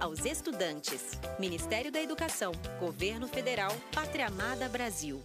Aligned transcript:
aos 0.00 0.24
estudantes. 0.24 1.12
Ministério 1.38 1.92
da 1.92 2.00
Educação, 2.00 2.52
Governo 2.80 3.28
Federal, 3.28 3.70
Pátria 3.94 4.26
Amada 4.26 4.68
Brasil. 4.68 5.22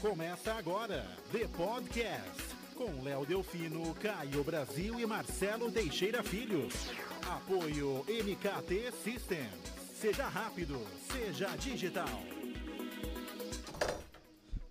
Começa 0.00 0.52
agora, 0.52 1.06
The 1.30 1.48
Podcast, 1.48 2.42
com 2.74 3.02
Léo 3.02 3.24
Delfino, 3.24 3.94
Caio 3.94 4.44
Brasil 4.44 5.00
e 5.00 5.06
Marcelo 5.06 5.70
Teixeira 5.72 6.22
Filho. 6.22 6.68
Apoio 7.26 8.04
MKT 8.06 8.92
Systems. 9.02 9.72
Seja 9.94 10.26
rápido, 10.26 10.78
seja 11.10 11.56
digital. 11.56 12.20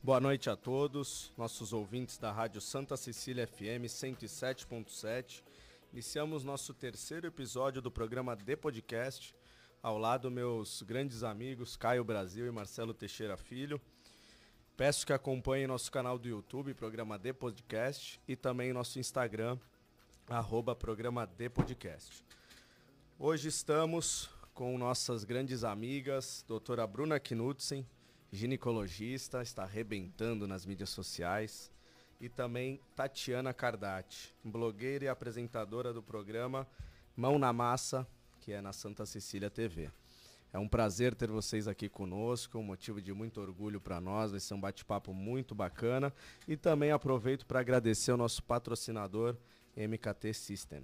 Boa 0.04 0.20
noite 0.20 0.50
a 0.50 0.56
todos, 0.56 1.32
nossos 1.38 1.72
ouvintes 1.72 2.18
da 2.18 2.32
Rádio 2.32 2.60
Santa 2.60 2.98
Cecília 2.98 3.48
FM 3.48 3.86
107.7. 3.88 5.44
Iniciamos 5.94 6.46
nosso 6.46 6.74
terceiro 6.74 7.28
episódio 7.28 7.82
do 7.82 7.92
programa 7.92 8.34
The 8.38 8.56
Podcast, 8.56 9.36
ao 9.84 9.98
lado 9.98 10.32
meus 10.32 10.82
grandes 10.84 11.22
amigos 11.22 11.76
Caio 11.76 12.02
Brasil 12.02 12.48
e 12.48 12.52
Marcelo 12.52 12.94
Teixeira 12.94 13.36
Filho. 13.36 13.80
Peço 14.78 15.06
que 15.06 15.12
acompanhem 15.12 15.68
nosso 15.68 15.92
canal 15.92 16.18
do 16.18 16.30
YouTube, 16.30 16.74
Programa 16.74 17.20
The 17.20 17.34
Podcast, 17.34 18.22
e 18.26 18.38
também 18.38 18.72
nosso 18.72 19.00
Instagram, 19.00 19.60
arroba 20.30 20.74
Programa 20.74 21.28
The 21.28 21.50
Podcast. 21.50 22.24
Hoje 23.20 23.50
estamos 23.50 24.30
com 24.54 24.78
nossas 24.78 25.26
grandes 25.26 25.66
amigas, 25.66 26.46
doutora 26.48 26.88
Bruna 26.88 27.20
Knudsen, 27.20 27.86
ginecologista, 28.32 29.42
está 29.42 29.64
arrebentando 29.64 30.48
nas 30.48 30.66
mídias 30.66 30.90
sociais, 30.90 31.70
e 32.22 32.30
também 32.30 32.80
Tatiana 32.96 33.52
Cardati, 33.52 34.34
blogueira 34.44 35.06
e 35.06 35.08
apresentadora 35.08 35.92
do 35.92 36.04
programa 36.04 36.68
Mão 37.18 37.40
na 37.40 37.52
Massa, 37.52 38.08
que 38.40 38.54
é 38.54 38.62
na 38.62 38.72
Santa 38.72 39.08
Cecília 39.08 39.50
TV. 39.50 39.90
É 40.54 40.60
um 40.60 40.68
prazer 40.68 41.16
ter 41.16 41.32
vocês 41.32 41.68
aqui 41.68 41.90
conosco, 41.90 42.60
um 42.60 42.64
motivo 42.64 43.02
de 43.02 43.12
muito 43.12 43.42
orgulho 43.42 43.82
para 43.82 44.00
nós, 44.00 44.32
vai 44.32 44.40
ser 44.40 44.54
um 44.54 44.60
bate-papo 44.60 45.14
muito 45.14 45.56
bacana. 45.56 46.14
E 46.48 46.56
também 46.56 46.92
aproveito 46.92 47.46
para 47.46 47.62
agradecer 47.62 48.12
ao 48.12 48.18
nosso 48.18 48.44
patrocinador, 48.44 49.36
MKT 49.76 50.34
System. 50.34 50.84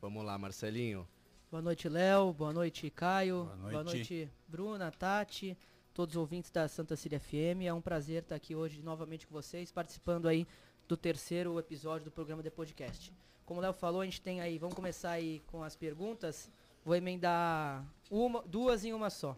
Vamos 0.00 0.24
lá, 0.24 0.36
Marcelinho. 0.38 1.06
Boa 1.50 1.62
noite, 1.62 1.88
Léo. 1.88 2.32
Boa 2.32 2.52
noite, 2.52 2.90
Caio. 2.90 3.44
Boa 3.44 3.56
noite. 3.56 3.72
Boa 3.72 3.84
noite, 3.84 4.30
Bruna, 4.48 4.90
Tati, 4.90 5.56
todos 5.98 6.14
os 6.14 6.20
ouvintes 6.20 6.48
da 6.52 6.68
Santa 6.68 6.94
Cília 6.94 7.18
FM. 7.18 7.66
É 7.66 7.74
um 7.74 7.80
prazer 7.80 8.22
estar 8.22 8.36
aqui 8.36 8.54
hoje 8.54 8.80
novamente 8.84 9.26
com 9.26 9.34
vocês, 9.34 9.72
participando 9.72 10.28
aí 10.28 10.46
do 10.86 10.96
terceiro 10.96 11.58
episódio 11.58 12.04
do 12.04 12.10
programa 12.12 12.40
de 12.40 12.48
podcast. 12.52 13.12
Como 13.44 13.58
o 13.58 13.62
Léo 13.64 13.72
falou, 13.72 14.00
a 14.00 14.04
gente 14.04 14.20
tem 14.20 14.40
aí, 14.40 14.58
vamos 14.58 14.76
começar 14.76 15.10
aí 15.10 15.42
com 15.48 15.60
as 15.60 15.74
perguntas. 15.74 16.48
Vou 16.84 16.94
emendar 16.94 17.84
uma, 18.08 18.42
duas 18.42 18.84
em 18.84 18.92
uma 18.92 19.10
só. 19.10 19.36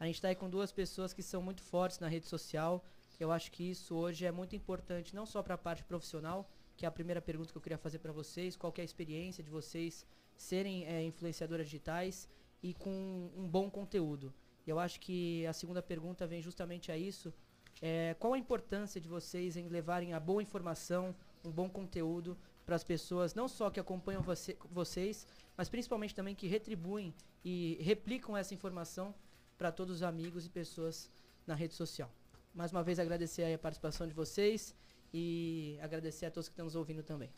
A 0.00 0.06
gente 0.06 0.14
está 0.14 0.28
aí 0.28 0.34
com 0.34 0.48
duas 0.48 0.72
pessoas 0.72 1.12
que 1.12 1.22
são 1.22 1.42
muito 1.42 1.60
fortes 1.60 1.98
na 1.98 2.08
rede 2.08 2.26
social. 2.26 2.82
Eu 3.20 3.30
acho 3.30 3.52
que 3.52 3.68
isso 3.68 3.94
hoje 3.94 4.24
é 4.24 4.32
muito 4.32 4.56
importante, 4.56 5.14
não 5.14 5.26
só 5.26 5.42
para 5.42 5.56
a 5.56 5.58
parte 5.58 5.84
profissional, 5.84 6.48
que 6.74 6.86
é 6.86 6.88
a 6.88 6.90
primeira 6.90 7.20
pergunta 7.20 7.52
que 7.52 7.58
eu 7.58 7.60
queria 7.60 7.76
fazer 7.76 7.98
para 7.98 8.12
vocês. 8.12 8.56
Qual 8.56 8.72
é 8.78 8.80
a 8.80 8.84
experiência 8.84 9.44
de 9.44 9.50
vocês 9.50 10.06
serem 10.38 10.86
é, 10.86 11.02
influenciadoras 11.02 11.66
digitais 11.66 12.26
e 12.62 12.72
com 12.72 13.30
um 13.36 13.46
bom 13.46 13.68
conteúdo? 13.68 14.32
Eu 14.70 14.78
acho 14.78 15.00
que 15.00 15.46
a 15.46 15.52
segunda 15.52 15.82
pergunta 15.82 16.26
vem 16.26 16.42
justamente 16.42 16.92
a 16.92 16.96
isso. 16.96 17.32
É, 17.80 18.14
qual 18.18 18.32
a 18.32 18.38
importância 18.38 19.00
de 19.00 19.08
vocês 19.08 19.56
em 19.56 19.68
levarem 19.68 20.12
a 20.12 20.20
boa 20.20 20.42
informação, 20.42 21.14
um 21.44 21.50
bom 21.50 21.68
conteúdo 21.68 22.36
para 22.66 22.76
as 22.76 22.84
pessoas, 22.84 23.34
não 23.34 23.48
só 23.48 23.70
que 23.70 23.80
acompanham 23.80 24.20
você, 24.20 24.56
vocês, 24.70 25.26
mas 25.56 25.68
principalmente 25.68 26.14
também 26.14 26.34
que 26.34 26.46
retribuem 26.46 27.14
e 27.44 27.78
replicam 27.80 28.36
essa 28.36 28.52
informação 28.52 29.14
para 29.56 29.72
todos 29.72 29.96
os 29.96 30.02
amigos 30.02 30.44
e 30.44 30.50
pessoas 30.50 31.10
na 31.46 31.54
rede 31.54 31.74
social. 31.74 32.10
Mais 32.52 32.72
uma 32.72 32.82
vez 32.82 32.98
agradecer 32.98 33.52
a 33.52 33.58
participação 33.58 34.06
de 34.06 34.12
vocês 34.12 34.74
e 35.14 35.78
agradecer 35.80 36.26
a 36.26 36.30
todos 36.30 36.48
que 36.48 36.52
estão 36.52 36.66
nos 36.66 36.74
ouvindo 36.74 37.02
também. 37.02 37.30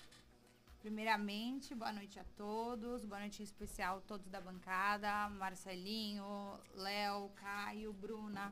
Primeiramente, 0.80 1.74
boa 1.74 1.92
noite 1.92 2.18
a 2.18 2.24
todos, 2.38 3.04
boa 3.04 3.20
noite 3.20 3.42
em 3.42 3.44
especial 3.44 3.98
a 3.98 4.00
todos 4.00 4.26
da 4.30 4.40
bancada, 4.40 5.28
Marcelinho, 5.28 6.58
Léo, 6.74 7.28
Caio, 7.36 7.92
Bruna. 7.92 8.50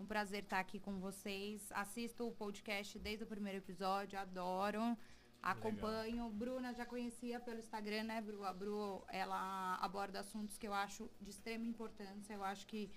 Um 0.00 0.06
prazer 0.06 0.44
estar 0.44 0.58
aqui 0.58 0.80
com 0.80 0.98
vocês. 0.98 1.70
Assisto 1.72 2.26
o 2.26 2.32
podcast 2.32 2.98
desde 2.98 3.24
o 3.24 3.26
primeiro 3.26 3.58
episódio, 3.58 4.18
adoro. 4.18 4.96
Acompanho. 5.42 6.30
Bruna 6.30 6.72
já 6.72 6.86
conhecia 6.86 7.38
pelo 7.40 7.58
Instagram, 7.58 8.04
né, 8.04 8.22
Bru? 8.22 8.42
A 8.42 8.54
Bru, 8.54 9.04
ela 9.08 9.76
aborda 9.76 10.20
assuntos 10.20 10.56
que 10.56 10.66
eu 10.66 10.72
acho 10.72 11.10
de 11.20 11.28
extrema 11.28 11.66
importância. 11.66 12.32
Eu 12.32 12.42
acho 12.42 12.66
que 12.66 12.90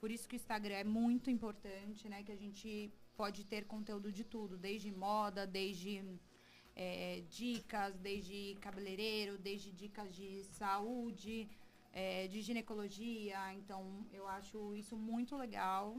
por 0.00 0.10
isso 0.10 0.26
que 0.26 0.36
o 0.36 0.40
Instagram 0.42 0.76
é 0.76 0.84
muito 0.84 1.30
importante, 1.30 2.08
né? 2.08 2.22
Que 2.22 2.32
a 2.32 2.36
gente 2.36 2.90
pode 3.14 3.44
ter 3.44 3.66
conteúdo 3.66 4.10
de 4.10 4.24
tudo, 4.24 4.56
desde 4.56 4.90
moda, 4.90 5.46
desde 5.46 6.02
é, 6.74 7.22
dicas, 7.28 7.98
desde 7.98 8.56
cabeleireiro, 8.60 9.38
desde 9.38 9.70
dicas 9.72 10.14
de 10.14 10.44
saúde, 10.44 11.48
é, 11.92 12.26
de 12.28 12.40
ginecologia. 12.40 13.54
Então, 13.54 14.06
eu 14.12 14.26
acho 14.26 14.74
isso 14.74 14.96
muito 14.96 15.36
legal. 15.36 15.96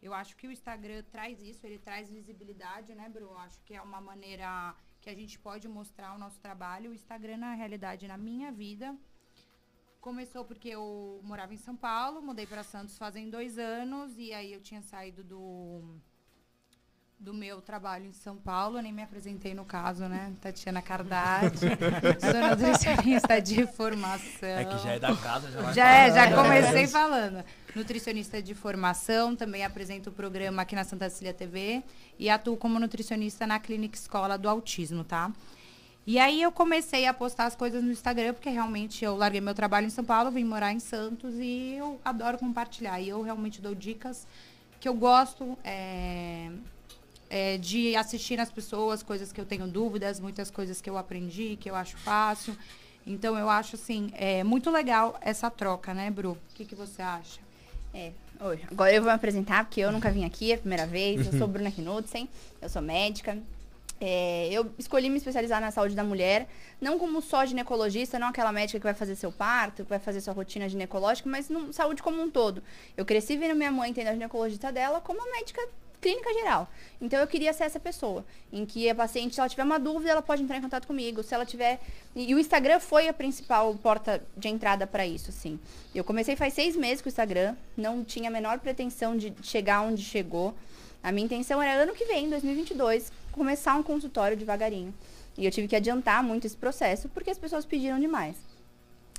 Eu 0.00 0.12
acho 0.12 0.36
que 0.36 0.48
o 0.48 0.52
Instagram 0.52 1.02
traz 1.12 1.40
isso, 1.40 1.64
ele 1.64 1.78
traz 1.78 2.10
visibilidade, 2.10 2.94
né, 2.94 3.08
Bru? 3.08 3.26
Eu 3.26 3.38
acho 3.38 3.60
que 3.62 3.74
é 3.74 3.80
uma 3.80 4.00
maneira 4.00 4.74
que 5.00 5.08
a 5.08 5.14
gente 5.14 5.38
pode 5.38 5.68
mostrar 5.68 6.14
o 6.14 6.18
nosso 6.18 6.40
trabalho. 6.40 6.90
O 6.90 6.94
Instagram, 6.94 7.36
na 7.36 7.54
realidade, 7.54 8.08
na 8.08 8.16
minha 8.16 8.50
vida, 8.50 8.96
começou 10.00 10.44
porque 10.44 10.68
eu 10.68 11.20
morava 11.22 11.54
em 11.54 11.56
São 11.56 11.76
Paulo, 11.76 12.20
mudei 12.20 12.46
para 12.46 12.64
Santos 12.64 12.98
fazem 12.98 13.30
dois 13.30 13.58
anos, 13.58 14.18
e 14.18 14.32
aí 14.32 14.52
eu 14.52 14.60
tinha 14.60 14.82
saído 14.82 15.22
do 15.22 16.00
do 17.22 17.32
meu 17.32 17.60
trabalho 17.60 18.06
em 18.06 18.12
São 18.12 18.36
Paulo, 18.36 18.78
eu 18.78 18.82
nem 18.82 18.92
me 18.92 19.00
apresentei 19.00 19.54
no 19.54 19.64
caso, 19.64 20.06
né? 20.08 20.32
Tatiana 20.40 20.82
Cardati, 20.82 21.56
sou 22.20 22.50
nutricionista 22.50 23.40
de 23.40 23.64
formação. 23.64 24.48
É 24.48 24.64
que 24.64 24.78
já 24.78 24.90
é 24.90 24.98
da 24.98 25.14
casa, 25.14 25.48
já 25.52 25.60
vai 25.60 25.72
Já 25.72 25.88
é, 25.88 26.12
já 26.12 26.34
comecei 26.34 26.88
falando. 26.88 27.44
Nutricionista 27.76 28.42
de 28.42 28.54
formação, 28.54 29.36
também 29.36 29.64
apresento 29.64 30.10
o 30.10 30.12
programa 30.12 30.62
aqui 30.62 30.74
na 30.74 30.82
Santa 30.82 31.08
Cecília 31.08 31.32
TV 31.32 31.84
e 32.18 32.28
atuo 32.28 32.56
como 32.56 32.80
nutricionista 32.80 33.46
na 33.46 33.60
Clínica 33.60 33.96
Escola 33.96 34.36
do 34.36 34.48
Autismo, 34.48 35.04
tá? 35.04 35.30
E 36.04 36.18
aí 36.18 36.42
eu 36.42 36.50
comecei 36.50 37.06
a 37.06 37.14
postar 37.14 37.44
as 37.44 37.54
coisas 37.54 37.84
no 37.84 37.92
Instagram, 37.92 38.34
porque 38.34 38.50
realmente 38.50 39.04
eu 39.04 39.16
larguei 39.16 39.40
meu 39.40 39.54
trabalho 39.54 39.86
em 39.86 39.90
São 39.90 40.04
Paulo, 40.04 40.32
vim 40.32 40.42
morar 40.42 40.72
em 40.72 40.80
Santos 40.80 41.34
e 41.36 41.76
eu 41.78 42.00
adoro 42.04 42.36
compartilhar. 42.36 43.00
E 43.00 43.08
eu 43.08 43.22
realmente 43.22 43.62
dou 43.62 43.76
dicas 43.76 44.26
que 44.80 44.88
eu 44.88 44.94
gosto 44.94 45.56
é, 45.62 46.50
é, 47.32 47.56
de 47.56 47.96
assistir 47.96 48.38
as 48.38 48.52
pessoas, 48.52 49.02
coisas 49.02 49.32
que 49.32 49.40
eu 49.40 49.46
tenho 49.46 49.66
dúvidas, 49.66 50.20
muitas 50.20 50.50
coisas 50.50 50.82
que 50.82 50.90
eu 50.90 50.98
aprendi, 50.98 51.56
que 51.58 51.70
eu 51.70 51.74
acho 51.74 51.96
fácil. 51.96 52.54
Então 53.06 53.38
eu 53.38 53.48
acho 53.48 53.74
assim, 53.74 54.10
é 54.12 54.44
muito 54.44 54.70
legal 54.70 55.18
essa 55.22 55.50
troca, 55.50 55.94
né, 55.94 56.10
Bru? 56.10 56.32
O 56.32 56.54
que, 56.54 56.66
que 56.66 56.74
você 56.74 57.00
acha? 57.00 57.40
É, 57.94 58.12
oi. 58.38 58.60
Agora 58.70 58.92
eu 58.92 59.00
vou 59.00 59.10
me 59.10 59.16
apresentar, 59.16 59.64
porque 59.64 59.80
eu 59.80 59.90
nunca 59.90 60.10
vim 60.10 60.26
aqui, 60.26 60.52
é 60.52 60.56
a 60.56 60.58
primeira 60.58 60.86
vez. 60.86 61.26
Eu 61.26 61.38
sou 61.38 61.48
Bruna 61.48 61.70
Knudsen, 61.70 62.28
eu 62.60 62.68
sou 62.68 62.82
médica. 62.82 63.38
É, 63.98 64.48
eu 64.52 64.70
escolhi 64.78 65.08
me 65.08 65.16
especializar 65.16 65.58
na 65.58 65.70
saúde 65.70 65.94
da 65.94 66.04
mulher, 66.04 66.48
não 66.80 66.98
como 66.98 67.22
só 67.22 67.46
ginecologista, 67.46 68.18
não 68.18 68.28
aquela 68.28 68.52
médica 68.52 68.78
que 68.78 68.84
vai 68.84 68.94
fazer 68.94 69.16
seu 69.16 69.32
parto, 69.32 69.84
que 69.84 69.88
vai 69.88 70.00
fazer 70.00 70.20
sua 70.20 70.34
rotina 70.34 70.68
ginecológica, 70.68 71.30
mas 71.30 71.48
no, 71.48 71.72
saúde 71.72 72.02
como 72.02 72.20
um 72.20 72.30
todo. 72.30 72.62
Eu 72.94 73.06
cresci 73.06 73.38
vendo 73.38 73.54
minha 73.54 73.70
mãe 73.72 73.94
tendo 73.94 74.08
a 74.08 74.12
ginecologista 74.12 74.70
dela 74.70 75.00
como 75.00 75.20
uma 75.20 75.30
médica 75.30 75.62
clínica 76.02 76.34
geral. 76.34 76.68
Então 77.00 77.18
eu 77.20 77.26
queria 77.26 77.52
ser 77.52 77.64
essa 77.64 77.80
pessoa, 77.80 78.24
em 78.52 78.66
que 78.66 78.90
a 78.90 78.94
paciente, 78.94 79.34
se 79.34 79.40
ela 79.40 79.48
tiver 79.48 79.62
uma 79.62 79.78
dúvida, 79.78 80.10
ela 80.10 80.20
pode 80.20 80.42
entrar 80.42 80.58
em 80.58 80.60
contato 80.60 80.86
comigo. 80.86 81.22
Se 81.22 81.34
ela 81.34 81.46
tiver. 81.46 81.80
E 82.14 82.34
o 82.34 82.38
Instagram 82.38 82.80
foi 82.80 83.08
a 83.08 83.12
principal 83.14 83.74
porta 83.76 84.22
de 84.36 84.48
entrada 84.48 84.86
para 84.86 85.06
isso, 85.06 85.30
assim. 85.30 85.58
Eu 85.94 86.04
comecei 86.04 86.36
faz 86.36 86.52
seis 86.52 86.76
meses 86.76 87.00
com 87.00 87.08
o 87.08 87.10
Instagram, 87.10 87.54
não 87.76 88.04
tinha 88.04 88.28
a 88.28 88.32
menor 88.32 88.58
pretensão 88.58 89.16
de 89.16 89.32
chegar 89.42 89.80
onde 89.82 90.02
chegou. 90.02 90.54
A 91.02 91.10
minha 91.10 91.24
intenção 91.24 91.62
era 91.62 91.82
ano 91.82 91.94
que 91.94 92.04
vem, 92.04 92.28
2022, 92.28 93.12
começar 93.32 93.74
um 93.74 93.82
consultório 93.82 94.36
devagarinho. 94.36 94.92
E 95.38 95.44
eu 95.44 95.50
tive 95.50 95.66
que 95.66 95.76
adiantar 95.76 96.22
muito 96.22 96.46
esse 96.46 96.56
processo 96.56 97.08
porque 97.08 97.30
as 97.30 97.38
pessoas 97.38 97.64
pediram 97.64 97.98
demais. 97.98 98.36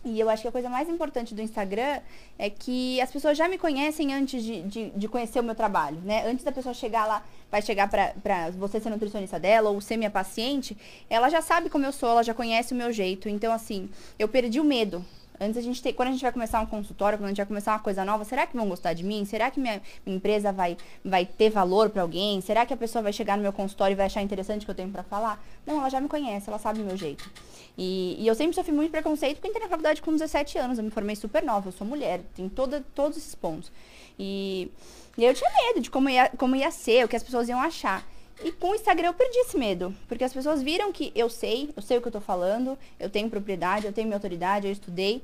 E 0.05 0.19
eu 0.19 0.29
acho 0.29 0.41
que 0.41 0.47
a 0.47 0.51
coisa 0.51 0.69
mais 0.69 0.89
importante 0.89 1.33
do 1.33 1.41
Instagram 1.41 1.99
é 2.37 2.49
que 2.49 2.99
as 2.99 3.09
pessoas 3.09 3.37
já 3.37 3.47
me 3.47 3.57
conhecem 3.57 4.13
antes 4.13 4.43
de, 4.43 4.61
de, 4.63 4.89
de 4.89 5.07
conhecer 5.07 5.39
o 5.39 5.43
meu 5.43 5.55
trabalho, 5.55 5.97
né? 6.01 6.27
Antes 6.27 6.43
da 6.43 6.51
pessoa 6.51 6.73
chegar 6.73 7.05
lá, 7.05 7.23
vai 7.49 7.61
chegar 7.61 7.89
pra, 7.89 8.13
pra 8.21 8.49
você 8.51 8.81
ser 8.81 8.89
nutricionista 8.89 9.39
dela 9.39 9.69
ou 9.69 9.79
ser 9.79 9.95
minha 9.95 10.11
paciente, 10.11 10.77
ela 11.09 11.29
já 11.29 11.41
sabe 11.41 11.69
como 11.69 11.85
eu 11.85 11.93
sou, 11.93 12.09
ela 12.09 12.23
já 12.23 12.33
conhece 12.33 12.73
o 12.73 12.75
meu 12.75 12.91
jeito. 12.91 13.29
Então, 13.29 13.53
assim, 13.53 13.89
eu 14.19 14.27
perdi 14.27 14.59
o 14.59 14.63
medo 14.63 15.05
Antes 15.39 15.57
a 15.57 15.61
gente 15.61 15.81
tem, 15.81 15.93
quando 15.93 16.09
a 16.09 16.11
gente 16.11 16.21
vai 16.21 16.31
começar 16.31 16.59
um 16.61 16.65
consultório, 16.65 17.17
quando 17.17 17.25
a 17.25 17.29
gente 17.29 17.37
vai 17.37 17.45
começar 17.45 17.73
uma 17.73 17.79
coisa 17.79 18.05
nova, 18.05 18.23
será 18.23 18.45
que 18.45 18.55
vão 18.55 18.67
gostar 18.67 18.93
de 18.93 19.03
mim? 19.03 19.25
Será 19.25 19.49
que 19.49 19.59
minha, 19.59 19.81
minha 20.05 20.17
empresa 20.17 20.51
vai, 20.51 20.77
vai 21.03 21.25
ter 21.25 21.49
valor 21.49 21.89
para 21.89 22.01
alguém? 22.01 22.39
Será 22.41 22.65
que 22.65 22.73
a 22.73 22.77
pessoa 22.77 23.01
vai 23.01 23.13
chegar 23.13 23.35
no 23.35 23.43
meu 23.43 23.53
consultório 23.53 23.93
e 23.93 23.95
vai 23.95 24.05
achar 24.05 24.21
interessante 24.21 24.61
o 24.61 24.65
que 24.65 24.71
eu 24.71 24.75
tenho 24.75 24.89
para 24.89 25.03
falar? 25.03 25.43
Não, 25.65 25.79
ela 25.79 25.89
já 25.89 25.99
me 25.99 26.07
conhece, 26.07 26.49
ela 26.49 26.59
sabe 26.59 26.81
o 26.81 26.85
meu 26.85 26.95
jeito. 26.95 27.29
E, 27.77 28.15
e, 28.19 28.27
eu 28.27 28.35
sempre 28.35 28.53
sofri 28.53 28.71
muito 28.71 28.91
preconceito 28.91 29.37
porque 29.37 29.47
entrei 29.47 29.63
na 29.63 29.69
faculdade 29.69 30.01
com 30.01 30.11
17 30.11 30.57
anos, 30.59 30.77
eu 30.77 30.83
me 30.83 30.91
formei 30.91 31.15
super 31.15 31.41
nova, 31.43 31.69
eu 31.69 31.71
sou 31.71 31.87
mulher, 31.87 32.21
tem 32.35 32.47
todos 32.47 33.17
esses 33.17 33.33
pontos. 33.33 33.71
E, 34.19 34.71
e 35.17 35.25
eu 35.25 35.33
tinha 35.33 35.49
medo 35.51 35.81
de 35.81 35.89
como 35.89 36.09
ia, 36.09 36.29
como 36.37 36.55
ia 36.55 36.69
ser, 36.69 37.05
o 37.05 37.07
que 37.07 37.15
as 37.15 37.23
pessoas 37.23 37.49
iam 37.49 37.59
achar. 37.59 38.05
E 38.43 38.51
com 38.51 38.71
o 38.71 38.75
Instagram 38.75 39.07
eu 39.07 39.13
perdi 39.13 39.37
esse 39.39 39.57
medo, 39.57 39.95
porque 40.07 40.23
as 40.23 40.33
pessoas 40.33 40.61
viram 40.61 40.91
que 40.91 41.11
eu 41.15 41.29
sei, 41.29 41.71
eu 41.75 41.81
sei 41.81 41.97
o 41.97 42.01
que 42.01 42.07
eu 42.07 42.11
tô 42.11 42.21
falando, 42.21 42.77
eu 42.99 43.09
tenho 43.09 43.29
propriedade, 43.29 43.85
eu 43.85 43.93
tenho 43.93 44.07
minha 44.07 44.17
autoridade, 44.17 44.67
eu 44.67 44.73
estudei. 44.73 45.23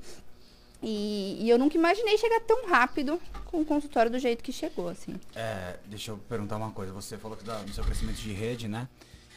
E, 0.81 1.37
e 1.41 1.49
eu 1.49 1.59
nunca 1.59 1.77
imaginei 1.77 2.17
chegar 2.17 2.39
tão 2.41 2.65
rápido 2.65 3.19
com 3.45 3.59
o 3.59 3.65
consultório 3.65 4.09
do 4.09 4.17
jeito 4.17 4.41
que 4.41 4.53
chegou, 4.53 4.87
assim. 4.87 5.15
É, 5.35 5.75
deixa 5.85 6.11
eu 6.11 6.17
perguntar 6.17 6.55
uma 6.55 6.71
coisa. 6.71 6.93
Você 6.93 7.17
falou 7.17 7.35
que 7.35 7.43
do 7.43 7.73
seu 7.73 7.83
crescimento 7.83 8.15
de 8.17 8.31
rede, 8.31 8.67
né? 8.69 8.87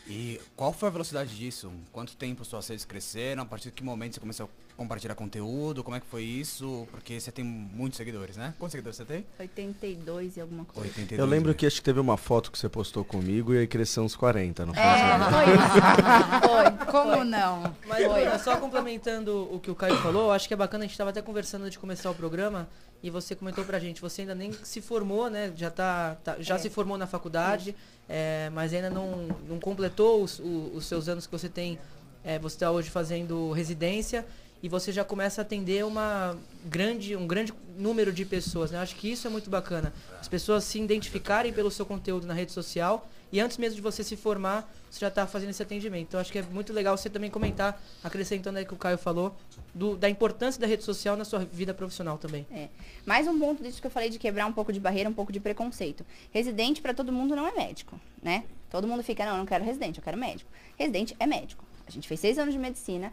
E 0.06 0.40
qual 0.56 0.72
foi 0.72 0.88
a 0.88 0.92
velocidade 0.92 1.36
disso? 1.36 1.72
Quanto 1.92 2.16
tempo 2.16 2.44
suas 2.44 2.68
redes 2.68 2.84
cresceram? 2.84 3.42
A 3.42 3.46
partir 3.46 3.70
de 3.70 3.72
que 3.72 3.84
momento 3.84 4.14
você 4.14 4.20
começou 4.20 4.46
a 4.46 4.48
compartilhar 4.76 5.14
conteúdo? 5.14 5.84
Como 5.84 5.96
é 5.96 6.00
que 6.00 6.06
foi 6.06 6.22
isso? 6.22 6.86
Porque 6.90 7.20
você 7.20 7.30
tem 7.30 7.44
muitos 7.44 7.96
seguidores, 7.96 8.36
né? 8.36 8.54
Quantos 8.58 8.72
seguidores 8.72 8.96
você 8.96 9.04
tem? 9.04 9.26
82 9.38 10.36
e 10.36 10.40
alguma 10.40 10.64
coisa. 10.64 10.88
82, 10.88 11.18
eu 11.18 11.26
lembro 11.26 11.50
né? 11.50 11.54
que 11.54 11.66
acho 11.66 11.76
que 11.76 11.82
teve 11.82 12.00
uma 12.00 12.16
foto 12.16 12.50
que 12.50 12.58
você 12.58 12.68
postou 12.68 13.04
comigo 13.04 13.54
e 13.54 13.58
aí 13.58 13.66
cresceu 13.66 14.02
uns 14.02 14.16
40, 14.16 14.66
não 14.66 14.74
foi? 14.74 14.82
É, 14.82 15.18
foi. 16.40 16.48
foi. 16.48 16.86
Como 16.86 17.14
foi. 17.16 17.24
não? 17.24 17.76
Mas 17.86 18.04
foi. 18.04 18.38
só 18.38 18.56
complementando 18.56 19.48
o 19.52 19.60
que 19.60 19.70
o 19.70 19.74
Caio 19.74 19.96
falou, 19.98 20.32
acho 20.32 20.48
que 20.48 20.54
é 20.54 20.56
bacana, 20.56 20.84
a 20.84 20.86
gente 20.86 20.92
estava 20.92 21.10
até 21.10 21.22
conversando 21.22 21.62
antes 21.62 21.72
de 21.72 21.78
começar 21.78 22.10
o 22.10 22.14
programa 22.14 22.68
e 23.02 23.10
você 23.10 23.34
comentou 23.34 23.64
pra 23.64 23.78
gente, 23.78 24.00
você 24.00 24.22
ainda 24.22 24.34
nem 24.34 24.52
se 24.52 24.80
formou, 24.80 25.28
né? 25.28 25.52
Já, 25.56 25.70
tá, 25.70 26.16
tá 26.22 26.36
já 26.38 26.54
é. 26.54 26.58
se 26.58 26.70
formou 26.70 26.96
na 26.96 27.06
faculdade, 27.06 27.74
é, 28.08 28.48
mas 28.52 28.72
ainda 28.72 28.88
não, 28.88 29.26
não 29.48 29.58
completou 29.58 30.22
os, 30.22 30.38
os, 30.38 30.76
os 30.76 30.86
seus 30.86 31.08
anos 31.08 31.26
que 31.26 31.32
você 31.32 31.48
tem. 31.48 31.78
É, 32.24 32.38
você 32.38 32.54
está 32.54 32.70
hoje 32.70 32.88
fazendo 32.88 33.50
residência 33.50 34.24
e 34.62 34.68
você 34.68 34.92
já 34.92 35.04
começa 35.04 35.40
a 35.40 35.42
atender 35.42 35.84
uma 35.84 36.38
grande, 36.64 37.16
um 37.16 37.26
grande 37.26 37.52
número 37.76 38.12
de 38.12 38.24
pessoas. 38.24 38.70
Né? 38.70 38.78
Acho 38.78 38.94
que 38.94 39.10
isso 39.10 39.26
é 39.26 39.30
muito 39.30 39.50
bacana. 39.50 39.92
As 40.20 40.28
pessoas 40.28 40.64
se 40.64 40.80
identificarem 40.80 41.52
pelo 41.52 41.70
seu 41.70 41.84
conteúdo 41.84 42.26
na 42.26 42.34
rede 42.34 42.52
social 42.52 43.08
e 43.32 43.40
antes 43.40 43.56
mesmo 43.56 43.76
de 43.76 43.82
você 43.82 44.04
se 44.04 44.14
formar, 44.14 44.70
você 44.90 45.00
já 45.00 45.08
está 45.08 45.26
fazendo 45.26 45.50
esse 45.50 45.62
atendimento. 45.62 46.08
Então 46.08 46.20
acho 46.20 46.30
que 46.30 46.38
é 46.38 46.42
muito 46.42 46.72
legal 46.72 46.96
você 46.96 47.08
também 47.08 47.30
comentar, 47.30 47.82
acrescentando 48.04 48.58
aí 48.58 48.64
que 48.64 48.74
o 48.74 48.76
Caio 48.76 48.98
falou, 48.98 49.34
do, 49.74 49.96
da 49.96 50.08
importância 50.08 50.60
da 50.60 50.66
rede 50.66 50.84
social 50.84 51.16
na 51.16 51.24
sua 51.24 51.40
vida 51.40 51.72
profissional 51.72 52.18
também. 52.18 52.46
É. 52.52 52.68
Mais 53.06 53.26
um 53.26 53.38
ponto 53.38 53.62
disso 53.62 53.80
que 53.80 53.86
eu 53.86 53.90
falei 53.90 54.10
de 54.10 54.18
quebrar 54.18 54.46
um 54.46 54.52
pouco 54.52 54.72
de 54.72 54.78
barreira, 54.78 55.08
um 55.08 55.14
pouco 55.14 55.32
de 55.32 55.40
preconceito. 55.40 56.04
Residente 56.30 56.82
para 56.82 56.92
todo 56.92 57.10
mundo 57.10 57.34
não 57.34 57.48
é 57.48 57.52
médico, 57.52 57.98
né? 58.22 58.44
Todo 58.70 58.86
mundo 58.86 59.02
fica, 59.02 59.24
não, 59.24 59.32
eu 59.32 59.38
não 59.38 59.46
quero 59.46 59.64
residente, 59.64 59.98
eu 59.98 60.04
quero 60.04 60.16
médico. 60.16 60.50
Residente 60.78 61.16
é 61.18 61.26
médico. 61.26 61.64
A 61.86 61.90
gente 61.90 62.06
fez 62.06 62.20
seis 62.20 62.38
anos 62.38 62.54
de 62.54 62.60
medicina, 62.60 63.12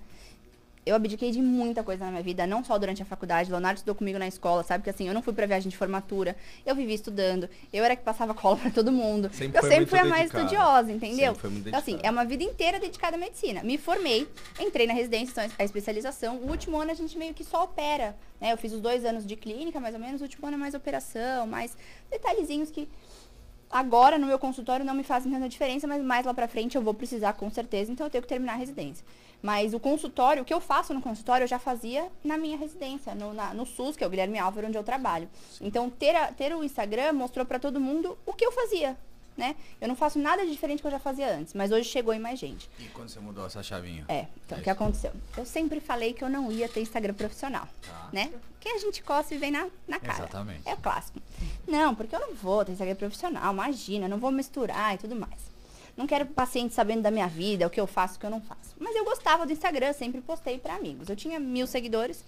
eu 0.85 0.95
abdiquei 0.95 1.31
de 1.31 1.41
muita 1.41 1.83
coisa 1.83 2.05
na 2.05 2.11
minha 2.11 2.23
vida, 2.23 2.47
não 2.47 2.63
só 2.63 2.77
durante 2.77 3.01
a 3.01 3.05
faculdade. 3.05 3.51
Leonardo 3.51 3.77
estudou 3.77 3.95
comigo 3.95 4.17
na 4.17 4.27
escola, 4.27 4.63
sabe? 4.63 4.83
Que 4.83 4.89
assim, 4.89 5.07
eu 5.07 5.13
não 5.13 5.21
fui 5.21 5.33
pra 5.33 5.45
viagem 5.45 5.69
de 5.69 5.77
formatura, 5.77 6.35
eu 6.65 6.73
vivi 6.75 6.93
estudando, 6.93 7.49
eu 7.71 7.83
era 7.83 7.95
que 7.95 8.03
passava 8.03 8.33
cola 8.33 8.57
para 8.57 8.71
todo 8.71 8.91
mundo. 8.91 9.29
Sempre 9.33 9.59
eu 9.59 9.69
sempre 9.69 9.85
fui 9.85 9.99
a 9.99 10.05
mais 10.05 10.31
dedicada. 10.31 10.45
estudiosa, 10.45 10.91
entendeu? 10.91 11.35
Então, 11.43 11.79
assim, 11.79 11.99
é 12.01 12.09
uma 12.09 12.25
vida 12.25 12.43
inteira 12.43 12.79
dedicada 12.79 13.15
à 13.15 13.19
medicina. 13.19 13.61
Me 13.63 13.77
formei, 13.77 14.27
entrei 14.59 14.87
na 14.87 14.93
residência, 14.93 15.31
então 15.31 15.55
a 15.57 15.63
especialização. 15.63 16.37
O 16.37 16.49
último 16.49 16.79
ano 16.79 16.91
a 16.91 16.95
gente 16.95 17.17
meio 17.17 17.33
que 17.33 17.43
só 17.43 17.63
opera, 17.63 18.15
né? 18.39 18.51
Eu 18.51 18.57
fiz 18.57 18.73
os 18.73 18.81
dois 18.81 19.05
anos 19.05 19.25
de 19.25 19.35
clínica, 19.35 19.79
mais 19.79 19.93
ou 19.93 20.01
menos, 20.01 20.21
o 20.21 20.23
último 20.23 20.47
ano 20.47 20.55
é 20.55 20.59
mais 20.59 20.73
operação, 20.73 21.45
mais 21.45 21.77
detalhezinhos 22.09 22.71
que 22.71 22.87
agora 23.69 24.17
no 24.17 24.25
meu 24.25 24.39
consultório 24.39 24.83
não 24.83 24.95
me 24.95 25.03
fazem 25.03 25.31
tanta 25.31 25.47
diferença, 25.47 25.87
mas 25.87 26.01
mais 26.01 26.25
lá 26.25 26.33
pra 26.33 26.47
frente 26.47 26.75
eu 26.75 26.81
vou 26.81 26.93
precisar 26.93 27.33
com 27.33 27.49
certeza, 27.51 27.91
então 27.91 28.07
eu 28.07 28.09
tenho 28.09 28.21
que 28.21 28.27
terminar 28.27 28.53
a 28.53 28.55
residência. 28.55 29.05
Mas 29.41 29.73
o 29.73 29.79
consultório, 29.79 30.43
o 30.43 30.45
que 30.45 30.53
eu 30.53 30.59
faço 30.59 30.93
no 30.93 31.01
consultório, 31.01 31.45
eu 31.45 31.47
já 31.47 31.59
fazia 31.59 32.11
na 32.23 32.37
minha 32.37 32.57
residência, 32.57 33.15
no, 33.15 33.33
na, 33.33 33.53
no 33.53 33.65
SUS, 33.65 33.95
que 33.95 34.03
é 34.03 34.07
o 34.07 34.09
Guilherme 34.09 34.37
Álvaro, 34.37 34.67
onde 34.67 34.77
eu 34.77 34.83
trabalho. 34.83 35.29
Sim. 35.51 35.67
Então, 35.67 35.89
ter, 35.89 36.15
a, 36.15 36.31
ter 36.31 36.53
o 36.53 36.63
Instagram 36.63 37.13
mostrou 37.13 37.45
para 37.45 37.57
todo 37.57 37.79
mundo 37.79 38.17
o 38.25 38.33
que 38.33 38.45
eu 38.45 38.51
fazia, 38.51 38.97
né? 39.37 39.55
Eu 39.79 39.87
não 39.87 39.95
faço 39.95 40.19
nada 40.19 40.43
de 40.43 40.51
diferente 40.51 40.79
do 40.79 40.81
que 40.81 40.87
eu 40.87 40.91
já 40.91 40.99
fazia 40.99 41.33
antes, 41.33 41.53
mas 41.53 41.71
hoje 41.71 41.87
chegou 41.87 42.13
em 42.13 42.19
mais 42.19 42.37
gente. 42.37 42.69
E 42.77 42.87
quando 42.87 43.07
você 43.07 43.19
mudou 43.21 43.45
essa 43.45 43.63
chavinha? 43.63 44.03
É, 44.09 44.27
então 44.45 44.57
é 44.57 44.61
o 44.61 44.63
que 44.63 44.69
aconteceu? 44.69 45.13
Eu 45.37 45.45
sempre 45.45 45.79
falei 45.79 46.13
que 46.13 46.23
eu 46.23 46.29
não 46.29 46.51
ia 46.51 46.67
ter 46.67 46.81
Instagram 46.81 47.13
profissional, 47.13 47.67
tá. 47.81 48.09
né? 48.11 48.33
Que 48.59 48.67
a 48.67 48.77
gente 48.77 49.01
costa 49.01 49.33
e 49.33 49.37
vem 49.37 49.51
na, 49.51 49.69
na 49.87 50.01
cara. 50.01 50.19
Exatamente. 50.19 50.67
É 50.67 50.73
o 50.73 50.77
clássico. 50.77 51.21
Não, 51.65 51.95
porque 51.95 52.13
eu 52.13 52.19
não 52.19 52.35
vou 52.35 52.65
ter 52.65 52.73
Instagram 52.73 52.95
profissional, 52.95 53.53
imagina, 53.53 54.05
não 54.09 54.19
vou 54.19 54.31
misturar 54.31 54.95
e 54.95 54.97
tudo 54.97 55.15
mais. 55.15 55.48
Não 55.99 56.07
quero 56.07 56.25
paciente 56.27 56.73
sabendo 56.73 57.01
da 57.01 57.11
minha 57.11 57.27
vida, 57.27 57.67
o 57.67 57.69
que 57.69 57.77
eu 57.77 57.85
faço, 57.85 58.15
o 58.15 58.19
que 58.21 58.25
eu 58.25 58.29
não 58.29 58.39
faço. 58.39 58.73
Mas 58.79 58.95
eu 58.95 59.03
gostava 59.03 59.45
do 59.45 59.51
Instagram, 59.51 59.91
sempre 59.91 60.21
postei 60.21 60.57
para 60.57 60.75
amigos. 60.75 61.09
Eu 61.09 61.15
tinha 61.17 61.37
mil 61.41 61.67
seguidores. 61.67 62.23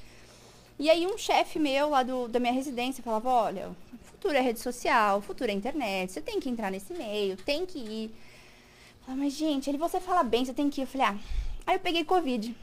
E 0.78 0.90
aí 0.90 1.08
um 1.08 1.18
chefe 1.18 1.58
meu 1.58 1.90
lá 1.90 2.04
do, 2.04 2.28
da 2.28 2.38
minha 2.38 2.52
residência 2.52 3.02
falava, 3.02 3.30
olha, 3.30 3.72
futuro 4.04 4.36
é 4.36 4.42
rede 4.42 4.60
social, 4.60 5.22
futuro 5.22 5.50
é 5.50 5.54
internet, 5.54 6.12
você 6.12 6.20
tem 6.20 6.38
que 6.38 6.50
entrar 6.50 6.70
nesse 6.70 6.94
meio, 6.94 7.38
tem 7.38 7.66
que 7.66 7.80
ir. 7.80 8.06
Eu 8.08 9.06
falava, 9.06 9.24
mas 9.24 9.34
gente, 9.36 9.70
ele 9.70 9.78
você 9.78 10.02
fala 10.02 10.22
bem, 10.22 10.44
você 10.44 10.54
tem 10.54 10.70
que 10.70 10.82
ir. 10.82 10.84
Eu 10.84 10.88
falei, 10.88 11.08
ah. 11.08 11.18
Aí 11.66 11.76
eu 11.76 11.80
peguei 11.80 12.04
Covid. 12.04 12.54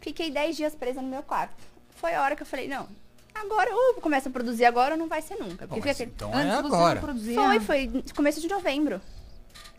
Fiquei 0.00 0.30
10 0.30 0.56
dias 0.56 0.74
presa 0.74 1.02
no 1.02 1.08
meu 1.08 1.22
quarto. 1.22 1.62
Foi 1.96 2.14
a 2.14 2.22
hora 2.22 2.34
que 2.34 2.40
eu 2.42 2.46
falei, 2.46 2.68
não, 2.68 2.88
agora 3.34 3.68
ou 3.70 4.00
começa 4.00 4.30
a 4.30 4.32
produzir 4.32 4.64
agora 4.64 4.94
ou 4.94 4.98
não 4.98 5.08
vai 5.08 5.20
ser 5.20 5.36
nunca. 5.36 5.68
Porque 5.68 5.92
Bom, 5.92 5.92
então 6.04 6.40
é 6.40 6.50
agora. 6.52 7.00
Foi, 7.34 7.60
foi 7.60 8.04
começo 8.14 8.40
de 8.40 8.48
novembro. 8.48 8.98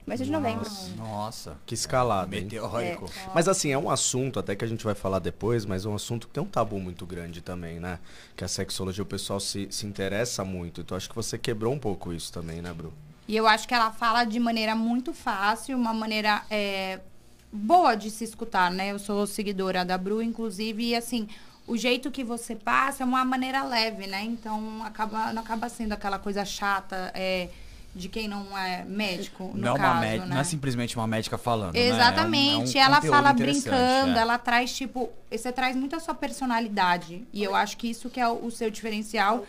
Começo 0.05 0.23
de 0.23 0.31
novembro. 0.31 0.69
Nossa. 0.97 1.57
Que 1.65 1.73
escalada. 1.73 2.27
Meteórico. 2.27 3.05
É. 3.05 3.31
Mas 3.33 3.47
assim, 3.47 3.71
é 3.71 3.77
um 3.77 3.89
assunto, 3.89 4.39
até 4.39 4.55
que 4.55 4.63
a 4.63 4.67
gente 4.67 4.83
vai 4.83 4.93
falar 4.93 5.17
depois, 5.17 5.65
mas 5.65 5.83
é 5.83 5.89
um 5.89 5.95
assunto 5.95 6.27
que 6.27 6.33
tem 6.35 6.43
um 6.43 6.47
tabu 6.47 6.79
muito 6.79 7.07
grande 7.07 7.41
também, 7.41 7.79
né? 7.79 7.97
Que 8.35 8.43
a 8.43 8.47
sexologia, 8.47 9.01
o 9.01 9.05
pessoal 9.05 9.39
se, 9.39 9.67
se 9.71 9.87
interessa 9.87 10.45
muito. 10.45 10.81
Então 10.81 10.95
acho 10.95 11.09
que 11.09 11.15
você 11.15 11.39
quebrou 11.39 11.73
um 11.73 11.79
pouco 11.79 12.13
isso 12.13 12.31
também, 12.31 12.61
né, 12.61 12.71
Bru? 12.71 12.93
E 13.27 13.35
eu 13.35 13.47
acho 13.47 13.67
que 13.67 13.73
ela 13.73 13.91
fala 13.91 14.23
de 14.25 14.39
maneira 14.39 14.75
muito 14.75 15.11
fácil, 15.11 15.75
uma 15.75 15.91
maneira 15.91 16.43
é, 16.51 16.99
boa 17.51 17.95
de 17.95 18.11
se 18.11 18.23
escutar, 18.23 18.69
né? 18.69 18.91
Eu 18.91 18.99
sou 18.99 19.25
seguidora 19.25 19.83
da 19.83 19.97
Bru, 19.97 20.21
inclusive, 20.21 20.83
e 20.85 20.95
assim, 20.95 21.27
o 21.65 21.75
jeito 21.75 22.11
que 22.11 22.23
você 22.23 22.55
passa 22.55 23.01
é 23.01 23.05
uma 23.07 23.25
maneira 23.25 23.63
leve, 23.63 24.05
né? 24.05 24.23
Então 24.23 24.83
acaba, 24.83 25.33
não 25.33 25.41
acaba 25.41 25.67
sendo 25.67 25.93
aquela 25.93 26.19
coisa 26.19 26.45
chata. 26.45 27.11
É, 27.15 27.49
de 27.95 28.09
quem 28.09 28.27
não 28.27 28.57
é 28.57 28.83
médico, 28.83 29.51
no 29.53 29.61
não, 29.61 29.75
é 29.75 29.79
caso, 29.79 30.01
né? 30.01 30.25
não 30.25 30.37
é 30.37 30.43
simplesmente 30.43 30.97
uma 30.97 31.07
médica 31.07 31.37
falando, 31.37 31.75
Exatamente. 31.75 32.75
Né? 32.75 32.81
É 32.81 32.83
um, 32.83 32.87
é 32.87 32.89
um 32.89 32.93
ela 32.93 33.01
fala 33.01 33.33
brincando, 33.33 34.17
é. 34.17 34.19
ela 34.19 34.37
traz, 34.37 34.75
tipo... 34.75 35.09
Você 35.31 35.49
traz 35.51 35.77
muito 35.77 35.95
a 35.95 35.99
sua 36.01 36.13
personalidade. 36.13 37.25
E 37.31 37.41
eu 37.41 37.55
acho 37.55 37.77
que 37.77 37.89
isso 37.89 38.09
que 38.09 38.19
é 38.19 38.27
o, 38.27 38.45
o 38.45 38.51
seu 38.51 38.69
diferencial. 38.69 39.45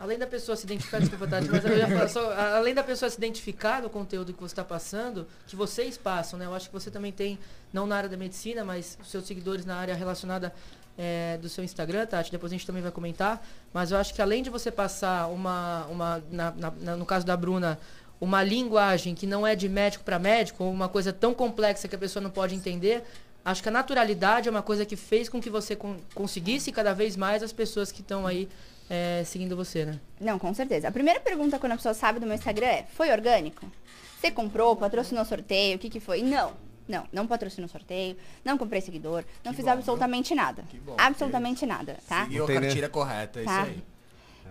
Além 0.00 0.16
da 0.16 0.26
pessoa 0.26 0.56
se 0.56 0.64
identificar, 0.64 1.00
desculpa, 1.00 1.26
Tati, 1.26 1.48
mas 1.50 1.64
eu 1.64 1.76
ia 1.76 1.88
falar 1.88 2.08
só, 2.08 2.32
além 2.56 2.72
da 2.72 2.84
pessoa 2.84 3.10
se 3.10 3.18
identificar 3.18 3.82
no 3.82 3.90
conteúdo 3.90 4.32
que 4.32 4.40
você 4.40 4.52
está 4.52 4.64
passando, 4.64 5.26
que 5.46 5.56
vocês 5.56 5.98
passam, 5.98 6.38
né? 6.38 6.46
Eu 6.46 6.54
acho 6.54 6.68
que 6.68 6.72
você 6.72 6.90
também 6.90 7.12
tem, 7.12 7.38
não 7.72 7.84
na 7.84 7.96
área 7.96 8.08
da 8.08 8.16
medicina, 8.16 8.64
mas 8.64 8.96
os 9.02 9.10
seus 9.10 9.26
seguidores 9.26 9.66
na 9.66 9.76
área 9.76 9.94
relacionada 9.94 10.54
é, 10.98 11.38
do 11.40 11.48
seu 11.48 11.62
Instagram, 11.62 12.04
Tati, 12.06 12.32
depois 12.32 12.52
a 12.52 12.56
gente 12.56 12.66
também 12.66 12.82
vai 12.82 12.90
comentar. 12.90 13.46
Mas 13.72 13.92
eu 13.92 13.98
acho 13.98 14.12
que 14.12 14.20
além 14.20 14.42
de 14.42 14.50
você 14.50 14.70
passar 14.70 15.28
uma, 15.28 15.86
uma 15.86 16.24
na, 16.30 16.50
na, 16.50 16.96
no 16.96 17.06
caso 17.06 17.24
da 17.24 17.36
Bruna, 17.36 17.78
uma 18.20 18.42
linguagem 18.42 19.14
que 19.14 19.26
não 19.26 19.46
é 19.46 19.54
de 19.54 19.68
médico 19.68 20.02
para 20.02 20.18
médico, 20.18 20.64
uma 20.64 20.88
coisa 20.88 21.12
tão 21.12 21.32
complexa 21.32 21.86
que 21.86 21.94
a 21.94 21.98
pessoa 21.98 22.20
não 22.20 22.30
pode 22.30 22.54
entender, 22.54 23.04
acho 23.44 23.62
que 23.62 23.68
a 23.68 23.72
naturalidade 23.72 24.48
é 24.48 24.50
uma 24.50 24.62
coisa 24.62 24.84
que 24.84 24.96
fez 24.96 25.28
com 25.28 25.40
que 25.40 25.48
você 25.48 25.76
con 25.76 25.96
conseguisse 26.14 26.72
cada 26.72 26.92
vez 26.92 27.16
mais 27.16 27.42
as 27.44 27.52
pessoas 27.52 27.92
que 27.92 28.00
estão 28.00 28.26
aí 28.26 28.48
é, 28.90 29.22
seguindo 29.24 29.54
você, 29.54 29.84
né? 29.84 30.00
Não, 30.20 30.38
com 30.38 30.52
certeza. 30.52 30.88
A 30.88 30.92
primeira 30.92 31.20
pergunta 31.20 31.58
quando 31.58 31.72
a 31.72 31.76
pessoa 31.76 31.94
sabe 31.94 32.18
do 32.18 32.26
meu 32.26 32.34
Instagram 32.34 32.66
é: 32.66 32.86
foi 32.94 33.12
orgânico? 33.12 33.70
Você 34.18 34.32
comprou, 34.32 34.74
patrocinou 34.74 35.24
sorteio, 35.24 35.76
o 35.76 35.78
que, 35.78 35.88
que 35.88 36.00
foi? 36.00 36.22
Não. 36.22 36.67
Não, 36.88 37.06
não 37.12 37.26
patrocino 37.26 37.68
sorteio, 37.68 38.16
não 38.44 38.56
comprei 38.56 38.80
seguidor, 38.80 39.24
não 39.44 39.52
que 39.52 39.56
fiz 39.56 39.66
bom, 39.66 39.72
absolutamente 39.72 40.28
viu? 40.28 40.36
nada. 40.42 40.64
Bom, 40.84 40.94
absolutamente 40.96 41.66
nada, 41.66 41.98
tá? 42.08 42.24
Seguiu 42.24 42.44
a 42.44 42.46
cartilha 42.48 42.88
correta, 42.88 43.40
é 43.40 43.44
tá? 43.44 43.62
isso 43.62 43.70
aí. 43.70 43.82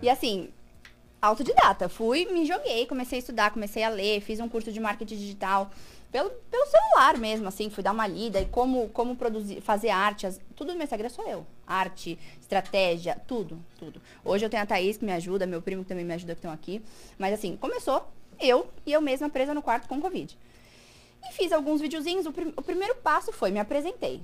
E 0.00 0.08
assim, 0.08 0.48
autodidata. 1.20 1.88
Fui, 1.88 2.26
me 2.26 2.46
joguei, 2.46 2.86
comecei 2.86 3.18
a 3.18 3.20
estudar, 3.20 3.50
comecei 3.50 3.82
a 3.82 3.88
ler, 3.88 4.20
fiz 4.20 4.38
um 4.38 4.48
curso 4.48 4.70
de 4.70 4.78
marketing 4.78 5.16
digital 5.16 5.70
pelo, 6.10 6.30
pelo 6.50 6.66
celular 6.66 7.18
mesmo, 7.18 7.48
assim, 7.48 7.68
fui 7.68 7.82
dar 7.82 7.92
uma 7.92 8.06
lida 8.06 8.40
e 8.40 8.46
como, 8.46 8.88
como 8.88 9.14
produzir, 9.14 9.60
fazer 9.60 9.90
arte, 9.90 10.26
as, 10.26 10.40
tudo 10.56 10.68
no 10.68 10.74
meu 10.74 10.84
Instagram 10.84 11.08
sou 11.10 11.28
eu. 11.28 11.46
Arte, 11.66 12.18
estratégia, 12.40 13.20
tudo, 13.26 13.58
tudo. 13.78 14.00
Hoje 14.24 14.44
eu 14.44 14.48
tenho 14.48 14.62
a 14.62 14.66
Thaís 14.66 14.96
que 14.96 15.04
me 15.04 15.12
ajuda, 15.12 15.46
meu 15.46 15.60
primo 15.60 15.82
que 15.82 15.88
também 15.88 16.04
me 16.04 16.14
ajuda 16.14 16.34
que 16.34 16.38
estão 16.38 16.50
aqui. 16.50 16.82
Mas 17.18 17.34
assim, 17.34 17.56
começou 17.56 18.10
eu 18.40 18.68
e 18.86 18.92
eu 18.92 19.02
mesma 19.02 19.28
presa 19.28 19.52
no 19.52 19.60
quarto 19.60 19.86
com 19.86 20.00
Covid. 20.00 20.36
E 21.26 21.32
fiz 21.32 21.52
alguns 21.52 21.80
videozinhos. 21.80 22.26
O, 22.26 22.32
prim 22.32 22.52
o 22.56 22.62
primeiro 22.62 22.94
passo 22.96 23.32
foi, 23.32 23.50
me 23.50 23.58
apresentei. 23.58 24.20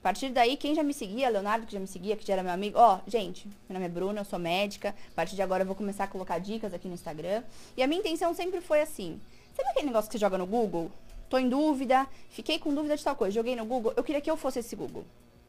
A 0.00 0.02
partir 0.02 0.30
daí, 0.30 0.56
quem 0.56 0.74
já 0.74 0.82
me 0.82 0.94
seguia, 0.94 1.28
Leonardo, 1.28 1.66
que 1.66 1.72
já 1.72 1.80
me 1.80 1.86
seguia, 1.86 2.16
que 2.16 2.24
já 2.24 2.34
era 2.34 2.42
meu 2.42 2.52
amigo, 2.52 2.78
ó, 2.78 3.00
gente, 3.06 3.48
meu 3.68 3.74
nome 3.74 3.86
é 3.86 3.88
Bruna, 3.88 4.20
eu 4.20 4.24
sou 4.24 4.38
médica. 4.38 4.94
A 5.12 5.14
partir 5.14 5.34
de 5.34 5.42
agora 5.42 5.62
eu 5.62 5.66
vou 5.66 5.74
começar 5.74 6.04
a 6.04 6.08
colocar 6.08 6.38
dicas 6.38 6.72
aqui 6.72 6.86
no 6.86 6.94
Instagram. 6.94 7.42
E 7.76 7.82
a 7.82 7.86
minha 7.86 8.00
intenção 8.00 8.32
sempre 8.32 8.60
foi 8.60 8.80
assim. 8.80 9.20
Sabe 9.56 9.70
aquele 9.70 9.86
negócio 9.86 10.08
que 10.08 10.12
você 10.16 10.20
joga 10.20 10.38
no 10.38 10.46
Google? 10.46 10.90
Tô 11.28 11.36
em 11.36 11.48
dúvida, 11.48 12.06
fiquei 12.30 12.58
com 12.58 12.72
dúvida 12.72 12.96
de 12.96 13.04
tal 13.04 13.16
coisa, 13.16 13.34
joguei 13.34 13.56
no 13.56 13.66
Google. 13.66 13.92
Eu 13.96 14.04
queria 14.04 14.20
que 14.20 14.30
eu 14.30 14.36
fosse 14.36 14.60
esse 14.60 14.74
Google. 14.76 15.04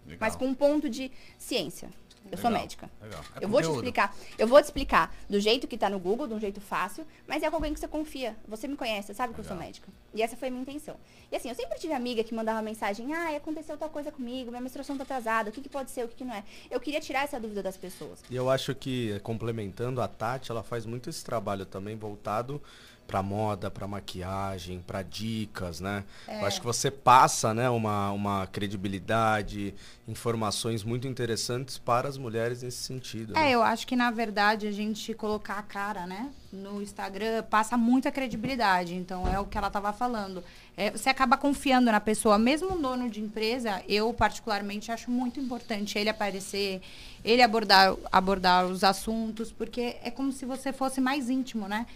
Legal. 0.05 0.17
Mas 0.19 0.35
com 0.35 0.45
um 0.45 0.53
ponto 0.53 0.89
de 0.89 1.11
ciência. 1.37 1.89
Eu 2.31 2.37
sou 2.37 2.49
Legal, 2.49 2.61
médica. 2.61 2.89
legal. 3.01 3.23
É 3.39 3.43
eu 3.43 3.49
vou 3.49 3.61
te 3.61 3.69
explicar. 3.69 4.15
Eu 4.37 4.47
vou 4.47 4.61
te 4.61 4.65
explicar 4.65 5.15
do 5.29 5.39
jeito 5.39 5.67
que 5.67 5.77
tá 5.77 5.89
no 5.89 5.99
Google, 5.99 6.27
de 6.27 6.33
um 6.33 6.39
jeito 6.39 6.61
fácil, 6.61 7.05
mas 7.27 7.43
é 7.43 7.49
com 7.49 7.55
alguém 7.55 7.73
que 7.73 7.79
você 7.79 7.87
confia. 7.87 8.35
Você 8.47 8.67
me 8.67 8.75
conhece, 8.75 9.07
você 9.07 9.13
sabe 9.13 9.33
que 9.33 9.39
eu 9.39 9.43
sou 9.43 9.53
Legal. 9.53 9.67
médica. 9.67 9.87
E 10.13 10.21
essa 10.21 10.35
foi 10.35 10.47
a 10.47 10.51
minha 10.51 10.61
intenção. 10.61 10.95
E 11.31 11.35
assim, 11.35 11.49
eu 11.49 11.55
sempre 11.55 11.77
tive 11.79 11.93
amiga 11.93 12.23
que 12.23 12.33
mandava 12.33 12.61
mensagem: 12.61 13.13
ah, 13.13 13.35
aconteceu 13.35 13.77
tal 13.77 13.89
coisa 13.89 14.11
comigo, 14.11 14.49
minha 14.49 14.61
menstruação 14.61 14.97
tá 14.97 15.03
atrasada, 15.03 15.49
o 15.49 15.53
que, 15.53 15.61
que 15.61 15.69
pode 15.69 15.91
ser, 15.91 16.05
o 16.05 16.07
que, 16.07 16.15
que 16.15 16.25
não 16.25 16.33
é. 16.33 16.43
Eu 16.69 16.79
queria 16.79 16.99
tirar 16.99 17.23
essa 17.23 17.39
dúvida 17.39 17.61
das 17.61 17.77
pessoas. 17.77 18.23
E 18.29 18.35
eu 18.35 18.49
acho 18.49 18.73
que, 18.75 19.19
complementando, 19.21 20.01
a 20.01 20.07
Tati, 20.07 20.51
ela 20.51 20.63
faz 20.63 20.85
muito 20.85 21.09
esse 21.09 21.23
trabalho 21.23 21.65
também 21.65 21.95
voltado 21.95 22.61
pra 23.09 23.23
moda, 23.23 23.71
pra 23.71 23.87
maquiagem, 23.87 24.83
pra 24.85 25.01
dicas, 25.01 25.79
né? 25.79 26.03
Eu 26.27 26.45
acho 26.45 26.59
que 26.59 26.65
você 26.65 26.91
passa, 26.91 27.55
né, 27.55 27.67
uma, 27.67 28.11
uma 28.11 28.45
credibilidade, 28.45 29.73
informações 30.07 30.83
muito 30.83 31.07
interessantes 31.07 31.79
para 31.79 32.07
as 32.07 32.19
mulheres 32.19 32.61
nesse 32.61 32.77
sentido. 32.77 33.35
É, 33.35 33.41
né? 33.41 33.51
eu 33.51 33.63
acho 33.63 33.87
que 33.87 33.95
na 33.95 34.11
verdade 34.11 34.67
a 34.67 34.71
gente 34.71 35.11
colocar 35.15 35.57
a 35.57 35.63
cara, 35.63 36.05
né, 36.05 36.29
no 36.53 36.83
Instagram 36.83 37.41
passa 37.49 37.75
muita 37.75 38.11
credibilidade. 38.11 38.93
Então 38.93 39.27
é 39.27 39.39
o 39.39 39.45
que 39.45 39.57
ela 39.57 39.71
tava 39.71 39.91
falando. 39.91 40.43
É, 40.77 40.91
você 40.91 41.09
acaba 41.09 41.35
confiando 41.35 41.91
na 41.91 41.99
pessoa, 41.99 42.37
mesmo 42.37 42.73
um 42.73 42.79
dono 42.79 43.09
de 43.09 43.19
empresa, 43.19 43.81
eu 43.89 44.13
particularmente 44.13 44.91
acho 44.91 45.09
muito 45.09 45.39
importante 45.39 45.97
ele 45.97 46.11
aparecer, 46.11 46.79
ele 47.25 47.41
abordar, 47.41 47.95
abordar 48.11 48.67
os 48.67 48.83
assuntos, 48.83 49.51
porque 49.51 49.97
é 50.03 50.11
como 50.11 50.31
se 50.31 50.45
você 50.45 50.71
fosse 50.71 51.01
mais 51.01 51.27
íntimo, 51.27 51.67
né? 51.67 51.87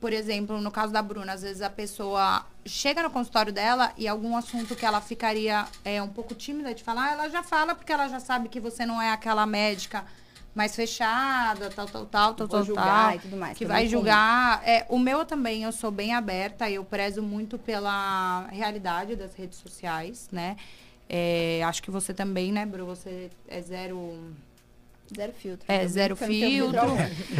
Por 0.00 0.12
exemplo, 0.12 0.60
no 0.60 0.70
caso 0.70 0.92
da 0.92 1.02
Bruna, 1.02 1.32
às 1.32 1.42
vezes 1.42 1.60
a 1.60 1.70
pessoa 1.70 2.46
chega 2.64 3.02
no 3.02 3.10
consultório 3.10 3.52
dela 3.52 3.92
e 3.96 4.06
algum 4.06 4.36
assunto 4.36 4.76
que 4.76 4.86
ela 4.86 5.00
ficaria 5.00 5.66
é, 5.84 6.00
um 6.00 6.08
pouco 6.08 6.34
tímida 6.34 6.72
de 6.72 6.84
falar, 6.84 7.12
ela 7.12 7.28
já 7.28 7.42
fala 7.42 7.74
porque 7.74 7.92
ela 7.92 8.08
já 8.08 8.20
sabe 8.20 8.48
que 8.48 8.60
você 8.60 8.86
não 8.86 9.02
é 9.02 9.10
aquela 9.10 9.44
médica 9.44 10.04
mais 10.54 10.74
fechada, 10.74 11.70
tal, 11.70 11.86
tal, 11.86 12.06
tal, 12.06 12.34
tal, 12.34 12.48
tal, 12.48 12.64
julgar 12.64 13.08
tal, 13.08 13.14
e 13.14 13.18
tudo 13.20 13.36
mais, 13.36 13.56
que 13.56 13.64
é 13.64 13.66
vai 13.66 13.82
comum. 13.82 13.90
julgar. 13.90 14.62
É, 14.64 14.86
o 14.88 14.98
meu 14.98 15.24
também, 15.24 15.62
eu 15.62 15.72
sou 15.72 15.90
bem 15.90 16.14
aberta, 16.14 16.68
eu 16.70 16.84
prezo 16.84 17.22
muito 17.22 17.58
pela 17.58 18.46
realidade 18.50 19.14
das 19.14 19.34
redes 19.34 19.58
sociais, 19.58 20.28
né? 20.32 20.56
É, 21.08 21.62
acho 21.64 21.82
que 21.82 21.90
você 21.90 22.12
também, 22.12 22.52
né, 22.52 22.66
Bru? 22.66 22.86
Você 22.86 23.30
é 23.46 23.62
zero... 23.62 24.34
Zero 25.16 25.32
filtro. 25.32 25.64
É, 25.72 25.84
Eu 25.84 25.88
zero 25.88 26.14
filtro. 26.16 26.78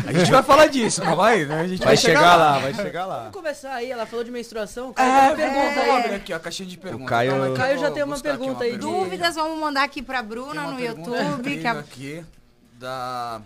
A 0.06 0.12
gente 0.12 0.30
vai 0.30 0.42
falar 0.42 0.66
disso, 0.68 1.04
não 1.04 1.14
vai? 1.14 1.44
né? 1.44 1.60
A 1.60 1.66
gente 1.68 1.84
Vai 1.84 1.96
chegar 1.96 2.34
lá, 2.36 2.58
vai 2.58 2.72
chegar 2.74 3.04
lá. 3.06 3.18
Vamos 3.18 3.34
começar 3.34 3.74
aí, 3.74 3.90
ela 3.90 4.06
falou 4.06 4.24
de 4.24 4.30
menstruação. 4.30 4.92
Caio, 4.92 5.10
É, 5.32 5.36
pergunta 5.36 5.74
pergunta 5.74 6.08
aí. 6.08 6.14
aqui, 6.14 6.32
ó, 6.32 6.36
a 6.36 6.40
caixinha 6.40 6.68
de 6.68 6.78
perguntas. 6.78 7.08
Caio- 7.08 7.32
que 7.32 7.38
eu 7.48 7.54
Caio 7.54 7.78
já 7.78 7.90
tem 7.90 8.02
uma 8.02 8.18
pergunta 8.18 8.64
aí 8.64 8.72
de- 8.72 8.78
Dúvidas, 8.78 9.34
vamos 9.34 9.58
mandar 9.60 9.82
aqui 9.84 10.00
pra 10.02 10.22
Bruna 10.22 10.62
no 10.70 10.80
YouTube. 10.80 11.58
Que 11.60 11.66
a- 11.66 11.72
aqui 11.72 12.24
da... 12.78 13.40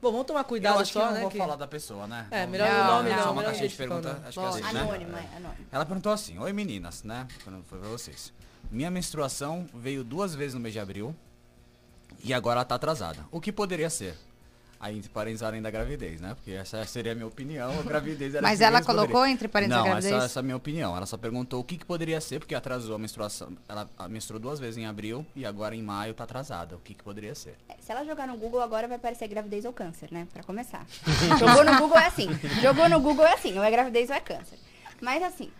Bom, 0.00 0.12
vamos 0.12 0.26
tomar 0.26 0.40
eu 0.40 0.44
cuidado 0.44 0.78
acho 0.80 0.92
que 0.92 0.98
eu 0.98 1.02
só, 1.02 1.06
não 1.08 1.14
né? 1.14 1.20
vou 1.22 1.30
que- 1.30 1.38
falar 1.38 1.56
da 1.56 1.66
pessoa, 1.66 2.06
né? 2.06 2.26
É, 2.30 2.46
melhor 2.46 2.68
o 2.68 2.84
nome 2.84 3.10
Só 3.10 3.16
não, 3.16 3.24
uma 3.24 3.32
melhor 3.32 3.44
caixinha 3.46 3.68
de 3.68 3.74
identificando. 3.74 4.02
pergunta, 4.02 4.28
acho 4.28 4.38
que 4.38 4.44
é 4.44 4.48
assim, 4.48 4.74
né? 4.74 4.80
Anônima, 4.80 5.18
é 5.18 5.36
anônima. 5.36 5.54
Ela 5.72 5.84
perguntou 5.86 6.12
assim: 6.12 6.38
Oi 6.38 6.52
meninas, 6.52 7.02
né? 7.02 7.26
Quando 7.42 7.64
foi 7.64 7.78
pra 7.78 7.88
vocês. 7.88 8.32
Minha 8.70 8.90
menstruação 8.90 9.66
veio 9.74 10.04
duas 10.04 10.34
vezes 10.34 10.54
no 10.54 10.60
mês 10.60 10.72
de 10.74 10.78
abril 10.80 11.14
e 12.26 12.34
agora 12.34 12.58
ela 12.58 12.64
tá 12.64 12.74
atrasada. 12.74 13.24
O 13.30 13.40
que 13.40 13.52
poderia 13.52 13.88
ser? 13.90 14.14
Aí, 14.78 14.94
entre 14.98 15.08
parênteses, 15.08 15.42
além 15.42 15.62
da 15.62 15.70
gravidez, 15.70 16.20
né? 16.20 16.34
Porque 16.34 16.50
essa 16.50 16.84
seria 16.84 17.12
a 17.12 17.14
minha 17.14 17.26
opinião. 17.26 17.70
A 17.80 17.82
gravidez 17.82 18.34
era 18.34 18.42
Mas 18.46 18.60
ela 18.60 18.72
menos 18.72 18.86
poderia. 18.86 19.06
colocou 19.08 19.26
entre 19.26 19.48
parênteses 19.48 19.76
a 19.76 19.80
Não, 19.80 19.86
gravidez? 19.88 20.12
essa, 20.14 20.24
essa 20.26 20.38
é 20.38 20.40
a 20.40 20.42
minha 20.42 20.56
opinião. 20.56 20.94
Ela 20.94 21.06
só 21.06 21.16
perguntou 21.16 21.60
o 21.60 21.64
que, 21.64 21.78
que 21.78 21.84
poderia 21.86 22.20
ser, 22.20 22.40
porque 22.40 22.54
atrasou 22.54 22.94
a 22.94 22.98
menstruação. 22.98 23.56
Ela 23.66 23.88
a 23.98 24.06
menstruou 24.06 24.38
duas 24.38 24.60
vezes 24.60 24.76
em 24.76 24.84
abril 24.84 25.24
e 25.34 25.46
agora 25.46 25.74
em 25.74 25.82
maio 25.82 26.12
tá 26.12 26.24
atrasada. 26.24 26.76
O 26.76 26.80
que, 26.80 26.92
que 26.92 27.02
poderia 27.02 27.34
ser? 27.34 27.54
É, 27.70 27.74
Se 27.80 27.90
ela 27.90 28.04
jogar 28.04 28.26
no 28.28 28.36
Google 28.36 28.60
agora 28.60 28.86
vai 28.86 28.98
aparecer 28.98 29.26
gravidez 29.28 29.64
ou 29.64 29.72
câncer, 29.72 30.08
né? 30.12 30.28
Pra 30.30 30.42
começar. 30.42 30.84
Jogou 31.38 31.64
no 31.64 31.78
Google 31.78 31.98
é 31.98 32.06
assim. 32.08 32.28
Jogou 32.60 32.86
no 32.90 33.00
Google 33.00 33.24
é 33.24 33.32
assim, 33.32 33.56
ou 33.56 33.64
é 33.64 33.70
gravidez 33.70 34.10
ou 34.10 34.16
é 34.16 34.20
câncer. 34.20 34.58
Mas 35.00 35.22
assim, 35.22 35.50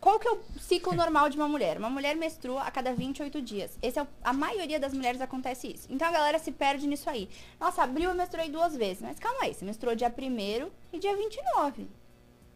qual 0.00 0.18
que 0.18 0.26
é 0.28 0.32
o 0.32 0.40
ciclo 0.60 0.94
normal 0.94 1.28
de 1.28 1.36
uma 1.36 1.48
mulher? 1.48 1.78
Uma 1.78 1.90
mulher 1.90 2.14
menstrua 2.16 2.62
a 2.62 2.70
cada 2.70 2.92
28 2.92 3.40
dias. 3.42 3.76
Esse 3.82 3.98
é 3.98 4.02
o- 4.02 4.08
a 4.22 4.32
maioria 4.32 4.78
das 4.80 4.92
mulheres 4.92 5.20
acontece 5.20 5.68
isso. 5.68 5.86
Então 5.90 6.06
a 6.08 6.10
galera 6.10 6.38
se 6.38 6.52
perde 6.52 6.86
nisso 6.86 7.08
aí. 7.10 7.28
Nossa, 7.60 7.82
abril 7.82 8.10
eu 8.10 8.16
menstruei 8.16 8.48
duas 8.48 8.76
vezes. 8.76 9.02
Mas 9.02 9.18
calma 9.18 9.38
aí, 9.42 9.54
você 9.54 9.64
menstruou 9.64 9.94
dia 9.94 10.08
1 10.16 10.70
e 10.92 10.98
dia 10.98 11.16
29. 11.16 11.86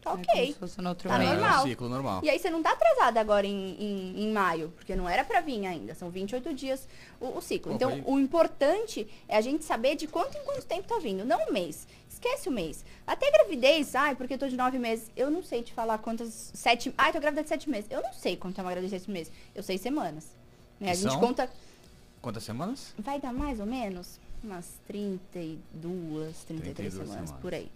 Tá 0.01 0.09
É 0.09 0.13
como 0.13 0.25
ok. 0.31 0.47
se 0.53 0.59
fosse 0.59 0.81
no 0.81 0.89
outro 0.89 1.07
Tá 1.07 1.17
mês. 1.19 1.29
É, 1.29 1.33
normal. 1.35 1.63
um 1.63 1.67
ciclo 1.67 1.87
normal. 1.89 2.21
E 2.23 2.29
aí 2.31 2.39
você 2.39 2.49
não 2.49 2.63
tá 2.63 2.71
atrasada 2.71 3.19
agora 3.19 3.45
em, 3.45 3.75
em, 3.79 4.23
em 4.23 4.31
maio, 4.31 4.73
porque 4.75 4.95
não 4.95 5.07
era 5.07 5.23
pra 5.23 5.41
vir 5.41 5.63
ainda. 5.67 5.93
São 5.93 6.09
28 6.09 6.53
dias 6.55 6.87
o, 7.19 7.37
o 7.37 7.41
ciclo. 7.41 7.69
Pô, 7.71 7.75
então, 7.75 7.91
foi- 7.91 8.03
o 8.07 8.19
importante 8.19 9.07
é 9.27 9.37
a 9.37 9.41
gente 9.41 9.63
saber 9.63 9.95
de 9.95 10.07
quanto 10.07 10.35
em 10.37 10.43
quanto 10.43 10.65
tempo 10.65 10.87
tá 10.87 10.97
vindo, 10.97 11.23
não 11.23 11.39
um 11.47 11.51
mês. 11.53 11.87
Esquece 12.23 12.49
o 12.49 12.51
mês. 12.51 12.85
Até 13.07 13.31
gravidez, 13.31 13.95
ai, 13.95 14.15
porque 14.15 14.35
eu 14.35 14.37
tô 14.37 14.47
de 14.47 14.55
nove 14.55 14.77
meses. 14.77 15.09
Eu 15.17 15.31
não 15.31 15.41
sei 15.41 15.63
te 15.63 15.73
falar 15.73 15.97
quantas. 15.97 16.51
Sete. 16.53 16.93
Ai, 16.95 17.11
tô 17.11 17.19
grávida 17.19 17.41
de 17.41 17.49
sete 17.49 17.67
meses. 17.67 17.89
Eu 17.89 18.03
não 18.03 18.13
sei 18.13 18.37
quanto 18.37 18.59
é 18.59 18.63
uma 18.63 18.69
gravidez 18.69 18.91
de 18.91 18.99
sete 18.99 19.11
meses. 19.11 19.33
Eu 19.55 19.63
sei 19.63 19.79
semanas. 19.79 20.27
Né? 20.79 20.91
A 20.91 20.93
gente 20.93 21.11
são? 21.11 21.19
conta. 21.19 21.49
Quantas 22.21 22.43
semanas? 22.43 22.93
Vai 22.99 23.19
dar 23.19 23.33
mais 23.33 23.59
ou 23.59 23.65
menos 23.65 24.19
umas 24.43 24.79
32, 24.85 26.37
33 26.43 26.75
32 26.75 26.93
semanas, 26.93 27.09
semanas. 27.11 27.41
por 27.41 27.53
aí. 27.55 27.71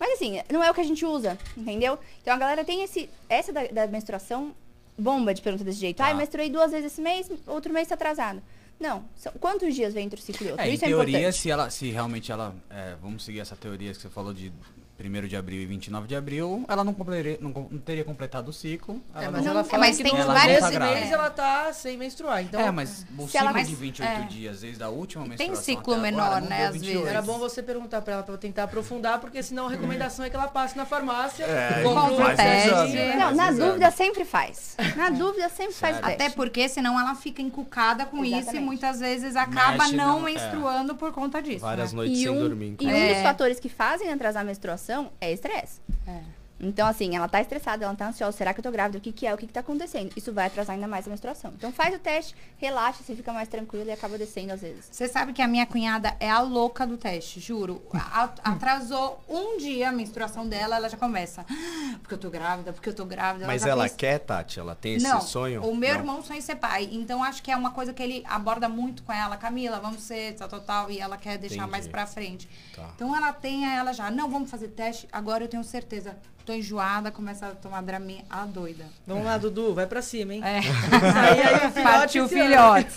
Mas 0.00 0.14
assim, 0.14 0.40
não 0.52 0.64
é 0.64 0.70
o 0.70 0.74
que 0.74 0.80
a 0.80 0.84
gente 0.84 1.06
usa, 1.06 1.38
entendeu? 1.56 1.96
Então 2.20 2.34
a 2.34 2.38
galera 2.38 2.64
tem 2.64 2.82
esse. 2.82 3.08
Essa 3.28 3.52
da, 3.52 3.68
da 3.68 3.86
menstruação 3.86 4.52
bomba 4.98 5.32
de 5.32 5.40
pergunta 5.40 5.62
desse 5.62 5.78
jeito. 5.78 6.00
Ah, 6.00 6.12
menstruei 6.12 6.50
duas 6.50 6.72
vezes 6.72 6.92
esse 6.92 7.00
mês, 7.00 7.30
outro 7.46 7.72
mês 7.72 7.86
tá 7.86 7.94
atrasado. 7.94 8.42
Não. 8.78 9.04
São, 9.14 9.32
quantos 9.40 9.74
dias 9.74 9.94
vem 9.94 10.06
entre 10.06 10.20
o 10.20 10.22
ciclo 10.22 10.46
e 10.46 10.50
outro? 10.50 10.64
É, 10.64 10.70
em 10.70 10.74
Isso 10.74 10.84
é 10.84 10.88
teoria, 10.88 11.18
importante. 11.18 11.38
se 11.40 11.50
ela, 11.50 11.70
se 11.70 11.90
realmente 11.90 12.30
ela, 12.30 12.54
é, 12.68 12.94
vamos 13.00 13.24
seguir 13.24 13.40
essa 13.40 13.56
teoria 13.56 13.92
que 13.92 14.00
você 14.00 14.08
falou 14.08 14.32
de 14.34 14.52
1 14.98 15.26
de 15.28 15.36
abril 15.36 15.60
e 15.60 15.66
29 15.66 16.06
de 16.08 16.16
abril, 16.16 16.64
ela 16.68 16.82
não, 16.82 16.94
compleria- 16.94 17.36
não, 17.40 17.50
não 17.70 17.78
teria 17.78 18.02
completado 18.04 18.48
o 18.50 18.52
ciclo. 18.52 19.00
É, 19.14 19.24
ela 19.24 19.32
mas 19.32 19.44
não- 19.44 19.50
ela 19.52 19.60
é, 19.60 19.64
fala 19.64 19.84
mas 19.86 19.96
que 19.98 20.02
tem 20.02 20.12
várias- 20.16 20.62
nesse 20.62 20.72
grávida. 20.74 21.00
mês 21.00 21.12
ela 21.12 21.30
tá 21.30 21.72
sem 21.72 21.98
menstruar. 21.98 22.42
Então, 22.42 22.60
é, 22.60 22.70
mas 22.70 23.04
o 23.18 23.28
Se 23.28 23.36
ela- 23.36 23.48
ciclo 23.48 23.52
mas- 23.52 23.68
de 23.68 23.74
28 23.74 24.08
é. 24.22 24.24
dias 24.26 24.60
desde 24.62 24.82
a 24.82 24.88
última 24.88 25.22
Tem 25.24 25.30
menstruação 25.50 25.62
ciclo 25.64 25.92
até 25.94 26.02
menor, 26.02 26.22
agora, 26.26 26.40
né, 26.46 26.66
às 26.66 26.72
28. 26.74 26.94
vezes. 27.00 27.08
era 27.10 27.22
bom 27.22 27.38
você 27.38 27.62
perguntar 27.62 28.00
pra 28.00 28.14
ela 28.14 28.22
pra 28.22 28.32
eu 28.34 28.38
tentar 28.38 28.62
aprofundar, 28.64 29.20
porque 29.20 29.42
senão 29.42 29.66
a 29.66 29.70
recomendação 29.70 30.24
é 30.24 30.30
que 30.30 30.36
ela 30.36 30.48
passe 30.48 30.76
na 30.76 30.86
farmácia. 30.86 31.44
É, 31.44 31.82
compre 31.82 32.14
um 32.14 32.30
exame, 32.30 32.92
né? 32.94 33.16
Não, 33.16 33.34
na 33.34 33.50
dúvida 33.52 33.90
sempre 33.90 34.24
faz. 34.24 34.76
Na 34.96 35.10
dúvida 35.10 35.48
sempre 35.50 35.74
faz 35.74 35.96
teste. 35.98 36.12
Até 36.12 36.30
porque 36.30 36.68
senão 36.68 36.98
ela 36.98 37.14
fica 37.14 37.42
encucada 37.42 38.06
com 38.06 38.24
isso 38.24 38.34
e 38.34 38.38
Exatamente. 38.38 38.64
muitas 38.64 39.00
vezes 39.00 39.36
acaba 39.36 39.84
Mexe 39.84 39.96
não 39.96 40.20
é. 40.26 40.32
menstruando 40.32 40.94
por 40.94 41.12
conta 41.12 41.42
disso. 41.42 41.60
Várias 41.60 41.92
né? 41.92 41.96
noites 41.98 42.18
E 42.18 42.22
sem 42.22 42.30
um, 42.30 42.38
dormir. 42.40 42.76
e 42.80 42.86
um 42.86 42.90
É. 42.90 43.14
dos 43.14 43.22
fatores 43.22 43.60
que 43.60 43.68
fazem 43.68 44.10
atrasar 44.10 44.42
a 44.42 44.44
menstruação 44.44 44.85
é 45.20 45.32
estresse. 45.32 45.80
É. 46.06 46.35
Então, 46.58 46.86
assim, 46.88 47.14
ela 47.14 47.28
tá 47.28 47.40
estressada, 47.40 47.84
ela 47.84 47.94
tá 47.94 48.08
ansiosa. 48.08 48.36
Será 48.36 48.54
que 48.54 48.60
eu 48.60 48.62
tô 48.64 48.70
grávida? 48.70 48.96
O 48.98 49.00
que, 49.00 49.12
que 49.12 49.26
é? 49.26 49.34
O 49.34 49.36
que, 49.36 49.46
que 49.46 49.52
tá 49.52 49.60
acontecendo? 49.60 50.10
Isso 50.16 50.32
vai 50.32 50.46
atrasar 50.46 50.74
ainda 50.74 50.88
mais 50.88 51.06
a 51.06 51.10
menstruação. 51.10 51.52
Então, 51.54 51.70
faz 51.70 51.94
o 51.94 51.98
teste, 51.98 52.34
relaxa, 52.56 53.02
você 53.04 53.14
fica 53.14 53.30
mais 53.32 53.46
tranquilo 53.48 53.84
e 53.86 53.92
acaba 53.92 54.16
descendo 54.16 54.52
às 54.54 54.62
vezes. 54.62 54.88
Você 54.90 55.06
sabe 55.06 55.32
que 55.34 55.42
a 55.42 55.46
minha 55.48 55.66
cunhada 55.66 56.16
é 56.18 56.30
a 56.30 56.40
louca 56.40 56.86
do 56.86 56.96
teste, 56.96 57.40
juro. 57.40 57.82
A- 57.92 58.30
atrasou 58.42 59.22
um 59.28 59.58
dia 59.58 59.90
a 59.90 59.92
menstruação 59.92 60.48
dela, 60.48 60.76
ela 60.76 60.88
já 60.88 60.96
começa. 60.96 61.44
"Ah, 61.50 61.98
Porque 62.00 62.14
eu 62.14 62.18
tô 62.18 62.30
grávida, 62.30 62.72
porque 62.72 62.88
eu 62.88 62.94
tô 62.94 63.04
grávida. 63.04 63.46
Mas 63.46 63.66
ela 63.66 63.82
fez- 63.84 63.96
quer, 63.96 64.18
Tati? 64.20 64.58
Ela 64.60 64.74
tem 64.74 64.94
esse 64.94 65.06
não, 65.06 65.20
sonho? 65.20 65.62
o 65.62 65.74
meu 65.76 65.90
Não. 65.92 65.98
irmão 66.00 66.22
sonha 66.22 66.38
em 66.38 66.42
ser 66.42 66.56
pai. 66.56 66.88
Então 66.92 67.22
acho 67.22 67.42
que 67.42 67.50
é 67.50 67.56
uma 67.56 67.70
coisa 67.72 67.92
que 67.92 68.02
ele 68.02 68.22
aborda 68.26 68.68
muito 68.68 69.02
com 69.02 69.12
ela. 69.12 69.36
Camila, 69.36 69.78
vamos 69.80 70.02
ser 70.02 70.34
tal, 70.36 70.48
tal, 70.48 70.60
tal. 70.60 70.90
E 70.90 71.00
ela 71.00 71.16
quer 71.16 71.36
deixar 71.38 71.56
Entendi. 71.56 71.70
mais 71.70 71.86
pra 71.88 72.06
frente. 72.06 72.48
Tá. 72.74 72.90
Então 72.94 73.14
ela 73.14 73.32
tem, 73.32 73.66
ela 73.76 73.92
já, 73.92 74.10
não, 74.10 74.30
vamos 74.30 74.50
fazer 74.50 74.68
teste. 74.68 75.06
Agora 75.12 75.44
eu 75.44 75.48
tenho 75.48 75.62
certeza. 75.64 76.16
Tô 76.46 76.52
enjoada, 76.52 77.10
começa 77.10 77.48
a 77.48 77.50
tomar 77.56 77.82
draminha. 77.82 78.24
A 78.30 78.46
doida. 78.46 78.84
Vamos 79.04 79.24
lá, 79.24 79.36
Dudu, 79.36 79.74
vai 79.74 79.84
pra 79.84 80.00
cima, 80.00 80.32
hein? 80.32 80.42
É. 80.44 80.58
Aí, 80.58 81.40
aí, 81.42 81.54
o 81.66 81.72
filhote 81.72 81.82
Partiu 81.82 82.28
filhotes. 82.28 82.96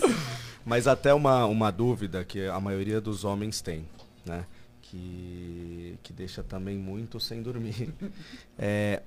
Mas 0.63 0.85
até 0.85 1.11
uma, 1.15 1.45
uma 1.47 1.71
dúvida 1.71 2.23
que 2.23 2.45
a 2.45 2.59
maioria 2.59 3.01
dos 3.01 3.23
homens 3.25 3.59
tem, 3.59 3.87
né? 4.23 4.45
Que, 4.83 5.97
que 6.03 6.13
deixa 6.13 6.43
também 6.43 6.77
muito 6.77 7.19
sem 7.19 7.41
dormir. 7.41 7.91
É, 8.61 9.01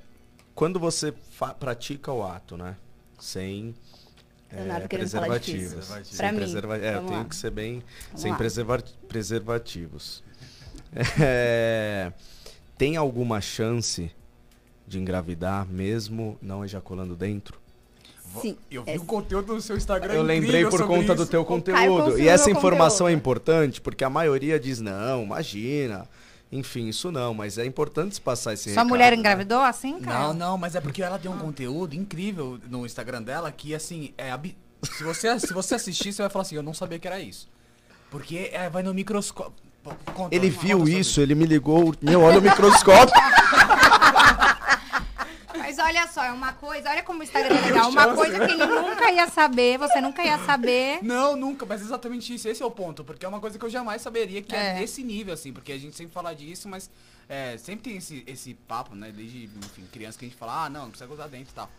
quando 0.57 0.81
você 0.81 1.15
pratica 1.61 2.11
o 2.11 2.25
ato, 2.27 2.57
né? 2.57 2.75
Sem 3.21 3.75
é, 4.51 4.57
falar 4.67 4.89
preservativos. 4.89 5.89
Pra 6.17 6.33
mim, 6.33 6.39
preserva- 6.39 6.79
É, 6.79 6.97
eu 6.97 7.05
tenho 7.05 7.19
lá. 7.19 7.25
que 7.27 7.37
ser 7.37 7.51
bem 7.51 7.83
Vamos 8.07 8.21
sem 8.23 8.35
preserva- 8.35 8.83
preservativos. 9.07 10.25
É, 11.21 12.13
tem 12.77 12.97
alguma 12.97 13.41
chance 13.41 14.11
de 14.93 15.01
engravidar 15.01 15.67
mesmo 15.67 16.39
não 16.41 16.65
ejaculando 16.65 17.17
dentro? 17.17 17.59
Sim. 18.41 18.57
Eu 18.71 18.85
vi 18.85 18.93
é- 18.93 18.97
o 18.97 19.05
conteúdo 19.05 19.55
do 19.55 19.61
seu 19.61 19.77
Instagram 19.77 20.15
Eu 20.15 20.23
lembrei 20.23 20.63
por 20.65 20.79
sobre 20.81 20.87
conta 20.87 21.15
do 21.15 21.23
isso. 21.23 21.31
teu 21.31 21.45
Caio 21.45 21.61
conteúdo. 21.95 22.19
E 22.19 22.29
essa 22.29 22.51
informação 22.51 23.07
é 23.09 23.11
conteúdo. 23.11 23.19
importante 23.19 23.81
porque 23.81 24.05
a 24.05 24.11
maioria 24.11 24.59
diz 24.61 24.81
não, 24.81 25.23
imagina. 25.23 26.07
Enfim, 26.51 26.87
isso 26.89 27.11
não, 27.11 27.33
mas 27.33 27.57
é 27.57 27.65
importante 27.65 28.15
se 28.15 28.21
passar 28.21 28.53
esse 28.53 28.65
Sua 28.65 28.71
recado, 28.73 28.89
mulher 28.89 29.13
né? 29.13 29.17
engravidou 29.19 29.61
assim, 29.61 29.99
cara? 30.01 30.19
Não, 30.29 30.35
não, 30.35 30.59
mas 30.59 30.75
é 30.75 30.81
porque 30.83 31.03
ela 31.03 31.19
tem 31.19 31.31
um 31.31 31.39
conteúdo 31.39 31.95
incrível 31.95 32.59
no 32.69 32.85
Instagram 32.85 33.23
dela 33.23 33.51
que, 33.51 33.75
assim, 33.75 34.13
é 34.19 34.31
ab- 34.31 34.55
se, 34.83 35.03
você, 35.03 35.39
se 35.41 35.53
você 35.55 35.75
assistir, 35.77 36.13
você 36.13 36.21
vai 36.23 36.31
falar 36.31 36.43
assim, 36.43 36.57
eu 36.57 36.63
não 36.63 36.75
sabia 36.75 36.99
que 36.99 37.07
era 37.09 37.19
isso. 37.21 37.49
Porque 38.11 38.51
é, 38.53 38.69
vai 38.69 38.83
no 38.83 38.93
microscópio. 38.93 39.55
Conta- 40.15 40.35
Ele 40.35 40.49
viu 40.51 40.79
sobre 40.81 40.93
isso, 40.99 41.21
ele 41.23 41.35
me 41.35 41.45
ligou, 41.47 41.95
meu, 42.03 42.21
olha 42.21 42.39
o 42.39 42.43
microscópio. 42.43 43.15
Olha 45.85 46.07
só, 46.09 46.25
é 46.25 46.33
uma 46.33 46.53
coisa, 46.53 46.91
olha 46.91 47.03
como 47.03 47.21
o 47.21 47.23
Instagram 47.23 47.57
é 47.57 47.61
legal. 47.61 47.91
Uma 47.91 48.15
coisa 48.15 48.39
que 48.39 48.53
ele 48.53 48.65
nunca 48.67 49.11
ia 49.11 49.29
saber, 49.29 49.79
você 49.79 50.01
nunca 50.01 50.23
ia 50.25 50.39
saber. 50.45 50.99
Não, 51.03 51.37
nunca, 51.37 51.67
mas 51.67 51.81
exatamente 51.81 52.35
isso. 52.35 52.49
Esse 52.49 52.63
é 52.63 52.67
o 52.67 52.71
ponto, 52.71 53.03
porque 53.05 53.25
é 53.25 53.29
uma 53.29 53.41
coisa 53.41 53.59
que 53.59 53.65
eu 53.65 53.71
jamais 53.71 54.01
saberia 54.03 54.41
que 54.43 54.55
é, 54.55 54.71
É. 54.71 54.75
nesse 54.81 55.03
nível, 55.03 55.35
assim, 55.35 55.53
porque 55.53 55.73
a 55.73 55.79
gente 55.79 55.97
sempre 55.97 56.13
fala 56.13 56.35
disso, 56.35 56.69
mas 56.69 56.91
é, 57.29 57.57
sempre 57.59 57.83
tem 57.91 57.97
esse, 57.99 58.23
esse 58.27 58.55
papo, 58.55 58.95
né? 58.95 59.13
Desde, 59.15 59.45
enfim, 59.45 59.87
criança 59.93 60.19
que 60.19 60.25
a 60.25 60.29
gente 60.29 60.39
fala, 60.39 60.65
ah, 60.67 60.71
não, 60.71 60.83
não 60.83 60.91
precisa 60.91 61.07
gozar 61.09 61.29
dentro 61.29 61.51
e 61.53 61.55
tal. 61.55 61.71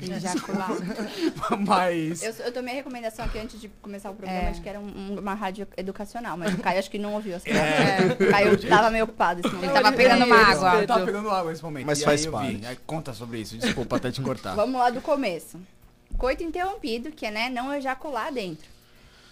Ejacular. 0.00 0.70
mas. 1.66 2.22
Eu, 2.22 2.32
eu 2.46 2.52
tomei 2.52 2.72
a 2.74 2.76
recomendação 2.76 3.24
aqui 3.24 3.38
antes 3.38 3.60
de 3.60 3.68
começar 3.80 4.10
o 4.10 4.14
programa, 4.14 4.40
É. 4.46 4.50
acho 4.50 4.60
que 4.62 4.68
era 4.68 4.80
um- 4.80 4.84
um- 5.12 5.18
uma 5.18 5.34
rádio 5.34 5.66
educacional, 5.76 6.36
mas 6.36 6.52
o 6.54 6.58
Caio 6.58 6.78
acho 6.78 6.90
que 6.90 6.98
não 6.98 7.14
ouviu 7.14 7.36
as 7.36 7.46
É. 7.46 7.98
O 8.20 8.30
Caio 8.30 8.56
tava 8.68 8.90
meio 8.90 9.04
ocupado 9.04 9.40
esse 9.40 9.48
momento. 9.54 9.70
Ele 9.70 9.80
tava 9.82 9.96
pegando 9.96 10.24
uma 10.24 10.36
água. 10.36 10.86
Tava 10.86 11.04
pegando 11.04 11.30
água 11.30 11.50
nesse 11.50 11.62
momento. 11.62 11.86
Mas 11.86 12.00
e 12.00 12.04
faz 12.04 12.26
parte. 12.26 12.56
vi. 12.56 12.66
Aí 12.66 12.76
conta 12.86 13.12
sobre 13.12 13.40
isso, 13.40 13.56
desculpa 13.58 13.96
até 13.96 14.10
te 14.10 14.20
cortar. 14.20 14.54
Vamos 14.54 14.78
lá 14.80 14.90
do 14.90 15.00
começo. 15.00 15.58
Coito 16.18 16.42
interrompido, 16.42 17.10
que 17.10 17.24
é 17.26 17.30
né, 17.30 17.48
não 17.48 17.72
ejacular 17.74 18.32
dentro. 18.32 18.68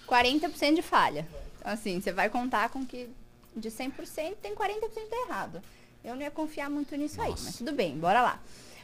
40% 0.09 0.75
de 0.75 0.83
falha. 0.83 1.27
Então, 1.59 1.73
assim, 1.73 2.01
você 2.01 2.13
vai 2.13 2.29
contar 2.29 2.69
com 2.71 2.85
que 2.85 3.09
de 3.55 3.71
100% 3.71 4.35
tem 4.41 4.55
40% 4.55 5.09
de 5.09 5.29
errado. 5.29 5.61
Eu 6.03 6.15
não 6.15 6.23
ia 6.23 6.31
confiar 6.31 6.71
muito 6.71 6.97
nisso 6.97 7.21
aí, 7.21 7.31
mas 7.43 7.57
tudo 7.59 7.73
bem, 7.73 7.97
bora 7.99 8.23
lá. 8.23 8.41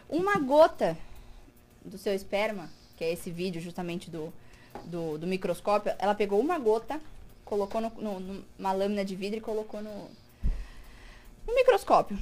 Uma 0.08 0.38
gota 0.38 0.96
do 1.87 1.97
seu 1.99 2.12
esperma, 2.14 2.69
que 2.97 3.05
é 3.05 3.12
esse 3.12 3.31
vídeo 3.31 3.61
justamente 3.61 4.11
do, 4.11 4.33
do, 4.85 5.19
do 5.19 5.26
microscópio, 5.26 5.93
ela 5.99 6.14
pegou 6.14 6.40
uma 6.40 6.59
gota, 6.59 7.00
colocou 7.45 7.81
no, 7.81 7.90
no- 7.99 8.45
numa 8.59 8.73
lâmina 8.73 9.05
de 9.05 9.14
vidro 9.16 9.38
e 9.38 9.40
colocou 9.40 9.81
no, 9.83 10.09
no 11.47 11.55
microscópio. 11.55 12.19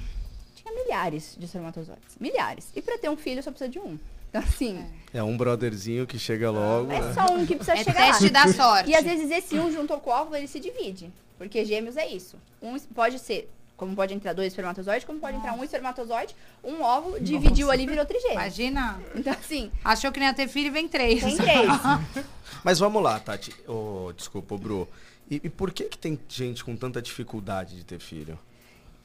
Tinha 0.54 0.72
milhares 0.74 1.34
de 1.38 1.44
espermatozoides. 1.46 2.16
Milhares. 2.20 2.68
E 2.74 2.80
pra 2.82 2.98
ter 2.98 3.08
um 3.08 3.16
filho 3.16 3.42
só 3.42 3.50
precisa 3.50 3.70
de 3.70 3.78
um. 3.78 3.98
Então, 4.30 4.42
assim, 4.42 4.84
É 5.12 5.22
um 5.22 5.36
brotherzinho 5.36 6.06
que 6.06 6.18
chega 6.18 6.50
logo. 6.50 6.90
é, 6.90 7.00
né? 7.00 7.12
só 7.14 7.32
um 7.34 7.46
que 7.46 7.54
precisa 7.54 7.78
É 7.78 7.84
chegar 7.84 8.06
teste 8.06 8.24
lá. 8.30 8.44
da 8.46 8.52
sorte. 8.52 8.90
E 8.90 8.94
às 8.96 9.04
vezes 9.04 9.30
esse 9.30 9.58
um 9.58 9.70
junto 9.70 9.96
com 9.98 10.10
o 10.10 10.12
óvulo, 10.12 10.36
ele 10.36 10.48
se 10.48 10.58
divide. 10.58 11.10
Porque 11.38 11.64
gêmeos 11.64 11.96
é 11.96 12.06
isso. 12.06 12.36
Um 12.62 12.78
pode 12.78 13.18
ser, 13.18 13.50
como 13.76 13.94
pode 13.94 14.14
entrar 14.14 14.32
dois 14.32 14.48
espermatozoides, 14.48 15.04
como 15.04 15.18
pode 15.18 15.36
entrar 15.36 15.52
um 15.54 15.64
espermatozoide, 15.64 16.34
um 16.62 16.82
óvulo, 16.82 17.20
dividiu 17.20 17.70
ali 17.70 17.84
e 17.84 17.86
virou 17.86 18.04
trigêmeo. 18.04 18.34
Imagina. 18.34 19.00
Então, 19.14 19.32
assim, 19.32 19.70
Achou 19.84 20.12
que 20.12 20.20
não 20.20 20.26
ia 20.26 20.34
ter 20.34 20.48
filho 20.48 20.68
e 20.68 20.70
vem 20.70 20.88
três. 20.88 21.22
tem 21.22 21.36
três. 21.36 21.68
Mas 22.62 22.78
vamos 22.78 23.02
lá, 23.02 23.18
Tati. 23.18 23.54
Ô, 23.68 24.12
desculpa, 24.16 24.56
Bru. 24.56 24.88
E, 25.30 25.40
e 25.44 25.50
por 25.50 25.72
que 25.72 25.84
que 25.84 25.98
tem 25.98 26.18
gente 26.28 26.64
com 26.64 26.76
tanta 26.76 27.02
dificuldade 27.02 27.76
de 27.76 27.84
ter 27.84 27.98
filho? 27.98 28.38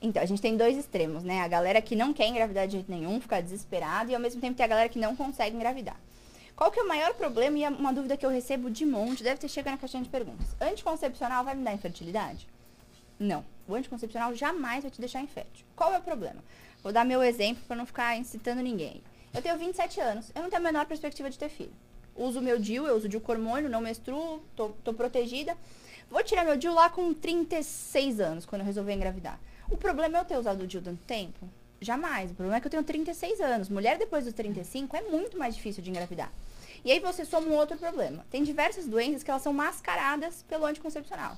Então, 0.02 0.22
a 0.22 0.26
gente 0.26 0.42
tem 0.42 0.56
dois 0.56 0.78
extremos, 0.78 1.24
né? 1.24 1.42
A 1.42 1.48
galera 1.48 1.82
que 1.82 1.96
não 1.96 2.14
quer 2.14 2.28
engravidar 2.28 2.68
de 2.68 2.74
jeito 2.74 2.92
nenhum, 2.92 3.20
fica 3.20 3.42
desesperada, 3.42 4.12
e 4.12 4.16
ao 4.16 4.22
mesmo 4.22 4.40
tempo 4.40 4.56
tem 4.56 4.64
a 4.64 4.70
galera 4.70 4.88
que 4.88 5.00
não 5.00 5.16
consegue 5.16 5.56
engravidar. 5.56 5.98
Qual 6.56 6.72
que 6.72 6.80
é 6.80 6.84
o 6.84 6.88
maior 6.88 7.14
problema 7.14 7.58
e 7.58 7.64
é 7.64 7.70
uma 7.70 7.94
dúvida 7.94 8.16
que 8.18 8.26
eu 8.26 8.30
recebo 8.30 8.70
de 8.70 8.86
monte, 8.86 9.24
deve 9.24 9.40
ter 9.40 9.48
chegado 9.48 9.74
na 9.74 9.78
caixinha 9.78 10.04
de 10.04 10.10
perguntas. 10.10 10.48
Anticoncepcional 10.60 11.44
vai 11.44 11.56
me 11.56 11.64
dar 11.64 11.74
infertilidade? 11.74 12.48
Não. 13.20 13.46
O 13.68 13.76
anticoncepcional 13.76 14.34
jamais 14.34 14.84
vai 14.84 14.90
te 14.90 15.00
deixar 15.00 15.22
infértil. 15.22 15.66
Qual 15.76 15.94
é 15.94 15.98
o 15.98 16.02
problema? 16.02 16.44
Vou 16.82 16.94
dar 16.94 17.06
meu 17.06 17.22
exemplo 17.22 17.62
para 17.68 17.76
não 17.76 17.86
ficar 17.86 18.18
incitando 18.18 18.62
ninguém. 18.62 19.04
Eu 19.34 19.42
tenho 19.42 19.58
27 19.58 20.00
anos, 20.00 20.32
eu 20.34 20.42
não 20.42 20.50
tenho 20.50 20.62
a 20.62 20.64
menor 20.64 20.86
perspectiva 20.86 21.30
de 21.30 21.38
ter 21.38 21.50
filho. 21.50 21.74
Uso 22.16 22.42
meu 22.42 22.58
DIU, 22.58 22.88
eu 22.88 22.96
uso 22.96 23.08
DIU 23.08 23.22
hormônio, 23.28 23.70
não 23.70 23.82
menstruo, 23.82 24.42
tô, 24.56 24.70
tô 24.84 24.94
protegida. 24.94 25.56
Vou 26.10 26.24
tirar 26.24 26.44
meu 26.44 26.58
DIU 26.58 26.74
lá 26.74 26.90
com 26.90 27.14
36 27.14 28.20
anos, 28.20 28.46
quando 28.46 28.62
eu 28.62 28.66
resolver 28.66 28.94
engravidar. 28.94 29.40
O 29.70 29.78
problema 29.78 30.18
é 30.18 30.22
eu 30.22 30.26
ter 30.26 30.38
usado 30.38 30.64
o 30.64 30.68
DIU 30.68 30.82
tanto 30.82 31.04
tempo? 31.06 31.48
Jamais. 31.80 32.32
O 32.32 32.34
problema 32.34 32.58
é 32.58 32.60
que 32.60 32.68
eu 32.68 32.72
tenho 32.72 32.84
36 32.84 33.40
anos. 33.40 33.70
Mulher 33.70 33.98
depois 33.98 34.26
dos 34.26 34.34
35 34.34 34.98
é 34.98 35.02
muito 35.04 35.38
mais 35.38 35.56
difícil 35.56 35.84
de 35.84 35.90
engravidar. 35.90 36.32
E 36.84 36.92
aí 36.92 37.00
você 37.00 37.24
soma 37.24 37.48
um 37.48 37.54
outro 37.54 37.78
problema. 37.78 38.26
Tem 38.32 38.44
diversas 38.44 38.88
doenças 38.88 39.22
que 39.22 39.30
elas 39.30 39.44
são 39.44 39.54
mascaradas 39.54 40.44
pelo 40.44 40.66
anticoncepcional. 40.66 41.38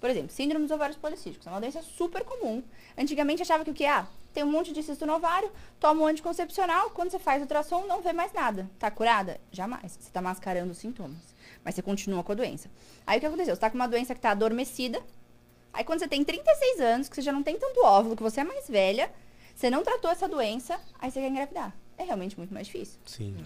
Por 0.00 0.08
exemplo, 0.08 0.30
síndrome 0.30 0.64
dos 0.64 0.74
ovários 0.74 0.96
policísticos. 0.96 1.46
É 1.46 1.50
uma 1.50 1.60
doença 1.60 1.82
super 1.82 2.24
comum. 2.24 2.62
Antigamente 2.96 3.42
achava 3.42 3.64
que 3.64 3.70
o 3.70 3.74
que? 3.74 3.84
Ah, 3.84 4.08
tem 4.32 4.42
um 4.42 4.50
monte 4.50 4.72
de 4.72 4.82
cisto 4.82 5.04
no 5.04 5.14
ovário, 5.14 5.50
toma 5.78 6.02
um 6.02 6.06
anticoncepcional, 6.06 6.90
quando 6.90 7.10
você 7.10 7.18
faz 7.18 7.42
ultrassom, 7.42 7.86
não 7.86 8.00
vê 8.00 8.12
mais 8.12 8.32
nada. 8.32 8.70
Tá 8.78 8.90
curada? 8.90 9.38
Jamais. 9.52 9.98
Você 10.00 10.10
tá 10.10 10.22
mascarando 10.22 10.72
os 10.72 10.78
sintomas. 10.78 11.34
Mas 11.62 11.74
você 11.74 11.82
continua 11.82 12.24
com 12.24 12.32
a 12.32 12.34
doença. 12.34 12.70
Aí 13.06 13.18
o 13.18 13.20
que 13.20 13.26
aconteceu? 13.26 13.54
Você 13.54 13.60
tá 13.60 13.68
com 13.68 13.76
uma 13.76 13.88
doença 13.88 14.14
que 14.14 14.20
tá 14.20 14.30
adormecida. 14.30 15.02
Aí 15.72 15.84
quando 15.84 15.98
você 15.98 16.08
tem 16.08 16.24
36 16.24 16.80
anos, 16.80 17.08
que 17.08 17.16
você 17.16 17.22
já 17.22 17.32
não 17.32 17.42
tem 17.42 17.58
tanto 17.58 17.84
óvulo, 17.84 18.16
que 18.16 18.22
você 18.22 18.40
é 18.40 18.44
mais 18.44 18.68
velha, 18.68 19.12
você 19.54 19.68
não 19.68 19.82
tratou 19.82 20.10
essa 20.10 20.26
doença, 20.26 20.80
aí 20.98 21.10
você 21.10 21.20
quer 21.20 21.28
engravidar. 21.28 21.76
É 21.98 22.04
realmente 22.04 22.38
muito 22.38 22.54
mais 22.54 22.66
difícil. 22.66 22.98
Sim. 23.04 23.36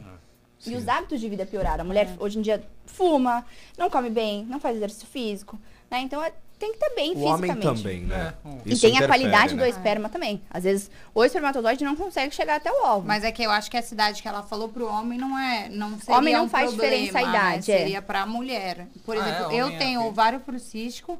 E 0.66 0.76
os 0.76 0.88
hábitos 0.88 1.20
de 1.20 1.28
vida 1.28 1.44
pioraram. 1.44 1.82
A 1.82 1.84
mulher 1.84 2.14
hoje 2.18 2.38
em 2.38 2.42
dia 2.42 2.66
fuma, 2.86 3.44
não 3.76 3.90
come 3.90 4.08
bem, 4.08 4.44
não 4.44 4.60
faz 4.60 4.76
exercício 4.76 5.06
físico. 5.06 5.58
Né? 5.94 6.00
Então 6.02 6.22
é- 6.22 6.32
tem 6.58 6.70
que 6.72 6.76
estar 6.76 6.94
bem 6.94 7.12
O 7.14 7.20
homem 7.22 7.50
fisicamente. 7.52 7.82
também, 7.82 8.00
né? 8.02 8.34
É, 8.44 8.48
E 8.64 8.72
Isso 8.72 8.80
tem 8.82 8.96
a 8.98 9.06
qualidade 9.06 9.54
do 9.54 9.60
né? 9.60 9.68
esperma 9.68 10.08
também. 10.08 10.40
Às 10.50 10.64
vezes 10.64 10.90
o 11.14 11.24
espermatozoide 11.24 11.84
não 11.84 11.94
consegue 11.96 12.34
chegar 12.34 12.56
até 12.56 12.70
o 12.72 12.84
óvulo. 12.84 13.06
Mas 13.06 13.22
é 13.24 13.30
que 13.30 13.42
eu 13.42 13.50
acho 13.50 13.70
que 13.70 13.76
a 13.76 13.82
cidade 13.82 14.20
que 14.22 14.26
ela 14.28 14.42
falou 14.42 14.68
pro 14.68 14.86
homem 14.88 15.18
não 15.18 15.38
é. 15.38 15.68
Não 15.68 15.98
seria 15.98 16.16
Homem 16.18 16.34
não 16.34 16.44
um 16.44 16.48
faz 16.48 16.70
problema, 16.70 16.94
diferença 16.96 17.18
a 17.18 17.22
né? 17.22 17.28
idade, 17.28 17.72
é. 17.72 17.78
Seria 17.78 18.02
pra 18.02 18.24
mulher. 18.26 18.86
Por 19.04 19.16
Ah, 19.16 19.20
exemplo, 19.20 19.52
é, 19.52 19.60
eu 19.60 19.66
homem 19.66 19.76
é 19.76 19.78
tenho 19.78 20.04
ovário 20.04 20.40
policístico 20.40 21.18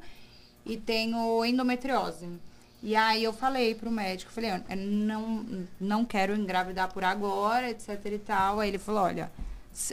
e 0.65 0.77
tenho 0.77 1.43
endometriose. 1.45 2.27
E 2.81 2.95
aí 2.95 3.23
eu 3.23 3.33
falei 3.33 3.75
pro 3.75 3.89
médico, 3.91 4.31
falei, 4.31 4.51
"Ó, 4.51 4.55
eu 4.69 4.77
não, 4.77 5.45
não 5.79 6.05
quero 6.05 6.35
engravidar 6.35 6.91
por 6.93 7.03
agora, 7.03 7.69
etc 7.69 7.99
e 8.05 8.17
tal. 8.19 8.59
Aí 8.59 8.69
ele 8.69 8.77
falou, 8.77 9.03
olha, 9.03 9.31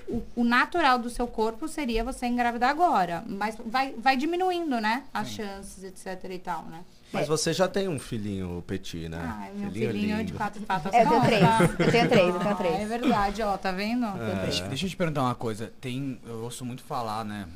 o, 0.09 0.23
o 0.37 0.45
natural 0.45 0.99
do 0.99 1.11
seu 1.11 1.27
corpo 1.27 1.66
seria 1.68 2.05
você 2.05 2.27
engravidar 2.27 2.71
agora. 2.71 3.25
Mas 3.27 3.57
vai, 3.66 3.92
vai 3.95 4.16
diminuindo, 4.16 4.81
né? 4.81 5.05
As 5.12 5.29
chances, 5.31 5.83
etc 5.85 6.31
e 6.31 6.38
tal, 6.38 6.64
né? 6.64 6.85
Mas 7.12 7.29
você 7.29 7.53
já 7.53 7.68
tem 7.68 7.88
um 7.88 7.99
filhinho 7.99 8.64
petit, 8.66 9.09
né? 9.09 9.18
Ai, 9.23 9.53
meu 9.55 9.71
filhinho 9.71 10.16
de 10.18 10.23
lindo. 10.25 10.35
quatro 10.35 10.62
patas. 10.62 10.95
É, 10.95 11.03
eu 11.03 11.09
tenho 11.09 11.23
três. 11.23 11.42
Eu 11.42 11.90
tenho 11.92 12.09
três, 12.09 12.35
eu 12.35 12.40
tenho 12.40 12.53
Ah, 12.53 12.55
três. 12.55 12.75
É 12.81 12.87
verdade, 12.87 13.42
ó, 13.42 13.57
tá 13.59 13.71
vendo? 13.71 14.07
Deixa, 14.45 14.66
deixa 14.68 14.87
eu 14.87 14.90
te 14.90 14.97
perguntar 14.97 15.23
uma 15.23 15.35
coisa. 15.35 15.71
Tem, 15.81 16.18
eu 16.27 16.45
ouço 16.45 16.64
muito 16.64 16.83
falar, 16.83 17.23
né? 17.25 17.47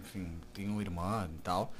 Enfim, 0.00 0.28
tenho 0.54 0.80
irmã 0.80 1.28
e 1.34 1.38
tal. 1.42 1.72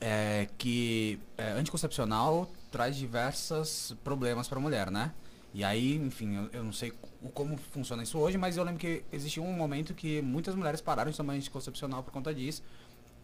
É, 0.00 0.48
que 0.58 1.18
é, 1.38 1.52
anticoncepcional 1.52 2.50
traz 2.72 2.96
diversos 2.96 3.94
problemas 4.02 4.48
pra 4.48 4.58
mulher, 4.58 4.90
né? 4.90 5.12
E 5.54 5.62
aí, 5.62 5.94
enfim, 5.94 6.34
eu, 6.34 6.48
eu 6.52 6.64
não 6.64 6.72
sei 6.72 6.92
como 7.32 7.56
funciona 7.56 8.02
isso 8.02 8.18
hoje, 8.18 8.36
mas 8.36 8.56
eu 8.56 8.64
lembro 8.64 8.80
que 8.80 9.04
existia 9.12 9.40
um 9.40 9.52
momento 9.52 9.94
que 9.94 10.20
muitas 10.20 10.52
mulheres 10.56 10.80
pararam 10.80 11.12
de 11.12 11.16
tomar 11.16 11.34
anticoncepcional 11.34 12.02
por 12.02 12.12
conta 12.12 12.34
disso. 12.34 12.60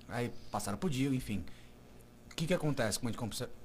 Aí 0.09 0.31
passaram 0.49 0.79
por 0.79 0.88
dia, 0.88 1.09
enfim. 1.09 1.45
O 2.31 2.35
que 2.37 2.47
que 2.47 2.55
acontece 2.55 3.01
com 3.01 3.09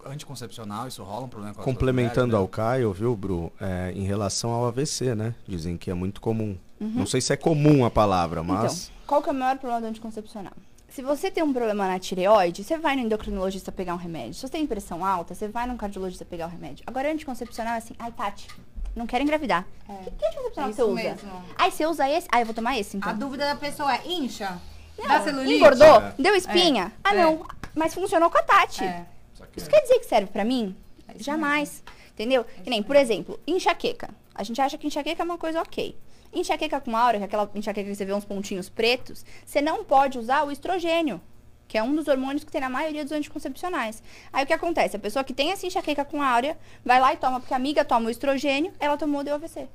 anticoncepcional? 0.03 0.87
Isso 0.87 1.03
rola 1.03 1.27
um 1.27 1.29
problema 1.29 1.53
com 1.53 1.61
Complementando 1.61 2.35
mulheres, 2.35 2.41
ao 2.41 2.47
Caio, 2.47 2.91
viu, 2.91 3.15
Bru? 3.15 3.53
É, 3.61 3.93
em 3.95 4.03
relação 4.03 4.49
ao 4.49 4.65
AVC, 4.65 5.13
né? 5.13 5.35
Dizem 5.47 5.77
que 5.77 5.91
é 5.91 5.93
muito 5.93 6.19
comum. 6.19 6.57
Não 6.79 7.05
sei 7.05 7.21
se 7.21 7.31
é 7.31 7.37
comum 7.37 7.85
a 7.85 7.91
palavra, 7.91 8.43
mas. 8.43 8.85
Então, 8.85 8.95
qual 9.05 9.21
que 9.21 9.29
é 9.29 9.31
o 9.31 9.35
maior 9.35 9.57
problema 9.57 9.81
do 9.81 9.87
anticoncepcional? 9.87 10.53
Se 10.95 11.01
você 11.01 11.29
tem 11.29 11.43
um 11.43 11.51
problema 11.51 11.85
na 11.85 11.99
tireoide, 11.99 12.63
você 12.63 12.77
vai 12.77 12.95
no 12.95 13.01
endocrinologista 13.01 13.69
pegar 13.69 13.93
um 13.93 13.97
remédio. 13.97 14.33
Se 14.35 14.39
você 14.39 14.47
tem 14.47 14.65
pressão 14.65 15.05
alta, 15.05 15.35
você 15.35 15.45
vai 15.45 15.67
no 15.67 15.75
cardiologista 15.75 16.23
pegar 16.23 16.45
o 16.45 16.49
remédio. 16.49 16.85
Agora, 16.87 17.11
anticoncepcional 17.11 17.73
é 17.73 17.77
assim, 17.79 17.93
ai, 17.99 18.13
Tati, 18.13 18.47
não 18.95 19.05
quero 19.05 19.21
engravidar. 19.21 19.67
É. 19.89 20.03
Que, 20.05 20.11
que 20.11 20.25
anticoncepcional 20.25 20.69
Isso 20.69 20.77
você 20.77 20.83
usa? 20.83 21.03
mesmo. 21.03 21.43
Ai, 21.57 21.69
você 21.69 21.85
usa 21.85 22.09
esse? 22.09 22.29
Ah, 22.31 22.39
eu 22.39 22.45
vou 22.45 22.55
tomar 22.55 22.79
esse, 22.79 22.95
então. 22.95 23.09
A 23.09 23.13
dúvida 23.13 23.43
da 23.43 23.57
pessoa 23.57 23.93
é, 23.93 24.07
incha? 24.07 24.57
Não, 24.97 25.05
Dá 25.05 25.21
celulite? 25.21 25.55
engordou? 25.55 25.97
É. 26.01 26.13
Deu 26.17 26.33
espinha? 26.33 26.93
Ah, 27.03 27.13
É. 27.13 27.23
não. 27.23 27.45
Mas 27.75 27.93
funcionou 27.93 28.29
com 28.29 28.37
a 28.37 28.43
Tati. 28.43 28.85
É. 28.85 29.05
Isso 29.53 29.69
quer 29.69 29.81
dizer 29.81 29.99
que 29.99 30.05
serve 30.05 30.27
pra 30.31 30.45
mim? 30.45 30.73
É 31.09 31.21
Jamais. 31.21 31.83
Entendeu? 32.13 32.45
Que 32.63 32.69
nem, 32.69 32.81
por 32.81 32.95
exemplo, 32.95 33.37
enxaqueca. 33.45 34.11
A 34.33 34.43
gente 34.43 34.61
acha 34.61 34.77
que 34.77 34.87
enxaqueca 34.87 35.21
é 35.21 35.25
uma 35.25 35.37
coisa 35.37 35.61
ok. 35.61 35.93
Enxaqueca 36.35 36.79
com 36.81 36.95
áurea, 36.95 37.19
que 37.19 37.23
é 37.23 37.27
aquela 37.27 37.49
enxaqueca 37.55 37.89
que 37.89 37.95
você 37.95 38.05
vê 38.05 38.13
uns 38.13 38.25
pontinhos 38.25 38.69
pretos, 38.69 39.25
você 39.45 39.61
não 39.61 39.83
pode 39.83 40.19
usar 40.19 40.43
o 40.43 40.51
estrogênio, 40.51 41.21
que 41.67 41.77
é 41.77 41.81
um 41.83 41.95
dos 41.95 42.07
hormônios 42.07 42.43
que 42.43 42.51
tem 42.51 42.61
na 42.61 42.69
maioria 42.69 43.03
dos 43.03 43.11
anticoncepcionais. 43.13 44.03
Aí 44.31 44.43
o 44.43 44.47
que 44.47 44.53
acontece? 44.53 44.95
A 44.95 44.99
pessoa 44.99 45.23
que 45.23 45.33
tem 45.33 45.51
essa 45.51 45.65
enxaqueca 45.65 46.03
com 46.05 46.21
áurea 46.21 46.57
vai 46.83 46.99
lá 46.99 47.13
e 47.13 47.17
toma, 47.17 47.39
porque 47.39 47.53
a 47.53 47.57
amiga 47.57 47.83
toma 47.85 48.07
o 48.07 48.09
estrogênio, 48.09 48.73
ela 48.79 48.97
tomou 48.97 49.23
deu 49.23 49.35
AVC. 49.35 49.67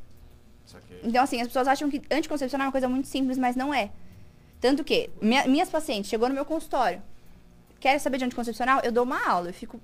Então, 1.02 1.22
assim, 1.24 1.40
as 1.40 1.48
pessoas 1.48 1.66
acham 1.66 1.90
que 1.90 2.02
anticoncepcional 2.10 2.66
é 2.66 2.68
uma 2.68 2.72
coisa 2.72 2.88
muito 2.88 3.08
simples, 3.08 3.36
mas 3.38 3.56
não 3.56 3.72
é. 3.74 3.90
Tanto 4.60 4.84
que, 4.84 5.10
minha- 5.20 5.46
minhas 5.48 5.68
pacientes 5.70 6.08
chegou 6.10 6.28
no 6.28 6.34
meu 6.34 6.44
consultório, 6.44 7.02
querem 7.80 7.98
saber 7.98 8.18
de 8.18 8.24
anticoncepcional, 8.26 8.80
eu 8.84 8.92
dou 8.92 9.04
uma 9.04 9.26
aula, 9.28 9.48
eu 9.48 9.54
fico... 9.54 9.80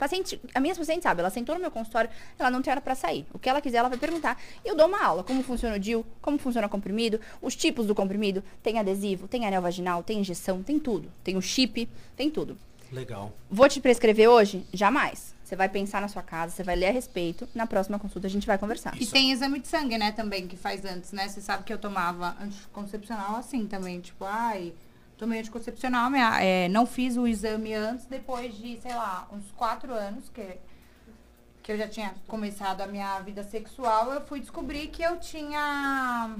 Paciente, 0.00 0.40
a 0.54 0.60
minha 0.60 0.74
paciente 0.74 1.02
sabe, 1.02 1.20
ela 1.20 1.28
sentou 1.28 1.54
no 1.54 1.60
meu 1.60 1.70
consultório, 1.70 2.08
ela 2.38 2.50
não 2.50 2.62
tem 2.62 2.70
hora 2.70 2.80
pra 2.80 2.94
sair. 2.94 3.26
O 3.34 3.38
que 3.38 3.50
ela 3.50 3.60
quiser, 3.60 3.76
ela 3.76 3.90
vai 3.90 3.98
perguntar. 3.98 4.40
E 4.64 4.68
eu 4.68 4.74
dou 4.74 4.86
uma 4.86 5.04
aula, 5.04 5.22
como 5.22 5.42
funciona 5.42 5.76
o 5.76 5.78
DIU, 5.78 6.06
como 6.22 6.38
funciona 6.38 6.66
o 6.66 6.70
comprimido, 6.70 7.20
os 7.42 7.54
tipos 7.54 7.86
do 7.86 7.94
comprimido, 7.94 8.42
tem 8.62 8.78
adesivo, 8.78 9.28
tem 9.28 9.46
anel 9.46 9.60
vaginal, 9.60 10.02
tem 10.02 10.20
injeção, 10.20 10.62
tem 10.62 10.78
tudo. 10.78 11.12
Tem 11.22 11.36
o 11.36 11.42
chip, 11.42 11.86
tem 12.16 12.30
tudo. 12.30 12.56
Legal. 12.90 13.30
Vou 13.50 13.68
te 13.68 13.78
prescrever 13.78 14.26
hoje? 14.26 14.64
Jamais. 14.72 15.34
Você 15.44 15.54
vai 15.54 15.68
pensar 15.68 16.00
na 16.00 16.08
sua 16.08 16.22
casa, 16.22 16.56
você 16.56 16.62
vai 16.62 16.76
ler 16.76 16.86
a 16.86 16.92
respeito. 16.92 17.46
Na 17.54 17.66
próxima 17.66 17.98
consulta 17.98 18.26
a 18.26 18.30
gente 18.30 18.46
vai 18.46 18.56
conversar. 18.56 18.96
E 18.98 19.04
tem 19.04 19.32
exame 19.32 19.60
de 19.60 19.68
sangue, 19.68 19.98
né, 19.98 20.12
também, 20.12 20.46
que 20.46 20.56
faz 20.56 20.82
antes, 20.86 21.12
né? 21.12 21.28
Você 21.28 21.42
sabe 21.42 21.64
que 21.64 21.72
eu 21.72 21.78
tomava 21.78 22.36
anticoncepcional 22.40 23.36
assim 23.36 23.66
também, 23.66 24.00
tipo, 24.00 24.24
ai, 24.24 24.72
tomei 25.20 25.40
anticoncepcional, 25.40 26.08
minha, 26.10 26.42
é, 26.42 26.66
não 26.68 26.86
fiz 26.86 27.18
o 27.18 27.26
exame 27.26 27.74
antes, 27.74 28.06
depois 28.06 28.56
de, 28.56 28.80
sei 28.80 28.94
lá, 28.94 29.28
uns 29.30 29.52
quatro 29.52 29.92
anos, 29.92 30.30
que, 30.30 30.56
que 31.62 31.70
eu 31.72 31.76
já 31.76 31.86
tinha 31.86 32.14
começado 32.26 32.80
a 32.80 32.86
minha 32.86 33.20
vida 33.20 33.44
sexual, 33.44 34.10
eu 34.14 34.22
fui 34.22 34.40
descobrir 34.40 34.86
que 34.88 35.02
eu 35.02 35.18
tinha. 35.20 36.34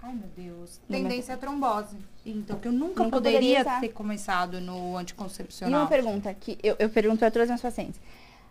Ai, 0.00 0.14
meu 0.14 0.28
Deus. 0.36 0.80
Tendência 0.88 1.34
à 1.34 1.36
trombose. 1.36 1.96
Então, 2.24 2.60
que 2.60 2.68
eu 2.68 2.72
nunca, 2.72 3.02
Nunca 3.02 3.16
poderia 3.16 3.64
poderia 3.64 3.80
ter 3.80 3.88
começado 3.88 4.60
no 4.60 4.94
E 4.94 5.02
anticoncepcional. 5.02 5.80
uma 5.80 5.88
pergunta 5.88 6.32
que 6.32 6.56
eu, 6.62 6.76
eu 6.78 6.88
pergunto 6.88 7.18
para 7.18 7.30
todas 7.30 7.50
as 7.50 7.60
minhas 7.60 7.62
pacientes. 7.62 8.00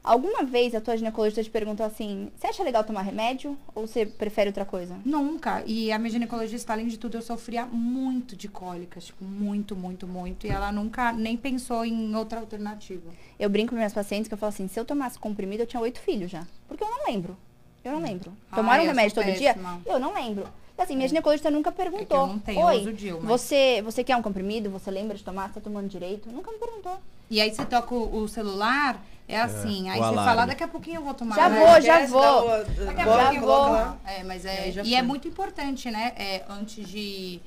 Alguma 0.06 0.44
vez 0.44 0.76
a 0.76 0.80
tua 0.80 0.96
ginecologista 0.96 1.44
te 1.44 1.50
perguntou 1.50 1.84
assim, 1.84 2.30
você 2.38 2.46
acha 2.46 2.64
legal 2.64 2.84
tomar 2.84 3.02
remédio 3.02 3.58
ou 3.74 3.88
você 3.88 4.06
prefere 4.06 4.50
outra 4.50 4.64
coisa? 4.64 4.96
Nunca. 5.04 5.64
E 5.66 5.92
a 5.92 5.98
minha 5.98 6.12
ginecologista, 6.12 6.74
além 6.74 6.86
de 6.86 7.00
tudo, 7.00 7.18
eu 7.18 7.24
sofria 7.24 7.66
muito 7.66 8.36
de 8.36 8.48
cólicas. 8.48 9.06
Tipo, 9.06 9.26
muito, 9.26 9.76
muito, 9.76 10.06
muito. 10.06 10.46
E 10.46 10.50
ela 10.52 10.72
nunca 10.72 11.12
nem 11.12 11.36
pensou 11.36 11.84
em 11.84 12.16
outra 12.16 12.40
alternativa. 12.40 13.10
Eu 13.40 13.50
brinco 13.50 13.72
com 13.72 13.76
minhas 13.78 13.94
pacientes 13.94 14.28
que 14.28 14.34
eu 14.36 14.38
falo 14.38 14.50
assim, 14.50 14.68
se 14.68 14.80
eu 14.80 14.86
tomasse 14.86 15.18
comprimido, 15.18 15.64
eu 15.64 15.68
tinha 15.68 15.82
oito 15.82 16.00
filhos 16.00 16.30
já. 16.30 16.46
Porque 16.68 16.84
eu 16.84 16.88
não 16.88 17.08
lembro. 17.08 17.36
Eu 17.84 17.94
não 17.94 18.00
lembro. 18.00 18.32
Ai, 18.52 18.58
Tomaram 18.60 18.84
um 18.84 18.88
remédio 18.88 19.16
todo 19.16 19.32
dia? 19.34 19.56
Eu 19.88 19.98
não 19.98 20.14
lembro. 20.14 20.48
Assim, 20.78 20.96
minha 20.96 21.08
ginecologista 21.08 21.50
nunca 21.50 21.72
perguntou. 21.72 22.22
eu 22.22 22.28
não 22.28 22.40
tenho, 22.40 22.64
Oi, 22.66 22.86
mas- 23.22 23.24
você, 23.24 23.82
você 23.82 24.04
quer 24.04 24.16
um 24.18 24.22
comprimido? 24.22 24.70
Você 24.70 24.92
lembra 24.92 25.18
de 25.18 25.24
tomar? 25.24 25.48
Você 25.48 25.56
tá 25.56 25.62
tomando 25.62 25.88
direito? 25.88 26.30
Nunca 26.30 26.52
me 26.52 26.60
perguntou. 26.60 27.00
E 27.30 27.42
aí 27.42 27.52
você 27.52 27.66
toca 27.66 27.96
o 27.96 28.28
celular, 28.28 29.02
é 29.28 29.42
assim. 29.42 29.90
aí 29.90 30.00
o 30.00 30.04
você 30.04 30.10
alarme. 30.10 30.30
fala, 30.32 30.46
daqui 30.46 30.64
a 30.64 30.68
pouquinho 30.68 30.98
eu 30.98 31.04
vou 31.04 31.14
tomar. 31.14 31.36
Já 31.36 31.50
vou, 31.50 31.82
já 31.82 32.06
vou. 32.06 32.48
Daqui 32.86 33.02
a 33.02 33.06
pouquinho 33.06 33.42
eu 33.42 33.48
vou. 33.48 33.76
É, 34.06 34.24
mas 34.24 34.46
é. 34.46 34.64
Aí 34.64 34.82
E 34.84 34.96
é 34.96 35.02
muito 35.02 35.28
importante, 35.28 35.90
né? 35.90 36.14
É, 36.16 36.44
antes 36.50 36.88
de. 36.88 37.40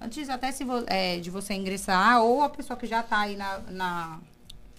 Antes 0.00 0.28
até 0.30 0.50
se 0.50 0.64
vo- 0.64 0.84
é, 0.86 1.18
de 1.18 1.30
você 1.30 1.52
ingressar, 1.54 2.22
ou 2.22 2.42
a 2.42 2.48
pessoa 2.48 2.76
que 2.76 2.86
já 2.86 3.02
tá 3.02 3.18
aí 3.20 3.36
na, 3.36 3.58
na, 3.68 4.18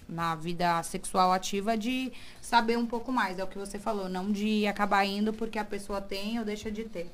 na 0.08 0.34
vida 0.34 0.82
sexual 0.82 1.32
ativa, 1.32 1.76
de 1.78 2.12
saber 2.40 2.76
um 2.76 2.86
pouco 2.86 3.12
mais. 3.12 3.38
É 3.38 3.44
o 3.44 3.46
que 3.46 3.56
você 3.56 3.78
falou, 3.78 4.08
não 4.08 4.32
de 4.32 4.66
acabar 4.66 5.04
indo 5.04 5.32
porque 5.32 5.58
a 5.60 5.64
pessoa 5.64 6.00
tem 6.00 6.38
ou 6.40 6.44
deixa 6.44 6.70
de 6.72 6.84
ter. 6.84 7.08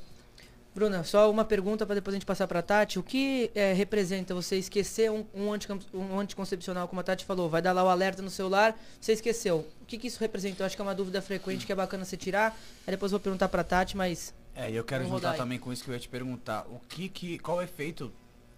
Bruna, 0.79 1.03
só 1.03 1.29
uma 1.31 1.45
pergunta 1.45 1.85
para 1.85 1.97
depois 1.97 2.14
a 2.14 2.17
gente 2.19 2.27
passar 2.27 2.47
para 2.47 2.62
Tati. 2.62 2.99
O 2.99 3.03
que 3.03 3.51
eh, 3.55 3.73
representa 3.73 4.33
você 4.35 4.57
esquecer 4.57 5.11
um, 5.11 5.27
um, 5.35 5.53
anticon- 5.53 5.81
um 5.93 6.21
anticoncepcional, 6.21 6.87
como 6.87 7.01
a 7.01 7.05
Tati 7.05 7.25
falou? 7.25 7.49
Vai 7.51 7.61
dar 7.61 7.73
lá 7.73 7.83
o 7.83 7.88
alerta 7.88 8.23
no 8.23 8.31
celular, 8.31 8.79
você 9.01 9.12
esqueceu. 9.12 9.67
O 9.83 9.85
que, 9.87 9.99
que 9.99 10.07
isso 10.07 10.21
representa? 10.21 10.62
Eu 10.62 10.67
acho 10.67 10.77
que 10.77 10.81
é 10.81 10.85
uma 10.85 10.95
dúvida 10.95 11.21
frequente 11.21 11.67
que 11.67 11.73
é 11.73 11.75
bacana 11.75 12.05
você 12.05 12.17
tirar. 12.17 12.57
Aí 12.87 12.93
depois 12.93 13.11
eu 13.11 13.19
vou 13.19 13.23
perguntar 13.25 13.49
para 13.49 13.64
Tati, 13.64 13.97
mas 13.97 14.33
É, 14.55 14.71
e 14.71 14.77
eu 14.77 14.85
quero 14.85 15.03
Vamos 15.05 15.19
juntar 15.19 15.33
aí. 15.33 15.37
também 15.38 15.59
com 15.59 15.73
isso 15.73 15.83
que 15.83 15.91
eu 15.91 15.95
ia 15.95 16.01
te 16.01 16.09
perguntar. 16.09 16.64
O 16.71 16.79
que 16.88 17.09
que. 17.09 17.38
Qual 17.41 17.57
o 17.57 17.62
efeito 17.62 18.12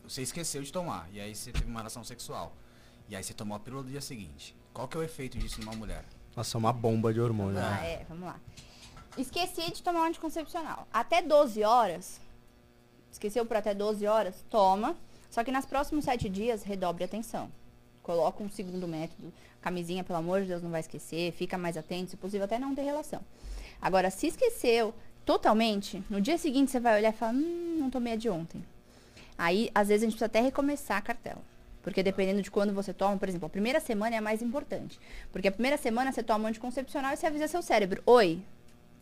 você 0.07 0.21
esqueceu 0.21 0.63
de 0.63 0.71
tomar? 0.71 1.09
E 1.13 1.21
aí 1.21 1.35
você 1.35 1.53
teve 1.53 1.67
uma 1.71 1.81
relação 1.81 2.05
sexual. 2.05 2.53
E 3.09 3.17
aí 3.17 3.23
você 3.25 3.33
tomou 3.33 3.57
a 3.57 3.61
pílula 3.61 3.83
do 3.83 3.89
dia 3.91 4.01
seguinte. 4.03 4.55
Qual 4.75 4.87
que 4.87 4.97
é 4.97 5.01
o 5.01 5.03
efeito 5.03 5.39
disso 5.39 5.61
numa 5.61 5.75
mulher? 5.75 6.05
Nossa, 6.37 6.57
é 6.57 6.59
uma 6.59 6.73
bomba 6.73 7.13
de 7.15 7.21
hormônio. 7.21 7.59
Ah, 7.59 7.71
né? 7.81 7.93
é, 7.93 8.07
vamos 8.09 8.25
lá. 8.27 8.39
Esqueci 9.19 9.73
de 9.73 9.83
tomar 9.83 10.03
um 10.03 10.05
anticoncepcional. 10.05 10.87
Até 10.93 11.21
12 11.21 11.65
horas, 11.65 12.21
esqueceu 13.11 13.45
por 13.45 13.57
até 13.57 13.75
12 13.75 14.07
horas, 14.07 14.45
toma. 14.49 14.97
Só 15.31 15.45
que 15.45 15.53
nas 15.53 15.67
próximos 15.67 16.05
7 16.05 16.29
dias, 16.29 16.63
redobre 16.63 17.05
a 17.05 17.07
atenção. 17.07 17.51
Coloca 18.03 18.43
um 18.43 18.51
segundo 18.51 18.89
método. 18.89 19.33
Camisinha, 19.61 20.03
pelo 20.03 20.19
amor 20.19 20.43
de 20.43 20.49
Deus, 20.49 20.63
não 20.63 20.71
vai 20.71 20.81
esquecer. 20.81 21.33
Fica 21.33 21.59
mais 21.59 21.77
atento, 21.77 22.11
se 22.11 22.17
possível, 22.17 22.45
até 22.45 22.59
não 22.59 22.75
ter 22.75 22.83
relação. 22.83 23.21
Agora, 23.81 24.11
se 24.11 24.27
esqueceu 24.27 24.95
totalmente, 25.25 26.03
no 26.09 26.21
dia 26.21 26.39
seguinte 26.39 26.71
você 26.71 26.81
vai 26.81 26.99
olhar 26.99 27.11
e 27.11 27.17
falar, 27.17 27.33
hum, 27.33 27.77
não 27.79 27.91
tomei 27.91 28.15
a 28.15 28.17
de 28.17 28.29
ontem. 28.29 28.65
Aí, 29.37 29.71
às 29.75 29.89
vezes, 29.89 30.03
a 30.03 30.07
gente 30.07 30.15
precisa 30.15 30.27
até 30.27 30.41
recomeçar 30.41 30.99
a 30.99 31.03
cartela. 31.03 31.43
Porque 31.83 32.03
dependendo 32.03 32.43
de 32.43 32.51
quando 32.51 32.75
você 32.75 32.93
toma, 32.93 33.17
por 33.17 33.29
exemplo, 33.29 33.47
a 33.47 33.51
primeira 33.51 33.81
semana 33.81 34.15
é 34.15 34.19
a 34.19 34.23
mais 34.23 34.43
importante. 34.43 35.01
Porque 35.33 35.49
a 35.49 35.53
primeira 35.53 35.77
semana 35.77 36.13
você 36.13 36.23
toma 36.23 36.45
um 36.45 36.49
anticoncepcional 36.49 37.13
e 37.13 37.17
você 37.17 37.27
avisa 37.27 37.49
seu 37.49 37.63
cérebro, 37.63 38.03
oi, 38.05 38.43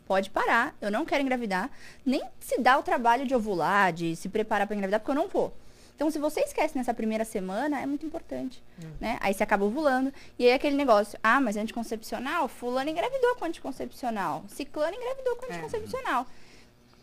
pode 0.09 0.31
parar, 0.31 0.75
eu 0.81 0.91
não 0.91 1.05
quero 1.05 1.23
engravidar. 1.23 1.71
Nem 2.05 2.23
se 2.41 2.59
dá 2.61 2.79
o 2.79 2.83
trabalho 2.83 3.27
de 3.27 3.35
ovular, 3.35 3.93
de 3.93 4.17
se 4.17 4.29
preparar 4.29 4.67
para 4.67 4.75
engravidar, 4.75 5.01
porque 5.01 5.11
eu 5.11 5.15
não 5.23 5.29
vou. 5.29 5.55
Então, 5.95 6.11
se 6.11 6.19
você 6.19 6.41
esquece 6.41 6.79
nessa 6.79 6.95
primeira 6.95 7.25
semana, 7.25 7.81
é 7.81 7.85
muito 7.85 8.07
importante, 8.07 8.63
né? 9.01 9.19
Aí 9.21 9.35
você 9.35 9.43
acaba 9.43 9.65
ovulando. 9.65 10.13
E 10.39 10.47
aí 10.47 10.53
aquele 10.53 10.77
negócio, 10.77 11.19
ah, 11.23 11.41
mas 11.41 11.57
anticoncepcional, 11.57 12.49
fulano 12.49 12.89
engravidou 12.89 13.35
com 13.35 13.45
anticoncepcional. 13.45 14.45
Ciclano 14.49 14.95
engravidou 14.97 15.37
com 15.37 15.47
É. 15.47 15.49
anticoncepcional. 15.51 16.27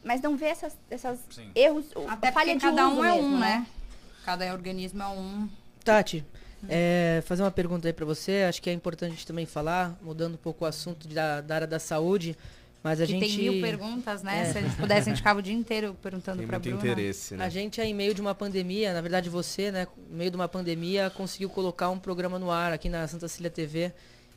Mas 0.02 0.22
não 0.22 0.38
vê 0.38 0.46
essas, 0.46 0.78
essas 0.90 1.20
Sim. 1.30 1.52
erros, 1.54 1.86
Até 2.08 2.32
falha 2.32 2.56
de 2.56 2.62
cada 2.62 2.88
um 2.88 3.04
é 3.04 3.12
mesmo, 3.12 3.28
um, 3.36 3.40
né? 3.40 3.68
Cada 4.24 4.52
organismo 4.54 5.04
é 5.04 5.08
um. 5.08 5.50
Tati, 5.84 6.26
é, 6.70 7.22
fazer 7.26 7.44
uma 7.44 7.52
pergunta 7.52 7.88
aí 7.90 7.94
para 7.94 8.06
você. 8.06 8.46
Acho 8.48 8.62
que 8.62 8.70
é 8.70 8.74
importante 8.74 9.10
a 9.12 9.16
gente 9.16 9.28
também 9.28 9.46
falar, 9.46 9.94
mudando 10.02 10.36
um 10.36 10.38
pouco 10.38 10.64
o 10.64 10.68
assunto 10.68 11.08
da, 11.08 11.42
da 11.42 11.56
área 11.56 11.68
da 11.68 11.80
saúde. 11.80 12.38
Mas 12.86 13.02
a 13.02 13.06
que 13.08 13.14
gente. 13.14 13.36
tem 13.36 13.50
mil 13.50 13.62
perguntas, 13.64 14.22
né? 14.22 14.42
É. 14.44 14.52
Se 14.52 14.60
a 14.60 14.62
gente 14.62 14.76
pudesse, 14.76 15.10
a 15.10 15.12
gente 15.12 15.18
ficava 15.18 15.40
o 15.40 15.42
dia 15.42 15.56
inteiro 15.56 15.98
perguntando 16.04 16.38
muito 16.38 16.60
Bruna. 16.60 16.78
interesse, 16.78 17.36
né? 17.36 17.44
A 17.44 17.50
gente 17.50 17.82
é 17.82 17.86
em 17.86 17.96
meio 17.96 18.14
de 18.14 18.22
uma 18.22 18.36
pandemia, 18.36 18.94
na 18.94 19.02
verdade 19.02 19.28
você, 19.28 19.72
né, 19.72 19.88
no 20.08 20.16
meio 20.16 20.30
de 20.30 20.36
uma 20.36 20.48
pandemia, 20.48 21.10
conseguiu 21.10 21.50
colocar 21.50 21.90
um 21.90 21.98
programa 21.98 22.38
no 22.38 22.52
ar 22.52 22.72
aqui 22.72 22.88
na 22.88 23.08
Santa 23.08 23.28
Cília 23.28 23.50
TV 23.50 23.92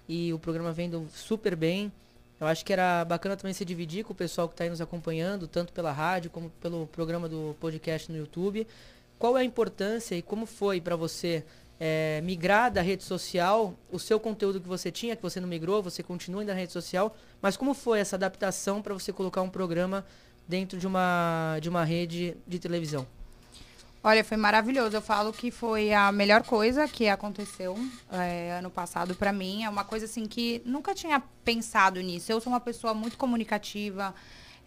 e 0.09 0.33
o 0.33 0.39
programa 0.39 0.73
vem 0.73 0.87
indo 0.87 1.07
super 1.13 1.55
bem. 1.55 1.93
Eu 2.41 2.47
acho 2.47 2.65
que 2.65 2.73
era 2.73 3.05
bacana 3.05 3.37
também 3.37 3.53
se 3.53 3.67
dividir 3.67 4.03
com 4.03 4.15
o 4.15 4.17
pessoal 4.17 4.49
que 4.49 4.55
está 4.55 4.65
aí 4.65 4.71
nos 4.71 4.81
acompanhando, 4.81 5.47
tanto 5.47 5.71
pela 5.71 5.93
rádio 5.93 6.31
como 6.31 6.49
pelo 6.59 6.87
programa 6.87 7.29
do 7.29 7.55
podcast 7.61 8.11
no 8.11 8.17
YouTube. 8.17 8.67
Qual 9.19 9.37
é 9.37 9.43
a 9.43 9.45
importância 9.45 10.15
e 10.15 10.23
como 10.23 10.47
foi 10.47 10.81
para 10.81 10.97
você 10.97 11.45
é, 11.81 12.21
migrar 12.25 12.73
da 12.73 12.83
rede 12.83 13.05
social, 13.05 13.75
o 13.91 13.99
seu 13.99 14.19
conteúdo 14.19 14.61
que 14.61 14.69
você 14.69 14.91
tinha, 14.91 15.15
que 15.15 15.23
você 15.23 15.41
não 15.41 15.49
migrou, 15.49 15.83
você 15.83 16.03
continua 16.03 16.41
ainda 16.43 16.53
na 16.53 16.61
rede 16.61 16.73
social, 16.73 17.17
mas 17.41 17.57
como 17.57 17.75
foi 17.75 18.01
essa 18.01 18.17
adaptação 18.17 18.83
para 18.83 18.95
você 18.95 19.13
colocar 19.13 19.43
um 19.43 19.51
programa 19.51 20.05
dentro 20.47 20.79
de 20.79 20.87
uma, 20.87 21.59
de 21.61 21.69
uma 21.69 21.85
rede 21.85 22.37
de 22.47 22.59
televisão? 22.59 23.07
Olha, 24.03 24.25
foi 24.25 24.37
maravilhoso. 24.37 24.97
Eu 24.97 25.03
falo 25.03 25.33
que 25.33 25.51
foi 25.51 25.93
a 25.93 26.11
melhor 26.13 26.43
coisa 26.43 26.87
que 26.87 27.09
aconteceu 27.09 27.77
é, 28.11 28.53
ano 28.59 28.71
passado 28.71 29.15
pra 29.15 29.33
mim. 29.33 29.65
É 29.65 29.69
uma 29.69 29.85
coisa 29.85 30.07
assim 30.07 30.25
que 30.27 30.63
nunca 30.65 30.95
tinha 30.95 31.21
pensado 31.45 32.01
nisso. 32.01 32.31
Eu 32.31 32.41
sou 32.41 32.53
uma 32.53 32.61
pessoa 32.61 32.95
muito 32.95 33.19
comunicativa, 33.19 34.15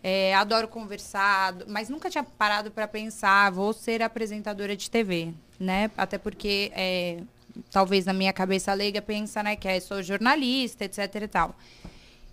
é, 0.04 0.34
adoro 0.34 0.68
conversar, 0.68 1.56
mas 1.68 1.90
nunca 1.90 2.10
tinha 2.10 2.24
parado 2.24 2.72
pra 2.72 2.88
pensar, 2.88 3.52
vou 3.52 3.72
ser 3.74 4.02
apresentadora 4.02 4.76
de 4.76 4.90
TV, 4.90 5.34
né? 5.60 5.92
Até 5.96 6.18
porque 6.18 6.72
é, 6.76 7.22
talvez 7.70 8.06
na 8.06 8.14
minha 8.14 8.34
cabeça 8.34 8.74
leiga 8.74 9.02
pensa, 9.02 9.44
né, 9.44 9.56
que 9.56 9.68
eu 9.68 9.82
sou 9.82 10.02
jornalista, 10.02 10.86
etc 10.86 11.16
e 11.16 11.28
tal. 11.28 11.56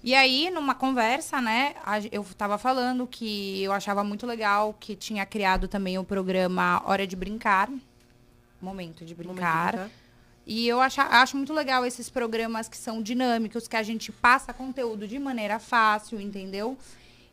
E 0.02 0.14
aí, 0.14 0.48
numa 0.50 0.74
conversa, 0.74 1.40
né, 1.40 1.74
eu 2.12 2.24
tava 2.36 2.56
falando 2.56 3.06
que 3.06 3.62
eu 3.62 3.72
achava 3.72 4.04
muito 4.04 4.26
legal 4.26 4.74
que 4.78 4.94
tinha 4.94 5.26
criado 5.26 5.66
também 5.66 5.98
o 5.98 6.04
programa 6.04 6.80
Hora 6.86 7.06
de 7.06 7.16
Brincar. 7.16 7.68
Momento 8.60 9.04
de 9.04 9.14
Brincar. 9.14 9.90
E 10.46 10.66
eu 10.66 10.80
acho, 10.80 11.00
acho 11.00 11.36
muito 11.36 11.52
legal 11.52 11.84
esses 11.84 12.08
programas 12.08 12.68
que 12.68 12.76
são 12.76 13.02
dinâmicos, 13.02 13.68
que 13.68 13.76
a 13.76 13.82
gente 13.82 14.10
passa 14.10 14.52
conteúdo 14.54 15.06
de 15.06 15.18
maneira 15.18 15.58
fácil, 15.58 16.20
entendeu? 16.20 16.78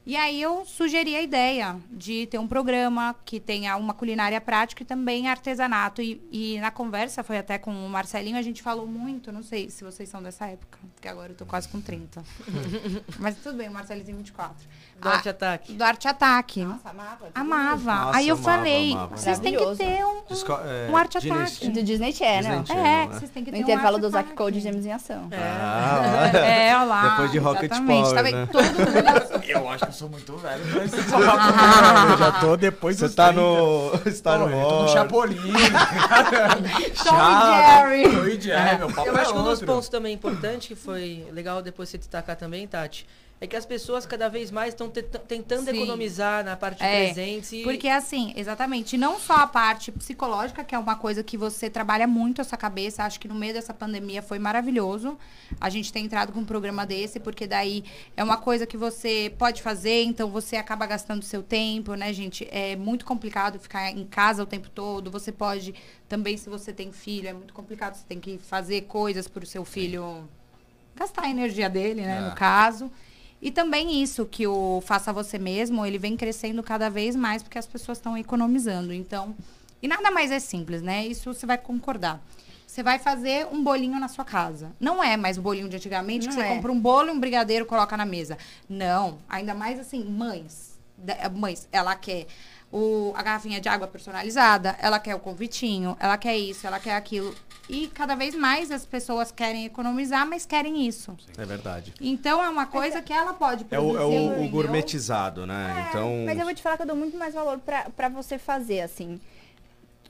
E 0.06 0.16
aí 0.16 0.40
eu 0.40 0.64
sugeri 0.66 1.16
a 1.16 1.22
ideia 1.22 1.78
de 1.90 2.28
ter 2.28 2.38
um 2.38 2.48
programa 2.48 3.16
que 3.26 3.40
tenha 3.40 3.76
uma 3.76 3.92
culinária 3.92 4.40
prática 4.40 4.84
e 4.84 4.86
também 4.86 5.28
artesanato. 5.28 6.00
E, 6.00 6.22
e 6.32 6.60
na 6.60 6.70
conversa, 6.70 7.24
foi 7.24 7.40
até 7.40 7.58
com 7.58 7.72
o 7.72 7.90
Marcelinho, 7.90 8.38
a 8.38 8.42
gente 8.44 8.62
falou 8.62 8.86
muito, 8.86 9.32
não 9.32 9.42
sei 9.42 9.70
se 9.72 9.84
vocês 9.84 10.08
são 10.08 10.22
dessa 10.22 10.46
época, 10.46 10.78
porque 10.94 11.08
agora 11.08 11.32
eu 11.32 11.36
tô 11.36 11.46
quase 11.46 11.68
com 11.70 11.82
30. 11.82 12.24
Mas 13.18 13.36
tudo 13.38 13.58
bem, 13.58 13.68
o 13.68 13.72
Marcelinho 13.72 14.06
tem 14.06 14.16
24. 14.16 14.68
Do 14.98 15.10
Arte 15.10 15.30
Ataque. 15.30 15.74
Do 15.74 15.84
Arte 15.84 16.08
Ataque. 16.08 16.64
Nossa, 16.64 16.90
amava. 16.90 17.28
Amava. 17.36 17.96
Nossa, 18.06 18.18
aí 18.18 18.28
eu 18.30 18.36
amava, 18.36 18.58
falei, 18.58 18.92
amava. 18.94 19.18
vocês 19.18 19.40
têm 19.40 19.54
que 19.56 19.76
ter 19.76 20.06
um, 20.06 20.24
Disco- 20.28 20.52
é, 20.54 20.88
um 20.90 20.98
arte 20.98 21.20
Disney- 21.20 21.32
ataque. 21.42 21.70
Do 21.70 21.84
Disney 21.84 22.14
Channel. 22.14 22.62
Disney 22.62 22.62
É, 22.62 22.66
Channel, 22.66 22.84
né? 22.84 23.08
vocês 23.12 23.32
têm 23.32 23.44
que 23.44 23.52
No 23.52 23.58
ter 23.58 23.64
intervalo 23.64 23.98
um 23.98 24.00
do 24.00 24.06
arte 24.08 24.14
Zack 24.14 24.26
ataque. 24.30 24.38
Code 24.38 24.60
Gêmeos 24.62 24.86
em 24.86 24.92
Ação. 24.94 25.30
Ah, 25.34 26.32
É, 26.38 26.76
olha 26.76 26.84
lá. 26.86 27.10
Depois 27.10 27.32
de 27.32 27.38
Rocket 27.40 27.64
exatamente. 27.72 28.02
Power, 28.04 28.16
Tá 28.16 28.24
né? 28.24 28.48
Todo 28.52 28.64
mundo 28.64 29.44
Eu 29.48 29.70
acho 29.70 29.84
que 29.84 29.90
eu 29.90 29.94
sou 29.94 30.10
muito 30.10 30.38
velho 30.38 30.66
pra 30.72 30.86
esse. 30.86 30.98
Eu 30.98 32.18
já 32.18 32.32
tô 32.40 32.56
depois 32.58 32.98
Você 32.98 33.10
tá 33.10 33.26
30. 33.34 33.42
no. 33.42 33.92
Está 34.06 34.40
Pô, 34.40 34.46
no 34.48 34.52
eu 34.56 34.68
tô 34.70 34.82
no. 34.84 34.88
Chapolin. 34.90 35.38
Jerry. 37.04 38.04
Tom 38.10 38.26
e 38.28 38.42
Jerry, 38.42 38.78
meu 38.80 38.92
papo 38.92 39.08
Eu 39.10 39.18
é 39.18 39.22
acho 39.22 39.34
que 39.34 39.38
um 39.40 39.44
dos 39.44 39.62
pontos 39.62 39.90
também 39.90 40.14
importante, 40.14 40.68
que 40.70 40.76
foi 40.76 41.28
legal 41.32 41.62
depois 41.62 41.90
você 41.90 41.98
destacar 41.98 42.36
também, 42.36 42.68
Tati, 42.68 43.06
é 43.40 43.46
que 43.46 43.56
as 43.56 43.66
pessoas 43.66 44.06
cada 44.06 44.30
vez 44.30 44.50
mais 44.50 44.70
estão 44.74 44.90
tentando 44.90 45.66
Sim. 45.70 45.76
economizar 45.76 46.44
na 46.44 46.56
parte 46.56 46.78
de 46.78 46.86
É, 46.86 47.06
presentes. 47.06 47.52
E... 47.52 47.64
Porque 47.64 47.90
assim, 47.90 48.34
exatamente, 48.36 48.98
não 48.98 49.20
só 49.20 49.34
a 49.36 49.48
parte 49.48 49.92
psicológica, 49.92 50.64
que 50.64 50.74
é 50.74 50.80
uma 50.80 50.96
coisa 50.96 51.22
que 51.22 51.36
você 51.36 51.70
trabalha 51.70 52.08
muito 52.08 52.40
essa 52.40 52.56
cabeça, 52.56 53.04
acho 53.04 53.20
que 53.20 53.28
no 53.28 53.36
meio 53.36 53.54
dessa 53.54 53.74
pandemia 53.74 54.22
foi 54.22 54.40
maravilhoso 54.40 55.18
a 55.60 55.70
gente 55.70 55.92
ter 55.92 56.00
entrado 56.00 56.32
com 56.32 56.40
um 56.40 56.46
programa 56.46 56.86
desse, 56.86 57.20
porque 57.20 57.46
daí 57.46 57.84
é 58.16 58.24
uma 58.24 58.38
coisa 58.38 58.66
que 58.66 58.78
você 58.78 59.34
pode 59.38 59.62
fazer, 59.62 60.04
então 60.04 60.30
você 60.30 60.56
acaba 60.56 60.86
gastando 60.86 61.24
seu 61.24 61.44
tempo, 61.44 61.94
né, 61.96 62.14
gente? 62.14 62.48
É 62.50 62.76
muito 62.78 63.06
complicado 63.06 63.60
ficar 63.60 63.92
em 63.92 64.06
casa 64.06 64.44
o 64.44 64.46
tempo 64.46 64.70
todo. 64.70 65.12
Você 65.12 65.32
pode 65.32 65.76
também, 66.08 66.38
se 66.38 66.50
você 66.50 66.72
tem 66.72 66.92
filho, 66.92 67.28
é 67.28 67.34
muito 67.34 67.54
complicado, 67.54 67.96
você 67.96 68.06
tem 68.08 68.20
que 68.20 68.38
fazer 68.38 68.82
coisas 68.84 69.28
para 69.28 69.44
o 69.44 69.48
seu 69.48 69.66
filho 69.66 70.28
gastar 70.96 71.24
a 71.26 71.30
energia 71.30 71.70
dele, 71.70 72.02
né, 72.02 72.18
É. 72.18 72.30
no 72.30 72.36
caso. 72.36 72.90
E 73.46 73.52
também 73.52 74.02
isso, 74.02 74.26
que 74.26 74.48
o 74.48 74.82
Faça 74.82 75.14
Você 75.14 75.38
Mesmo, 75.38 75.86
ele 75.86 76.00
vem 76.00 76.18
crescendo 76.18 76.64
cada 76.64 76.90
vez 76.90 77.16
mais 77.16 77.44
porque 77.44 77.60
as 77.60 77.68
pessoas 77.68 78.00
estão 78.00 78.18
economizando. 78.18 78.92
Então, 78.92 79.36
e 79.84 79.88
nada 79.88 80.10
mais 80.10 80.32
é 80.32 80.40
simples, 80.40 80.82
né? 80.82 81.06
Isso 81.06 81.32
você 81.32 81.46
vai 81.46 81.56
concordar. 81.56 82.20
Você 82.66 82.82
vai 82.82 82.98
fazer 82.98 83.46
um 83.52 83.64
bolinho 83.64 84.00
na 84.00 84.08
sua 84.08 84.26
casa. 84.26 84.72
Não 84.80 85.02
é 85.04 85.16
mais 85.16 85.38
o 85.38 85.44
bolinho 85.44 85.70
de 85.70 85.76
antigamente, 85.76 86.26
Não 86.26 86.34
que 86.34 86.42
você 86.42 86.48
é. 86.48 86.56
compra 86.56 86.72
um 86.72 86.80
bolo 86.80 87.10
e 87.10 87.12
um 87.12 87.20
brigadeiro 87.20 87.68
coloca 87.68 87.96
na 87.96 88.04
mesa. 88.04 88.36
Não. 88.68 89.20
Ainda 89.30 89.54
mais 89.54 89.80
assim, 89.80 90.04
mães. 90.04 90.80
Mães, 91.36 91.68
ela 91.72 91.96
quer 91.96 92.26
o, 92.76 93.14
a 93.16 93.24
garrafinha 93.24 93.62
de 93.62 93.70
água 93.70 93.88
personalizada, 93.88 94.76
ela 94.82 95.00
quer 95.00 95.16
o 95.16 95.20
convitinho, 95.20 95.96
ela 95.98 96.18
quer 96.18 96.36
isso, 96.38 96.68
ela 96.68 96.78
quer 96.80 96.96
aquilo. 96.96 97.34
E 97.70 97.88
cada 97.88 98.16
vez 98.16 98.36
mais 98.36 98.70
as 98.70 98.86
pessoas 98.86 99.32
querem 99.32 99.66
economizar, 99.66 100.28
mas 100.28 100.46
querem 100.46 100.86
isso. 100.86 101.16
É 101.38 101.46
verdade. 101.46 101.94
Então 102.02 102.44
é 102.44 102.50
uma 102.50 102.66
coisa 102.66 103.02
que 103.02 103.14
ela 103.14 103.34
pode 103.34 103.66
É 103.72 103.80
o, 103.80 103.92
produzir. 103.94 104.16
é 104.16 104.20
o- 104.20 104.44
o 104.44 104.50
gourmetizado, 104.50 105.46
né? 105.48 105.88
então. 105.90 106.24
Mas 106.26 106.38
eu 106.38 106.44
vou 106.46 106.54
te 106.54 106.62
falar 106.62 106.76
que 106.76 106.84
eu 106.84 106.88
dou 106.88 106.96
muito 106.98 107.18
mais 107.18 107.34
valor 107.34 107.60
pra 107.96 108.10
você 108.10 108.38
fazer, 108.38 108.82
assim. 108.82 109.20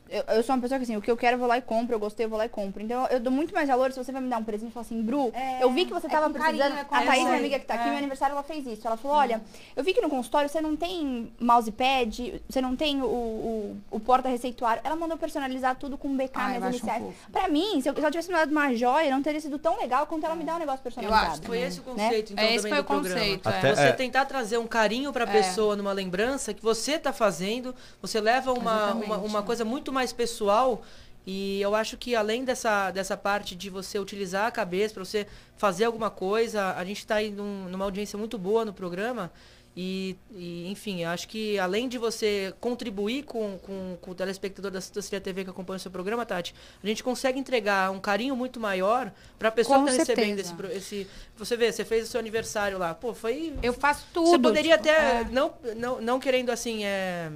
Eu, 0.09 0.23
eu 0.35 0.43
sou 0.43 0.55
uma 0.55 0.61
pessoa 0.61 0.77
que, 0.79 0.83
assim, 0.83 0.95
o 0.95 1.01
que 1.01 1.09
eu 1.09 1.17
quero 1.17 1.35
eu 1.35 1.39
vou 1.39 1.47
lá 1.47 1.57
e 1.57 1.61
compro, 1.61 1.95
eu 1.95 1.99
gostei, 1.99 2.25
eu 2.25 2.29
vou 2.29 2.37
lá 2.37 2.45
e 2.45 2.49
compro. 2.49 2.81
Então, 2.81 3.07
eu 3.07 3.19
dou 3.19 3.31
muito 3.33 3.53
mais 3.53 3.67
valor 3.67 3.91
se 3.91 3.97
você 3.97 4.11
vai 4.11 4.21
me 4.21 4.29
dar 4.29 4.37
um 4.37 4.43
presente 4.43 4.69
e 4.69 4.73
falar 4.73 4.85
assim, 4.85 5.01
Bru, 5.01 5.31
É, 5.33 5.63
eu 5.63 5.71
vi 5.71 5.85
que 5.85 5.93
você 5.93 6.07
é 6.07 6.09
tava 6.09 6.31
carinho, 6.31 6.57
precisando. 6.59 6.79
é 6.79 6.83
com 6.83 6.95
a 6.95 7.01
Thaís, 7.01 7.23
minha 7.25 7.37
amiga 7.37 7.59
que 7.59 7.65
tá 7.65 7.73
aqui, 7.73 7.83
É. 7.83 7.89
meu 7.89 7.97
aniversário, 7.97 8.33
ela 8.33 8.43
fez 8.43 8.65
isso. 8.67 8.85
Ela 8.87 8.97
falou, 8.97 9.17
olha, 9.17 9.41
eu 9.75 9.83
vi 9.83 9.93
que 9.93 10.01
no 10.01 10.09
consultório 10.09 10.47
você 10.49 10.61
não 10.61 10.75
tem 10.75 11.31
mousepad, 11.39 12.41
você 12.47 12.61
não 12.61 12.75
tem 12.75 13.01
o, 13.01 13.05
o, 13.05 13.77
o 13.91 13.99
porta-receituário. 13.99 14.81
Ela 14.83 14.95
mandou 14.95 15.17
personalizar 15.17 15.75
tudo 15.75 15.97
com 15.97 16.15
BK, 16.15 16.31
Ai, 16.35 16.55
eu 16.57 16.59
minhas 16.59 16.63
um 16.63 16.69
iniciais. 16.77 17.03
fofo. 17.03 17.31
Pra 17.31 17.47
mim, 17.47 17.81
se, 17.81 17.89
eu, 17.89 17.93
se 17.93 17.99
ela 17.99 18.11
tivesse 18.11 18.29
me 18.29 18.35
dado 18.35 18.51
uma 18.51 18.73
joia, 18.73 19.09
não 19.11 19.21
teria 19.21 19.41
sido 19.41 19.57
tão 19.57 19.77
legal 19.79 20.05
quanto 20.07 20.25
ela 20.25 20.35
me 20.35 20.43
dar 20.43 20.55
um 20.55 20.59
negócio 20.59 20.81
personalizado. 20.81 21.31
acho 21.33 21.41
Foi 21.43 21.59
esse 21.59 21.79
o 21.79 21.83
né? 21.95 22.03
conceito, 22.05 22.33
então, 22.33 22.43
É, 22.45 22.47
esse 22.53 22.57
também 22.57 22.71
foi 22.73 22.77
do 22.77 22.81
o 22.81 22.85
programa. 22.85 23.19
conceito, 23.19 23.49
é. 23.49 23.57
Até- 23.57 23.75
Você 23.75 23.81
é. 23.81 23.91
tentar 23.91 24.25
trazer 24.25 24.57
um 24.57 24.67
carinho 24.67 25.11
pra 25.11 25.23
É. 25.23 25.27
pessoa 25.27 25.75
numa 25.75 25.91
lembrança 25.91 26.53
que 26.53 26.61
você 26.61 26.97
tá 26.99 27.11
fazendo, 27.11 27.73
você 28.01 28.19
leva 28.21 28.53
uma, 28.53 28.93
uma, 28.93 29.17
uma 29.17 29.43
coisa 29.43 29.65
muito 29.65 29.91
mais 29.95 30.13
pessoal. 30.13 30.83
E 31.25 31.59
eu 31.59 31.73
acho 31.73 31.97
que 31.97 32.15
além 32.15 32.43
dessa, 32.43 32.91
dessa 32.91 33.17
parte 33.17 33.55
de 33.55 33.67
você 33.69 33.97
utilizar 33.97 34.45
a 34.45 34.51
cabeça 34.51 34.93
para 34.93 35.03
você 35.03 35.25
fazer 35.57 35.85
alguma 35.85 36.11
coisa, 36.11 36.75
a 36.75 36.85
gente 36.85 36.99
está 36.99 37.15
aí 37.15 37.31
num- 37.31 37.67
numa 37.67 37.83
audiência 37.85 38.15
muito 38.19 38.37
boa 38.37 38.63
no 38.63 38.71
programa. 38.71 39.31
E, 39.77 40.15
e, 40.31 40.71
enfim, 40.71 41.03
acho 41.03 41.27
que 41.27 41.59
além 41.59 41.89
de 41.89 41.97
você 41.97 42.53
contribuir 42.61 43.23
com, 43.23 43.57
com, 43.57 43.97
com 43.99 44.11
o 44.11 44.15
telespectador 44.15 44.71
da 44.71 44.79
Cecília 44.79 45.19
TV 45.19 45.43
que 45.43 45.49
acompanha 45.49 45.75
o 45.75 45.79
seu 45.81 45.91
programa, 45.91 46.25
Tati, 46.25 46.55
a 46.81 46.87
gente 46.87 47.03
consegue 47.03 47.37
entregar 47.37 47.91
um 47.91 47.99
carinho 47.99 48.37
muito 48.37 48.57
maior 48.57 49.11
para 49.37 49.49
a 49.49 49.51
pessoa 49.51 49.79
Com 49.79 49.85
que 49.85 49.91
está 49.91 50.03
recebendo 50.13 50.39
esse, 50.39 50.53
esse. 50.77 51.07
Você 51.35 51.57
vê, 51.57 51.73
você 51.73 51.83
fez 51.83 52.07
o 52.07 52.11
seu 52.11 52.19
aniversário 52.21 52.77
lá. 52.77 52.93
Pô, 52.93 53.13
foi. 53.13 53.53
Eu 53.61 53.73
faço 53.73 54.05
tudo. 54.13 54.29
Você 54.29 54.39
poderia 54.39 54.77
tipo, 54.77 54.89
até, 54.89 55.21
é. 55.21 55.23
não, 55.29 55.53
não, 55.75 55.99
não 55.99 56.19
querendo 56.21 56.51
assim, 56.51 56.85
é, 56.85 57.29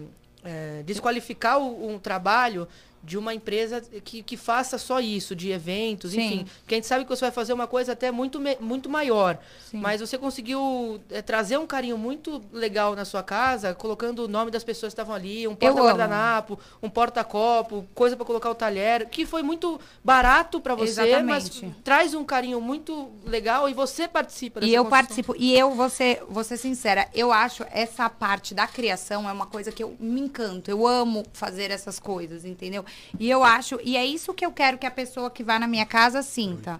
é, 0.43 0.84
desqualificar 0.84 1.60
o, 1.60 1.89
um 1.89 1.99
trabalho 1.99 2.67
de 3.04 3.18
uma 3.18 3.34
empresa 3.34 3.82
que, 4.04 4.22
que 4.22 4.36
faça 4.38 4.78
só 4.78 5.00
isso, 5.00 5.36
de 5.36 5.52
eventos, 5.52 6.12
Sim. 6.12 6.22
enfim. 6.22 6.46
Porque 6.62 6.76
a 6.76 6.78
gente 6.78 6.88
sabe 6.88 7.04
que 7.04 7.10
você 7.10 7.22
vai 7.22 7.32
fazer 7.32 7.54
uma 7.54 7.68
coisa 7.68 7.94
até 7.94 8.12
muito, 8.12 8.40
muito 8.60 8.90
maior. 8.90 9.38
Sim. 9.70 9.78
Mas 9.78 10.02
você 10.02 10.18
conseguiu 10.18 11.00
é, 11.10 11.22
trazer 11.22 11.58
um 11.58 11.66
carinho 11.68 11.98
muito 11.98 12.42
legal 12.52 12.96
na 12.96 13.06
sua 13.06 13.24
casa, 13.24 13.74
colocando 13.74 14.26
o 14.26 14.28
nome 14.28 14.52
das 14.52 14.64
pessoas 14.64 14.94
que 14.94 15.00
estavam 15.00 15.16
ali, 15.16 15.48
um 15.48 15.56
porta-guardanapo, 15.56 16.60
um 16.82 16.90
porta-copo, 16.90 17.86
coisa 17.96 18.16
para 18.16 18.26
colocar 18.26 18.50
o 18.50 18.56
talher, 18.56 19.08
que 19.10 19.26
foi 19.26 19.42
muito 19.44 19.80
barato 20.04 20.60
para 20.60 20.76
você, 20.76 21.02
Exatamente. 21.02 21.64
mas 21.66 21.74
traz 21.84 22.14
um 22.14 22.24
carinho 22.24 22.60
muito 22.62 23.10
legal 23.24 23.70
e 23.70 23.74
você 23.74 24.08
participa 24.08 24.60
dessa 24.60 24.72
E 24.72 24.76
eu 24.76 24.84
construção. 24.84 25.06
participo. 25.06 25.36
E 25.38 25.58
eu 25.58 25.72
vou 25.72 25.90
ser, 25.90 26.24
vou 26.30 26.44
ser 26.44 26.58
sincera, 26.58 27.08
eu 27.14 27.32
acho 27.32 27.66
essa 27.72 28.10
parte 28.10 28.54
da 28.54 28.68
criação 28.68 29.28
é 29.30 29.32
uma 29.32 29.46
coisa 29.46 29.72
que 29.72 29.84
eu 29.84 29.96
me 30.00 30.22
encanto. 30.22 30.70
Eu 30.70 30.86
amo 30.86 31.24
fazer 31.34 31.72
essas 31.72 32.00
coisas, 32.00 32.46
entendeu? 32.46 32.84
E 33.19 33.30
eu 33.30 33.43
acho, 33.43 33.80
e 33.84 33.97
é 33.97 34.06
isso 34.06 34.34
que 34.34 34.45
eu 34.45 34.52
quero 34.52 34.78
que 34.78 34.86
a 34.86 34.91
pessoa 34.91 35.30
que 35.30 35.43
vai 35.43 35.60
na 35.60 35.67
minha 35.67 35.86
casa 35.86 36.21
sinta. 36.21 36.80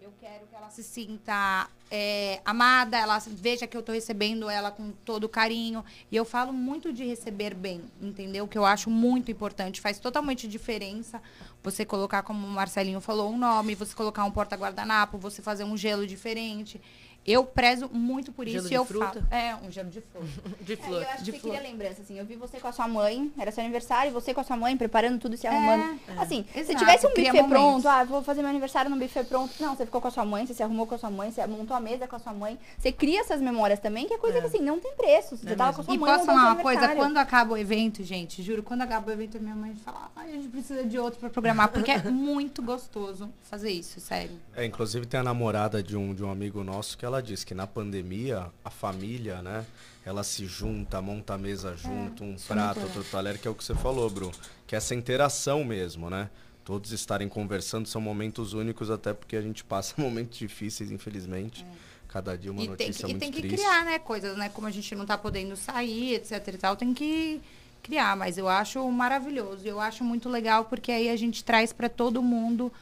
Eu 0.00 0.12
quero 0.20 0.46
que 0.46 0.54
ela 0.54 0.70
se 0.70 0.82
sinta 0.82 1.68
é, 1.90 2.40
amada, 2.44 2.96
ela 2.96 3.18
veja 3.26 3.66
que 3.66 3.76
eu 3.76 3.82
tô 3.82 3.92
recebendo 3.92 4.48
ela 4.48 4.70
com 4.70 4.92
todo 5.04 5.28
carinho. 5.28 5.84
E 6.10 6.16
eu 6.16 6.24
falo 6.24 6.52
muito 6.52 6.92
de 6.92 7.04
receber 7.04 7.54
bem, 7.54 7.82
entendeu? 8.00 8.46
Que 8.46 8.56
eu 8.56 8.64
acho 8.64 8.88
muito 8.88 9.30
importante. 9.30 9.80
Faz 9.80 9.98
totalmente 9.98 10.46
diferença 10.46 11.20
você 11.62 11.84
colocar, 11.84 12.22
como 12.22 12.46
o 12.46 12.50
Marcelinho 12.50 13.00
falou, 13.00 13.30
um 13.30 13.36
nome, 13.36 13.74
você 13.74 13.94
colocar 13.94 14.24
um 14.24 14.30
porta-guardanapo, 14.30 15.18
você 15.18 15.42
fazer 15.42 15.64
um 15.64 15.76
gelo 15.76 16.06
diferente. 16.06 16.80
Eu 17.26 17.44
prezo 17.44 17.88
muito 17.92 18.32
por 18.32 18.46
Gelo 18.46 18.58
isso 18.60 18.68
de 18.68 18.74
e 18.74 18.76
eu 18.76 18.84
fruta? 18.84 19.06
falo. 19.20 19.26
É, 19.30 19.54
um 19.56 19.70
gelo 19.70 19.90
de 19.90 20.00
fruta. 20.00 20.26
De 20.64 20.72
É, 20.72 20.76
flor. 20.76 21.02
eu 21.02 21.08
acho 21.10 21.22
de 21.24 21.32
que 21.32 21.36
você 21.38 21.42
flor. 21.42 21.54
queria 21.54 21.70
lembrança, 21.70 22.00
assim. 22.02 22.18
Eu 22.18 22.24
vi 22.24 22.34
você 22.34 22.58
com 22.58 22.66
a 22.68 22.72
sua 22.72 22.88
mãe, 22.88 23.30
era 23.38 23.52
seu 23.52 23.62
aniversário, 23.62 24.10
você 24.12 24.32
com 24.32 24.40
a 24.40 24.44
sua 24.44 24.56
mãe, 24.56 24.76
preparando 24.76 25.18
tudo, 25.20 25.36
se 25.36 25.46
arrumando. 25.46 26.00
Assim, 26.18 26.44
se 26.52 26.60
Exato, 26.60 26.78
tivesse 26.78 27.06
um 27.06 27.10
buffet 27.10 27.26
momentos. 27.42 27.48
pronto, 27.50 27.88
ah, 27.88 28.04
vou 28.04 28.22
fazer 28.22 28.40
meu 28.40 28.48
aniversário 28.50 28.90
num 28.90 28.98
buffet 28.98 29.24
pronto. 29.24 29.52
Não, 29.60 29.76
você 29.76 29.84
ficou 29.84 30.00
com 30.00 30.08
a 30.08 30.10
sua 30.10 30.24
mãe, 30.24 30.46
você 30.46 30.54
se 30.54 30.62
arrumou 30.62 30.86
com 30.86 30.94
a 30.94 30.98
sua 30.98 31.10
mãe, 31.10 31.30
você 31.30 31.46
montou 31.46 31.76
a 31.76 31.80
mesa 31.80 32.06
com 32.08 32.16
a 32.16 32.18
sua 32.18 32.32
mãe. 32.32 32.58
Você 32.78 32.90
cria 32.90 33.20
essas 33.20 33.40
memórias 33.40 33.78
também, 33.78 34.06
que 34.08 34.14
é 34.14 34.18
coisa 34.18 34.38
É. 34.38 34.40
que, 34.40 34.46
assim, 34.46 34.60
não 34.60 34.80
tem 34.80 34.94
preço. 34.94 35.36
Você 35.36 35.50
É 35.50 35.54
tava 35.54 35.70
mesmo. 35.70 35.74
com 35.76 35.80
a 35.82 35.84
sua 35.84 35.94
E 35.94 35.98
mãe, 35.98 36.10
posso 36.10 36.20
montou 36.26 36.34
falar 36.34 36.52
uma 36.54 36.62
coisa? 36.62 36.88
Quando 36.96 37.16
acaba 37.18 37.52
o 37.52 37.56
evento, 37.58 38.02
gente, 38.02 38.42
juro, 38.42 38.62
quando 38.62 38.82
acaba 38.82 39.10
o 39.10 39.12
evento, 39.12 39.38
minha 39.38 39.54
mãe 39.54 39.74
fala, 39.84 40.10
ai, 40.16 40.30
a 40.30 40.36
gente 40.36 40.48
precisa 40.48 40.84
de 40.84 40.98
outro 40.98 41.20
pra 41.20 41.28
programar, 41.28 41.68
porque 41.72 41.90
é 41.90 42.02
muito 42.10 42.62
gostoso 42.62 43.28
fazer 43.42 43.70
isso, 43.70 44.00
sério. 44.00 44.32
É, 44.56 44.64
inclusive 44.64 45.04
tem 45.06 45.20
a 45.20 45.22
namorada 45.22 45.82
de 45.82 45.96
um, 45.96 46.14
de 46.14 46.24
um 46.24 46.30
amigo 46.30 46.64
nosso 46.64 46.96
que 46.96 47.04
ela 47.04 47.09
disse 47.20 47.44
que 47.46 47.54
na 47.54 47.66
pandemia 47.66 48.46
a 48.64 48.70
família, 48.70 49.40
né, 49.42 49.64
ela 50.04 50.22
se 50.22 50.44
junta, 50.46 51.00
monta 51.02 51.34
a 51.34 51.38
mesa 51.38 51.74
junto, 51.76 52.22
um 52.22 52.36
prato, 52.36 52.80
outro 52.80 53.02
talher, 53.04 53.38
que 53.38 53.48
é 53.48 53.50
o 53.50 53.54
que 53.54 53.64
você 53.64 53.74
falou, 53.74 54.08
Bru, 54.10 54.30
que 54.66 54.74
é 54.74 54.78
essa 54.78 54.94
interação 54.94 55.64
mesmo, 55.64 56.10
né? 56.10 56.28
Todos 56.64 56.92
estarem 56.92 57.28
conversando 57.28 57.88
são 57.88 58.00
momentos 58.00 58.52
únicos, 58.52 58.90
até 58.90 59.12
porque 59.14 59.34
a 59.34 59.42
gente 59.42 59.64
passa 59.64 59.94
momentos 60.00 60.38
difíceis, 60.38 60.90
infelizmente. 60.92 61.66
Cada 62.06 62.36
dia 62.36 62.52
uma 62.52 62.60
É. 62.62 62.64
e 62.64 62.68
tem 62.76 62.88
notícia 62.88 63.06
que, 63.06 63.10
e 63.10 63.14
muito 63.14 63.22
tem 63.22 63.32
que 63.32 63.40
triste. 63.40 63.56
criar, 63.56 63.84
né, 63.84 63.98
coisas, 63.98 64.36
né? 64.36 64.48
Como 64.50 64.66
a 64.66 64.70
gente 64.70 64.94
não 64.94 65.06
tá 65.06 65.16
podendo 65.16 65.56
sair, 65.56 66.14
etc 66.16 66.46
e 66.54 66.58
tal, 66.58 66.76
tem 66.76 66.92
que 66.92 67.40
criar. 67.82 68.16
Mas 68.16 68.36
eu 68.36 68.48
acho 68.48 68.86
maravilhoso. 68.90 69.66
Eu 69.66 69.80
acho 69.80 70.04
muito 70.04 70.28
legal, 70.28 70.64
porque 70.64 70.90
aí 70.92 71.08
a 71.08 71.16
gente 71.16 71.42
traz 71.44 71.72
pra 71.72 71.88
todo 71.88 72.20
mundo 72.22 72.72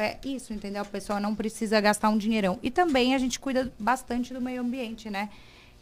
é, 0.00 0.18
isso, 0.24 0.52
entendeu? 0.52 0.82
A 0.82 0.84
pessoa 0.84 1.20
não 1.20 1.34
precisa 1.34 1.80
gastar 1.80 2.08
um 2.08 2.16
dinheirão. 2.16 2.58
E 2.62 2.70
também 2.70 3.14
a 3.14 3.18
gente 3.18 3.38
cuida 3.38 3.70
bastante 3.78 4.32
do 4.32 4.40
meio 4.40 4.62
ambiente, 4.62 5.10
né? 5.10 5.28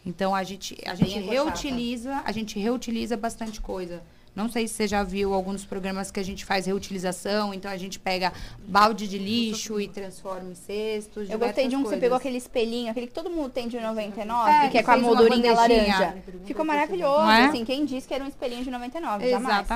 Então 0.04 0.34
a 0.34 0.42
gente, 0.42 0.76
a 0.86 0.94
Bem 0.94 1.08
gente 1.08 1.26
reutiliza, 1.26 2.22
a 2.24 2.32
gente 2.32 2.58
reutiliza 2.58 3.16
bastante 3.16 3.60
coisa. 3.60 4.02
Não 4.34 4.48
sei 4.48 4.68
se 4.68 4.74
você 4.74 4.86
já 4.86 5.02
viu 5.02 5.34
alguns 5.34 5.64
programas 5.64 6.12
que 6.12 6.20
a 6.20 6.22
gente 6.22 6.44
faz 6.44 6.66
reutilização, 6.66 7.52
então 7.52 7.68
a 7.68 7.76
gente 7.76 7.98
pega 7.98 8.32
balde 8.68 9.08
de 9.08 9.18
lixo 9.18 9.80
e 9.80 9.88
transforma 9.88 10.52
em 10.52 10.54
cestos. 10.54 11.28
Eu 11.28 11.38
gostei 11.40 11.66
de 11.66 11.74
um 11.74 11.82
que 11.82 11.88
você 11.88 11.96
pegou 11.96 12.16
aquele 12.16 12.36
espelhinho, 12.36 12.90
aquele 12.90 13.08
que 13.08 13.12
todo 13.12 13.28
mundo 13.28 13.50
tem 13.50 13.66
de 13.66 13.80
99, 13.80 14.50
É, 14.50 14.68
que 14.68 14.78
é 14.78 14.80
que 14.80 14.86
com 14.86 14.92
a 14.92 14.96
moldurinha 14.96 15.52
laranja. 15.52 16.16
Ficou 16.44 16.64
maravilhoso, 16.64 17.28
é? 17.28 17.46
assim, 17.46 17.64
quem 17.64 17.84
disse 17.84 18.06
que 18.06 18.14
era 18.14 18.22
um 18.22 18.28
espelhinho 18.28 18.62
de 18.62 18.70
99, 18.70 19.24
jamais. 19.28 19.66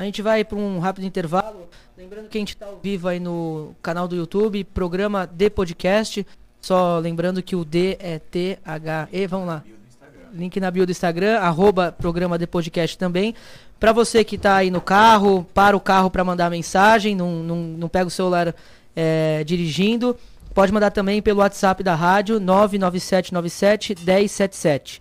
A 0.00 0.04
gente 0.04 0.22
vai 0.22 0.42
para 0.42 0.56
um 0.56 0.78
rápido 0.78 1.04
intervalo. 1.04 1.68
Lembrando 1.94 2.30
que 2.30 2.38
a 2.38 2.40
gente 2.40 2.54
está 2.54 2.64
ao 2.64 2.80
vivo 2.82 3.06
aí 3.06 3.20
no 3.20 3.74
canal 3.82 4.08
do 4.08 4.16
YouTube, 4.16 4.64
programa 4.64 5.26
D 5.26 5.50
Podcast. 5.50 6.26
Só 6.58 6.98
lembrando 6.98 7.42
que 7.42 7.54
o 7.54 7.66
D 7.66 7.98
é 8.00 8.18
T-H-E. 8.18 9.26
Vamos 9.26 9.46
lá. 9.46 9.62
Link 10.32 10.58
na 10.58 10.70
bio 10.70 10.86
do 10.86 10.90
Instagram, 10.90 11.38
arroba 11.40 11.92
programa 11.92 12.38
D 12.38 12.46
Podcast 12.46 12.96
também. 12.96 13.34
Para 13.78 13.92
você 13.92 14.24
que 14.24 14.36
está 14.36 14.56
aí 14.56 14.70
no 14.70 14.80
carro, 14.80 15.46
para 15.52 15.76
o 15.76 15.80
carro 15.80 16.10
para 16.10 16.24
mandar 16.24 16.48
mensagem, 16.48 17.14
não, 17.14 17.42
não, 17.42 17.56
não 17.56 17.88
pega 17.90 18.06
o 18.06 18.10
celular 18.10 18.54
é, 18.96 19.44
dirigindo. 19.44 20.16
Pode 20.54 20.72
mandar 20.72 20.92
também 20.92 21.20
pelo 21.20 21.40
WhatsApp 21.40 21.82
da 21.82 21.94
rádio 21.94 22.40
99797 22.40 23.96
1077. 24.02 24.98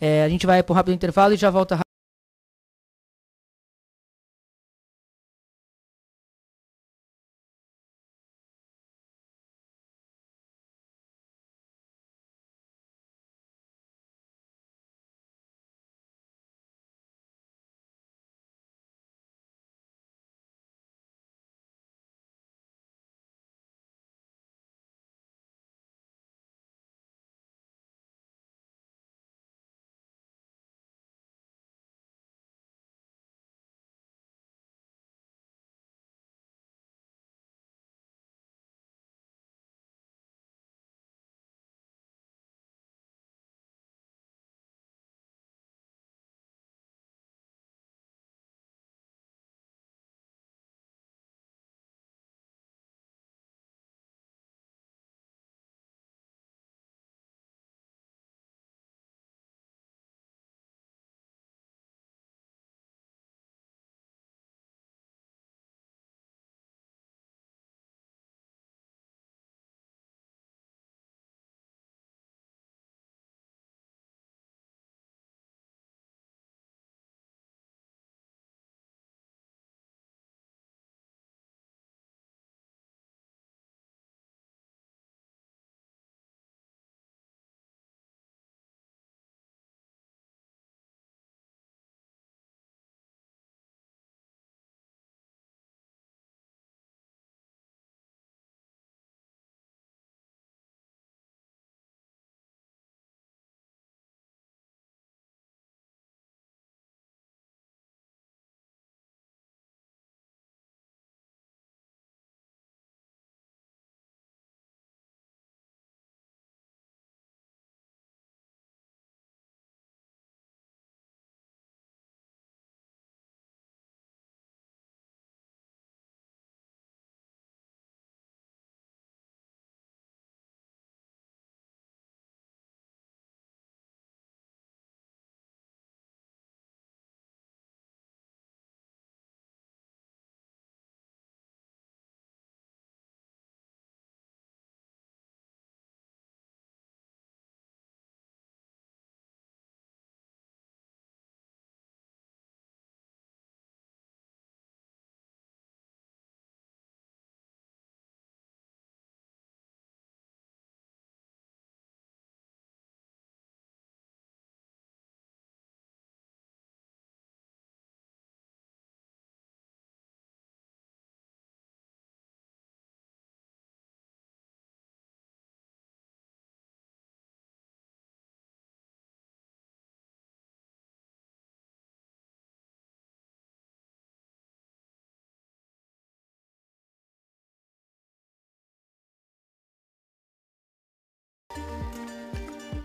É, 0.00 0.22
a 0.22 0.28
gente 0.28 0.46
vai 0.46 0.62
para 0.62 0.72
um 0.72 0.76
rápido 0.76 0.94
intervalo 0.94 1.34
e 1.34 1.36
já 1.36 1.50
volta 1.50 1.85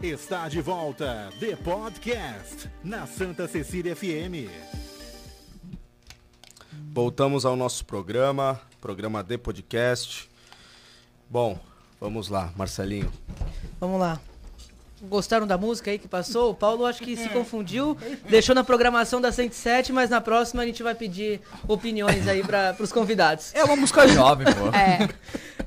Está 0.03 0.49
de 0.49 0.59
volta 0.61 1.29
The 1.39 1.55
Podcast 1.57 2.67
na 2.83 3.05
Santa 3.05 3.47
Cecília 3.47 3.95
FM. 3.95 4.49
Voltamos 6.91 7.45
ao 7.45 7.55
nosso 7.55 7.85
programa, 7.85 8.59
programa 8.81 9.23
The 9.23 9.37
Podcast. 9.37 10.27
Bom, 11.29 11.59
vamos 11.99 12.29
lá, 12.29 12.51
Marcelinho. 12.57 13.11
Vamos 13.79 13.99
lá. 13.99 14.19
Gostaram 15.03 15.45
da 15.45 15.55
música 15.55 15.91
aí 15.91 15.99
que 15.99 16.07
passou? 16.07 16.49
O 16.49 16.55
Paulo 16.55 16.85
acho 16.87 17.03
que 17.03 17.15
se 17.15 17.29
confundiu, 17.29 17.95
deixou 18.27 18.55
na 18.55 18.63
programação 18.63 19.21
da 19.21 19.31
107, 19.31 19.93
mas 19.93 20.09
na 20.09 20.19
próxima 20.19 20.63
a 20.63 20.65
gente 20.65 20.81
vai 20.81 20.95
pedir 20.95 21.41
opiniões 21.67 22.27
aí 22.27 22.43
para 22.43 22.75
os 22.79 22.91
convidados. 22.91 23.53
É 23.53 23.63
uma 23.63 23.75
música 23.75 24.07
jovem, 24.07 24.47
pô. 24.47 24.75
É. 24.75 25.09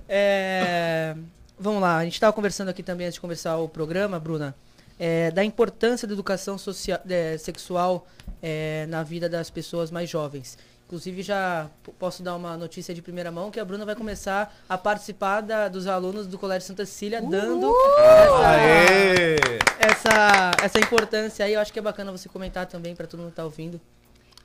É, 0.09 1.16
vamos 1.59 1.81
lá, 1.81 1.97
a 1.99 2.05
gente 2.05 2.14
estava 2.14 2.33
conversando 2.33 2.69
aqui 2.69 2.83
também 2.83 3.07
antes 3.07 3.14
de 3.14 3.21
começar 3.21 3.57
o 3.59 3.69
programa, 3.69 4.19
Bruna, 4.19 4.55
é, 4.99 5.31
da 5.31 5.45
importância 5.45 6.07
da 6.07 6.14
educação 6.14 6.57
social, 6.59 7.01
é, 7.09 7.37
sexual 7.38 8.07
é, 8.43 8.87
na 8.88 9.03
vida 9.03 9.29
das 9.29 9.51
pessoas 9.51 9.90
mais 9.90 10.09
jovens. 10.09 10.57
Inclusive, 10.87 11.23
já 11.23 11.69
posso 11.99 12.23
dar 12.23 12.37
uma 12.37 12.57
notícia 12.59 12.95
de 12.95 13.01
primeira 13.01 13.33
mão 13.33 13.51
que 13.51 13.59
a 13.59 13.64
Bruna 13.64 13.87
vai 13.87 13.97
começar 13.97 14.55
a 14.69 14.77
participar 14.77 15.40
da- 15.40 15.67
dos 15.67 15.87
alunos 15.87 16.27
do 16.27 16.38
Colégio 16.38 16.69
Santa 16.69 16.85
Cecília, 16.85 17.23
dando 17.23 17.73
essa, 17.99 19.79
essa, 19.79 20.51
essa 20.62 20.79
importância 20.79 21.45
aí. 21.45 21.55
Eu 21.55 21.61
acho 21.61 21.73
que 21.73 21.79
é 21.79 21.83
bacana 21.83 22.12
você 22.12 22.29
comentar 22.29 22.67
também 22.67 22.95
para 22.95 23.07
todo 23.07 23.21
mundo 23.21 23.31
que 23.31 23.37
tá 23.37 23.45
ouvindo. 23.45 23.81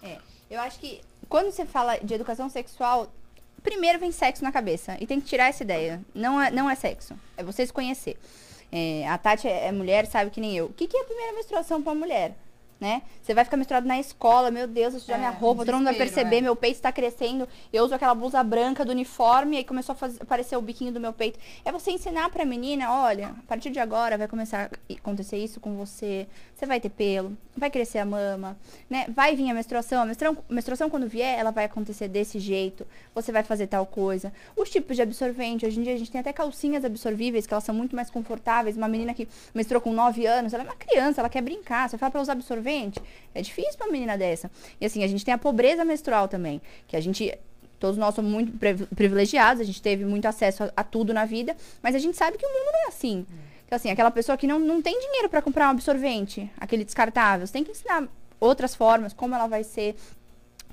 É, 0.02 0.18
eu 0.50 0.60
acho 0.62 0.80
que 0.80 1.02
quando 1.28 1.52
você 1.52 1.66
fala 1.66 1.98
de 1.98 2.14
educação 2.14 2.50
sexual, 2.50 3.12
primeiro 3.60 4.00
vem 4.00 4.12
sexo 4.12 4.44
na 4.44 4.52
cabeça. 4.52 4.98
E 5.00 5.08
tem 5.08 5.20
que 5.20 5.28
tirar 5.28 5.50
essa 5.50 5.64
ideia. 5.64 6.02
Não 6.14 6.42
é, 6.42 6.52
não 6.52 6.70
é 6.70 6.76
sexo. 6.76 7.14
É 7.38 7.44
você 7.44 7.66
se 7.66 7.74
conhecer. 7.74 8.18
É, 8.72 9.08
a 9.08 9.18
Tati 9.18 9.48
é, 9.48 9.68
é 9.68 9.72
mulher, 9.72 10.06
sabe 10.06 10.30
que 10.30 10.40
nem 10.40 10.56
eu. 10.56 10.66
O 10.68 10.74
que, 10.74 10.88
que 10.88 10.98
é 10.98 11.02
a 11.02 11.06
primeira 11.06 11.34
menstruação 11.34 11.82
pra 11.82 11.92
uma 11.92 12.00
mulher? 12.00 12.36
Né? 12.80 13.02
Você 13.22 13.34
vai 13.34 13.44
ficar 13.44 13.58
menstruado 13.58 13.86
na 13.86 14.00
escola, 14.00 14.50
meu 14.50 14.66
Deus, 14.66 14.94
eu 14.94 15.02
sujar 15.02 15.18
É, 15.18 15.20
minha 15.20 15.32
roupa, 15.32 15.66
todo 15.66 15.76
mundo 15.76 15.84
vai 15.86 15.96
perceber, 15.96 16.38
é. 16.38 16.42
meu 16.42 16.56
peito 16.56 16.76
está 16.76 16.94
crescendo. 16.94 17.46
Eu 17.74 17.84
uso 17.84 17.94
aquela 17.94 18.16
blusa 18.16 18.42
branca 18.42 18.86
do 18.86 18.92
uniforme, 18.94 19.58
aí 19.58 19.66
começou 19.66 19.92
a 19.92 19.96
fazer- 19.98 20.22
aparecer 20.24 20.56
o 20.56 20.62
biquinho 20.62 20.90
do 20.94 20.98
meu 21.00 21.12
peito. 21.12 21.38
É 21.66 21.74
você 21.74 21.92
ensinar 21.92 22.30
pra 22.30 22.46
menina, 22.46 22.90
olha, 22.90 23.36
a 23.38 23.48
partir 23.50 23.70
de 23.70 23.80
agora 23.80 24.18
vai 24.18 24.30
começar 24.30 24.72
a 24.72 24.94
acontecer 24.96 25.36
isso 25.38 25.60
com 25.60 25.76
você. 25.76 26.26
Você 26.56 26.66
vai 26.66 26.80
ter 26.80 26.90
pelo, 26.90 27.38
vai 27.56 27.70
crescer 27.70 28.00
a 28.00 28.06
mama, 28.06 28.58
né? 28.90 29.06
Vai 29.10 29.36
vir 29.36 29.50
a 29.50 29.54
menstruação. 29.54 30.02
A 30.02 30.06
menstruação, 30.06 30.44
menstruação 30.50 30.90
quando 30.90 31.06
vier, 31.08 31.38
ela 31.38 31.52
vai 31.52 31.66
acontecer 31.66 32.08
desse 32.08 32.40
jeito. 32.40 32.88
Você 33.14 33.30
vai 33.32 33.44
fazer 33.44 33.68
tal 33.68 33.86
coisa. 33.86 34.32
Os 34.56 34.70
tipos 34.70 34.96
de 34.96 35.02
absorvente, 35.02 35.66
hoje 35.66 35.80
em 35.80 35.84
dia 35.84 35.94
a 35.94 35.98
gente 35.98 36.12
tem 36.12 36.20
até 36.22 36.32
calcinhas 36.32 36.86
absorvíveis, 36.86 37.46
que 37.46 37.54
elas 37.54 37.64
são 37.66 37.76
muito 37.76 37.94
mais 37.96 38.10
confortáveis. 38.10 38.78
Uma 38.78 38.88
menina 38.88 39.14
que 39.14 39.28
menstruou 39.54 39.82
com 39.82 39.92
9 39.94 40.26
anos, 40.26 40.54
ela 40.54 40.64
é 40.64 40.66
uma 40.66 40.76
criança, 40.76 41.20
ela 41.22 41.30
quer 41.30 41.42
brincar. 41.42 41.90
Você 41.90 41.98
fala 41.98 42.12
pra 42.12 42.22
usar 42.22 42.34
absorvente, 42.34 42.69
é 43.34 43.42
difícil 43.42 43.74
pra 43.78 43.88
uma 43.88 43.92
menina 43.92 44.18
dessa. 44.18 44.50
E 44.80 44.86
assim, 44.86 45.04
a 45.04 45.08
gente 45.08 45.26
tem 45.26 45.34
a 45.34 45.38
pobreza 45.38 45.84
menstrual 45.84 46.28
também, 46.28 46.62
que 46.88 46.96
a 46.96 47.02
gente 47.02 47.38
Todos 47.80 47.98
nós 47.98 48.14
somos 48.14 48.30
muito 48.30 48.52
priv- 48.58 48.88
privilegiados, 48.94 49.62
a 49.62 49.64
gente 49.64 49.82
teve 49.82 50.04
muito 50.04 50.26
acesso 50.26 50.66
a, 50.66 50.72
a 50.76 50.84
tudo 50.84 51.14
na 51.14 51.24
vida, 51.24 51.56
mas 51.82 51.96
a 51.96 51.98
gente 51.98 52.18
sabe 52.18 52.38
que 52.38 52.46
o 52.46 52.50
mundo 52.50 52.72
não 52.74 52.84
é 52.84 52.88
assim. 52.90 53.26
Então, 53.66 53.78
assim, 53.78 53.90
aquela 53.90 54.12
pessoa 54.12 54.38
que 54.38 54.46
não, 54.46 54.60
não 54.60 54.82
tem 54.82 55.00
dinheiro 55.00 55.30
para 55.30 55.42
comprar 55.42 55.68
um 55.68 55.72
absorvente, 55.72 56.52
aquele 56.58 56.84
descartável, 56.84 57.48
você 57.48 57.54
tem 57.54 57.64
que 57.64 57.72
ensinar 57.72 58.06
outras 58.38 58.76
formas, 58.76 59.14
como 59.14 59.34
ela 59.34 59.48
vai 59.48 59.64
ser 59.64 59.96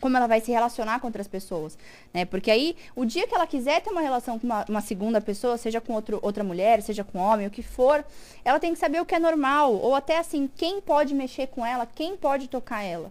como 0.00 0.16
ela 0.16 0.26
vai 0.26 0.40
se 0.40 0.50
relacionar 0.52 1.00
com 1.00 1.06
outras 1.06 1.26
pessoas, 1.26 1.78
né? 2.12 2.24
Porque 2.24 2.50
aí, 2.50 2.76
o 2.94 3.04
dia 3.04 3.26
que 3.26 3.34
ela 3.34 3.46
quiser 3.46 3.80
ter 3.80 3.90
uma 3.90 4.00
relação 4.02 4.38
com 4.38 4.46
uma, 4.46 4.64
uma 4.68 4.80
segunda 4.80 5.20
pessoa, 5.20 5.56
seja 5.56 5.80
com 5.80 5.92
outro, 5.94 6.18
outra 6.22 6.44
mulher, 6.44 6.82
seja 6.82 7.02
com 7.02 7.18
homem, 7.18 7.46
o 7.46 7.50
que 7.50 7.62
for, 7.62 8.04
ela 8.44 8.58
tem 8.60 8.72
que 8.72 8.78
saber 8.78 9.00
o 9.00 9.06
que 9.06 9.14
é 9.14 9.18
normal, 9.18 9.72
ou 9.74 9.94
até 9.94 10.18
assim, 10.18 10.48
quem 10.56 10.80
pode 10.80 11.14
mexer 11.14 11.46
com 11.48 11.64
ela, 11.64 11.86
quem 11.86 12.16
pode 12.16 12.48
tocar 12.48 12.82
ela, 12.82 13.10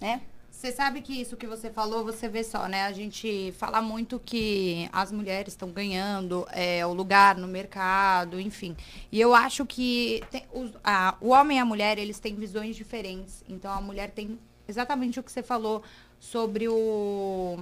né? 0.00 0.22
Você 0.50 0.72
sabe 0.72 1.02
que 1.02 1.12
isso 1.20 1.36
que 1.36 1.46
você 1.46 1.68
falou, 1.68 2.04
você 2.04 2.26
vê 2.26 2.42
só, 2.42 2.66
né? 2.68 2.84
A 2.84 2.92
gente 2.92 3.52
fala 3.58 3.82
muito 3.82 4.18
que 4.18 4.88
as 4.92 5.12
mulheres 5.12 5.52
estão 5.52 5.68
ganhando 5.70 6.46
é, 6.52 6.86
o 6.86 6.94
lugar 6.94 7.36
no 7.36 7.46
mercado, 7.46 8.40
enfim. 8.40 8.74
E 9.12 9.20
eu 9.20 9.34
acho 9.34 9.66
que 9.66 10.22
tem- 10.30 10.44
os- 10.54 10.72
a- 10.82 11.16
o 11.20 11.30
homem 11.30 11.58
e 11.58 11.60
a 11.60 11.66
mulher, 11.66 11.98
eles 11.98 12.18
têm 12.18 12.34
visões 12.34 12.76
diferentes. 12.76 13.44
Então, 13.46 13.70
a 13.70 13.80
mulher 13.80 14.10
tem 14.12 14.38
exatamente 14.66 15.20
o 15.20 15.22
que 15.22 15.30
você 15.30 15.42
falou 15.42 15.82
sobre 16.24 16.68
o... 16.68 17.58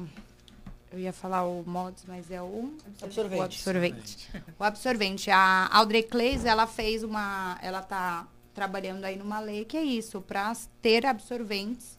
Eu 0.92 0.98
ia 0.98 1.12
falar 1.12 1.44
o 1.44 1.64
mods, 1.66 2.04
mas 2.06 2.30
é 2.30 2.40
o... 2.40 2.72
Absorvente. 3.02 3.40
O 3.40 3.42
absorvente. 3.42 4.30
O 4.58 4.64
absorvente. 4.64 5.30
A 5.30 5.68
Audrey 5.76 6.02
Clays, 6.02 6.44
ela 6.44 6.66
fez 6.66 7.02
uma... 7.02 7.58
Ela 7.62 7.82
tá 7.82 8.26
trabalhando 8.54 9.04
aí 9.04 9.16
numa 9.16 9.40
lei 9.40 9.64
que 9.64 9.76
é 9.76 9.82
isso, 9.82 10.20
para 10.20 10.52
ter 10.80 11.06
absorventes 11.06 11.98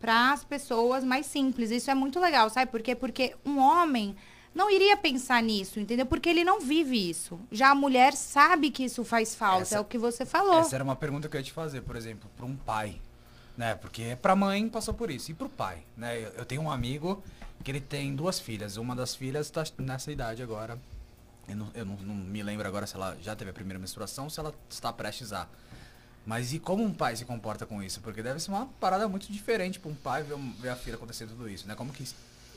para 0.00 0.32
as 0.32 0.42
pessoas 0.44 1.04
mais 1.04 1.26
simples. 1.26 1.70
Isso 1.70 1.90
é 1.90 1.94
muito 1.94 2.18
legal, 2.18 2.48
sabe 2.48 2.70
por 2.70 2.80
quê? 2.80 2.94
Porque 2.94 3.34
um 3.44 3.58
homem 3.58 4.16
não 4.54 4.70
iria 4.70 4.96
pensar 4.96 5.42
nisso, 5.42 5.78
entendeu? 5.80 6.06
Porque 6.06 6.28
ele 6.28 6.44
não 6.44 6.60
vive 6.60 7.10
isso. 7.10 7.38
Já 7.50 7.70
a 7.70 7.74
mulher 7.74 8.14
sabe 8.14 8.70
que 8.70 8.84
isso 8.84 9.04
faz 9.04 9.34
falta, 9.34 9.62
Essa- 9.62 9.76
é 9.76 9.80
o 9.80 9.84
que 9.84 9.98
você 9.98 10.24
falou. 10.24 10.60
Essa 10.60 10.76
era 10.76 10.84
uma 10.84 10.96
pergunta 10.96 11.28
que 11.28 11.36
eu 11.36 11.40
ia 11.40 11.44
te 11.44 11.52
fazer, 11.52 11.82
por 11.82 11.96
exemplo, 11.96 12.30
para 12.36 12.46
um 12.46 12.56
pai, 12.56 13.00
né? 13.60 13.74
Porque 13.74 14.16
pra 14.22 14.34
mãe 14.34 14.66
passou 14.70 14.94
por 14.94 15.10
isso 15.10 15.30
e 15.30 15.34
pro 15.34 15.50
pai, 15.50 15.82
né? 15.94 16.16
Eu, 16.18 16.30
eu 16.30 16.44
tenho 16.46 16.62
um 16.62 16.70
amigo 16.70 17.22
que 17.62 17.70
ele 17.70 17.80
tem 17.80 18.16
duas 18.16 18.40
filhas. 18.40 18.78
Uma 18.78 18.96
das 18.96 19.14
filhas 19.14 19.50
tá 19.50 19.62
nessa 19.76 20.10
idade 20.10 20.42
agora. 20.42 20.78
Eu, 21.46 21.56
não, 21.56 21.70
eu 21.74 21.84
não, 21.84 21.96
não 21.96 22.14
me 22.14 22.42
lembro 22.42 22.66
agora 22.66 22.86
se 22.86 22.96
ela 22.96 23.18
já 23.20 23.36
teve 23.36 23.50
a 23.50 23.52
primeira 23.52 23.78
menstruação 23.78 24.24
ou 24.24 24.30
se 24.30 24.40
ela 24.40 24.54
está 24.70 24.90
prestes 24.90 25.34
a. 25.34 25.46
Mas 26.24 26.54
e 26.54 26.58
como 26.58 26.82
um 26.82 26.94
pai 26.94 27.14
se 27.16 27.26
comporta 27.26 27.66
com 27.66 27.82
isso? 27.82 28.00
Porque 28.00 28.22
deve 28.22 28.40
ser 28.40 28.50
uma 28.50 28.64
parada 28.80 29.06
muito 29.06 29.30
diferente 29.30 29.78
para 29.78 29.90
um 29.90 29.94
pai 29.94 30.22
ver, 30.22 30.38
ver 30.58 30.70
a 30.70 30.76
filha 30.76 30.96
acontecer 30.96 31.26
tudo 31.26 31.46
isso, 31.46 31.68
né? 31.68 31.74
Como 31.74 31.92
que 31.92 32.08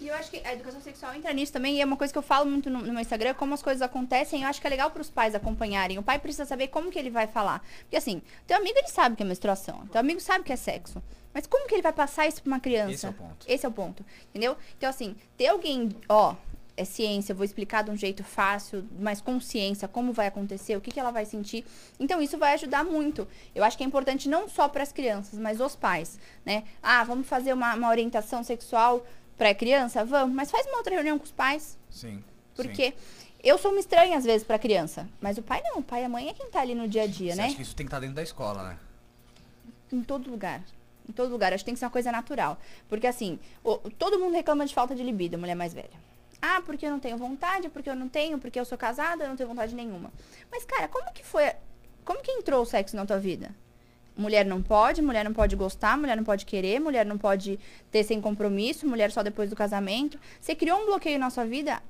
E 0.03 0.09
eu 0.09 0.15
acho 0.15 0.29
que 0.29 0.41
a 0.45 0.53
educação 0.53 0.81
sexual 0.81 1.15
entra 1.15 1.31
nisso 1.31 1.53
também, 1.53 1.77
e 1.77 1.81
é 1.81 1.85
uma 1.85 1.95
coisa 1.95 2.11
que 2.11 2.19
eu 2.19 2.23
falo 2.23 2.49
muito 2.49 2.69
no, 2.69 2.79
no 2.79 2.91
meu 2.91 2.99
Instagram, 2.99 3.33
como 3.35 3.53
as 3.53 3.63
coisas 3.63 3.81
acontecem, 3.81 4.43
eu 4.43 4.49
acho 4.49 4.59
que 4.59 4.67
é 4.67 4.69
legal 4.69 4.91
pros 4.91 5.09
pais 5.09 5.33
acompanharem. 5.33 5.97
O 5.97 6.03
pai 6.03 6.19
precisa 6.19 6.45
saber 6.45 6.67
como 6.67 6.91
que 6.91 6.99
ele 6.99 7.09
vai 7.09 7.25
falar. 7.25 7.65
Porque 7.83 7.95
assim, 7.95 8.21
teu 8.45 8.57
amigo 8.57 8.77
ele 8.77 8.89
sabe 8.89 9.15
que 9.15 9.23
é 9.23 9.25
menstruação, 9.25 9.87
teu 9.87 10.01
amigo 10.01 10.19
sabe 10.19 10.43
que 10.43 10.51
é 10.51 10.57
sexo. 10.57 11.01
Mas 11.33 11.47
como 11.47 11.67
que 11.67 11.73
ele 11.73 11.81
vai 11.81 11.93
passar 11.93 12.27
isso 12.27 12.43
pra 12.43 12.51
uma 12.51 12.59
criança? 12.59 12.91
Esse 12.91 13.05
é 13.05 13.09
o 13.09 13.13
ponto. 13.13 13.45
Esse 13.47 13.65
é 13.65 13.69
o 13.69 13.71
ponto, 13.71 14.05
entendeu? 14.29 14.57
Então 14.77 14.89
assim, 14.89 15.15
ter 15.37 15.47
alguém, 15.47 15.89
ó, 16.09 16.35
é 16.75 16.83
ciência, 16.83 17.31
eu 17.31 17.35
vou 17.35 17.45
explicar 17.45 17.83
de 17.83 17.91
um 17.91 17.95
jeito 17.95 18.23
fácil, 18.23 18.83
mais 18.99 19.21
consciência, 19.21 19.87
como 19.87 20.11
vai 20.11 20.27
acontecer, 20.27 20.75
o 20.75 20.81
que, 20.81 20.91
que 20.91 20.99
ela 20.99 21.11
vai 21.11 21.25
sentir. 21.25 21.63
Então, 21.99 22.21
isso 22.21 22.37
vai 22.37 22.53
ajudar 22.53 22.83
muito. 22.83 23.27
Eu 23.53 23.63
acho 23.63 23.77
que 23.77 23.83
é 23.83 23.85
importante 23.85 24.27
não 24.27 24.49
só 24.49 24.67
para 24.67 24.81
as 24.81 24.91
crianças, 24.91 25.37
mas 25.37 25.61
os 25.61 25.75
pais, 25.75 26.19
né? 26.43 26.63
Ah, 26.81 27.03
vamos 27.03 27.27
fazer 27.27 27.53
uma, 27.53 27.75
uma 27.75 27.89
orientação 27.89 28.43
sexual 28.43 29.05
para 29.37 29.53
criança? 29.53 30.03
Vamos, 30.05 30.35
mas 30.35 30.49
faz 30.51 30.65
uma 30.67 30.77
outra 30.77 30.93
reunião 30.93 31.17
com 31.17 31.25
os 31.25 31.31
pais. 31.31 31.77
Sim. 31.89 32.17
sim. 32.17 32.23
Porque 32.55 32.93
eu 33.43 33.57
sou 33.57 33.71
uma 33.71 33.79
estranha, 33.79 34.17
às 34.17 34.23
vezes, 34.23 34.45
para 34.45 34.55
a 34.55 34.59
criança. 34.59 35.07
Mas 35.21 35.37
o 35.37 35.41
pai 35.41 35.61
não, 35.63 35.79
o 35.79 35.83
pai 35.83 36.01
e 36.01 36.05
a 36.05 36.09
mãe 36.09 36.29
é 36.29 36.33
quem 36.33 36.49
tá 36.49 36.61
ali 36.61 36.75
no 36.75 36.87
dia 36.87 37.03
a 37.03 37.07
dia, 37.07 37.31
Você 37.33 37.37
né? 37.37 37.45
acha 37.47 37.55
que 37.55 37.61
isso 37.61 37.75
tem 37.75 37.85
que 37.85 37.89
estar 37.89 37.99
dentro 37.99 38.15
da 38.15 38.23
escola, 38.23 38.63
né? 38.69 38.77
Em 39.91 40.01
todo 40.01 40.29
lugar. 40.29 40.61
Em 41.07 41.11
todo 41.11 41.31
lugar. 41.31 41.53
Acho 41.53 41.63
que 41.63 41.65
tem 41.65 41.73
que 41.73 41.79
ser 41.79 41.85
uma 41.85 41.91
coisa 41.91 42.11
natural. 42.11 42.57
Porque, 42.89 43.05
assim, 43.07 43.39
o- 43.63 43.77
todo 43.91 44.19
mundo 44.19 44.33
reclama 44.33 44.65
de 44.65 44.73
falta 44.73 44.95
de 44.95 45.03
libido, 45.03 45.37
mulher 45.37 45.55
mais 45.55 45.73
velha. 45.73 46.01
Ah, 46.41 46.61
porque 46.65 46.85
eu 46.85 46.91
não 46.91 46.99
tenho 46.99 47.17
vontade, 47.17 47.69
porque 47.69 47.89
eu 47.89 47.95
não 47.95 48.09
tenho, 48.09 48.37
porque 48.37 48.59
eu 48.59 48.65
sou 48.65 48.77
casada, 48.77 49.23
eu 49.23 49.29
não 49.29 49.35
tenho 49.35 49.47
vontade 49.49 49.73
nenhuma. 49.75 50.11
Mas, 50.51 50.65
cara, 50.65 50.87
como 50.87 51.11
que 51.13 51.23
foi. 51.25 51.51
Como 52.03 52.21
que 52.21 52.31
entrou 52.31 52.61
o 52.61 52.65
sexo 52.65 52.95
na 52.97 53.05
tua 53.05 53.17
vida? 53.17 53.53
Mulher 54.15 54.45
não 54.45 54.61
pode, 54.61 55.01
mulher 55.01 55.25
não 55.25 55.33
pode 55.33 55.55
gostar, 55.55 55.97
mulher 55.97 56.15
não 56.15 56.23
pode 56.23 56.45
querer, 56.45 56.79
mulher 56.79 57.05
não 57.05 57.17
pode 57.17 57.59
ter 57.91 58.03
sem 58.03 58.21
compromisso, 58.21 58.87
mulher 58.87 59.11
só 59.11 59.23
depois 59.23 59.49
do 59.49 59.55
casamento. 59.55 60.19
Você 60.39 60.53
criou 60.53 60.79
um 60.79 60.85
bloqueio 60.85 61.17
na 61.17 61.29
sua 61.29 61.45
vida 61.45 61.81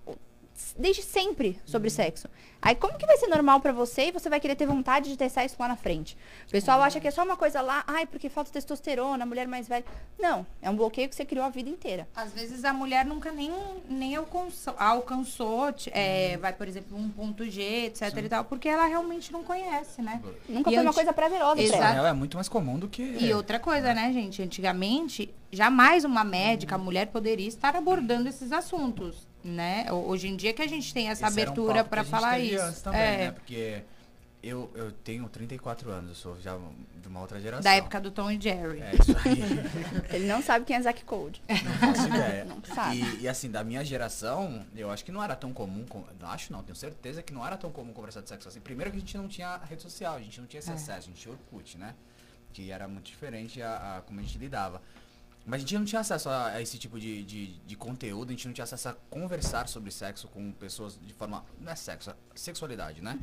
desde 0.77 1.01
sempre 1.01 1.59
sobre 1.65 1.89
sexo. 1.89 2.27
Aí 2.61 2.75
como 2.75 2.97
que 2.97 3.05
vai 3.05 3.17
ser 3.17 3.27
normal 3.27 3.59
pra 3.59 3.73
você 3.73 4.07
e 4.07 4.11
você 4.11 4.29
vai 4.29 4.39
querer 4.39 4.55
ter 4.55 4.65
vontade 4.65 5.09
de 5.09 5.17
ter 5.17 5.29
sexo 5.29 5.57
lá 5.59 5.67
na 5.67 5.75
frente? 5.75 6.17
O 6.47 6.51
pessoal 6.51 6.81
acha 6.81 6.99
que 6.99 7.07
é 7.07 7.11
só 7.11 7.23
uma 7.23 7.35
coisa 7.35 7.61
lá, 7.61 7.83
ai, 7.85 8.05
porque 8.05 8.29
falta 8.29 8.51
testosterona, 8.51 9.25
mulher 9.25 9.47
mais 9.47 9.67
velha. 9.67 9.83
Não, 10.17 10.45
é 10.61 10.69
um 10.69 10.75
bloqueio 10.75 11.09
que 11.09 11.15
você 11.15 11.25
criou 11.25 11.45
a 11.45 11.49
vida 11.49 11.69
inteira. 11.69 12.07
Às 12.15 12.31
vezes 12.31 12.63
a 12.63 12.71
mulher 12.71 13.05
nunca 13.05 13.31
nem, 13.31 13.51
nem 13.89 14.15
alcançou, 14.15 14.73
alcançou 14.77 15.73
é, 15.91 16.37
vai, 16.37 16.53
por 16.53 16.67
exemplo, 16.67 16.97
um 16.97 17.09
ponto 17.09 17.43
G, 17.49 17.87
etc 17.87 18.15
e 18.17 18.29
tal, 18.29 18.45
porque 18.45 18.69
ela 18.69 18.85
realmente 18.85 19.31
não 19.31 19.43
conhece, 19.43 20.01
né? 20.01 20.21
Nunca 20.47 20.71
E 20.71 20.73
foi 20.73 20.83
uma 20.83 20.93
coisa 20.93 21.11
prazerosa 21.11 21.55
pra 21.55 21.63
Exato. 21.63 21.83
Ela. 21.83 21.91
real, 21.91 22.05
é 22.07 22.13
muito 22.13 22.37
mais 22.37 22.47
comum 22.47 22.79
do 22.79 22.87
que. 22.87 23.01
E 23.01 23.33
outra 23.33 23.59
coisa, 23.59 23.93
né, 23.93 24.11
gente? 24.13 24.41
Antigamente, 24.41 25.33
jamais 25.51 26.05
uma 26.05 26.23
médica, 26.23 26.75
a 26.75 26.77
mulher, 26.77 27.07
poderia 27.07 27.47
estar 27.47 27.75
abordando 27.75 28.29
esses 28.29 28.51
assuntos, 28.51 29.27
né? 29.43 29.85
Ho- 29.91 30.07
Hoje 30.07 30.27
em 30.27 30.35
dia 30.35 30.53
que 30.53 30.61
a 30.61 30.67
gente 30.67 30.93
tem 30.93 31.09
essa 31.09 31.25
Esse 31.27 31.39
um 31.39 31.41
abertura 31.43 31.83
que 31.83 31.89
para 31.89 32.03
falar 32.03 32.39
isso. 32.39 32.83
também, 32.83 33.01
é, 33.01 33.17
né? 33.17 33.31
Porque 33.31 33.81
eu, 34.41 34.69
eu 34.75 34.91
tenho 34.91 35.27
34 35.29 35.89
anos, 35.91 36.09
eu 36.09 36.15
sou 36.15 36.39
já 36.41 36.57
de 37.01 37.07
uma 37.07 37.19
outra 37.21 37.39
geração. 37.39 37.63
da 37.63 37.73
época 37.75 37.99
do 37.99 38.11
Tom 38.11 38.29
e 38.31 38.39
Jerry. 38.39 38.81
É 38.81 38.91
isso 38.95 39.11
aí. 39.25 40.11
Ele 40.15 40.25
não 40.27 40.41
sabe 40.41 40.65
quem 40.65 40.75
é 40.75 40.81
Zack 40.81 41.03
Code. 41.05 41.41
Não 41.47 41.73
faço 41.93 42.07
ideia. 42.07 42.45
Não 42.45 42.61
sabe. 42.63 42.97
E, 43.01 43.21
e, 43.21 43.27
assim, 43.27 43.49
da 43.51 43.63
minha 43.63 43.83
geração, 43.85 44.65
eu 44.75 44.89
acho 44.91 45.03
que 45.05 45.11
não 45.11 45.23
era 45.23 45.35
tão 45.35 45.51
comum. 45.53 45.85
com- 45.85 46.03
não 46.19 46.29
acho 46.29 46.51
não, 46.51 46.63
tenho 46.63 46.75
certeza 46.75 47.21
que 47.21 47.33
não 47.33 47.45
era 47.45 47.55
tão 47.57 47.71
comum 47.71 47.91
conversar 47.93 48.21
de 48.21 48.29
sexo 48.29 48.47
assim. 48.47 48.59
Primeiro 48.61 48.91
que 48.91 48.97
a 48.97 48.99
gente 48.99 49.17
não 49.17 49.27
tinha 49.27 49.57
rede 49.69 49.81
social, 49.81 50.15
a 50.15 50.19
gente 50.19 50.39
não 50.39 50.47
tinha 50.47 50.59
esse 50.59 50.69
É. 50.71 50.73
acesso, 50.73 51.09
a 51.09 51.11
gente 51.11 51.19
tinha 51.21 51.33
Orkut, 51.33 51.77
né? 51.77 51.93
Que 52.53 52.69
era 52.71 52.87
muito 52.87 53.05
diferente 53.05 53.61
a, 53.61 53.97
a 53.97 54.01
como 54.01 54.19
a 54.19 54.23
gente 54.23 54.37
lidava. 54.37 54.81
Mas 55.45 55.57
a 55.57 55.59
gente 55.59 55.77
não 55.77 55.85
tinha 55.85 55.99
acesso 55.99 56.29
a, 56.29 56.47
a 56.47 56.61
esse 56.61 56.77
tipo 56.77 56.97
de, 56.97 57.23
de, 57.23 57.47
de 57.59 57.75
conteúdo, 57.75 58.29
a 58.29 58.31
gente 58.31 58.47
não 58.47 58.53
tinha 58.53 58.63
acesso 58.63 58.89
a 58.89 58.95
conversar 59.09 59.67
sobre 59.67 59.91
sexo 59.91 60.27
com 60.29 60.51
pessoas 60.53 60.97
de 61.01 61.13
forma. 61.13 61.43
Não 61.59 61.71
é 61.71 61.75
sexo, 61.75 62.11
é 62.11 62.15
sexualidade, 62.33 63.01
né? 63.01 63.19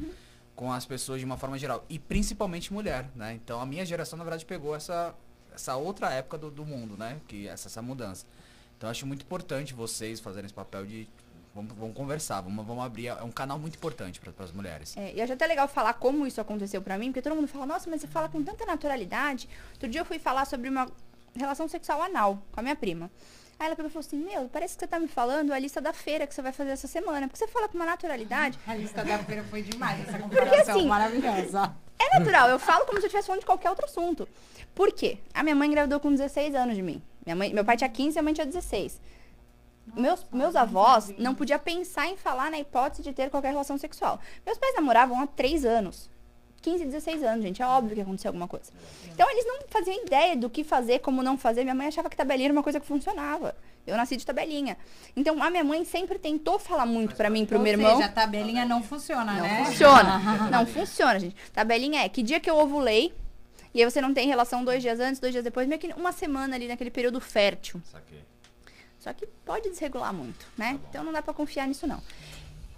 Com 0.54 0.70
as 0.70 0.84
pessoas 0.84 1.20
de 1.20 1.24
uma 1.24 1.38
forma 1.38 1.58
geral. 1.58 1.84
E 1.88 1.98
principalmente 1.98 2.72
mulher, 2.72 3.08
né? 3.14 3.32
Então 3.34 3.58
a 3.60 3.64
minha 3.64 3.86
geração, 3.86 4.18
na 4.18 4.24
verdade, 4.24 4.44
pegou 4.44 4.76
essa, 4.76 5.14
essa 5.54 5.76
outra 5.76 6.12
época 6.12 6.36
do, 6.36 6.50
do 6.50 6.64
mundo, 6.64 6.94
né? 6.96 7.18
Que 7.26 7.48
essa, 7.48 7.68
essa 7.68 7.80
mudança. 7.80 8.26
Então 8.76 8.88
eu 8.88 8.90
acho 8.90 9.06
muito 9.06 9.22
importante 9.22 9.72
vocês 9.72 10.20
fazerem 10.20 10.44
esse 10.44 10.54
papel 10.54 10.84
de. 10.84 11.08
Vamos, 11.54 11.72
vamos 11.72 11.96
conversar, 11.96 12.42
vamos, 12.42 12.64
vamos 12.64 12.84
abrir. 12.84 13.06
É 13.08 13.22
um 13.22 13.32
canal 13.32 13.58
muito 13.58 13.76
importante 13.76 14.20
para 14.20 14.44
as 14.44 14.52
mulheres. 14.52 14.96
É, 14.96 15.14
e 15.14 15.20
acho 15.20 15.32
até 15.32 15.46
legal 15.46 15.66
falar 15.66 15.94
como 15.94 16.26
isso 16.26 16.40
aconteceu 16.40 16.80
pra 16.80 16.96
mim, 16.96 17.06
porque 17.06 17.22
todo 17.22 17.34
mundo 17.34 17.48
fala, 17.48 17.66
nossa, 17.66 17.90
mas 17.90 18.02
você 18.02 18.06
fala 18.06 18.28
com 18.28 18.42
tanta 18.44 18.64
naturalidade. 18.64 19.48
Outro 19.72 19.88
dia 19.88 20.00
eu 20.02 20.04
fui 20.04 20.18
falar 20.18 20.44
sobre 20.44 20.68
uma 20.68 20.86
relação 21.36 21.68
sexual 21.68 22.02
anal 22.02 22.42
com 22.52 22.60
a 22.60 22.62
minha 22.62 22.76
prima. 22.76 23.10
Aí 23.58 23.66
ela 23.66 23.76
pegou 23.76 23.90
e 23.90 23.92
falou 23.92 24.06
assim, 24.06 24.16
meu, 24.16 24.48
parece 24.48 24.74
que 24.74 24.80
você 24.80 24.86
tá 24.86 24.98
me 24.98 25.06
falando 25.06 25.52
a 25.52 25.58
lista 25.58 25.82
da 25.82 25.92
feira 25.92 26.26
que 26.26 26.34
você 26.34 26.40
vai 26.40 26.50
fazer 26.50 26.70
essa 26.70 26.88
semana. 26.88 27.28
Porque 27.28 27.38
você 27.38 27.46
fala 27.46 27.68
com 27.68 27.76
uma 27.76 27.84
naturalidade. 27.84 28.58
A 28.66 28.74
lista 28.74 29.04
da 29.04 29.18
feira 29.18 29.44
foi 29.44 29.60
demais, 29.62 30.08
essa 30.08 30.18
comparação 30.18 30.76
assim, 30.78 30.88
maravilhosa. 30.88 31.76
É 31.98 32.18
natural, 32.18 32.48
eu 32.48 32.58
falo 32.58 32.86
como 32.86 32.98
se 32.98 33.04
eu 33.04 33.08
estivesse 33.08 33.26
falando 33.26 33.40
de 33.40 33.46
qualquer 33.46 33.68
outro 33.68 33.84
assunto. 33.84 34.26
Por 34.74 34.90
quê? 34.92 35.18
A 35.34 35.42
minha 35.42 35.54
mãe 35.54 35.68
engravidou 35.68 36.00
com 36.00 36.10
16 36.10 36.54
anos 36.54 36.74
de 36.74 36.80
mim. 36.80 37.02
Minha 37.26 37.36
mãe, 37.36 37.52
meu 37.52 37.62
pai 37.62 37.76
tinha 37.76 37.90
15 37.90 38.16
e 38.16 38.18
a 38.18 38.22
mãe 38.22 38.32
tinha 38.32 38.46
16. 38.46 38.98
meus, 39.94 40.24
meus 40.32 40.56
avós 40.56 41.12
não 41.18 41.34
podiam 41.34 41.58
pensar 41.58 42.06
em 42.06 42.16
falar 42.16 42.50
na 42.50 42.58
hipótese 42.58 43.02
de 43.02 43.12
ter 43.12 43.28
qualquer 43.28 43.50
relação 43.50 43.76
sexual. 43.76 44.18
Meus 44.46 44.56
pais 44.56 44.74
namoravam 44.74 45.20
há 45.20 45.26
3 45.26 45.66
anos. 45.66 46.08
15, 46.62 46.84
16 46.84 47.22
anos, 47.22 47.42
gente. 47.44 47.62
É 47.62 47.66
óbvio 47.66 47.94
que 47.94 48.02
aconteceu 48.02 48.28
alguma 48.28 48.46
coisa. 48.46 48.70
Então, 49.12 49.28
eles 49.30 49.46
não 49.46 49.60
faziam 49.68 50.04
ideia 50.04 50.36
do 50.36 50.50
que 50.50 50.62
fazer, 50.62 50.98
como 51.00 51.22
não 51.22 51.38
fazer. 51.38 51.62
Minha 51.62 51.74
mãe 51.74 51.86
achava 51.86 52.10
que 52.10 52.16
tabelinha 52.16 52.46
era 52.48 52.52
uma 52.52 52.62
coisa 52.62 52.78
que 52.78 52.86
funcionava. 52.86 53.54
Eu 53.86 53.96
nasci 53.96 54.16
de 54.16 54.26
tabelinha. 54.26 54.76
Então, 55.16 55.42
a 55.42 55.48
minha 55.50 55.64
mãe 55.64 55.84
sempre 55.84 56.18
tentou 56.18 56.58
falar 56.58 56.84
muito 56.84 57.16
pra 57.16 57.30
mim, 57.30 57.46
pro 57.46 57.56
Ou 57.56 57.62
meu 57.64 57.74
seja, 57.76 57.88
irmão. 57.88 58.02
a 58.04 58.08
tabelinha 58.08 58.64
não 58.66 58.82
funciona, 58.82 59.32
Não 59.32 59.42
né? 59.42 59.64
funciona. 59.64 60.18
Não 60.50 60.66
funciona, 60.66 61.18
gente. 61.18 61.34
Tabelinha 61.52 62.04
é 62.04 62.08
que 62.08 62.22
dia 62.22 62.38
que 62.38 62.48
eu 62.50 62.56
ovulei, 62.58 63.12
e 63.72 63.82
aí 63.82 63.90
você 63.90 64.00
não 64.00 64.12
tem 64.12 64.26
relação 64.28 64.64
dois 64.64 64.82
dias 64.82 65.00
antes, 65.00 65.18
dois 65.20 65.32
dias 65.32 65.44
depois, 65.44 65.66
meio 65.66 65.80
que 65.80 65.88
uma 65.94 66.12
semana 66.12 66.56
ali 66.56 66.68
naquele 66.68 66.90
período 66.90 67.20
fértil. 67.20 67.80
Saquei. 67.90 68.20
Só 68.98 69.12
que 69.14 69.26
pode 69.46 69.70
desregular 69.70 70.12
muito, 70.12 70.44
né? 70.58 70.78
Então 70.90 71.02
não 71.02 71.12
dá 71.12 71.22
pra 71.22 71.32
confiar 71.32 71.66
nisso, 71.66 71.86
não. 71.86 72.02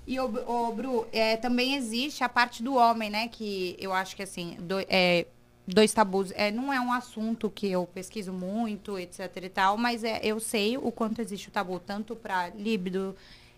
E, 0.07 0.19
o, 0.19 0.25
o 0.27 0.73
Bru, 0.73 1.07
é, 1.13 1.37
também 1.37 1.75
existe 1.77 2.25
a 2.25 2.29
parte 2.29 2.63
do 2.63 2.75
homem, 2.75 3.09
né? 3.11 3.29
Que 3.29 3.77
eu 3.79 3.93
acho 3.93 4.17
que, 4.17 4.23
assim, 4.23 4.57
do- 4.61 4.81
é, 4.89 5.27
dois 5.67 5.93
tabus. 5.93 6.33
É, 6.35 6.51
não 6.51 6.73
é 6.73 6.81
um 6.81 6.93
assunto 6.93 7.49
que 7.49 7.69
eu 7.71 7.87
pesquiso 7.87 8.33
muito, 8.33 8.99
etc 8.99 9.37
e 9.45 9.49
tal, 9.49 9.77
mas 9.77 10.03
é, 10.03 10.21
eu 10.23 10.41
sei 10.41 10.77
o 10.77 10.91
quanto 10.91 11.21
existe 11.21 11.49
o 11.49 11.53
tabu, 11.53 11.79
tanto 11.79 12.17
para 12.17 12.49
líbido, 12.49 13.15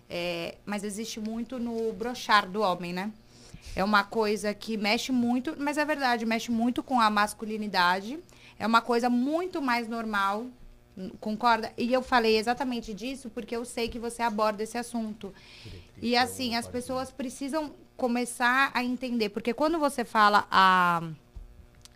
é, 0.08 0.56
mas 0.66 0.84
existe 0.84 1.18
muito 1.18 1.58
no 1.58 1.92
brochar 1.94 2.48
do 2.48 2.60
homem, 2.60 2.92
né? 2.92 3.10
É 3.74 3.82
uma 3.82 4.04
coisa 4.04 4.52
que 4.54 4.76
mexe 4.76 5.10
muito, 5.10 5.56
mas 5.58 5.78
é 5.78 5.84
verdade, 5.84 6.24
mexe 6.26 6.50
muito 6.50 6.82
com 6.82 7.00
a 7.00 7.08
masculinidade. 7.10 8.18
É 8.58 8.66
uma 8.66 8.80
coisa 8.80 9.10
muito 9.10 9.60
mais 9.60 9.88
normal, 9.88 10.46
concorda? 11.20 11.72
E 11.76 11.92
eu 11.92 12.02
falei 12.02 12.36
exatamente 12.36 12.94
disso 12.94 13.30
porque 13.30 13.56
eu 13.56 13.64
sei 13.64 13.88
que 13.88 13.98
você 13.98 14.22
aborda 14.22 14.62
esse 14.62 14.78
assunto. 14.78 15.32
E 16.00 16.16
assim, 16.16 16.56
as 16.56 16.66
pessoas 16.66 17.10
precisam 17.10 17.72
começar 17.96 18.70
a 18.74 18.82
entender, 18.82 19.28
porque 19.28 19.54
quando 19.54 19.78
você 19.78 20.04
fala 20.04 20.46
a 20.50 21.02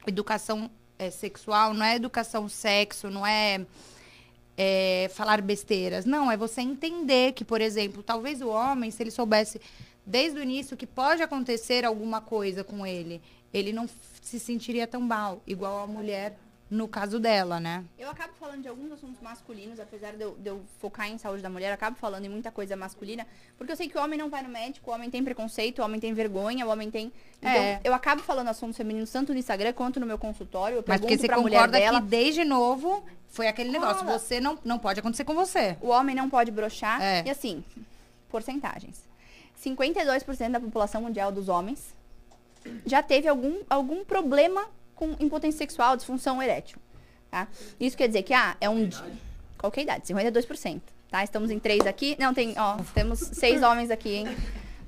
educação 0.07 0.71
eh, 0.99 1.11
sexual, 1.11 1.75
não 1.75 1.85
é 1.85 1.97
educação 1.97 2.49
sexo, 2.49 3.11
não 3.11 3.27
é, 3.27 3.67
é 4.57 5.11
falar 5.13 5.41
besteiras. 5.43 6.05
Não, 6.05 6.31
é 6.31 6.37
você 6.37 6.61
entender 6.61 7.33
que, 7.33 7.45
por 7.45 7.61
exemplo, 7.61 8.03
talvez 8.03 8.41
o 8.41 8.49
homem, 8.49 8.91
se 8.91 9.03
ele 9.03 9.11
soubesse 9.11 9.61
desde 10.07 10.39
o 10.39 10.43
início 10.43 10.77
que 10.77 10.87
pode 10.87 11.23
acontecer 11.23 11.85
alguma 11.85 12.21
coisa 12.21 12.65
com 12.65 12.87
ele, 12.87 13.21
ele 13.53 13.73
não 13.73 13.89
se 14.23 14.39
sentiria 14.39 14.87
tão 14.87 15.01
mal, 15.01 15.43
igual 15.47 15.83
a 15.83 15.87
mulher 15.87 16.39
no 16.71 16.87
caso 16.87 17.19
dela, 17.19 17.59
né? 17.59 17.83
Eu 17.99 18.11
acabo 18.11 18.35
falando 18.39 18.63
de 18.63 18.69
alguns 18.69 18.93
assuntos 18.93 19.21
masculinos, 19.23 19.81
apesar 19.81 20.13
de 20.15 20.23
eu, 20.23 20.37
de 20.39 20.49
eu 20.51 20.63
focar 20.81 21.09
em 21.09 21.17
saúde 21.17 21.43
da 21.43 21.49
mulher, 21.49 21.69
eu 21.69 21.75
acabo 21.75 21.97
falando 21.97 22.25
em 22.27 22.29
muita 22.29 22.51
coisa 22.51 22.77
masculina, 22.77 23.27
porque 23.57 23.73
eu 23.73 23.77
sei 23.77 23.89
que 23.89 23.97
o 23.97 24.03
homem 24.03 24.19
não 24.19 24.29
vai 24.29 24.43
no 24.43 24.51
médico, 24.51 24.91
o 24.91 24.95
homem 24.95 25.09
tem 25.11 25.25
preconceito, 25.25 25.79
o 25.81 25.85
homem 25.85 25.99
tem 25.99 26.13
vergonha, 26.13 26.67
o 26.67 26.71
homem 26.71 26.91
tem. 26.91 27.11
Então, 27.39 27.51
É. 27.51 27.81
eu 27.83 27.95
acabo 27.95 28.23
falando 28.23 28.49
assuntos 28.49 28.77
femininos 28.77 29.11
tanto 29.11 29.33
no 29.33 29.39
Instagram 29.39 29.73
quanto 29.73 29.99
no 29.99 30.05
meu 30.07 30.19
consultório. 30.19 30.77
Eu 30.79 30.85
Mas 30.87 31.01
porque 31.01 31.17
você 31.17 31.29
concorda 31.29 31.79
dela. 31.79 32.01
que 32.01 32.07
desde 32.07 32.45
novo 32.45 33.03
foi 33.29 33.47
aquele 33.49 33.71
negócio, 33.71 34.05
você 34.07 34.39
não, 34.41 34.59
não 34.65 34.79
pode 34.79 35.01
acontecer 35.01 35.25
com 35.25 35.35
você. 35.35 35.77
O 35.81 35.89
homem 35.89 36.15
não 36.15 36.29
pode 36.29 36.51
brochar. 36.51 37.01
É. 37.01 37.23
E 37.27 37.31
assim, 37.31 37.65
porcentagens. 38.29 39.03
52% 39.65 40.51
da 40.53 40.61
população 40.61 41.03
mundial 41.03 41.33
dos 41.33 41.49
homens 41.49 41.95
já 42.87 43.03
teve 43.03 43.27
algum, 43.29 43.61
algum 43.69 44.05
problema 44.05 44.67
com 44.99 45.15
impotência 45.21 45.57
sexual, 45.59 45.97
disfunção 45.97 46.43
erétil. 46.43 46.79
Tá? 47.31 47.47
Isso 47.79 47.97
quer 47.97 48.09
dizer 48.09 48.23
que, 48.25 48.35
ah, 48.35 48.57
é 48.61 48.69
um. 48.69 48.89
di- 48.89 48.97
Qualquer 49.57 49.83
idade, 49.83 50.07
52%. 50.07 50.81
Tá? 51.11 51.23
Estamos 51.25 51.51
em 51.51 51.59
três 51.59 51.87
aqui. 51.87 52.17
Não, 52.19 52.35
tem, 52.35 52.55
ó, 52.59 52.77
temos 52.95 53.19
seis 53.19 53.63
homens 53.63 53.91
aqui, 53.91 54.11
hein? 54.17 54.27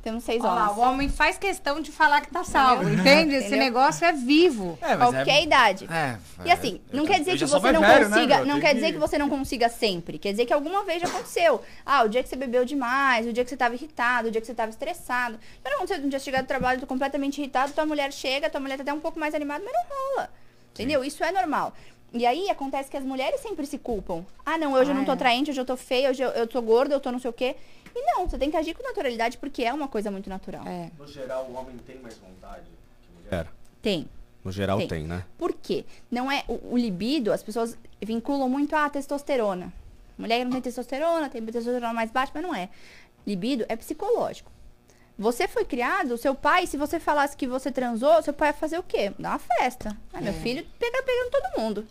Temos 0.03 0.25
seis 0.25 0.43
Olha 0.43 0.53
lá, 0.55 0.63
homens. 0.71 0.79
o 0.79 0.81
homem 0.81 1.09
faz 1.11 1.37
questão 1.37 1.79
de 1.79 1.93
falar 1.93 2.23
que 2.23 2.31
tá 2.31 2.43
salvo, 2.43 2.89
entende? 2.89 3.35
Esse 3.35 3.49
Entendeu? 3.49 3.59
negócio 3.67 4.05
é 4.07 4.13
vivo. 4.13 4.79
É, 4.81 4.97
mas 4.97 5.11
Qualquer 5.11 5.43
idade. 5.43 5.87
É, 5.93 6.17
E 6.45 6.51
assim, 6.51 6.81
eu 6.91 6.97
não 6.97 7.05
quer 7.07 7.19
dizer 7.19 7.37
que 7.37 7.45
você 7.45 7.71
não 7.73 7.81
velho, 7.83 8.09
né, 8.09 8.17
consiga, 8.17 8.37
meu? 8.39 8.47
não 8.47 8.61
quer 8.61 8.75
dizer 8.75 8.93
que 8.93 8.99
você 8.99 9.19
não 9.19 9.29
consiga 9.29 9.69
sempre. 9.69 10.19
Quer 10.19 10.31
dizer 10.31 10.47
que 10.47 10.55
alguma 10.55 10.85
vez 10.85 11.03
já 11.03 11.09
aconteceu. 11.09 11.61
Ah, 11.85 12.03
o 12.05 12.09
dia 12.09 12.23
que 12.23 12.31
você 12.31 12.37
bebeu 12.37 12.65
demais, 12.65 13.27
o 13.27 13.33
dia 13.33 13.45
que 13.45 13.51
você 13.51 13.57
tava 13.59 13.75
irritado, 13.75 14.29
o 14.29 14.31
dia 14.31 14.41
que 14.41 14.47
você 14.47 14.55
tava 14.55 14.71
estressado. 14.71 15.39
Já 15.63 15.71
não 15.71 15.77
aconteceu 15.77 16.03
um 16.03 16.09
dia 16.09 16.19
chegar 16.19 16.41
do 16.43 16.47
trabalho, 16.47 16.81
tô 16.81 16.87
completamente 16.87 17.39
irritado, 17.39 17.73
tua 17.75 17.85
mulher 17.85 18.11
chega, 18.11 18.49
tua 18.49 18.61
mulher 18.61 18.77
tá 18.79 18.83
até 18.83 18.93
um 18.95 19.01
pouco 19.01 19.21
mais 19.21 19.35
animada, 19.35 19.63
mas 19.63 19.73
não 19.75 20.15
rola. 20.17 20.31
Entendeu? 20.73 21.05
Isso 21.05 21.23
é 21.23 21.31
normal. 21.31 21.75
E 22.13 22.27
aí 22.27 22.49
acontece 22.51 22.91
que 22.91 22.97
as 22.97 23.05
mulheres 23.05 23.41
sempre 23.41 23.67
se 23.67 23.77
culpam. 23.79 24.25
Ah, 24.45 24.57
não, 24.59 24.73
hoje 24.73 24.91
eu 24.91 24.95
não 24.95 25.05
tô 25.05 25.11
Ah, 25.13 25.15
é. 25.15 25.17
atraente, 25.17 25.51
hoje 25.51 25.61
eu 25.61 25.65
tô 25.65 25.77
feia, 25.77 26.11
hoje 26.11 26.23
eu, 26.23 26.31
eu 26.31 26.47
tô 26.47 26.61
gorda, 26.63 26.95
eu 26.95 26.99
tô 27.01 27.13
não 27.13 27.19
sei 27.21 27.31
o 27.31 27.33
quê. 27.33 27.55
E 27.95 28.03
não, 28.03 28.29
você 28.29 28.39
tem 28.39 28.51
que 28.51 28.57
agir 28.57 28.75
com 28.75 28.83
naturalidade 28.83 29.39
porque 29.39 29.63
é 29.65 29.73
uma 29.73 29.89
coisa 29.89 30.11
muito 30.11 30.29
natural. 30.29 30.67
É. 30.67 30.91
No 30.99 31.07
geral, 31.07 31.45
o 31.45 31.55
homem 31.55 31.77
tem 31.87 31.99
mais 31.99 32.17
vontade 32.19 32.65
que 33.03 33.23
mulher? 33.23 33.47
Tem. 33.83 34.07
No 34.45 34.51
geral 34.51 34.79
Tem. 34.79 34.89
tem, 34.89 35.05
né? 35.05 35.25
Por 35.37 35.53
quê? 35.53 35.85
Não 36.11 36.33
é 36.33 36.45
o, 36.49 36.73
o 36.73 36.79
libido, 36.79 37.31
as 37.31 37.43
pessoas 37.43 37.77
vinculam 38.01 38.49
muito 38.49 38.75
a 38.75 38.89
testosterona. 38.89 39.71
Mulher 40.17 40.39
que 40.39 40.45
não 40.45 40.53
tem 40.53 40.63
testosterona, 40.63 41.29
tem 41.29 41.45
testosterona 41.45 41.93
mais 41.93 42.11
baixa, 42.11 42.33
mas 42.35 42.43
não 42.43 42.55
é. 42.55 42.71
Libido 43.27 43.67
é 43.69 43.77
psicológico. 43.77 44.51
Você 45.21 45.47
foi 45.47 45.67
criado, 45.67 46.17
seu 46.17 46.35
pai, 46.35 46.67
se 46.67 46.79
você 46.79 46.99
falasse 46.99 47.37
que 47.37 47.47
você 47.47 47.71
transou, 47.71 48.23
seu 48.23 48.33
pai 48.33 48.49
ia 48.49 48.55
fazer 48.55 48.79
o 48.79 48.83
quê? 48.83 49.13
Dar 49.19 49.33
uma 49.33 49.39
festa. 49.39 49.95
Ah, 50.15 50.21
meu 50.23 50.33
filho 50.33 50.65
pega 50.79 51.03
pegando 51.03 51.31
todo 51.31 51.61
mundo. 51.61 51.87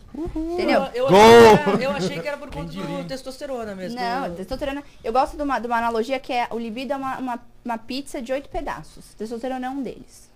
Entendeu? 0.52 0.82
Eu, 0.92 1.06
eu 1.08 1.08
achei 1.08 1.28
que 1.38 1.70
era, 1.70 1.82
eu 1.84 1.90
achei 1.92 2.20
que 2.20 2.28
era 2.28 2.36
por 2.36 2.50
conta 2.50 2.72
do 2.72 3.04
testosterona 3.04 3.72
mesmo. 3.76 4.00
Não, 4.00 4.34
testosterona. 4.34 4.82
Eu 5.04 5.12
gosto 5.12 5.36
de 5.36 5.42
uma, 5.44 5.60
de 5.60 5.68
uma 5.68 5.76
analogia 5.76 6.18
que 6.18 6.32
é 6.32 6.48
o 6.50 6.58
libido 6.58 6.92
é 6.92 6.96
uma, 6.96 7.18
uma, 7.18 7.40
uma 7.64 7.78
pizza 7.78 8.20
de 8.20 8.32
oito 8.32 8.48
pedaços. 8.48 9.14
Testosterona 9.14 9.64
é 9.64 9.70
um 9.70 9.80
deles. 9.80 10.28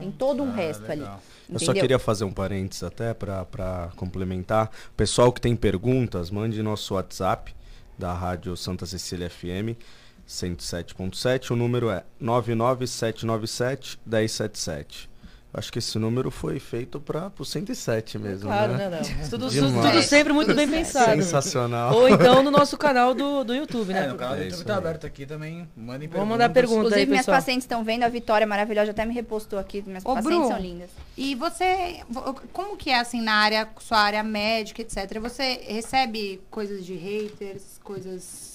Tem 0.00 0.10
todo 0.10 0.42
um 0.42 0.48
Ah, 0.50 0.54
resto 0.54 0.90
ali. 0.90 1.02
legal. 1.02 1.20
Eu 1.46 1.58
só 1.58 1.64
entendeu? 1.66 1.82
queria 1.82 1.98
fazer 1.98 2.24
um 2.24 2.32
parênteses 2.32 2.82
até 2.84 3.12
para 3.12 3.90
complementar. 3.96 4.70
Pessoal 4.96 5.30
que 5.30 5.42
tem 5.42 5.54
perguntas, 5.54 6.30
mande 6.30 6.62
nosso 6.62 6.94
WhatsApp 6.94 7.54
da 7.98 8.14
Rádio 8.14 8.56
Santa 8.56 8.86
Cecília 8.86 9.28
FM 9.28 9.76
107.7. 10.28 11.50
O 11.50 11.56
número 11.56 11.90
é 11.90 12.04
99797 12.20 13.98
1077. 14.06 15.10
Acho 15.56 15.70
que 15.72 15.78
esse 15.78 15.96
número 16.00 16.32
foi 16.32 16.58
feito 16.58 16.98
para 16.98 17.30
o 17.38 17.44
107 17.44 18.18
mesmo, 18.18 18.48
Claro, 18.48 18.72
né? 18.72 18.88
né? 18.88 19.00
Não. 19.20 19.22
Tudo, 19.30 19.48
Demais. 19.48 19.86
tudo 19.92 20.02
sempre 20.02 20.32
muito 20.32 20.52
bem 20.52 20.68
pensado. 20.68 21.12
Sensacional. 21.14 21.94
Ou 21.94 22.08
então 22.08 22.42
no 22.42 22.50
nosso 22.50 22.76
canal 22.76 23.14
do, 23.14 23.44
do 23.44 23.54
YouTube, 23.54 23.92
né? 23.92 24.06
É, 24.06 24.08
no 24.08 24.16
canal 24.16 24.34
do 24.34 24.42
É 24.42 24.46
YouTube 24.46 24.64
tá 24.66 24.72
aí. 24.72 24.78
aberto 24.78 25.06
aqui 25.06 25.24
também. 25.24 25.68
Mandem 25.76 26.08
Vamos 26.08 26.26
mandar 26.28 26.50
pergunta 26.50 26.78
Inclusive, 26.80 27.00
aí, 27.02 27.06
minhas 27.06 27.20
pessoal. 27.24 27.36
pacientes 27.36 27.62
estão 27.66 27.84
vendo, 27.84 28.02
a 28.02 28.08
Vitória 28.08 28.44
maravilhosa 28.44 28.90
até 28.90 29.06
me 29.06 29.14
repostou 29.14 29.56
aqui. 29.60 29.80
Minhas 29.86 30.04
Ô, 30.04 30.14
pacientes 30.14 30.38
Bru, 30.40 30.48
são 30.48 30.58
lindas. 30.58 30.90
E 31.16 31.36
você, 31.36 32.00
vo- 32.10 32.34
como 32.52 32.76
que 32.76 32.90
é 32.90 32.98
assim 32.98 33.22
na 33.22 33.34
área, 33.34 33.68
sua 33.78 33.98
área 33.98 34.24
médica, 34.24 34.82
etc? 34.82 35.20
Você 35.20 35.60
recebe 35.68 36.40
coisas 36.50 36.84
de 36.84 36.94
haters, 36.96 37.62
coisas, 37.84 38.53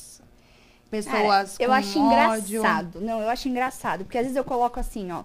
pessoas 0.90 1.58
Cara, 1.58 1.64
eu 1.64 1.68
com 1.70 1.74
acho 1.74 2.00
ódio? 2.02 2.60
engraçado. 2.62 3.02
Não, 3.02 3.22
eu 3.22 3.30
acho 3.30 3.48
engraçado. 3.48 4.04
Porque 4.06 4.18
às 4.18 4.24
vezes 4.24 4.38
eu 4.38 4.44
coloco 4.44 4.80
assim, 4.80 5.12
ó. 5.12 5.24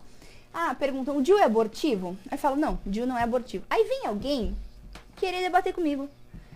Ah, 0.53 0.75
perguntam, 0.75 1.17
o 1.17 1.23
Dil 1.23 1.39
é 1.39 1.45
abortivo? 1.45 2.17
Aí 2.31 2.35
eu 2.35 2.39
falo, 2.39 2.57
não, 2.57 2.79
o 2.87 2.91
Dil 2.91 3.07
não 3.07 3.19
é 3.19 3.23
abortivo. 3.23 3.65
Aí 3.69 3.83
vem 3.85 4.07
alguém 4.07 4.57
querer 5.17 5.43
debater 5.43 5.73
comigo. 5.75 6.09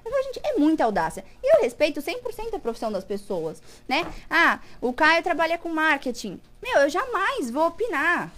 Eu 0.05 0.11
falo, 0.11 0.23
gente, 0.25 0.41
é 0.45 0.59
muita 0.59 0.85
audácia. 0.85 1.25
E 1.43 1.57
eu 1.57 1.63
respeito 1.63 2.01
100% 2.01 2.55
a 2.55 2.59
profissão 2.59 2.91
das 2.93 3.05
pessoas, 3.05 3.61
né? 3.89 4.07
Ah, 4.31 4.61
o 4.81 4.93
Caio 4.93 5.23
trabalha 5.23 5.59
com 5.59 5.69
marketing. 5.69 6.41
Meu, 6.63 6.83
eu 6.83 6.89
jamais 6.89 7.51
vou 7.51 7.67
opinar. 7.67 8.31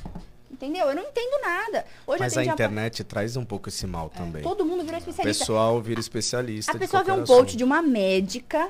Entendeu? 0.50 0.88
Eu 0.88 0.94
não 0.96 1.04
entendo 1.04 1.40
nada. 1.42 1.86
Hoje 2.06 2.18
Mas 2.20 2.36
a 2.36 2.44
internet 2.44 3.04
traz 3.04 3.36
um 3.36 3.44
pouco 3.44 3.68
esse 3.68 3.86
mal 3.86 4.10
também. 4.10 4.42
Todo 4.42 4.64
mundo 4.64 4.82
virou 4.82 4.96
O 4.96 4.98
especialista. 4.98 5.44
pessoal 5.44 5.80
vira 5.80 6.00
especialista. 6.00 6.72
A 6.72 6.78
pessoa 6.78 7.02
vê 7.04 7.12
um 7.12 7.16
qualquer 7.16 7.26
post 7.28 7.42
assunto. 7.50 7.56
de 7.58 7.64
uma 7.64 7.80
médica. 7.80 8.68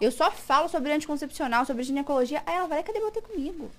Eu 0.00 0.12
só 0.12 0.30
falo 0.30 0.68
sobre 0.68 0.92
anticoncepcional, 0.92 1.64
sobre 1.64 1.82
ginecologia. 1.82 2.42
Aí 2.46 2.54
ela 2.54 2.66
vai 2.66 2.78
lá 2.78 2.84
quer 2.84 2.92
debater 2.92 3.22
comigo. 3.22 3.70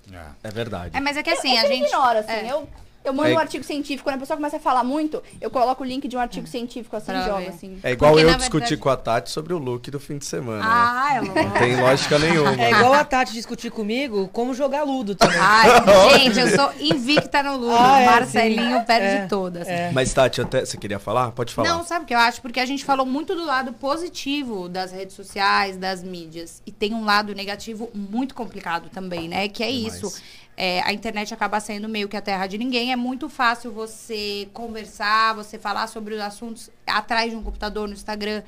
É 0.42 0.50
verdade. 0.50 0.96
É, 0.96 1.00
mas 1.00 1.16
é 1.16 1.22
que 1.22 1.30
assim, 1.30 1.52
eu, 1.52 1.60
a 1.60 1.64
eu 1.64 1.68
gente... 1.68 1.86
ignoro, 1.86 2.18
assim. 2.18 2.32
é. 2.32 2.52
Eu, 2.52 2.68
eu 3.04 3.12
mando 3.12 3.30
É- 3.30 3.34
um 3.34 3.38
artigo 3.38 3.64
científico. 3.64 4.04
Quando 4.04 4.16
a 4.16 4.18
pessoa 4.18 4.36
começa 4.36 4.56
a 4.56 4.60
falar 4.60 4.84
muito, 4.84 5.22
eu 5.40 5.50
coloco 5.50 5.82
o 5.82 5.86
link 5.86 6.06
de 6.08 6.16
um 6.16 6.20
artigo 6.20 6.46
científico 6.46 6.94
assim 6.96 7.06
Pra 7.12 7.22
jogo, 7.22 7.38
ver. 7.38 7.48
assim. 7.48 7.78
É 7.82 7.92
igual 7.92 8.12
Porque, 8.12 8.26
eu 8.26 8.34
discutir 8.36 8.50
verdade- 8.60 8.76
com 8.78 8.88
a 8.90 8.96
Tati 8.96 9.30
sobre 9.30 9.52
o 9.54 9.58
look 9.58 9.90
do 9.90 9.98
fim 10.00 10.18
de 10.18 10.26
semana. 10.26 10.58
né? 10.58 10.64
Ah, 10.68 11.14
é 11.16 11.20
louco. 11.20 11.34
Não 11.42 11.50
tem 11.52 11.76
lógica 11.80 12.18
nenhuma. 12.18 12.54
É 12.62 12.70
igual 12.70 12.92
a 12.92 13.04
Tati 13.04 13.32
discutir 13.32 13.70
comigo 13.70 14.28
como 14.32 14.52
jogar 14.54 14.82
ludo 14.82 15.14
também. 15.14 15.38
Ai, 15.38 15.68
gente, 16.18 16.38
eu 16.40 16.48
sou 16.56 16.70
invicta 16.80 17.42
no 17.42 17.56
Ludo. 17.56 17.74
Ah, 17.76 18.00
é, 18.00 18.06
Marcelinho 18.06 18.78
sim. 18.80 18.84
perde 18.84 19.06
É, 19.06 19.26
todas. 19.26 19.66
é. 19.68 19.90
Mas, 19.92 20.12
Tati, 20.12 20.40
até 20.40 20.64
você 20.64 20.76
queria 20.76 20.98
falar? 20.98 21.30
Pode 21.32 21.54
falar. 21.54 21.68
Não, 21.68 21.84
sabe 21.84 22.04
o 22.04 22.06
que 22.06 22.14
eu 22.14 22.18
acho? 22.18 22.42
Porque 22.42 22.60
a 22.60 22.66
gente 22.66 22.84
falou 22.84 23.06
muito 23.06 23.34
do 23.34 23.44
lado 23.44 23.72
positivo 23.72 24.68
das 24.68 24.92
redes 24.92 25.14
sociais, 25.14 25.76
das 25.76 26.02
mídias. 26.02 26.62
E 26.66 26.72
tem 26.72 26.92
um 26.94 27.04
lado 27.04 27.34
negativo 27.34 27.90
muito 27.94 28.34
complicado 28.34 28.88
também, 28.90 29.28
né? 29.28 29.48
Que 29.48 29.62
é 29.62 29.70
Demais. 29.70 29.94
isso. 29.94 30.20
É, 30.60 30.82
a 30.82 30.92
internet 30.92 31.32
acaba 31.32 31.60
sendo 31.60 31.88
meio 31.88 32.08
que 32.08 32.16
a 32.16 32.20
terra 32.20 32.48
de 32.48 32.58
ninguém. 32.58 32.90
É 32.90 32.96
muito 32.96 33.28
fácil 33.28 33.70
você 33.70 34.48
conversar, 34.52 35.32
você 35.36 35.56
falar 35.56 35.86
sobre 35.86 36.14
os 36.14 36.20
assuntos 36.20 36.68
atrás 36.84 37.30
de 37.30 37.36
um 37.36 37.42
computador 37.44 37.86
no 37.86 37.94
Instagram. 37.94 38.42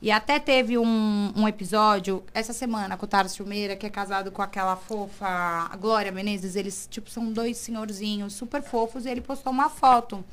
E 0.00 0.08
até 0.12 0.38
teve 0.38 0.78
um, 0.78 1.32
um 1.34 1.48
episódio 1.48 2.22
essa 2.32 2.52
semana 2.52 2.96
com 2.96 3.06
o 3.06 3.08
Tarso 3.08 3.44
Meira, 3.44 3.74
que 3.74 3.84
é 3.84 3.90
casado 3.90 4.30
com 4.30 4.40
aquela 4.40 4.76
fofa 4.76 5.68
Glória 5.80 6.12
Menezes. 6.12 6.54
Eles, 6.54 6.86
tipo, 6.88 7.10
são 7.10 7.32
dois 7.32 7.56
senhorzinhos 7.56 8.34
super 8.34 8.62
fofos 8.62 9.04
e 9.04 9.08
ele 9.08 9.20
postou 9.20 9.52
uma 9.52 9.68
foto. 9.68 10.24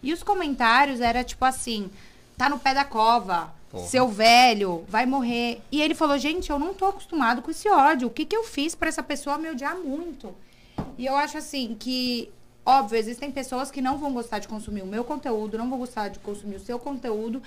E 0.00 0.12
os 0.12 0.22
comentários 0.22 1.00
era 1.00 1.24
tipo 1.24 1.44
assim: 1.44 1.90
tá 2.38 2.48
no 2.48 2.60
pé 2.60 2.74
da 2.74 2.84
cova, 2.84 3.52
Porra. 3.72 3.88
seu 3.88 4.06
velho, 4.06 4.84
vai 4.88 5.04
morrer. 5.04 5.60
E 5.72 5.82
ele 5.82 5.96
falou: 5.96 6.16
gente, 6.16 6.48
eu 6.48 6.60
não 6.60 6.72
tô 6.74 6.86
acostumado 6.86 7.42
com 7.42 7.50
esse 7.50 7.68
ódio. 7.68 8.06
O 8.06 8.10
que, 8.12 8.24
que 8.24 8.36
eu 8.36 8.44
fiz 8.44 8.76
pra 8.76 8.88
essa 8.88 9.02
pessoa 9.02 9.36
me 9.36 9.50
odiar 9.50 9.76
muito? 9.76 10.32
E 11.00 11.06
eu 11.06 11.16
acho 11.16 11.38
assim 11.38 11.74
que, 11.80 12.30
óbvio, 12.64 12.98
existem 12.98 13.30
pessoas 13.30 13.70
que 13.70 13.80
não 13.80 13.96
vão 13.96 14.12
gostar 14.12 14.38
de 14.38 14.46
consumir 14.46 14.82
o 14.82 14.86
meu 14.86 15.02
conteúdo, 15.02 15.56
não 15.56 15.70
vão 15.70 15.78
gostar 15.78 16.08
de 16.08 16.18
consumir 16.18 16.56
o 16.56 16.60
seu 16.60 16.78
conteúdo. 16.78 17.42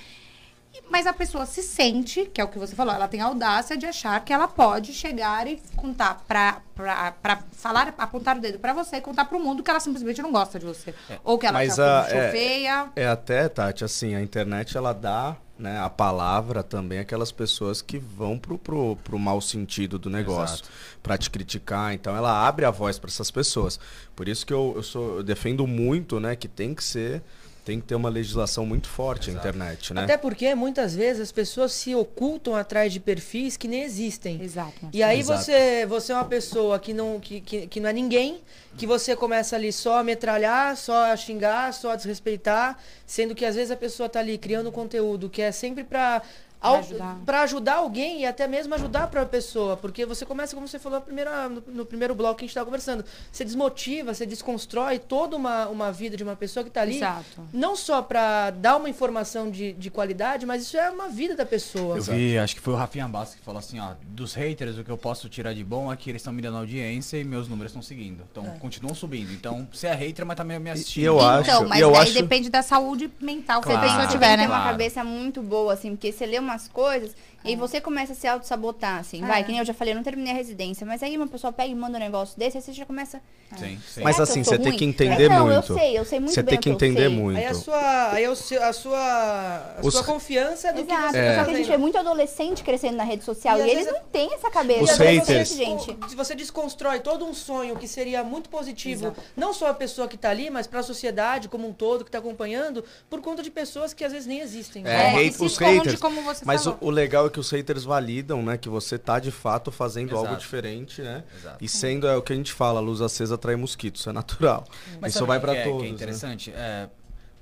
Mas 0.89 1.06
a 1.06 1.14
pessoa 1.14 1.45
se 1.45 1.62
sente, 1.62 2.26
que 2.34 2.41
é 2.41 2.43
o 2.43 2.47
que 2.47 2.58
você 2.58 2.76
falou, 2.76 2.95
ela 2.95 3.08
tem 3.08 3.22
a 3.22 3.26
audácia 3.26 3.78
de 3.78 3.86
achar 3.86 4.20
que 4.26 4.34
ela 4.34 4.47
pode 4.47 4.91
chegar 4.91 5.45
e 5.45 5.62
contar 5.76 6.24
pra, 6.28 6.64
pra, 6.74 7.12
pra 7.12 7.43
falar, 7.51 7.93
apontar 7.95 8.38
o 8.38 8.41
dedo 8.41 8.58
pra 8.58 8.74
você 8.74 8.95
e 8.95 9.01
contar 9.01 9.26
pro 9.26 9.39
mundo 9.39 9.62
que 9.62 9.70
ela 9.70 9.80
simplesmente 9.80 10.20
não 10.20 10.32
gosta 10.32 10.58
de 10.58 10.66
você. 10.66 10.95
Ou 11.24 11.38
que 11.38 11.45
ela 11.45 11.60
Mas 11.60 11.76
tá 11.76 12.06
a- 12.06 12.10
é- 12.10 12.32
feia. 12.32 12.89
É 12.95 13.06
até, 13.08 13.47
Tati, 13.47 13.86
assim, 13.86 14.16
a 14.16 14.22
internet 14.24 14.76
ela 14.76 14.93
dá 14.93 15.38
né, 15.58 15.80
a 15.80 15.89
palavra 15.89 16.64
também 16.64 16.99
àquelas 16.99 17.32
pessoas 17.32 17.82
que 17.82 17.97
vão 17.99 18.38
pro, 18.38 18.58
pro, 18.58 18.95
pro 18.97 19.20
mau 19.20 19.39
sentido 19.39 19.99
do 19.99 20.10
negócio, 20.10 20.66
pra 21.01 21.18
te 21.18 21.30
criticar. 21.30 21.93
Então 21.93 22.16
ela 22.16 22.47
abre 22.47 22.66
a 22.66 22.72
voz 22.72 22.97
para 22.97 23.10
essas 23.10 23.30
pessoas. 23.30 23.80
Por 24.16 24.28
isso 24.28 24.45
que 24.45 24.54
eu, 24.54 24.74
eu, 24.76 24.84
sou, 24.84 25.18
eu 25.18 25.24
defendo 25.24 25.66
muito, 25.68 26.20
né, 26.20 26.36
que 26.36 26.47
tem 26.47 26.74
que 26.74 26.84
ser, 26.84 27.22
tem 27.64 27.80
que 27.80 27.88
ter 27.88 27.95
uma 27.95 28.09
legislação 28.09 28.66
muito 28.66 28.89
forte 28.89 29.30
a 29.30 29.34
internet, 29.34 29.93
né? 29.93 30.03
Até 30.03 30.18
porque 30.18 30.53
muitas 30.53 30.93
vezes 30.93 31.22
as 31.22 31.32
pessoas 31.32 31.72
se 31.72 31.95
ocultam 31.95 32.55
atrás 32.55 32.91
de 32.91 32.99
perfis 32.99 33.55
que 33.55 33.68
nem 33.68 33.84
existem. 33.84 34.41
Exato. 34.41 34.89
E 34.91 35.01
aí 35.01 35.20
Exato. 35.20 35.41
você, 35.41 35.86
você 35.86 36.11
é 36.11 36.16
uma 36.16 36.26
pessoa 36.26 36.78
que 36.78 36.93
não, 36.93 37.20
que, 37.20 37.39
que, 37.39 37.68
que 37.68 37.80
não 37.80 37.89
é 37.89 37.93
ninguém, 37.93 38.41
que 38.78 38.86
você 38.86 39.16
começa 39.16 39.55
ali 39.55 39.72
só 39.72 39.99
a 39.99 40.03
metralhar, 40.03 40.76
só 40.76 41.11
a 41.11 41.16
xingar, 41.16 41.74
só 41.74 41.91
a 41.91 41.95
desrespeitar, 41.95 42.78
sendo 43.05 43.34
que 43.34 43.45
às 43.45 43.55
vezes 43.55 43.72
a 43.72 43.78
pessoa 43.78 44.09
tá 44.09 44.20
ali 44.20 44.38
criando 44.38 44.72
conteúdo 44.72 45.30
que 45.30 45.41
é 45.41 45.51
sempre 45.51 45.86
pra 45.86 46.22
au- 46.64 46.76
ajudar. 46.78 47.18
pra 47.26 47.41
ajudar 47.41 47.74
alguém 47.76 48.22
e 48.22 48.26
até 48.26 48.47
mesmo 48.47 48.74
ajudar 48.76 49.03
a 49.03 49.07
própria 49.07 49.26
pessoa, 49.41 49.78
porque 49.78 50.05
você 50.05 50.26
começa, 50.26 50.55
como 50.55 50.68
você 50.68 50.80
falou 50.80 50.99
primeira- 51.01 51.49
no, 51.49 51.64
no 51.68 51.86
primeiro 51.86 52.16
bloco 52.16 52.36
que 52.36 52.43
a 52.43 52.45
gente 52.45 52.51
estava 52.51 52.66
conversando, 52.66 53.03
você 53.32 53.43
desmotiva, 53.45 54.14
você 54.14 54.26
desconstrói 54.26 54.99
toda 54.99 55.36
uma, 55.36 55.68
uma 55.68 55.91
vida 55.91 56.16
de 56.18 56.24
uma 56.24 56.36
pessoa 56.36 56.64
que 56.64 56.70
tá 56.70 56.82
ali, 56.82 56.97
Exato. 56.97 57.24
não 57.53 57.76
só 57.76 58.01
pra 58.01 58.49
dar 58.51 58.78
uma 58.78 58.89
informação 58.89 59.49
de, 59.51 59.74
de 59.74 59.89
qualidade, 59.89 60.45
mas 60.45 60.64
isso 60.64 60.78
é 60.78 60.89
uma 60.89 61.09
vida 61.09 61.36
da 61.36 61.45
pessoa. 61.45 61.97
Eu 61.97 62.03
vi, 62.03 62.38
acho 62.38 62.55
que 62.55 62.61
foi 62.61 62.74
o 62.74 62.78
Rafinha 62.78 63.07
Bastos 63.07 63.38
que 63.39 63.43
falou 63.45 63.59
assim, 63.59 63.80
ó, 63.80 63.91
dos 64.07 64.34
haters, 64.34 64.78
o 64.78 64.84
que 64.84 64.89
eu 64.91 64.97
posso 64.97 65.28
tirar 65.30 65.53
de 65.53 65.64
bom 65.64 65.91
é 65.91 65.95
que 65.97 66.09
eles 66.09 66.22
estão 66.22 66.34
me 66.34 66.41
dando 66.41 66.57
audiência 66.57 67.18
e 67.18 67.24
meus 67.24 67.47
números 67.47 67.72
estão 67.72 67.82
seguindo. 67.82 68.24
Então, 68.32 68.43
continuam 68.59 68.95
subindo. 68.95 69.32
Então, 69.34 69.68
você 69.72 69.88
é 69.88 69.93
hater, 69.93 70.26
mas 70.26 70.38
também 70.38 70.59
me 70.59 70.70
assistindo. 70.70 71.03
E 71.03 71.05
eu 71.05 71.16
então, 71.18 71.28
acho- 71.59 71.68
mas 71.70 71.80
eu 71.80 71.91
daí 71.91 72.01
acho- 72.01 72.14
depende 72.14 72.49
da 72.49 72.61
saúde 72.61 73.11
mental 73.20 73.61
que 73.61 73.68
Claro. 73.68 73.80
a 73.80 73.84
pessoa 73.84 74.01
Você 74.05 74.11
tiver, 74.11 74.32
que 74.32 74.38
né? 74.38 74.43
ter 74.43 74.49
uma 74.49 74.55
Claro. 74.57 74.72
cabeça 74.72 75.03
muito 75.03 75.41
boa, 75.41 75.74
assim, 75.74 75.91
porque 75.91 76.11
você 76.11 76.26
lê 76.26 76.39
umas 76.54 76.68
coisas 76.68 77.16
e 77.44 77.50
aí 77.50 77.56
você 77.56 77.80
começa 77.82 78.14
a 78.14 78.16
se 78.16 78.28
auto-sabotar, 78.28 79.00
assim. 79.00 79.22
Vai, 79.22 79.41
É. 79.41 79.44
que 79.44 79.50
nem 79.52 79.60
eu 79.60 79.66
já 79.66 79.74
falei, 79.74 79.94
eu 79.94 79.96
não 79.96 80.04
terminei 80.04 80.32
a 80.34 80.36
residência, 80.36 80.86
mas 80.86 81.02
aí 81.04 81.16
uma 81.18 81.28
pessoa 81.28 81.52
pega 81.54 81.70
e 81.72 81.76
manda 81.76 81.98
um 81.98 82.02
negócio 82.02 82.38
desse, 82.38 82.58
aí 82.58 82.64
você 82.64 82.74
já 82.74 82.86
começa. 82.86 83.22
Sim, 83.58 83.80
sim. 83.88 84.02
Mas 84.02 84.16
"Será 84.16 84.26
que 84.26 84.32
assim, 84.32 84.44
você 84.44 84.58
tem 84.58 84.70
ruim?" 84.70 84.78
que 84.80 84.86
entender 84.86 85.30
não, 85.30 85.46
muito. 85.48 85.72
eu 85.74 85.78
sei, 85.78 85.98
eu 86.00 86.06
sei 86.06 86.20
muito 86.20 86.34
Você 86.34 86.41
bem 86.41 86.50
tem 86.52 86.58
o 86.58 86.62
que 86.62 86.70
entender 86.70 87.08
muito. 87.10 87.38
Aí 87.38 87.46
a 87.46 87.54
sua, 87.54 88.12
aí 88.14 88.26
a 88.26 88.74
sua, 88.74 89.76
a 89.78 89.80
Os- 89.84 89.94
sua 89.94 90.04
confiança 90.04 90.74
do 90.74 90.84
que 90.84 90.91
Exato, 90.91 91.12
você 91.12 91.18
É. 91.18 91.36
tá 91.36 91.39
só 91.39 91.46
que 91.46 91.52
a 91.52 91.54
gente 91.54 91.58
vê 91.60 91.64
fazendo. 91.66 91.82
muito 91.82 91.98
adolescente 91.98 92.64
crescendo 92.64 92.98
na 92.98 93.04
rede 93.04 93.24
social 93.24 93.60
E 93.60 93.68
e, 93.68 93.70
eles 93.70 93.86
não 93.86 94.00
têm 94.12 94.34
essa 94.34 94.50
cabeça. 94.50 94.84
Os 94.84 94.98
haters. 94.98 95.50
gente. 95.50 95.96
Se 96.10 96.16
você 96.16 96.34
desconstrói 96.36 97.00
todo 97.00 97.26
um 97.26 97.34
sonho 97.34 97.76
que 97.76 97.88
seria 97.88 98.24
muito 98.24 98.50
positivo, 98.50 99.14
não 99.38 99.54
só 99.54 99.68
a 99.68 99.74
pessoa 99.74 100.08
que 100.08 100.18
tá 100.18 100.30
ali, 100.32 100.50
mas 100.50 100.66
para 100.66 100.80
a 100.80 100.84
sociedade 100.84 101.48
como 101.48 101.68
um 101.68 101.74
todo 101.74 102.04
que 102.04 102.10
tá 102.12 102.18
acompanhando, 102.18 102.84
por 103.10 103.22
conta 103.22 103.44
de 103.44 103.52
pessoas 103.52 103.94
que 103.94 104.04
às 104.04 104.12
vezes 104.12 104.28
nem 104.28 104.39
existem. 104.39 104.84
É, 104.86 104.89
É, 104.89 105.10
hate- 105.12 105.28
e 105.28 105.32
se 105.34 105.44
os 105.44 105.58
haters. 105.58 106.00
como 106.00 106.22
você 106.24 106.44
Mas 106.46 106.66
o, 106.66 106.76
o 106.82 106.89
legal 106.89 107.28
é 107.28 107.30
que 107.34 107.40
os 107.40 107.50
haters 107.52 107.84
validam, 107.84 108.42
né? 108.44 108.58
Que 108.58 108.70
você 108.70 108.98
tá 108.98 109.20
de 109.20 109.32
fato 109.32 109.72
fazendo 109.72 110.16
algo 110.16 110.28
Exato. 110.30 110.42
diferente, 110.42 111.02
né? 111.02 111.24
Exato. 111.38 111.64
E 111.64 111.68
sendo 111.68 112.08
é 112.08 112.16
o 112.16 112.22
que 112.22 112.32
a 112.32 112.36
gente 112.36 112.54
fala, 112.54 112.80
luz 112.80 113.02
acesa 113.02 113.36
atrai 113.36 113.56
mosquitos, 113.58 114.00
isso 114.02 114.10
é 114.10 114.14
natural. 114.14 114.66
Mas 115.02 115.16
isso 115.16 115.26
vai 115.26 115.38
o 115.38 115.42
que 115.42 115.46
pra 115.48 115.56
é, 115.56 115.64
todos. 115.64 115.80
Que 115.82 115.86
é 115.88 115.90
né? 115.90 115.96
interessante. 115.96 116.52
É, 116.52 116.90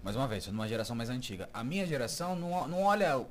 mais 0.04 0.16
uma 0.16 0.28
vez, 0.28 0.44
sou 0.46 0.52
de 0.52 0.58
uma 0.58 0.68
geração 0.68 0.96
mais 0.96 1.10
antiga. 1.10 1.48
A 1.54 1.64
minha 1.64 1.86
geração 1.86 2.36
não, 2.36 2.68
não 2.68 2.82
olha 2.84 3.22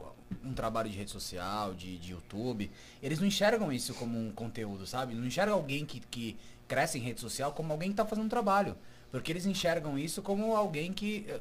um 0.45 0.53
trabalho 0.55 0.89
de 0.89 0.97
rede 0.97 1.11
social, 1.11 1.75
de, 1.75 1.99
de 1.99 2.13
YouTube. 2.13 2.71
Eles 3.03 3.19
não 3.19 3.27
enxergam 3.27 3.73
isso 3.73 3.93
como 3.95 4.17
um 4.17 4.31
conteúdo, 4.31 4.87
sabe? 4.87 5.15
Não 5.15 5.27
enxergam 5.27 5.55
alguém 5.57 5.85
que, 5.85 5.99
que 6.01 6.37
cresce 6.69 6.99
em 6.99 7.01
rede 7.01 7.21
social 7.21 7.51
como 7.53 7.73
alguém 7.73 7.91
que 7.91 7.97
tá 7.97 8.05
fazendo 8.07 8.27
um 8.27 8.29
trabalho. 8.29 8.77
Porque 9.11 9.33
eles 9.33 9.45
enxergam 9.47 9.99
isso 9.99 10.23
como 10.23 10.55
alguém 10.55 10.93
que. 10.93 11.27
eh, 11.29 11.41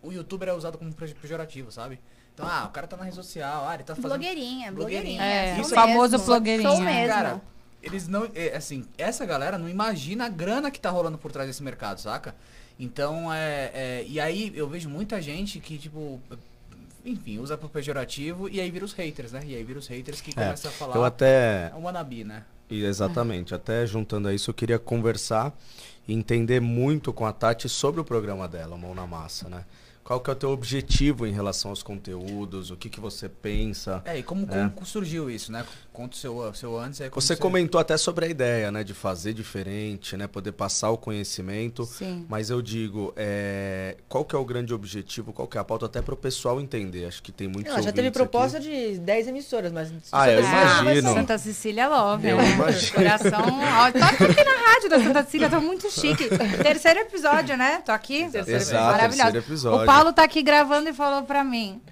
O 0.00 0.12
youtuber 0.12 0.48
é 0.48 0.52
usado 0.52 0.78
como 0.78 0.92
pejo- 0.94 1.14
pejorativo, 1.16 1.70
sabe? 1.72 1.98
Então, 2.34 2.46
ah, 2.48 2.64
o 2.66 2.70
cara 2.70 2.86
tá 2.86 2.96
na 2.96 3.04
rede 3.04 3.16
social, 3.16 3.66
ah, 3.68 3.74
ele 3.74 3.82
tá 3.84 3.94
fazendo. 3.94 4.10
Blogueirinha, 4.10 4.72
blogueirinha. 4.72 5.18
Blogueirinha. 5.18 5.22
É, 5.56 5.60
isso- 5.60 5.74
famoso 5.74 6.12
mesmo, 6.12 6.26
blogueirinha. 6.26 6.70
Sou 6.70 6.80
mesmo. 6.80 7.08
Cara, 7.08 7.40
eles 7.82 8.08
não. 8.08 8.28
é, 8.34 8.56
assim, 8.56 8.84
essa 8.96 9.26
galera 9.26 9.58
não 9.58 9.68
imagina 9.68 10.26
a 10.26 10.28
grana 10.28 10.70
que 10.70 10.80
tá 10.80 10.88
rolando 10.90 11.18
por 11.18 11.30
trás 11.30 11.46
desse 11.48 11.62
mercado, 11.62 11.98
saca? 12.00 12.34
Então, 12.78 13.32
é, 13.32 13.70
é, 13.74 14.04
E 14.08 14.18
aí 14.18 14.50
eu 14.54 14.66
vejo 14.68 14.88
muita 14.88 15.20
gente 15.20 15.60
que, 15.60 15.76
tipo. 15.78 16.20
Enfim, 17.04 17.38
usa 17.38 17.58
pro 17.58 17.68
pejorativo 17.68 18.48
e 18.48 18.60
aí 18.60 18.70
vira 18.70 18.84
os 18.84 18.92
haters, 18.92 19.32
né? 19.32 19.42
E 19.44 19.56
aí 19.56 19.64
vira 19.64 19.78
os 19.78 19.88
haters 19.88 20.20
que 20.20 20.30
É, 20.30 20.34
começam 20.34 20.70
a 20.70 20.74
falar. 20.74 20.94
Eu 20.96 21.04
até. 21.04 21.70
É 21.72 21.74
um 21.76 21.82
wannabe, 21.84 22.24
né? 22.24 22.44
e 22.70 22.84
Exatamente. 22.84 23.54
Até 23.54 23.84
juntando 23.86 24.28
a 24.28 24.32
isso, 24.34 24.48
eu 24.50 24.54
queria 24.54 24.78
conversar 24.78 25.52
e 26.08 26.14
entender 26.14 26.60
muito 26.60 27.12
com 27.12 27.26
a 27.26 27.32
Tati 27.32 27.68
sobre 27.68 28.00
o 28.00 28.04
programa 28.04 28.48
dela, 28.48 28.76
Mão 28.78 28.94
na 28.94 29.06
Massa, 29.06 29.48
né? 29.48 29.64
Qual 30.04 30.20
que 30.20 30.28
é 30.30 30.32
o 30.32 30.36
teu 30.36 30.50
objetivo 30.50 31.26
em 31.26 31.32
relação 31.32 31.70
aos 31.70 31.82
conteúdos? 31.82 32.70
O 32.70 32.76
que, 32.76 32.88
que 32.90 32.98
você 32.98 33.28
pensa? 33.28 34.02
É, 34.04 34.18
e 34.18 34.22
como, 34.22 34.46
É. 34.52 34.68
como 34.70 34.84
surgiu 34.84 35.30
isso, 35.30 35.52
né? 35.52 35.64
Conta 35.92 36.16
o 36.16 36.18
seu, 36.18 36.54
seu 36.54 36.78
antes 36.78 37.02
aí 37.02 37.10
como 37.10 37.20
Você 37.20 37.36
comentou 37.36 37.78
até 37.78 37.98
sobre 37.98 38.24
a 38.24 38.28
ideia, 38.28 38.72
né, 38.72 38.82
de 38.82 38.94
fazer 38.94 39.34
diferente, 39.34 40.16
né, 40.16 40.26
poder 40.26 40.52
passar 40.52 40.90
o 40.90 40.96
conhecimento. 40.96 41.84
Sim. 41.84 42.24
Mas 42.30 42.48
eu 42.48 42.62
digo, 42.62 43.12
é, 43.14 43.98
qual 44.08 44.24
que 44.24 44.34
é 44.34 44.38
o 44.38 44.44
grande 44.44 44.72
objetivo, 44.72 45.34
qual 45.34 45.46
que 45.46 45.58
é 45.58 45.60
a 45.60 45.64
pauta, 45.64 45.84
até 45.84 46.00
para 46.00 46.14
o 46.14 46.16
pessoal 46.16 46.58
entender. 46.60 47.04
Acho 47.04 47.22
que 47.22 47.30
tem 47.30 47.46
muitos 47.46 47.70
Ela 47.70 47.82
já 47.82 47.92
teve 47.92 48.10
proposta 48.10 48.56
aqui. 48.56 48.92
de 48.92 49.00
10 49.00 49.28
emissoras, 49.28 49.70
mas... 49.70 49.92
Ah, 50.10 50.30
eu 50.30 50.42
Santa 50.42 50.48
Cecília 50.48 50.64
não 50.64 50.84
vai 50.84 50.94
imagino. 50.94 51.14
Santa 51.14 51.38
Cecília 51.38 51.88
Love. 51.88 52.28
Eu 52.28 52.36
né? 52.38 52.50
imagino. 52.52 52.94
Coração. 52.94 53.42
Ó, 53.42 53.92
tô 53.92 54.24
aqui 54.24 54.44
na 54.44 54.72
rádio 54.72 54.88
da 54.88 54.98
Santa 54.98 55.24
Cecília, 55.24 55.50
tô 55.50 55.60
muito 55.60 55.90
chique. 55.90 56.28
Terceiro 56.62 57.00
episódio, 57.00 57.54
né? 57.56 57.82
Tô 57.84 57.92
aqui. 57.92 58.22
Exato, 58.22 58.72
Maravilhosa. 58.72 59.32
terceiro 59.32 59.38
episódio. 59.38 59.82
O 59.82 59.86
Paulo 59.86 60.12
tá 60.12 60.22
aqui 60.22 60.42
gravando 60.42 60.88
e 60.88 60.94
falou 60.94 61.22
pra 61.24 61.44
mim. 61.44 61.82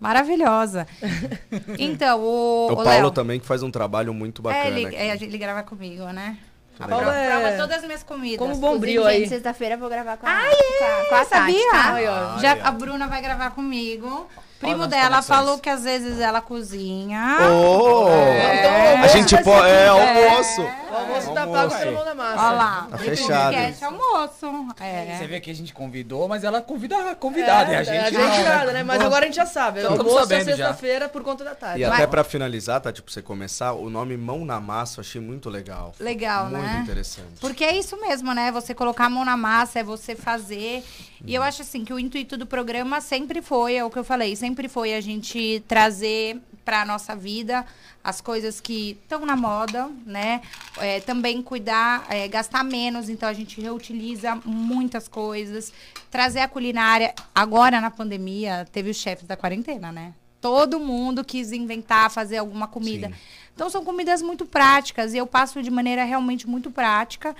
Maravilhosa. 0.00 0.86
Então, 1.78 2.20
o. 2.20 2.68
O 2.68 2.72
o 2.72 2.76
Paulo 2.76 2.90
Léo, 2.90 3.10
também 3.10 3.40
que 3.40 3.46
faz 3.46 3.62
um 3.62 3.70
trabalho 3.70 4.12
muito 4.14 4.40
bacana. 4.42 4.64
É, 4.64 4.68
ele, 4.68 4.96
é, 4.96 5.14
ele 5.14 5.38
grava 5.38 5.62
comigo, 5.62 6.04
né? 6.06 6.36
A. 6.78 6.86
Paulo 6.86 7.10
É. 7.10 7.28
prova 7.30 7.56
todas 7.56 7.78
as 7.78 7.84
minhas 7.84 8.02
comidas. 8.02 8.38
Como 8.38 8.56
bombril 8.56 9.02
gente, 9.04 9.22
aí. 9.22 9.28
sexta-feira 9.28 9.74
eu 9.74 9.78
vou 9.78 9.88
gravar 9.88 10.16
com 10.16 10.26
a, 10.26 10.30
com 10.30 10.84
a, 10.84 11.04
com 11.08 11.14
a 11.14 11.18
Tati, 11.18 11.28
sabia? 11.28 11.70
tá? 11.72 11.94
Aí, 11.94 12.06
ó. 12.06 12.38
Já, 12.38 12.52
a 12.62 12.70
Bruna 12.70 13.08
vai 13.08 13.20
gravar 13.20 13.50
comigo. 13.50 14.28
Primo 14.60 14.86
dela 14.88 15.08
conexões. 15.08 15.26
falou 15.26 15.58
que 15.58 15.70
às 15.70 15.84
vezes 15.84 16.18
ela 16.20 16.40
cozinha. 16.40 17.38
Oh! 17.50 18.08
É. 18.08 18.96
A 18.96 19.06
gente 19.06 19.40
pode. 19.42 19.68
É, 19.68 19.88
aqui. 19.88 20.00
almoço! 20.00 20.62
O 20.62 20.96
almoço 20.96 21.32
tá 21.32 21.46
pago 21.46 21.76
pelo 21.76 21.92
mão 21.92 22.04
na 22.04 22.14
massa. 22.14 22.42
Olha 22.42 22.50
lá. 22.56 22.86
Tá 22.90 22.98
fechado. 22.98 23.52
podcast 23.54 23.84
é 23.84 23.86
almoço. 23.86 24.74
É. 24.80 25.16
Você 25.18 25.26
vê 25.26 25.40
que 25.40 25.50
a 25.50 25.54
gente 25.54 25.72
convidou, 25.72 26.26
mas 26.26 26.42
ela 26.44 26.60
convida 26.60 27.10
a 27.10 27.14
convidada. 27.14 27.72
e 27.72 27.76
a 27.76 27.82
gente, 27.84 28.14
não, 28.14 28.28
né? 28.28 28.42
nada, 28.44 28.72
né? 28.72 28.82
Mas 28.82 29.00
agora 29.00 29.24
a 29.24 29.26
gente 29.26 29.36
já 29.36 29.46
sabe. 29.46 29.80
O 29.82 29.88
almoço 29.92 30.32
é 30.32 30.44
sexta-feira 30.44 31.08
por 31.08 31.22
conta 31.22 31.44
da 31.44 31.54
tarde. 31.54 31.82
E 31.82 31.86
Mas- 31.86 31.94
até 31.94 32.06
pra 32.06 32.24
finalizar, 32.24 32.80
tá? 32.80 32.92
Tipo, 32.92 33.10
você 33.12 33.22
começar, 33.22 33.72
o 33.72 33.88
nome 33.88 34.16
Mão 34.16 34.44
na 34.44 34.60
Massa 34.60 34.98
eu 34.98 35.02
achei 35.02 35.20
muito 35.20 35.48
legal. 35.48 35.92
Legal, 36.00 36.46
muito 36.46 36.62
né? 36.62 36.80
interessante. 36.82 37.38
Porque 37.40 37.64
é 37.64 37.76
isso 37.76 38.00
mesmo, 38.00 38.32
né? 38.32 38.50
Você 38.50 38.74
colocar 38.74 39.06
a 39.06 39.10
mão 39.10 39.24
na 39.24 39.36
massa, 39.36 39.78
é 39.80 39.82
você 39.84 40.16
fazer. 40.16 40.82
E 41.26 41.34
eu 41.34 41.42
acho 41.42 41.62
assim 41.62 41.84
que 41.84 41.92
o 41.92 41.98
intuito 41.98 42.36
do 42.36 42.46
programa 42.46 43.00
sempre 43.00 43.42
foi, 43.42 43.76
é 43.76 43.84
o 43.84 43.90
que 43.90 43.98
eu 43.98 44.04
falei, 44.04 44.36
sempre 44.36 44.68
foi 44.68 44.94
a 44.94 45.00
gente 45.00 45.62
trazer 45.66 46.40
para 46.64 46.84
nossa 46.84 47.16
vida 47.16 47.64
as 48.04 48.20
coisas 48.20 48.60
que 48.60 48.98
estão 49.02 49.24
na 49.24 49.34
moda, 49.34 49.90
né? 50.04 50.42
É, 50.78 51.00
também 51.00 51.42
cuidar, 51.42 52.06
é, 52.10 52.28
gastar 52.28 52.62
menos, 52.62 53.08
então 53.08 53.28
a 53.28 53.32
gente 53.32 53.60
reutiliza 53.60 54.38
muitas 54.44 55.08
coisas, 55.08 55.72
trazer 56.10 56.40
a 56.40 56.48
culinária. 56.48 57.14
Agora 57.34 57.80
na 57.80 57.90
pandemia 57.90 58.66
teve 58.70 58.90
os 58.90 58.96
chefes 58.96 59.26
da 59.26 59.36
quarentena, 59.36 59.90
né? 59.90 60.12
Todo 60.40 60.78
mundo 60.78 61.24
quis 61.24 61.52
inventar, 61.52 62.10
fazer 62.10 62.36
alguma 62.36 62.68
comida. 62.68 63.08
Sim. 63.08 63.14
Então 63.54 63.68
são 63.68 63.84
comidas 63.84 64.22
muito 64.22 64.46
práticas 64.46 65.12
e 65.12 65.16
eu 65.16 65.26
passo 65.26 65.62
de 65.62 65.70
maneira 65.70 66.04
realmente 66.04 66.46
muito 66.46 66.70
prática. 66.70 67.34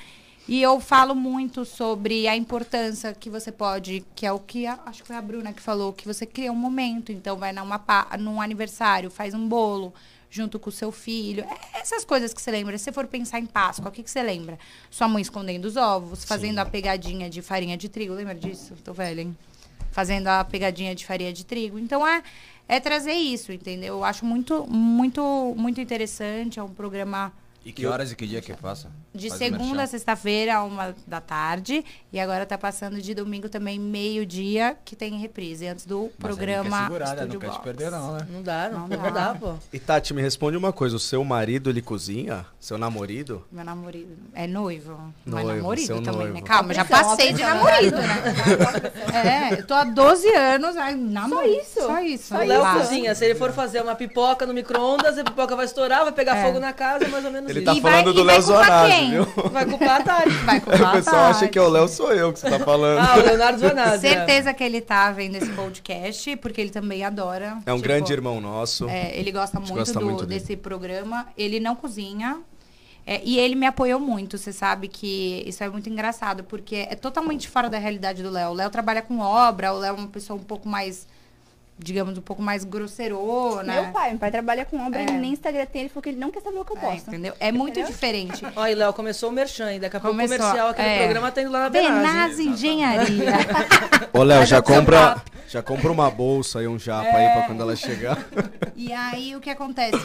E 0.49 0.63
eu 0.63 0.81
falo 0.81 1.15
muito 1.15 1.65
sobre 1.67 2.27
a 2.27 2.35
importância 2.35 3.13
que 3.13 3.29
você 3.29 3.53
pode, 3.53 4.03
que 4.15 4.25
é 4.25 4.33
o 4.33 4.39
que 4.39 4.67
a- 4.67 4.79
acho 4.87 5.03
que 5.03 5.07
foi 5.07 5.17
a 5.17 5.21
Bruna 5.21 5.53
que 5.53 5.61
falou, 5.61 5.93
que 5.93 6.07
você 6.07 6.25
cria 6.25 6.51
um 6.51 6.57
momento. 6.57 7.13
Então 7.13 7.37
vai 7.37 7.53
numa, 7.53 7.79
num 8.19 8.41
aniversário, 8.41 9.11
faz 9.11 9.35
um 9.35 9.47
bolo 9.47 9.93
junto 10.31 10.59
com 10.59 10.71
o 10.71 10.73
seu 10.73 10.91
filho. 10.91 11.45
É 11.75 11.81
Essas 11.81 12.03
coisas 12.05 12.33
que 12.33 12.41
você 12.41 12.51
lembra. 12.51 12.79
Se 12.79 12.85
você 12.85 12.93
for 12.93 13.07
pensar 13.07 13.39
em 13.41 13.47
Páscoa, 13.47 13.89
o 13.91 13.93
que, 13.93 14.03
que 14.03 14.11
você 14.11 14.23
lembra? 14.23 14.59
Sua 14.91 15.07
mãe 15.07 15.21
escondendo 15.21 15.67
os 15.67 15.77
ovos, 15.77 16.25
fazendo 16.25 16.59
a 16.61 16.65
pegadinha 16.65 17.29
de 17.29 17.43
farinha 17.43 17.77
de 17.77 17.89
trigo. 17.91 18.15
Lembra 18.15 18.35
disso? 18.35 18.75
Tô 18.83 18.95
velha, 18.95 19.21
hein? 19.21 19.37
Fazendo 19.93 20.29
a 20.29 20.43
pegadinha 20.45 20.95
de 20.95 21.05
farinha 21.05 21.33
de 21.33 21.45
trigo. 21.45 21.79
Então 21.79 22.07
é, 22.07 22.23
é 22.67 22.81
trazer 22.81 23.13
isso, 23.13 23.53
entendeu? 23.53 23.97
Eu 23.97 24.05
acho 24.05 24.25
muito, 24.25 24.67
muito, 24.67 25.55
muito 25.59 25.79
interessante. 25.81 26.59
É 26.59 26.63
um 26.63 26.69
programa 26.73 27.33
E 27.69 27.73
que 27.73 27.87
horas 27.87 28.11
e 28.11 28.17
que 28.17 28.27
dia 28.27 28.41
que 28.41 28.55
passa? 28.55 28.89
De 29.15 29.29
Faz 29.29 29.39
segunda 29.39 29.83
a 29.83 29.87
sexta-feira, 29.87 30.63
uma 30.63 30.95
da 31.07 31.21
tarde. 31.21 31.85
E 32.11 32.19
agora 32.19 32.47
tá 32.47 32.57
passando 32.57 32.99
de 33.03 33.13
domingo 33.13 33.47
também, 33.51 33.79
meio-dia, 33.79 34.75
que 34.87 34.97
tem 34.97 35.19
reprise. 35.19 35.67
Antes 35.69 35.85
do 35.85 36.05
Mas 36.05 36.13
programa 36.19 36.65
Não 36.65 36.73
quer 36.73 36.85
segurar, 36.85 37.17
né? 37.17 37.27
Não 37.31 37.39
quer 37.39 37.51
te 37.51 37.61
perder 37.61 37.91
não, 37.91 38.13
né? 38.15 38.27
Não 38.31 38.43
dá, 38.43 38.71
não, 38.71 38.89
Não 38.89 38.97
não, 38.97 39.13
dá. 39.13 39.33
dá, 39.33 39.35
pô. 39.35 39.55
E 39.71 39.79
Tati, 39.79 40.15
me 40.15 40.23
responde 40.23 40.57
uma 40.57 40.73
coisa, 40.73 40.97
o 40.97 40.99
seu 40.99 41.23
marido, 41.23 41.69
ele 41.69 41.83
cozinha? 41.83 42.47
Seu 42.59 42.79
namorado? 42.79 43.45
Meu 43.53 43.63
namorado. 43.65 44.17
É 44.33 44.47
noivo. 44.47 44.99
Mas 45.27 45.45
Noivo, 45.45 45.57
namorado 45.59 45.83
seu 45.87 46.03
também, 46.03 46.21
noivo. 46.21 46.35
né? 46.35 46.41
Calma, 46.43 46.73
já 46.73 46.83
Atenção, 46.83 47.05
passei 47.11 47.33
de 47.35 47.43
namorado, 47.43 47.91
né? 47.97 49.53
É, 49.53 49.61
eu 49.61 49.67
tô 49.67 49.75
há 49.75 49.85
12 49.85 50.27
anos, 50.35 50.75
aí 50.77 50.95
namoro. 50.97 51.43
Só 51.43 51.61
isso? 51.61 51.81
Só 51.83 52.01
isso. 52.01 52.35
O 52.35 52.39
Léo 52.39 52.63
cozinha. 52.73 53.15
Se 53.15 53.25
ele 53.27 53.35
for 53.35 53.53
fazer 53.53 53.83
uma 53.83 53.95
pipoca 53.95 54.47
no 54.47 54.55
micro-ondas, 54.55 55.19
a 55.19 55.25
pipoca 55.25 55.55
vai 55.55 55.67
estourar, 55.67 56.05
vai 56.05 56.13
pegar 56.13 56.37
É. 56.37 56.47
fogo 56.47 56.59
na 56.59 56.73
casa, 56.73 57.05
é 57.05 57.09
mais 57.09 57.25
ou 57.27 57.31
menos 57.31 57.51
Ele 57.51 57.58
isso. 57.59 57.65
tá 57.67 57.75
E 57.75 57.81
vai- 57.81 57.93
falando 57.93 58.11
e 58.11 58.15
do 58.15 58.25
vai 58.25 58.37
Léo 58.41 58.91
quem? 58.91 59.11
viu? 59.11 59.25
Vai 59.51 59.67
culpar 59.67 60.01
a 60.01 60.03
Tati. 60.05 60.29
Vai 60.45 60.59
O 60.59 60.63
culpar 60.63 60.93
pessoal 60.93 61.17
a 61.17 61.29
acha 61.29 61.41
Tati. 61.41 61.53
que 61.53 61.59
é 61.59 61.63
o 61.63 61.69
Léo, 61.69 61.89
sou 61.89 62.13
eu 62.13 62.33
que 62.33 62.39
você 62.41 62.51
tá 62.51 62.59
falando. 62.59 62.99
Ah, 63.01 63.17
o 63.19 63.21
Leonardo 63.23 63.59
Zonazzi. 63.61 64.01
Certeza 64.01 64.55
que 64.55 64.65
ele 64.65 64.81
tá 64.81 65.11
vendo 65.13 65.37
esse 65.37 65.51
podcast, 65.51 66.37
porque 66.37 66.61
ele 66.61 66.71
também 66.71 67.05
adora. 67.05 67.59
É 67.67 67.73
um 67.73 67.77
Tipo, 67.77 67.89
grande 67.89 68.13
irmão 68.13 68.41
nosso. 68.41 68.89
É, 68.89 69.17
ele 69.19 69.31
gosta 69.33 69.59
muito, 69.61 69.75
gosta 69.75 69.99
do- 69.99 70.05
muito 70.07 70.27
desse 70.27 70.57
programa. 70.57 71.27
Ele 71.37 71.61
não 71.61 71.75
cozinha. 71.77 72.39
É, 73.07 73.23
e 73.25 73.39
ele 73.39 73.55
me 73.55 73.65
apoiou 73.65 73.99
muito, 73.99 74.37
você 74.37 74.53
sabe 74.53 74.87
que 74.87 75.43
isso 75.47 75.65
é 75.65 75.69
muito 75.71 75.89
engraçado, 75.89 76.45
porque 76.45 76.87
é 76.91 76.95
totalmente 76.95 77.49
fora 77.49 77.71
da 77.71 77.79
realidade 77.79 78.23
do 78.23 78.29
Léo. 78.29 78.51
O 78.51 78.53
Léo 78.53 78.69
trabalha 78.69 79.01
com 79.01 79.19
obra, 79.21 79.73
o 79.73 79.79
Léo 79.79 79.95
é 79.97 79.99
uma 79.99 80.09
pessoa 80.09 80.39
um 80.39 80.43
pouco 80.43 80.69
mais, 80.69 81.07
digamos, 81.79 82.19
um 82.19 82.21
pouco 82.23 82.43
mais 82.43 82.65
grosseirona. 82.65 83.73
Meu 83.83 83.93
pai, 83.93 84.11
meu 84.11 84.19
pai 84.19 84.31
trabalha 84.31 84.65
com 84.65 84.85
obra, 84.85 84.99
É. 85.01 85.03
ele 85.05 85.13
nem 85.19 85.33
Instagram 85.33 85.67
tem, 85.67 85.83
ele 85.83 85.89
falou 85.89 86.03
que 86.03 86.09
ele 86.09 86.19
não 86.19 86.31
quer 86.31 86.41
saber 86.43 86.59
o 86.59 86.65
que 86.65 86.73
eu 86.73 86.77
É, 86.79 86.81
posto. 86.81 87.09
entendeu? 87.09 87.35
É 87.39 87.53
muito 87.53 87.71
Entendeu? 87.79 87.91
diferente. 87.91 88.43
E 88.69 88.75
Léo, 88.75 88.93
começou 88.93 89.31
o 89.31 89.33
merchan, 89.33 89.73
e 89.73 89.79
daqui 89.81 89.97
a 89.97 90.01
pouco 90.01 90.15
o 90.17 90.21
Começou, 90.21 90.37
comercial 90.39 90.69
aqui 90.69 90.83
no 90.83 90.89
é. 90.89 90.99
programa 90.99 91.31
tá 91.33 91.43
indo 91.43 91.51
lá 91.53 91.61
na. 91.61 91.69
Benaz 91.71 92.39
Engenharia. 92.39 93.33
Ô, 94.13 94.23
Léo, 94.23 94.45
já 94.45 94.61
compra, 94.61 95.23
já 95.49 95.63
compra 95.63 95.91
uma 95.91 96.11
bolsa 96.11 96.63
e 96.63 96.69
um 96.69 96.79
japa 96.79 97.17
aí 97.17 97.33
pra 97.33 97.43
quando 97.47 97.63
ela 97.63 97.75
chegar. 97.77 98.19
E 98.77 98.93
aí, 98.93 99.35
o 99.37 99.41
que 99.41 99.51
acontece? 99.51 99.99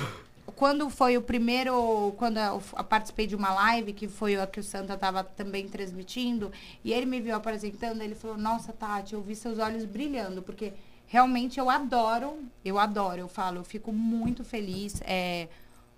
Quando 0.55 0.89
foi 0.89 1.17
o 1.17 1.21
primeiro, 1.21 2.13
quando 2.17 2.37
eu 2.39 2.61
participei 2.87 3.25
de 3.27 3.35
uma 3.35 3.51
live, 3.53 3.91
que 3.91 4.07
foi 4.07 4.39
a 4.39 4.45
que 4.47 4.59
o 4.59 4.63
Santa 4.63 4.95
tava 4.95 5.23
também 5.23 5.67
transmitindo, 5.67 6.51
e 6.83 6.93
ele 6.93 7.05
me 7.07 7.19
viu 7.19 7.35
apresentando, 7.35 8.01
ele 8.01 8.13
falou, 8.15 8.37
nossa, 8.37 8.71
Tati, 8.71 9.13
eu 9.13 9.21
vi 9.21 9.35
seus 9.35 9.57
olhos 9.57 9.83
brilhando, 9.83 10.41
porque 10.43 10.71
realmente 11.13 11.59
eu 11.59 11.69
adoro, 11.69 12.39
eu 12.65 12.79
adoro, 12.79 13.19
eu 13.19 13.27
falo, 13.27 13.57
eu 13.59 13.63
fico 13.63 13.93
muito 13.93 14.43
feliz 14.43 14.99
é, 15.05 15.47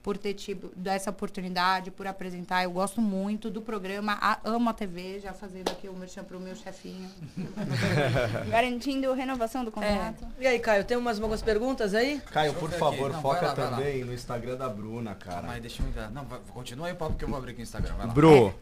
por 0.03 0.17
ter 0.17 0.33
tido 0.33 0.73
essa 0.83 1.09
oportunidade, 1.09 1.89
por 1.89 2.05
apresentar, 2.05 2.65
eu 2.65 2.71
gosto 2.71 2.99
muito 2.99 3.49
do 3.49 3.61
programa, 3.61 4.17
a- 4.19 4.39
amo 4.43 4.69
a 4.69 4.73
TV, 4.73 5.21
já 5.21 5.31
fazendo 5.31 5.69
aqui 5.71 5.87
o 5.87 5.93
merchan 5.93 6.25
pro 6.25 6.37
meu 6.37 6.53
chefinho. 6.53 7.09
Garantindo 8.51 9.13
renovação 9.13 9.63
do 9.63 9.69
É. 9.69 9.71
contrato. 9.71 10.27
E 10.37 10.45
aí, 10.45 10.59
Caio, 10.59 10.83
tem 10.83 10.97
umas, 10.97 11.17
algumas 11.17 11.41
perguntas 11.41 11.93
aí? 11.93 12.21
Caio, 12.31 12.53
por 12.55 12.69
favor. 12.71 13.11
Não, 13.13 13.21
foca 13.21 13.47
lá, 13.47 13.53
também 13.55 14.03
no 14.03 14.13
Instagram 14.13 14.57
da 14.57 14.67
Bruna, 14.67 15.15
Calma 15.15 15.41
cara. 15.43 15.53
aí, 15.53 15.61
deixa 15.61 15.81
eu 15.81 15.87
entrar. 15.87 16.11
Não, 16.11 16.25
vai, 16.25 16.39
continua 16.53 16.87
aí 16.87 16.93
o 16.93 16.97
papo 16.97 17.15
que 17.15 17.23
eu 17.23 17.29
vou 17.29 17.37
abrir 17.37 17.51
aqui 17.51 17.59
no 17.59 17.63
Instagram. 17.63 17.93
Vai 17.95 18.07
lá. 18.07 18.13
Bru, 18.13 18.53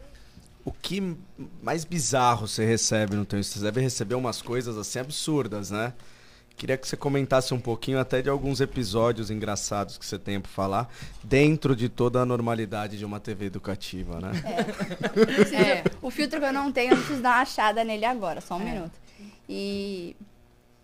o 0.63 0.71
que 0.71 1.17
mais 1.63 1.83
bizarro 1.83 2.47
você 2.47 2.63
recebe 2.63 3.15
no 3.15 3.25
teu 3.25 3.39
Instagram? 3.39 3.59
Você 3.59 3.71
deve 3.71 3.81
receber 3.81 4.13
umas 4.15 4.39
coisas 4.39 4.77
assim 4.77 4.99
absurdas, 4.99 5.71
né? 5.71 5.93
Queria 6.55 6.77
que 6.77 6.87
você 6.87 6.95
comentasse 6.95 7.53
um 7.53 7.59
pouquinho 7.59 7.99
até 7.99 8.21
de 8.21 8.29
alguns 8.29 8.61
episódios 8.61 9.29
engraçados 9.31 9.97
que 9.97 10.05
você 10.05 10.17
tem 10.19 10.39
pra 10.39 10.49
falar, 10.51 10.89
dentro 11.23 11.75
de 11.75 11.89
toda 11.89 12.21
a 12.21 12.25
normalidade 12.25 12.97
de 12.97 13.03
uma 13.03 13.19
TV 13.19 13.45
educativa, 13.45 14.19
né? 14.21 14.31
É. 15.51 15.83
O 16.01 16.09
filtro 16.09 16.39
que 16.39 16.45
eu 16.45 16.53
não 16.53 16.71
tenho, 16.71 16.93
eu 16.93 16.97
preciso 16.97 17.21
dar 17.21 17.29
uma 17.31 17.41
achada 17.41 17.83
nele 17.83 18.05
agora, 18.05 18.39
só 18.39 18.55
um 18.55 18.61
É. 18.61 18.65
minuto. 18.73 18.93
E 19.49 20.15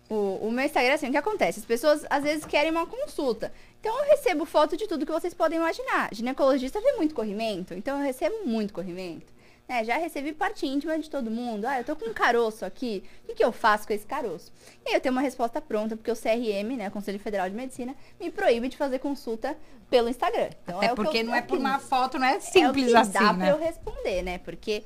o, 0.08 0.48
o 0.48 0.52
meu 0.52 0.64
Instagram, 0.64 0.94
assim, 0.94 1.08
o 1.08 1.10
que 1.12 1.16
acontece? 1.16 1.60
As 1.60 1.64
pessoas 1.64 2.04
às 2.10 2.22
vezes 2.22 2.44
querem 2.44 2.70
uma 2.70 2.86
consulta. 2.86 3.52
Então 3.80 3.96
eu 4.04 4.10
recebo 4.10 4.44
foto 4.44 4.76
de 4.76 4.86
tudo 4.86 5.06
que 5.06 5.12
vocês 5.12 5.32
podem 5.32 5.58
imaginar. 5.58 6.10
Ginecologista 6.12 6.80
vê 6.80 6.92
muito 6.94 7.14
corrimento, 7.14 7.72
então 7.72 7.98
eu 7.98 8.04
recebo 8.04 8.44
muito 8.44 8.74
corrimento. 8.74 9.32
Né? 9.70 9.84
já 9.84 9.96
recebi 9.96 10.32
parte 10.32 10.66
íntima 10.66 10.98
de 10.98 11.08
todo 11.08 11.30
mundo. 11.30 11.64
Ah, 11.64 11.78
eu 11.78 11.84
tô 11.84 11.94
com 11.94 12.10
um 12.10 12.12
caroço 12.12 12.64
aqui. 12.64 13.02
O 13.24 13.28
que, 13.28 13.34
que 13.36 13.44
eu 13.44 13.52
faço 13.52 13.86
com 13.86 13.92
esse 13.92 14.04
caroço? 14.04 14.52
E 14.84 14.88
aí 14.88 14.94
eu 14.94 15.00
tenho 15.00 15.12
uma 15.12 15.20
resposta 15.22 15.60
pronta, 15.60 15.96
porque 15.96 16.10
o 16.10 16.16
CRM, 16.16 16.76
né, 16.76 16.90
Conselho 16.90 17.18
Federal 17.20 17.48
de 17.48 17.54
Medicina, 17.54 17.94
me 18.20 18.30
proíbe 18.30 18.68
de 18.68 18.76
fazer 18.76 18.98
consulta 18.98 19.56
pelo 19.88 20.08
Instagram. 20.08 20.50
Então, 20.64 20.78
Até 20.78 20.86
é 20.86 20.94
porque 20.94 21.18
eu- 21.18 21.24
não 21.24 21.34
é 21.34 21.42
por 21.42 21.58
uma 21.58 21.78
foto, 21.78 22.18
não 22.18 22.26
é 22.26 22.34
é 22.34 22.38
o 22.38 22.40
simples 22.40 22.86
que 22.88 22.96
assim, 22.96 23.12
dá 23.12 23.32
né? 23.32 23.46
pra 23.46 23.48
eu 23.48 23.58
responder, 23.58 24.22
né? 24.22 24.38
Porque 24.38 24.82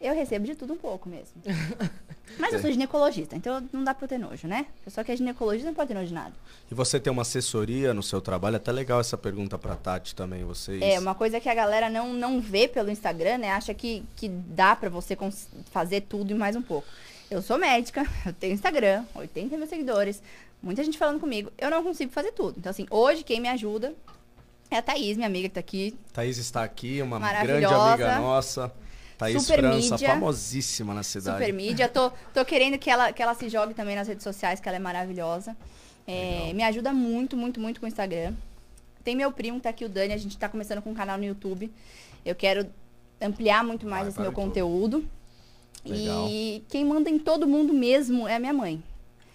eu 0.00 0.14
recebo 0.14 0.46
de 0.46 0.54
tudo 0.54 0.72
um 0.72 0.76
pouco 0.76 1.08
mesmo. 1.08 1.34
Mas 2.38 2.52
eu 2.52 2.60
sou 2.60 2.70
ginecologista, 2.70 3.34
então 3.34 3.66
não 3.72 3.82
dá 3.82 3.94
pra 3.94 4.04
eu 4.04 4.08
ter 4.08 4.18
nojo, 4.18 4.46
né? 4.46 4.66
Pessoa 4.84 5.02
que 5.02 5.10
é 5.10 5.16
ginecologista 5.16 5.66
não 5.66 5.74
pode 5.74 5.88
ter 5.88 5.94
nojo 5.94 6.08
de 6.08 6.14
nada. 6.14 6.32
E 6.70 6.74
você 6.74 7.00
tem 7.00 7.10
uma 7.10 7.22
assessoria 7.22 7.94
no 7.94 8.02
seu 8.02 8.20
trabalho? 8.20 8.54
É 8.54 8.56
até 8.58 8.70
legal 8.70 9.00
essa 9.00 9.16
pergunta 9.16 9.58
pra 9.58 9.74
Tati 9.74 10.14
também, 10.14 10.44
vocês. 10.44 10.80
É, 10.82 10.98
uma 11.00 11.14
coisa 11.14 11.40
que 11.40 11.48
a 11.48 11.54
galera 11.54 11.88
não, 11.88 12.12
não 12.12 12.40
vê 12.40 12.68
pelo 12.68 12.90
Instagram, 12.90 13.38
né? 13.38 13.50
Acha 13.50 13.72
que, 13.72 14.04
que 14.14 14.28
dá 14.28 14.76
pra 14.76 14.88
você 14.88 15.16
fazer 15.70 16.02
tudo 16.02 16.30
e 16.30 16.34
mais 16.34 16.54
um 16.54 16.62
pouco. 16.62 16.86
Eu 17.30 17.42
sou 17.42 17.58
médica, 17.58 18.06
eu 18.24 18.32
tenho 18.32 18.54
Instagram, 18.54 19.04
80 19.14 19.56
mil 19.56 19.66
seguidores, 19.66 20.22
muita 20.62 20.84
gente 20.84 20.98
falando 20.98 21.18
comigo. 21.18 21.50
Eu 21.58 21.70
não 21.70 21.82
consigo 21.82 22.12
fazer 22.12 22.32
tudo. 22.32 22.56
Então, 22.58 22.70
assim, 22.70 22.86
hoje 22.90 23.24
quem 23.24 23.40
me 23.40 23.48
ajuda 23.48 23.94
é 24.70 24.76
a 24.76 24.82
Thaís, 24.82 25.16
minha 25.16 25.26
amiga 25.26 25.48
que 25.48 25.54
tá 25.54 25.60
aqui. 25.60 25.96
Thaís 26.12 26.36
está 26.36 26.62
aqui, 26.62 27.00
uma 27.00 27.18
grande 27.18 27.64
amiga 27.64 28.18
nossa. 28.20 28.70
Thaís 29.18 29.42
Super 29.42 29.58
França, 29.58 29.94
mídia. 29.94 30.08
famosíssima 30.08 30.94
na 30.94 31.02
cidade. 31.02 31.38
Super 31.38 31.52
mídia. 31.52 31.88
Tô, 31.88 32.10
tô 32.32 32.44
querendo 32.44 32.78
que 32.78 32.88
ela, 32.88 33.12
que 33.12 33.20
ela 33.20 33.34
se 33.34 33.48
jogue 33.48 33.74
também 33.74 33.96
nas 33.96 34.06
redes 34.06 34.22
sociais, 34.22 34.60
que 34.60 34.68
ela 34.68 34.76
é 34.76 34.80
maravilhosa. 34.80 35.56
É, 36.06 36.52
me 36.54 36.62
ajuda 36.62 36.92
muito, 36.92 37.36
muito, 37.36 37.60
muito 37.60 37.80
com 37.80 37.86
o 37.86 37.88
Instagram. 37.88 38.32
Tem 39.02 39.16
meu 39.16 39.30
primo 39.32 39.56
que 39.58 39.64
tá 39.64 39.70
aqui, 39.70 39.84
o 39.84 39.88
Dani. 39.88 40.14
A 40.14 40.16
gente 40.16 40.38
tá 40.38 40.48
começando 40.48 40.80
com 40.80 40.90
um 40.90 40.94
canal 40.94 41.18
no 41.18 41.24
YouTube. 41.24 41.70
Eu 42.24 42.34
quero 42.34 42.66
ampliar 43.20 43.64
muito 43.64 43.86
mais 43.86 44.02
Vai 44.02 44.10
esse 44.10 44.20
meu 44.20 44.32
conteúdo. 44.32 45.04
Legal. 45.84 46.26
E 46.28 46.64
quem 46.68 46.84
manda 46.84 47.10
em 47.10 47.18
todo 47.18 47.46
mundo 47.46 47.72
mesmo 47.72 48.28
é 48.28 48.36
a 48.36 48.38
minha 48.38 48.52
mãe. 48.52 48.82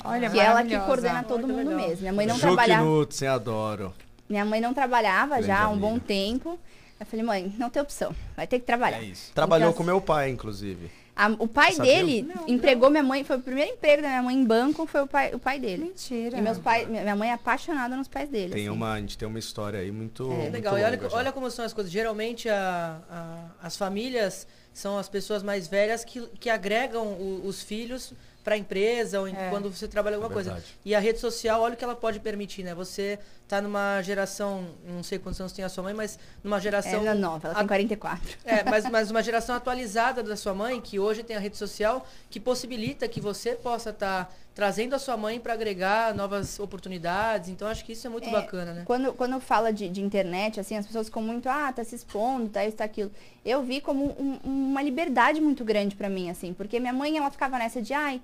Olha, 0.06 0.30
que 0.30 0.40
ela 0.40 0.64
que 0.64 0.78
coordena 0.80 1.24
todo 1.24 1.46
que 1.46 1.52
mundo 1.52 1.70
legal. 1.70 1.88
mesmo. 1.88 2.02
Minha 2.02 2.14
mãe 2.14 2.26
não 2.26 2.36
Ju 2.36 2.42
trabalhava. 2.42 2.84
Knudsen, 2.84 3.28
adoro. 3.28 3.94
Minha 4.30 4.46
mãe 4.46 4.60
não 4.62 4.74
trabalhava 4.74 5.36
Grande 5.36 5.48
já 5.48 5.62
há 5.64 5.70
um 5.70 5.74
amiga. 5.74 5.88
bom 5.88 6.00
tempo. 6.00 6.60
Eu 7.04 7.06
falei, 7.06 7.26
mãe, 7.26 7.54
não 7.60 7.70
tem 7.70 7.82
opção. 7.82 8.16
Vai 8.36 8.48
ter 8.48 8.60
que 8.60 8.66
trabalhar. 8.66 8.98
É 9.00 9.04
isso. 9.04 9.32
Trabalhou 9.34 9.70
Então, 9.70 9.78
com 9.78 9.84
meu 9.84 10.00
pai, 10.02 10.30
inclusive. 10.30 10.90
A- 11.16 11.28
o 11.38 11.48
pai 11.48 11.74
Sabia? 11.74 11.94
dele 11.98 12.28
empregou 12.48 12.90
minha 12.90 13.04
mãe, 13.04 13.24
foi 13.24 13.36
o 13.38 13.40
primeiro 13.42 13.72
emprego 13.72 14.02
da 14.02 14.08
minha 14.08 14.24
mãe 14.24 14.36
em 14.36 14.44
banco, 14.44 14.88
foi 14.88 15.02
o 15.02 15.08
pai, 15.08 15.32
o 15.36 15.38
pai 15.38 15.60
dele. 15.60 15.84
Mentira. 15.84 16.38
E 16.38 16.42
meus 16.42 16.58
pais, 16.58 16.88
minha 16.88 17.16
mãe 17.16 17.30
é 17.30 17.34
apaixonada 17.34 17.96
nos 17.96 18.08
pais 18.08 18.30
dele. 18.30 18.54
Tem 18.54 18.64
assim. 18.68 18.76
uma, 18.76 18.94
a 18.94 19.00
gente 19.00 19.16
tem 19.18 19.28
uma 19.28 19.38
história 19.38 19.80
aí 19.80 19.92
muito. 19.92 20.24
É. 20.24 20.36
muito 20.36 20.54
Legal, 20.54 20.78
e 20.80 20.84
olha, 20.84 20.96
longa 20.98 21.10
já. 21.10 21.18
olha 21.18 21.32
como 21.32 21.52
são 21.52 21.64
as 21.66 21.72
coisas. 21.74 21.92
Geralmente 21.92 22.50
a- 22.50 23.00
a- 23.12 23.46
as 23.68 23.78
famílias 23.78 24.48
são 24.74 24.98
as 24.98 25.08
pessoas 25.08 25.44
mais 25.44 25.68
velhas 25.68 26.04
que, 26.04 26.20
que 26.40 26.50
agregam 26.50 27.06
o- 27.06 27.42
os 27.46 27.62
filhos 27.62 28.12
para 28.44 28.56
a 28.56 28.58
empresa 28.58 29.20
ou 29.20 29.28
em- 29.28 29.36
É. 29.36 29.50
quando 29.52 29.70
você 29.70 29.88
trabalha 29.88 30.16
alguma 30.16 30.34
coisa. 30.34 30.52
Verdade. 30.54 30.74
E 30.84 30.96
a 30.96 31.00
rede 31.00 31.20
social, 31.20 31.62
olha 31.62 31.76
o 31.76 31.78
que 31.78 31.84
ela 31.84 31.96
pode 31.96 32.20
permitir, 32.20 32.64
né? 32.64 32.74
Você 32.74 33.20
tá 33.54 33.62
numa 33.62 34.02
geração, 34.02 34.66
não 34.84 35.04
sei 35.04 35.20
quantos 35.20 35.40
anos 35.40 35.54
tem 35.54 35.64
a 35.64 35.70
sua 35.70 35.84
mãe, 35.84 35.94
mas 35.94 36.18
numa 36.44 36.60
geração 36.60 37.02
Ela 37.02 37.12
é 37.12 37.14
nova, 37.14 37.50
ela 37.50 37.56
tem 37.60 37.68
44. 37.68 38.38
é, 38.44 38.64
mas, 38.68 38.90
mas 38.90 39.12
uma 39.12 39.22
geração 39.22 39.56
atualizada 39.56 40.24
da 40.24 40.36
sua 40.36 40.56
mãe, 40.56 40.82
que 40.82 41.00
hoje 41.00 41.22
tem 41.22 41.36
a 41.36 41.40
rede 41.40 41.56
social, 41.56 42.04
que 42.32 42.40
possibilita 42.40 43.08
que 43.08 43.22
você 43.22 43.52
possa 43.54 43.92
estar 43.92 44.34
trazendo 44.56 44.96
a 44.96 45.00
sua 45.00 45.16
mãe 45.16 45.40
para 45.40 45.54
agregar 45.54 46.16
novas 46.16 46.60
oportunidades. 46.60 47.50
Então, 47.50 47.68
acho 47.68 47.86
que 47.86 47.92
isso 47.94 48.08
é 48.08 48.10
muito 48.10 48.28
É, 48.28 48.32
bacana, 48.32 48.74
né? 48.74 48.84
Quando, 48.86 49.14
quando 49.14 49.40
fala 49.40 49.72
de, 49.72 49.88
de 49.88 50.02
internet, 50.02 50.60
assim, 50.60 50.76
as 50.76 50.86
pessoas 50.88 51.08
ficam 51.08 51.22
muito, 51.22 51.48
ah, 51.48 51.72
tá 51.72 51.84
se 51.84 51.94
expondo, 51.96 52.50
tá 52.50 52.66
isso, 52.66 52.78
tá 52.78 52.84
aquilo. 52.84 53.12
Eu 53.46 53.62
vi 53.62 53.82
como 53.82 54.06
um- 54.20 54.40
uma 54.44 54.82
liberdade 54.82 55.40
muito 55.42 55.64
grande 55.64 55.96
pra 55.96 56.10
mim, 56.10 56.30
assim, 56.32 56.54
porque 56.54 56.80
minha 56.80 56.94
mãe, 56.94 57.18
ela 57.18 57.30
ficava 57.30 57.58
nessa 57.60 57.82
de, 57.82 57.94
ai, 57.94 58.20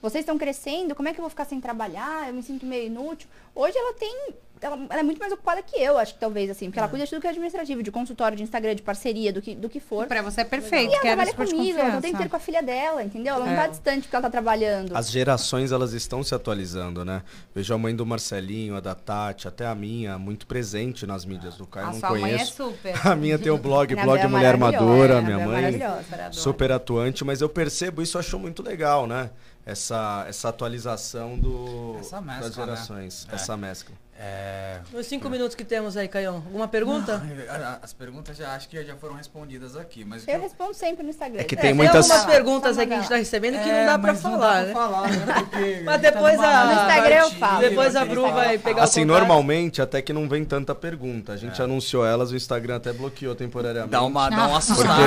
vocês 0.00 0.22
estão 0.22 0.36
crescendo, 0.36 0.94
como 0.94 1.08
é 1.08 1.14
que 1.14 1.18
eu 1.20 1.22
vou 1.22 1.30
ficar 1.30 1.46
sem 1.46 1.58
trabalhar? 1.60 2.28
Eu 2.28 2.34
me 2.34 2.42
sinto 2.42 2.66
meio 2.66 2.86
inútil. 2.88 3.26
Hoje 3.54 3.76
ela 3.78 3.94
tem. 3.94 4.34
Ela, 4.64 4.76
ela 4.88 5.00
é 5.00 5.02
muito 5.02 5.18
mais 5.18 5.30
ocupada 5.32 5.60
que 5.62 5.76
eu, 5.78 5.98
acho 5.98 6.14
que 6.14 6.20
talvez, 6.20 6.48
assim, 6.48 6.66
porque 6.66 6.78
ela 6.78 6.88
cuida 6.88 7.04
de 7.04 7.10
tudo 7.10 7.20
que 7.20 7.26
é 7.26 7.30
administrativo, 7.30 7.82
de 7.82 7.90
consultório, 7.90 8.34
de 8.36 8.42
Instagram, 8.42 8.74
de 8.74 8.80
parceria, 8.82 9.30
do 9.32 9.42
que, 9.42 9.54
do 9.54 9.68
que 9.68 9.78
for. 9.78 10.06
Pra 10.06 10.22
você 10.22 10.40
é 10.40 10.44
perfeito. 10.44 10.90
E 10.90 10.94
ela 10.94 11.02
quero 11.02 11.16
trabalha 11.16 11.34
comigo, 11.34 11.54
ela 11.56 11.62
tempo 11.74 11.84
confiança. 11.96 12.08
inteiro 12.08 12.30
com 12.30 12.36
a 12.36 12.40
filha 12.40 12.62
dela, 12.62 13.02
entendeu? 13.02 13.34
Ela 13.34 13.44
não 13.44 13.52
É. 13.52 13.56
tá 13.56 13.66
distante 13.66 14.02
porque 14.02 14.16
ela 14.16 14.22
tá 14.22 14.30
trabalhando. 14.30 14.96
As 14.96 15.10
gerações 15.10 15.70
elas 15.70 15.92
estão 15.92 16.22
se 16.22 16.34
atualizando, 16.34 17.04
né? 17.04 17.22
Vejo 17.54 17.74
a 17.74 17.78
mãe 17.78 17.94
do 17.94 18.06
Marcelinho, 18.06 18.74
a 18.76 18.80
da 18.80 18.94
Tati, 18.94 19.46
até 19.46 19.66
a 19.66 19.74
minha, 19.74 20.18
muito 20.18 20.46
presente 20.46 21.06
nas 21.06 21.24
mídias 21.26 21.56
do 21.56 21.66
Caio. 21.66 21.88
A 21.88 21.92
não 21.92 22.00
sua 22.00 22.10
mãe 22.10 22.32
é 22.32 22.34
conheço. 22.36 22.52
super. 22.54 22.94
A 23.06 23.14
minha 23.14 23.38
tem 23.38 23.52
o 23.52 23.58
blog, 23.58 23.92
Minha 23.92 24.04
blog 24.04 24.18
é 24.20 24.26
Mulher 24.26 24.56
Madura, 24.56 25.18
é, 25.18 25.20
minha 25.20 25.40
é 25.40 25.44
mãe. 25.46 25.54
maravilhosa. 25.78 26.32
Super 26.32 26.72
atuante, 26.72 27.22
mas 27.24 27.40
eu 27.42 27.48
percebo 27.50 28.00
isso, 28.00 28.18
acho 28.18 28.38
muito 28.38 28.62
legal, 28.62 29.06
né? 29.06 29.30
Essa, 29.66 30.26
essa 30.28 30.48
atualização 30.50 31.38
do, 31.38 31.96
Essa 31.98 32.20
mescla, 32.20 32.48
das 32.48 32.56
né? 32.56 32.64
gerações, 32.64 33.26
É. 33.30 33.34
essa 33.34 33.56
mescla. 33.56 33.94
É... 34.26 34.78
Nos 34.90 35.06
cinco 35.06 35.28
minutos 35.28 35.54
que 35.54 35.64
temos 35.64 35.98
aí, 35.98 36.08
Caião. 36.08 36.36
Alguma 36.36 36.66
pergunta? 36.66 37.18
Não, 37.18 37.78
as 37.82 37.92
perguntas 37.92 38.34
já 38.36 38.54
acho 38.54 38.68
que 38.70 38.82
já 38.82 38.96
foram 38.96 39.14
respondidas 39.16 39.76
aqui, 39.76 40.02
mas 40.02 40.24
que 40.24 40.30
Eu 40.30 40.40
respondo 40.40 40.72
sempre 40.72 41.02
no 41.02 41.10
Instagram. 41.10 41.40
É 41.40 41.44
que 41.44 41.54
É, 41.54 41.58
tem 41.58 41.74
muitas- 41.74 42.10
algumas 42.10 42.24
perguntas 42.34 42.78
aí 42.78 42.86
que 42.86 42.92
a 42.94 42.96
gente 42.96 43.04
tá 43.04 43.10
mandar. 43.10 43.18
recebendo 43.18 43.62
que 43.62 43.68
É, 43.68 43.86
não 43.86 44.00
dá 44.00 44.12
não 44.12 44.16
falar, 44.16 44.38
dá 44.38 44.62
né? 44.66 44.72
pra 44.72 44.82
falar, 44.82 45.10
né? 45.10 45.34
Porque 45.50 45.80
Mas 45.84 46.00
depois 46.00 46.36
numa 46.36 46.46
a- 46.48 46.64
No 46.66 46.72
Instagram 46.72 47.16
eu 47.16 47.30
falo. 47.32 47.60
Depois 47.60 47.96
a 47.96 48.04
Bru 48.06 48.32
vai 48.32 48.56
pegar 48.58 48.80
o 48.80 48.84
Assim, 48.84 49.04
normalmente 49.04 49.82
até 49.82 50.00
que 50.00 50.12
não 50.12 50.26
vem 50.26 50.42
tanta 50.44 50.74
pergunta. 50.74 51.32
A 51.32 51.36
gente 51.36 51.60
anunciou 51.60 52.06
elas, 52.06 52.30
o 52.30 52.36
Instagram 52.36 52.76
até 52.76 52.92
bloqueou 52.94 53.34
temporariamente. 53.34 53.90
Dá 53.90 54.02
uma, 54.02 54.30
dá 54.30 54.46
uma 54.48 54.58
assustada. 54.58 55.02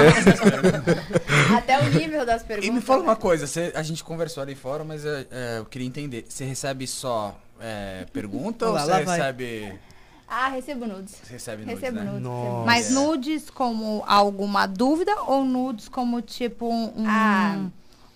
Até 1.58 1.80
o 1.80 1.86
nível 1.90 2.26
das 2.26 2.44
perguntas. 2.44 2.70
E 2.70 2.72
me 2.72 2.82
fala 2.82 3.02
uma 3.02 3.16
coisa, 3.16 3.48
você- 3.48 3.72
a 3.76 3.82
gente 3.84 4.04
conversou 4.04 4.44
ali 4.44 4.54
fora, 4.56 4.84
mas 4.84 5.06
é, 5.06 5.26
é, 5.32 5.58
eu 5.60 5.66
queria 5.66 5.88
entender. 5.88 6.26
Você 6.28 6.46
recebe 6.46 6.86
só 6.88 7.36
é, 7.60 8.06
pergunta 8.12 8.68
ou 8.68 8.74
você 8.78 9.04
vai. 9.04 9.18
recebe. 9.20 9.80
Ah, 10.30 10.50
recebo 10.50 10.86
nudes. 10.86 11.16
Você 11.24 11.34
recebe 11.34 11.64
nudes, 11.66 11.80
Recebo 11.80 12.00
né? 12.00 12.04
nudes. 12.06 12.22
Nossa. 12.24 12.66
Mas 12.66 12.90
nudes 12.92 13.50
como 13.50 14.04
alguma 14.06 14.66
dúvida 14.66 15.14
ou 15.24 15.46
nudes 15.46 15.88
como 15.88 16.22
tipo 16.22 16.70
um, 16.70 16.94
Ah. 17.08 17.66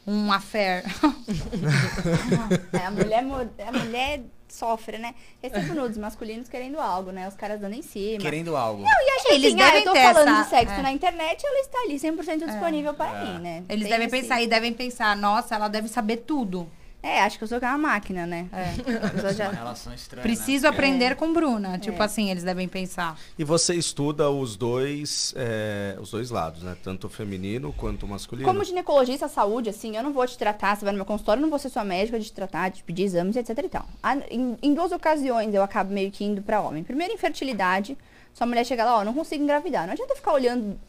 um 0.05 0.31
affair? 0.31 0.83
É, 2.73 2.85
a 2.85 2.91
mulher, 2.91 3.23
a 3.67 3.71
mulher 3.71 4.21
sofre, 4.47 4.97
né? 4.97 5.15
Recebo 5.41 5.73
nudes 5.73 5.97
masculinos 5.97 6.49
querendo 6.49 6.79
algo, 6.79 7.11
né? 7.11 7.27
Os 7.27 7.35
caras 7.35 7.59
dando 7.61 7.73
em 7.75 7.81
cima. 7.81 8.19
Querendo 8.19 8.55
algo. 8.57 8.83
E 8.83 9.09
acho 9.15 9.25
que 9.27 9.33
Eles 9.33 9.53
assim, 9.53 9.61
ah, 9.61 9.65
devem 9.65 9.79
eu 9.79 9.93
tô 9.93 9.95
falando 9.99 10.27
essa- 10.29 10.43
de 10.43 10.49
sexo 10.49 10.73
é. 10.73 10.81
na 10.81 10.91
internet, 10.91 11.45
ela 11.45 11.59
está 11.61 11.77
ali 11.83 11.97
100% 11.99 12.45
disponível 12.45 12.93
para 12.93 13.17
É. 13.17 13.23
mim, 13.25 13.39
né? 13.39 13.63
Eles 13.69 13.83
Tem 13.83 13.91
devem 13.91 14.07
esse- 14.07 14.21
pensar 14.21 14.41
e 14.41 14.47
devem 14.47 14.73
pensar, 14.73 15.15
nossa, 15.15 15.55
ela 15.55 15.67
deve 15.69 15.87
saber 15.87 16.17
tudo. 16.17 16.67
É, 17.03 17.21
acho 17.23 17.37
que 17.39 17.43
eu 17.43 17.47
sou 17.47 17.57
uma 17.57 17.77
máquina, 17.79 18.27
né? 18.27 18.47
É. 18.53 19.05
A 19.05 19.09
pessoa 19.09 19.33
já- 19.33 19.45
Uma 19.49 19.53
relação 19.55 19.91
estranha. 19.93 20.21
Preciso 20.21 20.63
né? 20.63 20.69
aprender 20.69 21.15
com 21.15 21.33
Bruna. 21.33 21.79
Tipo 21.79 22.01
É. 22.01 22.05
assim, 22.05 22.29
eles 22.29 22.43
devem 22.43 22.67
pensar. 22.67 23.17
E 23.39 23.43
você 23.43 23.73
estuda 23.73 24.29
os 24.29 24.55
dois, 24.55 25.33
é, 25.35 25.97
os 25.99 26.11
dois 26.11 26.29
lados, 26.29 26.61
né? 26.61 26.77
Tanto 26.83 27.07
o 27.07 27.09
feminino 27.09 27.73
quanto 27.73 28.05
o 28.05 28.07
masculino. 28.09 28.47
Como 28.47 28.63
ginecologista, 28.63 29.27
saúde, 29.27 29.69
assim, 29.69 29.97
eu 29.97 30.03
não 30.03 30.13
vou 30.13 30.27
te 30.27 30.37
tratar, 30.37 30.75
você 30.77 30.85
vai 30.85 30.91
no 30.93 30.97
meu 30.97 31.05
consultório, 31.05 31.39
eu 31.39 31.43
não 31.43 31.49
vou 31.49 31.57
ser 31.59 31.69
sua 31.69 31.83
médica 31.83 32.19
de 32.19 32.25
te 32.25 32.33
tratar, 32.33 32.69
de 32.69 32.83
pedir 32.83 33.03
exames, 33.03 33.35
etc 33.35 33.57
e 33.57 33.69
tal. 33.69 33.85
Ah, 34.03 34.17
Em, 34.29 34.55
em 34.61 34.73
duas 34.75 34.91
ocasiões 34.91 35.53
eu 35.55 35.63
acabo 35.63 35.91
meio 35.91 36.11
que 36.11 36.23
indo 36.23 36.41
pra 36.43 36.61
homem. 36.61 36.83
Primeiro, 36.83 37.13
infertilidade. 37.13 37.97
Sua 38.33 38.45
mulher 38.45 38.63
chega 38.65 38.85
lá, 38.85 38.99
ó, 38.99 39.03
não 39.03 39.13
consigo 39.13 39.43
engravidar. 39.43 39.85
Não 39.87 39.93
adianta 39.93 40.15
ficar 40.15 40.33
olhando, 40.33 40.79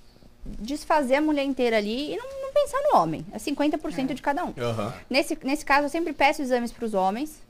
desfazer 0.45 1.17
a 1.17 1.21
mulher 1.21 1.45
inteira 1.45 1.77
ali 1.77 2.13
e 2.13 2.17
não, 2.17 2.43
não 2.43 2.53
pensar 2.53 2.79
no 2.91 2.99
homem. 2.99 3.25
É 3.33 3.39
50% 3.39 4.15
de 4.15 4.23
cada 4.23 4.45
um. 4.45 4.53
Aham. 4.59 4.93
Nesse, 5.09 5.39
nesse 5.43 5.65
caso, 5.65 5.87
eu 5.87 5.89
sempre 5.91 6.13
peço 6.13 6.43
exames 6.43 6.73
para 6.73 6.85
os 6.85 6.95
homens. 6.95 7.43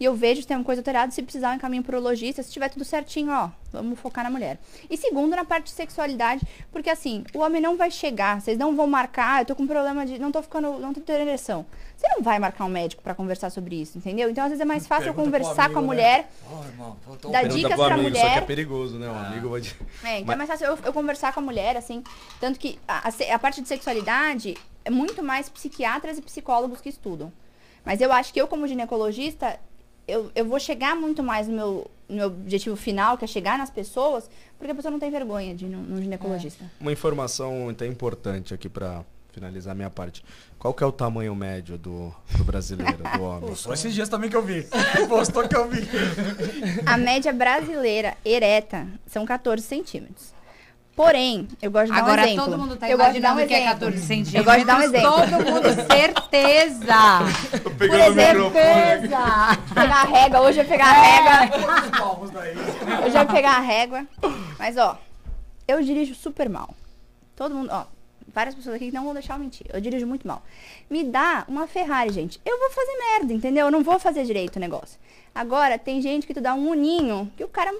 E 0.00 0.04
eu 0.04 0.14
vejo 0.14 0.40
se 0.42 0.46
tem 0.46 0.56
uma 0.56 0.62
coisa 0.64 0.80
alterada, 0.80 1.10
se 1.10 1.20
precisar, 1.22 1.50
eu 1.50 1.56
encaminho 1.56 1.82
pro 1.82 1.96
urologista. 1.96 2.40
Se 2.42 2.52
tiver 2.52 2.68
tudo 2.68 2.84
certinho, 2.84 3.32
ó, 3.32 3.50
vamos 3.72 3.98
focar 3.98 4.22
na 4.22 4.30
mulher. 4.30 4.56
E 4.88 4.96
segundo, 4.96 5.34
na 5.34 5.44
parte 5.44 5.64
de 5.64 5.70
sexualidade, 5.70 6.40
porque 6.70 6.88
assim, 6.88 7.24
o 7.34 7.40
homem 7.40 7.60
não 7.60 7.76
vai 7.76 7.90
chegar, 7.90 8.40
vocês 8.40 8.56
não 8.56 8.76
vão 8.76 8.86
marcar, 8.86 9.42
eu 9.42 9.46
tô 9.46 9.56
com 9.56 9.66
problema 9.66 10.06
de. 10.06 10.18
não 10.18 10.30
tô 10.30 10.40
ficando. 10.42 10.78
não 10.78 10.94
tô 10.94 11.00
tendo 11.00 11.22
ereção. 11.22 11.66
Você 11.96 12.06
não 12.14 12.22
vai 12.22 12.38
marcar 12.38 12.64
um 12.64 12.68
médico 12.68 13.02
para 13.02 13.12
conversar 13.12 13.50
sobre 13.50 13.74
isso, 13.74 13.98
entendeu? 13.98 14.30
Então, 14.30 14.44
às 14.44 14.50
vezes 14.50 14.60
é 14.60 14.64
mais 14.64 14.86
fácil 14.86 15.08
eu 15.08 15.14
Pergunta 15.14 15.36
pro 15.36 15.40
conversar 15.48 15.68
com 15.70 15.78
a 15.78 15.82
amigo, 15.82 15.94
né? 15.94 15.96
mulher. 15.96 16.30
Ó, 16.48 16.64
irmão, 16.64 16.96
eu 17.08 17.16
tô 17.16 17.28
Dá 17.30 17.38
operando. 17.40 17.56
dicas 17.56 17.74
pro 17.74 17.84
pra 17.86 17.94
amigo, 17.96 18.08
Só 18.14 18.20
que 18.22 18.26
é 18.26 18.30
mulher. 18.30 18.46
perigoso, 18.46 18.98
né? 18.98 19.08
O 19.08 19.12
Ah. 19.14 19.26
amigo 19.26 19.48
vai... 19.48 19.60
É, 19.60 19.64
então 19.64 20.26
Mas- 20.26 20.34
é 20.34 20.36
mais 20.36 20.48
fácil 20.50 20.66
eu, 20.68 20.78
eu 20.84 20.92
conversar 20.92 21.32
com 21.34 21.40
a 21.40 21.42
mulher, 21.42 21.76
assim. 21.76 22.04
Tanto 22.40 22.56
que 22.60 22.78
a, 22.86 23.08
a 23.08 23.34
a 23.34 23.38
parte 23.40 23.60
de 23.60 23.66
sexualidade 23.66 24.56
é 24.84 24.90
muito 24.90 25.24
mais 25.24 25.48
psiquiatras 25.48 26.18
e 26.18 26.22
psicólogos 26.22 26.80
que 26.80 26.88
estudam. 26.88 27.32
Mas 27.84 28.00
eu 28.00 28.12
acho 28.12 28.32
que 28.32 28.40
eu, 28.40 28.46
como 28.46 28.66
ginecologista, 28.68 29.58
eu, 30.08 30.30
eu 30.34 30.44
vou 30.46 30.58
chegar 30.58 30.96
muito 30.96 31.22
mais 31.22 31.46
no 31.46 31.54
meu, 31.54 31.90
no 32.08 32.16
meu 32.16 32.26
objetivo 32.28 32.74
final, 32.74 33.18
que 33.18 33.24
é 33.24 33.28
chegar 33.28 33.58
nas 33.58 33.70
pessoas, 33.70 34.28
porque 34.56 34.72
a 34.72 34.74
pessoa 34.74 34.90
não 34.90 34.98
tem 34.98 35.10
vergonha 35.10 35.54
de 35.54 35.66
ir 35.66 35.68
num, 35.68 35.82
num 35.82 36.02
ginecologista. 36.02 36.64
Uma 36.80 36.90
informação 36.90 37.68
até 37.68 37.86
importante 37.86 38.54
aqui 38.54 38.68
pra 38.68 39.04
finalizar 39.30 39.72
a 39.72 39.74
minha 39.74 39.90
parte. 39.90 40.24
Qual 40.58 40.72
que 40.72 40.82
é 40.82 40.86
o 40.86 40.90
tamanho 40.90 41.34
médio 41.34 41.76
do, 41.76 42.12
do 42.36 42.42
brasileiro, 42.42 42.98
do 43.16 43.22
homem? 43.22 43.54
Só 43.54 43.72
esses 43.74 43.94
dias 43.94 44.08
também 44.08 44.30
que 44.30 44.36
eu 44.36 44.42
vi. 44.42 44.66
Postou 45.08 45.46
que 45.46 45.54
eu 45.54 45.68
vi. 45.68 45.86
A 46.86 46.96
média 46.96 47.32
brasileira 47.32 48.16
ereta 48.24 48.88
são 49.06 49.24
14 49.26 49.62
centímetros. 49.62 50.37
Porém, 50.98 51.46
eu 51.62 51.70
gosto 51.70 51.86
de 51.86 51.92
dar 51.92 51.98
Agora 51.98 52.22
um 52.22 52.24
exemplo. 52.24 52.44
todo 52.44 52.58
mundo 52.58 52.76
tá 52.76 52.90
eu 52.90 52.98
gosto 52.98 53.12
de 53.12 53.20
dar 53.20 53.36
um 53.36 53.38
imaginando 53.38 53.48
que 53.48 53.54
é 53.54 53.60
exemplo. 53.60 53.86
14 53.86 53.98
centímetros. 54.00 54.34
Eu 54.34 54.44
gosto 54.44 54.58
de 54.58 54.64
dar 54.64 54.78
um 54.78 54.82
exemplo. 54.82 55.10
Todo 55.12 55.30
mundo, 55.46 55.68
certeza. 55.92 56.90
Por 57.78 58.00
exemplo, 58.00 58.50
pegar 58.50 59.96
a 59.96 60.04
régua, 60.04 60.40
hoje 60.40 60.58
eu 60.58 60.64
ia 60.64 60.68
pegar 60.68 60.86
a 60.86 60.92
régua. 60.92 61.56
Eu 63.04 63.10
já 63.12 63.20
ia 63.20 63.26
pegar 63.26 63.52
a 63.52 63.60
régua. 63.60 64.06
Mas, 64.58 64.76
ó, 64.76 64.98
eu 65.68 65.80
dirijo 65.84 66.16
super 66.16 66.48
mal. 66.48 66.74
Todo 67.36 67.54
mundo, 67.54 67.68
ó, 67.70 67.84
várias 68.34 68.56
pessoas 68.56 68.74
aqui 68.74 68.86
que 68.86 68.94
não 68.96 69.04
vão 69.04 69.14
deixar 69.14 69.34
eu 69.34 69.38
mentir. 69.38 69.68
Eu 69.72 69.80
dirijo 69.80 70.04
muito 70.04 70.26
mal. 70.26 70.42
Me 70.90 71.04
dá 71.04 71.44
uma 71.46 71.68
Ferrari, 71.68 72.10
gente. 72.10 72.40
Eu 72.44 72.58
vou 72.58 72.70
fazer 72.70 72.98
merda, 73.12 73.32
entendeu? 73.32 73.66
Eu 73.66 73.70
não 73.70 73.84
vou 73.84 74.00
fazer 74.00 74.24
direito 74.24 74.56
o 74.56 74.60
negócio. 74.60 74.98
Agora, 75.32 75.78
tem 75.78 76.02
gente 76.02 76.26
que 76.26 76.34
tu 76.34 76.40
dá 76.40 76.54
um 76.54 76.70
uninho, 76.70 77.30
que 77.36 77.44
o 77.44 77.48
cara, 77.48 77.72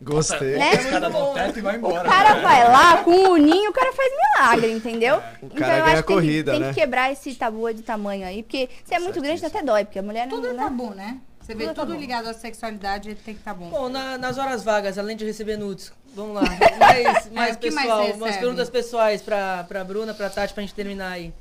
Gostei. 0.00 0.58
né? 0.58 0.72
Os 0.74 0.84
caras 0.86 1.12
dão 1.12 1.32
teto 1.34 1.58
e 1.58 1.62
vai 1.62 1.74
O 1.76 1.78
embora. 1.78 2.08
cara 2.08 2.34
vai 2.42 2.68
lá 2.70 3.02
com 3.02 3.10
um 3.10 3.30
uninho, 3.32 3.70
o 3.70 3.72
cara 3.72 3.92
faz 3.92 4.12
milagre, 4.12 4.72
entendeu? 4.72 5.16
O 5.16 5.46
então 5.46 5.58
cara 5.58 5.78
eu 5.78 5.84
ganha 5.84 5.84
acho 5.84 5.86
que 5.86 5.92
tem, 5.92 6.02
que- 6.02 6.02
corrida, 6.02 6.50
tem 6.52 6.60
né? 6.60 6.68
que 6.68 6.74
quebrar 6.80 7.12
esse 7.12 7.34
tabu 7.34 7.72
de 7.72 7.82
tamanho 7.82 8.26
aí, 8.26 8.42
porque 8.42 8.68
se 8.84 8.94
é 8.94 8.98
muito 8.98 9.20
grande, 9.22 9.44
até 9.44 9.62
dói, 9.62 9.84
porque 9.84 9.98
a 9.98 10.02
mulher 10.02 10.26
não. 10.26 10.36
Tudo 10.36 10.48
é 10.48 10.52
né? 10.52 10.62
tabu, 10.62 10.90
né? 10.94 11.18
Você 11.40 11.54
vê 11.54 11.66
Tudo 11.68 11.70
é 11.80 11.84
tudo 11.86 11.94
ligado 11.96 12.26
à 12.28 12.34
sexualidade, 12.34 13.14
tem 13.14 13.32
que 13.34 13.40
estar 13.40 13.54
bom. 13.54 13.68
Bom, 13.70 13.88
na- 13.88 14.18
nas 14.18 14.36
horas 14.36 14.62
vagas, 14.64 14.98
além 14.98 15.16
de 15.16 15.24
receber 15.24 15.56
nudes, 15.56 15.92
vamos 16.14 16.34
lá. 16.34 16.42
Mais, 16.78 17.04
mais 17.14 17.30
o 17.30 17.34
mais 17.34 17.56
pessoal, 17.56 18.06
você 18.06 18.12
umas 18.14 18.36
perguntas 18.36 18.68
pessoais 18.68 19.22
pra, 19.22 19.64
pra 19.64 19.82
Bruna, 19.84 20.12
pra 20.12 20.28
Tati, 20.28 20.52
pra 20.52 20.60
gente 20.62 20.74
terminar 20.74 21.12
aí. 21.12 21.32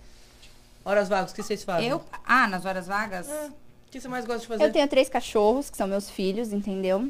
Horas 0.85 1.09
vagas, 1.09 1.31
o 1.31 1.35
que 1.35 1.41
vocês 1.43 1.63
fazem? 1.63 1.89
Eu. 1.89 2.01
Ah, 2.25 2.47
nas 2.47 2.63
horas 2.65 2.85
vagas? 2.87 3.27
É. 3.27 3.47
O 3.47 3.51
que 3.91 3.99
você 3.99 4.07
mais 4.07 4.25
gosta 4.25 4.41
de 4.41 4.47
fazer? 4.47 4.63
Eu 4.63 4.71
tenho 4.71 4.87
três 4.87 5.09
cachorros, 5.09 5.69
que 5.71 5.75
são 5.77 5.87
meus 5.87 6.09
filhos, 6.09 6.53
entendeu? 6.53 7.09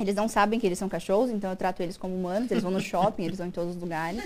Eles 0.00 0.14
não 0.14 0.26
sabem 0.28 0.58
que 0.58 0.66
eles 0.66 0.78
são 0.78 0.88
cachorros, 0.88 1.30
então 1.30 1.50
eu 1.50 1.56
trato 1.56 1.82
eles 1.82 1.96
como 1.96 2.14
humanos. 2.14 2.50
Eles 2.50 2.62
vão 2.62 2.72
no 2.72 2.80
shopping, 2.80 3.24
eles 3.24 3.38
vão 3.38 3.46
em 3.46 3.50
todos 3.50 3.76
os 3.76 3.80
lugares. 3.80 4.22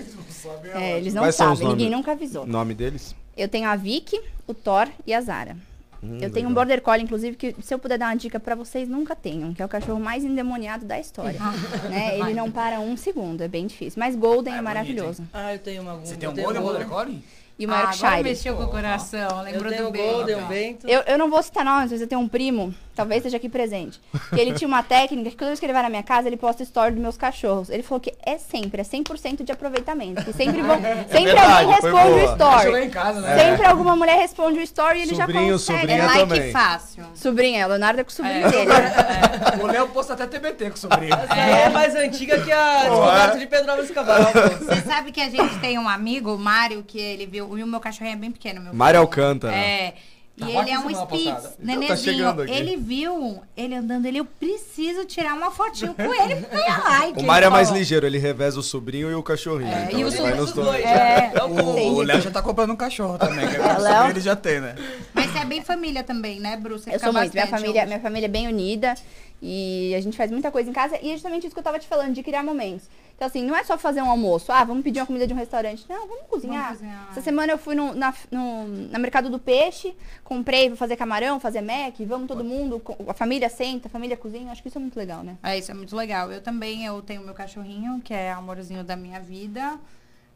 É, 0.73 0.97
eles 0.97 1.13
não 1.13 1.23
Quais 1.23 1.35
são 1.35 1.51
os 1.51 1.59
sabem, 1.59 1.73
ninguém 1.73 1.89
nunca 1.91 2.13
avisou. 2.13 2.43
O 2.43 2.47
nome 2.47 2.73
deles? 2.73 3.15
Eu 3.35 3.47
tenho 3.47 3.69
a 3.69 3.75
Vicky, 3.75 4.19
o 4.47 4.53
Thor 4.53 4.87
e 5.05 5.13
a 5.13 5.21
Zara. 5.21 5.55
Hum, 6.01 6.19
eu 6.21 6.31
tenho 6.31 6.45
um 6.45 6.49
legal. 6.49 6.65
Border 6.65 6.81
Collie, 6.81 7.03
inclusive, 7.03 7.35
que 7.35 7.55
se 7.61 7.73
eu 7.73 7.79
puder 7.79 7.97
dar 7.97 8.07
uma 8.07 8.15
dica 8.15 8.39
pra 8.39 8.55
vocês, 8.55 8.87
nunca 8.87 9.15
tenham, 9.15 9.53
que 9.53 9.61
é 9.61 9.65
o 9.65 9.69
cachorro 9.69 9.99
mais 9.99 10.23
endemoniado 10.23 10.85
da 10.85 10.99
história. 10.99 11.39
né? 11.89 12.19
Ele 12.19 12.33
não 12.33 12.51
para 12.51 12.79
um 12.79 12.95
segundo, 12.95 13.41
é 13.41 13.47
bem 13.47 13.65
difícil. 13.67 13.99
Mas 13.99 14.15
Golden 14.15 14.53
Ah, 14.53 14.57
é, 14.57 14.59
é 14.59 14.61
bonito, 14.61 14.63
maravilhoso. 14.63 15.23
Ah, 15.33 15.53
eu 15.53 15.59
tenho 15.59 15.81
uma 15.81 15.95
Você 15.97 16.15
tem 16.15 16.29
um 16.29 16.35
Golden. 16.35 16.61
Border 16.61 16.87
Collie? 16.87 17.23
E 17.59 17.65
o 17.65 17.71
Ah, 17.71 17.73
agora 17.77 17.91
Yorkshire. 17.95 18.23
mexeu 18.23 18.55
com 18.55 18.63
o 18.63 18.67
coração. 18.69 19.39
Eu 19.39 19.43
Lembrou 19.43 19.71
tenho 19.71 19.91
do. 19.91 19.97
Golden, 19.97 20.35
o 20.35 20.45
Bento. 20.45 20.87
Eu, 20.87 21.01
eu 21.01 21.17
não 21.17 21.29
vou 21.29 21.41
citar 21.41 21.65
nomes, 21.65 21.91
mas 21.91 22.01
eu 22.01 22.07
tenho 22.07 22.21
um 22.21 22.27
primo, 22.27 22.73
talvez 22.97 23.19
esteja 23.19 23.37
aqui 23.37 23.47
presente, 23.47 24.01
que 24.33 24.39
ele 24.41 24.53
tinha 24.53 24.67
uma 24.67 24.83
técnica 24.83 25.29
que 25.29 25.35
toda 25.37 25.47
vez 25.51 25.59
que 25.59 25.65
ele 25.65 25.73
vai 25.73 25.83
na 25.83 25.89
minha 25.89 26.03
casa, 26.03 26.27
ele 26.27 26.35
posta 26.35 26.63
story 26.63 26.91
dos 26.91 27.01
meus 27.01 27.15
cachorros. 27.17 27.69
Ele 27.69 27.83
falou 27.83 27.99
que 28.01 28.13
é 28.25 28.37
sempre, 28.37 28.81
é 28.81 28.83
100% 28.83 29.43
de 29.43 29.51
aproveitamento. 29.51 30.25
Que 30.25 30.33
sempre 30.33 30.61
vão, 30.61 30.75
sempre 31.09 31.23
verdade, 31.25 31.51
alguém 31.63 31.69
responde 31.81 32.11
o 32.19 32.31
story. 32.31 32.85
em 32.85 32.89
casa, 32.89 33.21
né? 33.21 33.37
Sempre 33.39 33.65
alguma 33.67 33.95
mulher 33.95 34.17
responde 34.17 34.59
o 34.59 34.61
story 34.63 34.99
e 34.99 35.01
ele 35.03 35.15
Sobrinho, 35.15 35.45
já 35.45 35.51
consegue. 35.53 35.79
sobrinha 35.79 35.97
É 36.03 36.05
like 36.05 36.19
também. 36.19 36.51
fácil. 36.51 37.03
Sobrinha, 37.13 37.65
o 37.65 37.69
Leonardo 37.69 38.01
é 38.01 38.03
com 38.03 38.09
o 38.09 38.13
sobrinho 38.13 38.47
É. 38.47 38.49
dele. 38.51 38.71
O 39.61 39.67
Léo 39.67 39.87
posta 39.89 40.13
até 40.13 40.25
TBT 40.27 40.69
com 40.69 40.75
o 40.75 40.79
sobrinho. 40.79 41.13
Aí 41.29 41.51
é 41.61 41.69
mais 41.69 41.95
antiga 41.95 42.39
que 42.41 42.51
a 42.51 42.79
descoberta 42.81 43.37
de 43.39 43.47
Pedro 43.47 43.71
Álvares 43.71 43.91
Cabral. 43.91 44.19
Você 44.59 44.81
sabe 44.81 45.11
que 45.11 45.21
a 45.21 45.29
gente 45.29 45.59
tem 45.59 45.77
um 45.79 45.87
amigo, 45.87 46.33
o 46.33 46.37
Mário, 46.39 46.83
que 46.83 46.99
ele 46.99 47.25
viu. 47.25 47.57
E 47.57 47.63
o 47.63 47.67
meu 47.67 47.79
cachorrinho 47.79 48.13
é 48.13 48.17
bem 48.17 48.31
pequeno, 48.31 48.61
meu 48.61 48.73
Mário. 48.73 48.99
Alcântara. 48.99 49.55
É. 49.55 49.93
E 50.37 50.41
Tava 50.41 50.61
ele 50.61 50.69
é 50.69 50.77
um 50.77 50.89
Spitz. 50.91 51.25
Então 51.25 51.41
tá 51.41 51.51
nenezinho. 51.59 52.29
aqui. 52.29 52.51
ele 52.51 52.77
viu 52.77 53.41
ele 53.57 53.73
andando, 53.73 54.05
ele, 54.05 54.19
eu 54.19 54.25
preciso 54.25 55.03
tirar 55.03 55.33
uma 55.33 55.49
fotinho 55.49 55.95
com 55.95 56.13
ele 56.13 56.35
pra 56.41 56.57
ganhar 56.59 56.83
like. 56.83 57.19
O 57.19 57.23
Mário 57.25 57.47
é 57.47 57.49
mais 57.49 57.71
ligeiro, 57.71 58.05
ele 58.05 58.19
reveza 58.19 58.59
o 58.59 58.61
sobrinho 58.63 59.09
e 59.09 59.15
o 59.15 59.23
cachorrinho. 59.23 59.71
É, 59.71 59.85
então 59.85 59.99
e 59.99 60.03
o 60.03 60.09
vai 60.09 60.17
sobrinho 60.17 60.37
nos 60.37 60.51
dos 60.51 60.63
dois. 60.63 60.83
dois. 60.83 60.85
É. 61.07 61.43
O 61.43 61.95
o 61.95 62.01
Léo 62.03 62.21
já 62.21 62.29
tá 62.29 62.41
comprando 62.43 62.71
um 62.71 62.75
cachorro 62.75 63.17
também. 63.17 63.47
Que 63.47 63.57
Léo? 63.57 63.77
sobrinho 63.77 64.09
ele 64.11 64.19
já 64.21 64.35
tem, 64.35 64.61
né? 64.61 64.75
Mas 65.11 65.31
você 65.31 65.39
é 65.39 65.45
bem 65.45 65.63
família 65.63 66.03
também, 66.03 66.39
né, 66.39 66.55
Bru? 66.55 66.77
Você 66.77 66.93
Eu 66.93 66.99
sou 66.99 67.11
muito. 67.11 67.33
Minha 67.33 67.47
família, 67.47 67.85
minha 67.87 67.99
família 67.99 68.25
é 68.27 68.29
bem 68.29 68.47
unida 68.47 68.93
e 69.41 69.93
a 69.95 70.01
gente 70.01 70.15
faz 70.15 70.29
muita 70.29 70.51
coisa 70.51 70.69
em 70.69 70.73
casa. 70.73 70.99
E 71.01 71.09
é 71.09 71.13
justamente 71.13 71.47
isso 71.47 71.55
que 71.55 71.59
eu 71.59 71.63
tava 71.63 71.79
te 71.79 71.87
falando, 71.87 72.13
de 72.13 72.21
criar 72.21 72.43
momentos. 72.43 72.87
Então, 73.17 73.27
assim, 73.27 73.43
não 73.43 73.55
é 73.55 73.63
só 73.63 73.75
fazer 73.79 73.99
um 73.99 74.11
almoço. 74.11 74.51
Ah, 74.51 74.63
vamos 74.63 74.83
pedir 74.83 74.99
uma 74.99 75.07
comida 75.07 75.25
de 75.25 75.33
um 75.33 75.37
restaurante. 75.37 75.83
Não, 75.89 76.07
vamos 76.07 76.27
cozinhar. 76.29 76.65
Vamos 76.65 76.77
cozinhar. 76.77 77.07
Essa 77.09 77.21
semana 77.21 77.51
eu 77.51 77.57
fui 77.57 77.73
no, 77.73 77.95
na, 77.95 78.13
no, 78.29 78.67
na 78.91 78.99
Mercado 78.99 79.27
do 79.27 79.39
Peixe, 79.39 79.97
comprei, 80.23 80.69
vou 80.69 80.77
fazer 80.77 80.95
camarão, 80.95 81.39
fazer 81.39 81.61
mac, 81.61 81.95
vamos 82.01 82.27
todo 82.27 82.43
mundo, 82.43 82.79
a 83.07 83.13
família 83.15 83.49
senta, 83.49 83.87
a 83.87 83.89
família 83.89 84.15
cozinha. 84.15 84.51
Acho 84.51 84.61
que 84.61 84.67
isso 84.67 84.77
é 84.77 84.81
muito 84.81 84.95
legal, 84.95 85.23
né? 85.23 85.35
É, 85.41 85.57
isso 85.57 85.71
é 85.71 85.73
muito 85.73 85.95
legal. 85.95 86.31
Eu 86.31 86.41
também, 86.41 86.85
eu 86.85 87.01
tenho 87.01 87.23
meu 87.23 87.33
cachorrinho, 87.33 87.99
que 88.01 88.13
é 88.13 88.31
amorzinho 88.31 88.83
da 88.83 88.95
minha 88.95 89.19
vida. 89.19 89.79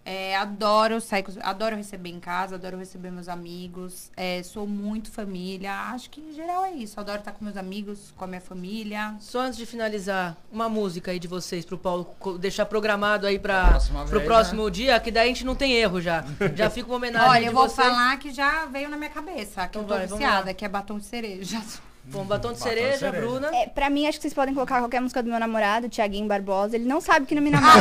É, 0.04 0.36
adoro 0.36 1.00
sair 1.00 1.24
com, 1.24 1.32
adoro 1.42 1.76
receber 1.76 2.10
em 2.10 2.20
casa, 2.20 2.56
adoro 2.56 2.78
receber 2.78 3.12
meus 3.12 3.28
amigos. 3.30 4.12
É, 4.18 4.42
sou 4.44 4.66
muito 4.66 5.12
família. 5.12 5.74
Acho 5.94 6.10
que 6.10 6.20
em 6.20 6.34
geral 6.34 6.66
é 6.66 6.72
isso. 6.72 7.00
Adoro 7.00 7.20
estar 7.20 7.32
com 7.32 7.44
meus 7.44 7.58
amigos, 7.58 8.14
com 8.18 8.24
a 8.24 8.28
minha 8.28 8.42
família. 8.42 9.16
Só 9.20 9.42
antes 9.42 9.58
de 9.58 9.66
finalizar, 9.66 10.36
uma 10.52 10.68
música 10.68 11.12
aí 11.12 11.20
de 11.20 11.28
vocês 11.28 11.64
pro 11.66 11.78
Paulo 11.78 12.16
deixar 12.40 12.66
programado 12.66 13.28
aí 13.28 13.38
Pra 13.38 13.72
para 13.72 13.80
pro 14.06 14.20
vez, 14.20 14.26
próximo 14.26 14.70
dia, 14.72 15.00
que 15.00 15.12
daí 15.12 15.26
a 15.26 15.28
gente 15.28 15.46
não 15.46 15.56
tem 15.56 15.74
erro 15.74 16.02
já. 16.02 16.26
Já 16.56 16.70
fica 16.70 16.88
uma 16.88 16.96
homenagem 16.96 17.30
Olha, 17.30 17.46
eu 17.46 17.54
vou 17.54 17.68
vocês. 17.70 17.88
falar 17.88 18.18
que 18.18 18.32
já 18.32 18.66
veio 18.66 18.90
na 18.90 18.98
minha 18.98 19.10
cabeça, 19.10 19.68
que 19.68 19.78
Então 19.78 19.82
eu 19.82 19.88
tô 19.88 19.94
vai, 19.96 20.08
viciada, 20.08 20.54
que 20.54 20.66
é 20.66 20.70
batom 20.70 20.98
de 20.98 21.06
cereja. 21.06 21.62
Bom, 22.06 22.26
batom 22.26 22.52
de 22.52 22.60
Batom 22.60 22.70
de 22.70 22.76
cereja, 22.78 22.98
cereja. 22.98 23.22
Bruna. 23.22 23.56
É, 23.56 23.68
pra 23.68 23.90
mim, 23.90 24.08
acho 24.08 24.18
que 24.18 24.24
vocês 24.24 24.34
podem 24.34 24.54
colocar 24.54 24.80
qualquer 24.80 25.00
música 25.02 25.22
do 25.22 25.30
meu 25.30 25.40
namorado, 25.40 25.88
Tiaguinho 25.88 26.28
Barbosa. 26.28 26.76
Ele 26.76 26.86
não 26.86 27.00
sabe 27.00 27.26
que 27.26 27.36
não 27.36 27.42
me 27.42 27.50
namora. 27.52 27.80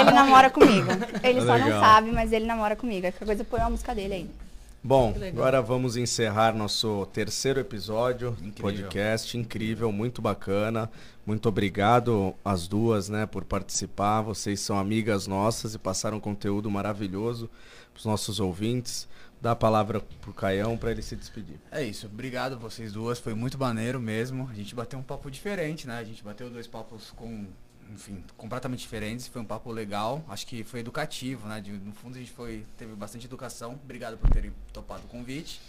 ele 0.00 0.10
namora 0.10 0.50
comigo. 0.50 0.88
Ele 1.22 1.40
só 1.40 1.58
não 1.58 1.64
Legal. 1.66 1.80
sabe, 1.80 2.12
mas 2.12 2.32
ele 2.32 2.44
namora 2.44 2.76
comigo. 2.76 3.06
Aí 3.06 3.12
Qualquer 3.12 3.26
coisa, 3.26 3.44
põe 3.44 3.60
uma 3.60 3.70
música 3.70 3.94
dele 3.94 4.14
aí. 4.14 4.30
Bom, 4.82 5.14
agora 5.28 5.60
vamos 5.60 5.94
encerrar 5.94 6.54
nosso 6.54 7.04
terceiro 7.12 7.60
episódio 7.60 8.30
Incrível. 8.40 8.62
podcast, 8.62 9.36
incrível, 9.36 9.92
muito 9.92 10.22
bacana. 10.22 10.90
Muito 11.26 11.48
obrigado 11.50 12.34
às 12.42 12.66
duas, 12.66 13.10
né, 13.10 13.26
por 13.26 13.44
participar. 13.44 14.22
Vocês 14.22 14.58
são 14.60 14.78
amigas 14.78 15.26
nossas 15.26 15.74
e 15.74 15.78
passaram 15.78 16.16
um 16.16 16.20
conteúdo 16.20 16.70
maravilhoso 16.70 17.50
para 17.92 17.98
os 17.98 18.06
nossos 18.06 18.40
ouvintes. 18.40 19.06
Dá 19.40 19.52
a 19.52 19.56
palavra 19.56 20.00
pro 20.20 20.32
Caião 20.32 20.78
para 20.78 20.90
ele 20.90 21.02
se 21.02 21.14
despedir. 21.14 21.60
É 21.70 21.82
isso, 21.82 22.06
obrigado 22.06 22.58
vocês 22.58 22.92
duas, 22.92 23.18
foi 23.18 23.34
muito 23.34 23.58
maneiro 23.58 24.00
mesmo. 24.00 24.48
A 24.50 24.54
gente 24.54 24.74
bateu 24.74 24.98
um 24.98 25.02
papo 25.02 25.30
diferente, 25.30 25.86
né? 25.86 25.98
A 25.98 26.04
gente 26.04 26.24
bateu 26.24 26.50
dois 26.50 26.66
papos 26.66 27.10
com, 27.14 27.46
enfim, 27.92 28.22
completamente 28.36 28.80
diferentes. 28.80 29.26
Foi 29.26 29.40
um 29.40 29.44
papo 29.44 29.70
legal, 29.70 30.24
acho 30.28 30.46
que 30.46 30.62
foi 30.64 30.80
educativo, 30.80 31.46
né? 31.48 31.60
De- 31.60 31.72
no 31.72 31.92
fundo 31.92 32.16
a 32.16 32.18
gente 32.18 32.30
foi, 32.32 32.64
teve 32.78 32.94
bastante 32.94 33.26
educação. 33.26 33.72
Obrigado 33.82 34.16
por 34.16 34.30
terem 34.30 34.52
topado 34.72 35.02
o 35.04 35.08
convite. 35.08 35.60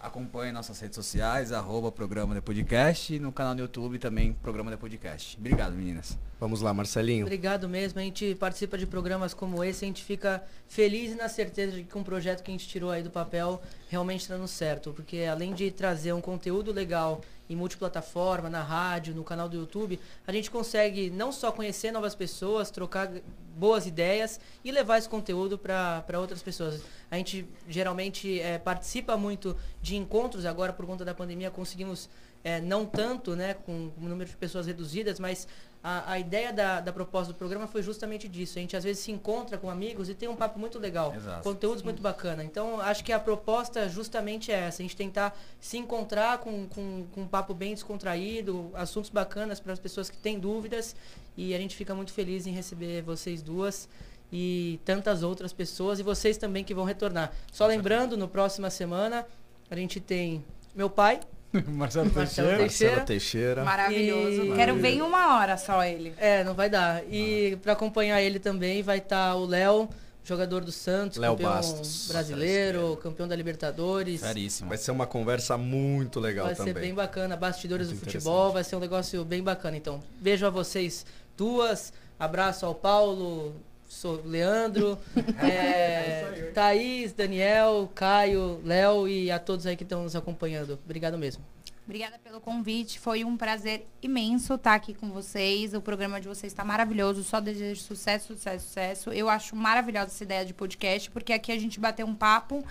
Acompanhe 0.00 0.52
nossas 0.52 0.78
redes 0.78 0.94
sociais, 0.94 1.50
arroba 1.50 1.90
programa 1.90 2.32
de 2.32 2.40
podcast 2.40 3.12
e 3.12 3.18
no 3.18 3.32
canal 3.32 3.56
do 3.56 3.62
YouTube 3.62 3.98
também, 3.98 4.32
programa 4.32 4.70
de 4.70 4.76
podcast. 4.76 5.36
Obrigado, 5.36 5.74
meninas. 5.74 6.16
Vamos 6.38 6.60
lá, 6.60 6.72
Marcelinho. 6.72 7.26
Obrigado 7.26 7.68
mesmo. 7.68 7.98
A 7.98 8.02
gente 8.02 8.36
participa 8.36 8.78
de 8.78 8.86
programas 8.86 9.34
como 9.34 9.64
esse, 9.64 9.84
a 9.84 9.88
gente 9.88 10.04
fica 10.04 10.44
feliz 10.68 11.10
e 11.10 11.14
na 11.16 11.28
certeza 11.28 11.72
de 11.72 11.82
que 11.82 11.98
um 11.98 12.04
projeto 12.04 12.44
que 12.44 12.50
a 12.50 12.52
gente 12.52 12.68
tirou 12.68 12.92
aí 12.92 13.02
do 13.02 13.10
papel 13.10 13.60
realmente 13.88 14.20
está 14.20 14.36
dando 14.36 14.46
certo. 14.46 14.92
Porque 14.92 15.22
além 15.22 15.52
de 15.52 15.68
trazer 15.72 16.12
um 16.12 16.20
conteúdo 16.20 16.72
legal 16.72 17.20
em 17.50 17.56
multiplataforma, 17.56 18.48
na 18.48 18.62
rádio, 18.62 19.14
no 19.16 19.24
canal 19.24 19.48
do 19.48 19.56
YouTube, 19.56 19.98
a 20.24 20.32
gente 20.32 20.48
consegue 20.48 21.10
não 21.10 21.32
só 21.32 21.50
conhecer 21.50 21.90
novas 21.90 22.14
pessoas, 22.14 22.70
trocar 22.70 23.10
boas 23.58 23.86
ideias 23.86 24.40
e 24.64 24.70
levar 24.70 24.98
esse 24.98 25.08
conteúdo 25.08 25.58
para 25.58 26.18
outras 26.18 26.42
pessoas. 26.42 26.80
A 27.10 27.16
gente 27.16 27.46
geralmente 27.68 28.40
eh, 28.40 28.58
participa 28.58 29.16
muito 29.16 29.56
de 29.82 29.96
encontros, 29.96 30.46
agora 30.46 30.72
por 30.72 30.86
conta 30.86 31.04
da 31.04 31.14
pandemia 31.14 31.50
conseguimos 31.50 32.08
eh, 32.44 32.60
não 32.60 32.86
tanto, 32.86 33.34
né, 33.34 33.54
com 33.54 33.90
um 33.98 34.08
número 34.08 34.28
de 34.28 34.36
pessoas 34.36 34.66
reduzidas, 34.66 35.18
mas 35.18 35.46
a, 35.82 36.12
a 36.12 36.18
ideia 36.18 36.52
da, 36.52 36.80
da 36.80 36.92
proposta 36.92 37.32
do 37.32 37.36
programa 37.36 37.66
foi 37.66 37.82
justamente 37.82 38.28
disso. 38.28 38.58
A 38.58 38.60
gente 38.60 38.76
às 38.76 38.84
vezes 38.84 39.02
se 39.02 39.10
encontra 39.10 39.56
com 39.56 39.70
amigos 39.70 40.08
e 40.08 40.14
tem 40.14 40.28
um 40.28 40.36
papo 40.36 40.58
muito 40.58 40.78
legal, 40.78 41.14
Exato. 41.14 41.42
conteúdos 41.42 41.82
muito 41.82 42.02
bacana. 42.02 42.44
Então 42.44 42.80
acho 42.80 43.04
que 43.04 43.12
a 43.12 43.18
proposta 43.18 43.88
justamente 43.88 44.50
é 44.50 44.56
essa, 44.56 44.82
a 44.82 44.84
gente 44.84 44.96
tentar 44.96 45.38
se 45.60 45.78
encontrar 45.78 46.38
com, 46.38 46.66
com, 46.66 47.06
com 47.12 47.22
um 47.22 47.28
papo 47.28 47.54
bem 47.54 47.74
descontraído, 47.74 48.70
assuntos 48.74 49.10
bacanas 49.10 49.60
para 49.60 49.72
as 49.72 49.78
pessoas 49.78 50.10
que 50.10 50.16
têm 50.16 50.38
dúvidas 50.38 50.96
e 51.36 51.54
a 51.54 51.58
gente 51.58 51.76
fica 51.76 51.94
muito 51.94 52.12
feliz 52.12 52.46
em 52.46 52.52
receber 52.52 53.02
vocês 53.02 53.42
duas 53.42 53.88
e 54.32 54.78
tantas 54.84 55.22
outras 55.22 55.52
pessoas 55.52 55.98
e 56.00 56.02
vocês 56.02 56.36
também 56.36 56.64
que 56.64 56.74
vão 56.74 56.84
retornar. 56.84 57.32
Só 57.52 57.66
lembrando, 57.66 58.16
no 58.16 58.28
próxima 58.28 58.68
semana 58.68 59.26
a 59.70 59.76
gente 59.76 60.00
tem 60.00 60.44
meu 60.74 60.90
pai, 60.90 61.20
Marcelo 61.66 62.10
Marcelo 62.14 62.48
Teixeira. 62.48 62.58
Marcelo 62.60 63.06
Teixeira. 63.06 63.64
Maravilhoso. 63.64 64.44
E- 64.44 64.54
Quero 64.54 64.76
ver 64.76 64.90
em 64.90 65.02
uma 65.02 65.38
hora 65.38 65.56
só 65.56 65.82
ele. 65.84 66.12
É, 66.18 66.44
não 66.44 66.54
vai 66.54 66.68
dar. 66.68 67.02
E 67.10 67.56
pra 67.62 67.72
acompanhar 67.72 68.20
ele 68.20 68.38
também 68.38 68.82
vai 68.82 68.98
estar 68.98 69.34
o 69.34 69.46
Léo, 69.46 69.88
jogador 70.22 70.62
do 70.62 70.70
Santos, 70.70 71.16
Léo 71.16 71.32
campeão 71.32 71.50
Bastos. 71.52 72.08
brasileiro, 72.08 72.98
campeão 73.02 73.26
da 73.26 73.34
Libertadores. 73.34 74.20
Seríssimo. 74.20 74.68
Vai 74.68 74.76
ser 74.78 74.90
uma 74.90 75.06
conversa 75.06 75.56
muito 75.56 76.20
legal 76.20 76.46
Vai 76.46 76.54
também. 76.54 76.74
ser 76.74 76.80
bem 76.80 76.94
bacana, 76.94 77.34
bastidores 77.36 77.88
Muito 77.88 78.00
do 78.00 78.04
futebol, 78.04 78.52
vai 78.52 78.62
ser 78.62 78.76
um 78.76 78.80
negócio 78.80 79.24
bem 79.24 79.42
bacana. 79.42 79.76
Então, 79.76 80.00
beijo 80.20 80.44
a 80.46 80.50
vocês 80.50 81.06
duas, 81.34 81.92
abraço 82.18 82.66
ao 82.66 82.74
Paulo, 82.74 83.54
sou 83.88 84.22
Leandro, 84.24 84.98
é, 85.42 86.52
Thaís, 86.54 87.12
Daniel, 87.12 87.90
Caio, 87.94 88.60
Léo 88.64 89.08
e 89.08 89.30
a 89.30 89.38
todos 89.38 89.66
aí 89.66 89.76
que 89.76 89.82
estão 89.82 90.02
nos 90.02 90.14
acompanhando. 90.14 90.78
Obrigado 90.84 91.18
mesmo. 91.18 91.42
Obrigada 91.88 92.18
pelo 92.18 92.38
convite. 92.38 93.00
Foi 93.00 93.24
um 93.24 93.34
prazer 93.34 93.86
imenso 94.02 94.54
estar 94.54 94.74
aqui 94.74 94.92
com 94.92 95.08
vocês. 95.08 95.72
O 95.72 95.80
programa 95.80 96.20
de 96.20 96.28
vocês 96.28 96.52
está 96.52 96.62
maravilhoso. 96.62 97.24
Só 97.24 97.40
desejo 97.40 97.80
sucesso, 97.80 98.34
sucesso, 98.34 98.66
sucesso. 98.66 99.10
Eu 99.10 99.26
acho 99.26 99.56
maravilhosa 99.56 100.08
essa 100.08 100.22
ideia 100.22 100.44
de 100.44 100.52
podcast, 100.52 101.10
porque 101.10 101.32
aqui 101.32 101.50
a 101.50 101.58
gente 101.58 101.80
bateu 101.80 102.06
um 102.06 102.14
papo. 102.14 102.62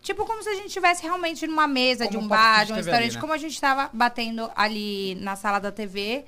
Tipo, 0.00 0.24
como 0.24 0.40
se 0.40 0.50
a 0.50 0.54
gente 0.54 0.68
estivesse 0.68 1.02
realmente 1.02 1.48
numa 1.48 1.66
mesa 1.66 2.04
Como 2.04 2.18
de 2.18 2.24
um 2.24 2.28
bar, 2.28 2.64
de 2.64 2.72
um 2.72 2.76
restaurante, 2.76 3.04
ali, 3.06 3.14
né? 3.14 3.20
como 3.20 3.32
a 3.32 3.38
gente 3.38 3.54
estava 3.54 3.90
batendo 3.92 4.48
ali 4.54 5.16
na 5.16 5.34
sala 5.34 5.58
da 5.58 5.72
TV. 5.72 6.24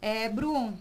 É, 0.00 0.28
Brum, 0.28 0.72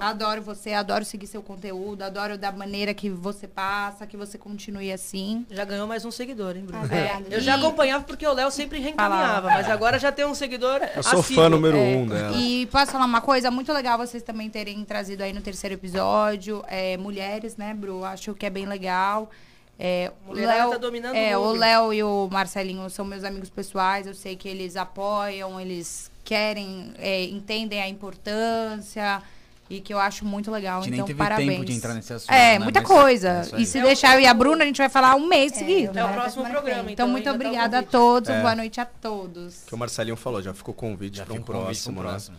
adoro 0.00 0.42
você, 0.42 0.72
adoro 0.72 1.04
seguir 1.04 1.26
seu 1.26 1.42
conteúdo, 1.42 2.02
adoro 2.02 2.36
da 2.38 2.50
maneira 2.52 2.92
que 2.94 3.08
você 3.10 3.46
passa, 3.48 4.06
que 4.06 4.16
você 4.16 4.36
continue 4.38 4.92
assim. 4.92 5.46
Já 5.50 5.64
ganhou 5.64 5.86
mais 5.86 6.04
um 6.04 6.10
seguidor, 6.10 6.56
hein, 6.56 6.64
Bruno? 6.64 6.82
Ah, 6.82 6.84
obrigada. 6.84 7.24
Eu 7.34 7.40
já 7.40 7.54
acompanhava 7.56 8.04
porque 8.04 8.26
o 8.26 8.32
Léo 8.32 8.50
sempre 8.50 8.78
reencaminhava, 8.78 9.48
mas 9.48 9.68
agora 9.68 9.98
já 9.98 10.10
tem 10.12 10.24
um 10.24 10.34
seguidor 10.34 10.80
Eu 10.94 11.02
sou 11.02 11.20
assíduo. 11.20 11.42
fã 11.44 11.48
número 11.48 11.76
É, 11.76 11.80
um 11.96 12.06
dela. 12.06 12.36
E 12.36 12.66
posso 12.66 12.92
falar 12.92 13.04
uma 13.06 13.20
coisa? 13.20 13.50
Muito 13.50 13.72
legal 13.72 13.98
vocês 13.98 14.22
também 14.22 14.48
terem 14.50 14.84
trazido 14.84 15.22
aí 15.22 15.32
no 15.32 15.40
terceiro 15.40 15.74
episódio. 15.74 16.62
é, 16.68 16.96
mulheres, 16.96 17.56
né, 17.56 17.72
Bru? 17.74 18.04
Acho 18.04 18.34
que 18.34 18.46
é 18.46 18.50
bem 18.50 18.66
legal. 18.66 19.30
É, 19.78 20.10
o 20.26 20.32
Léo- 20.32 20.70
tá 20.70 20.78
dominando 20.78 21.14
é, 21.14 21.36
o. 21.36 21.52
Léo 21.52 21.92
e 21.92 22.02
o 22.02 22.28
Marcelinho 22.32 22.88
são 22.88 23.04
meus 23.04 23.24
amigos 23.24 23.50
pessoais. 23.50 24.06
Eu 24.06 24.14
sei 24.14 24.34
que 24.34 24.48
eles 24.48 24.74
apoiam, 24.74 25.60
eles 25.60 26.10
querem, 26.24 26.92
é, 26.98 27.24
entendem 27.24 27.80
a 27.82 27.86
importância 27.88 29.22
e 29.68 29.80
que 29.80 29.92
eu 29.92 29.98
acho 29.98 30.24
muito 30.24 30.50
legal. 30.50 30.80
A 30.80 30.82
gente 30.82 30.94
então, 30.94 31.06
nem 31.06 31.06
teve 31.06 31.18
parabéns. 31.18 31.50
tempo 31.50 31.64
de 31.64 31.72
entrar 31.72 31.94
nesse 31.94 32.12
assunto. 32.12 32.30
É, 32.30 32.58
né? 32.58 32.58
muita 32.60 32.80
Mas 32.80 32.88
coisa. 32.88 33.48
é 33.52 33.60
e 33.60 33.66
se 33.66 33.80
deixar 33.80 34.14
eu 34.14 34.20
e 34.20 34.26
a 34.26 34.34
Bruna, 34.34 34.62
a 34.62 34.66
gente 34.66 34.78
vai 34.78 34.88
falar 34.88 35.14
um 35.16 35.26
mês 35.26 35.52
seguido. 35.52 35.98
É 35.98 36.04
o 36.04 36.12
próximo 36.12 36.44
programa, 36.48 36.82
vem. 36.84 36.92
Então, 36.92 37.08
muito 37.08 37.24
tá 37.24 37.32
obrigada 37.32 37.78
a 37.78 37.80
convite. 37.80 37.92
todos. 37.92 38.30
É. 38.30 38.40
Boa 38.40 38.54
noite 38.54 38.80
a 38.80 38.84
todos. 38.84 39.64
Que 39.66 39.74
o 39.74 39.78
Marcelinho 39.78 40.16
falou, 40.16 40.40
já 40.40 40.54
ficou 40.54 40.72
convite 40.74 41.20
para 41.22 41.32
um 41.32 41.38
fica 41.38 41.50
o 41.50 41.54
convite 41.54 41.82
próximo, 41.82 42.02
né? 42.02 42.08
próximo. 42.08 42.36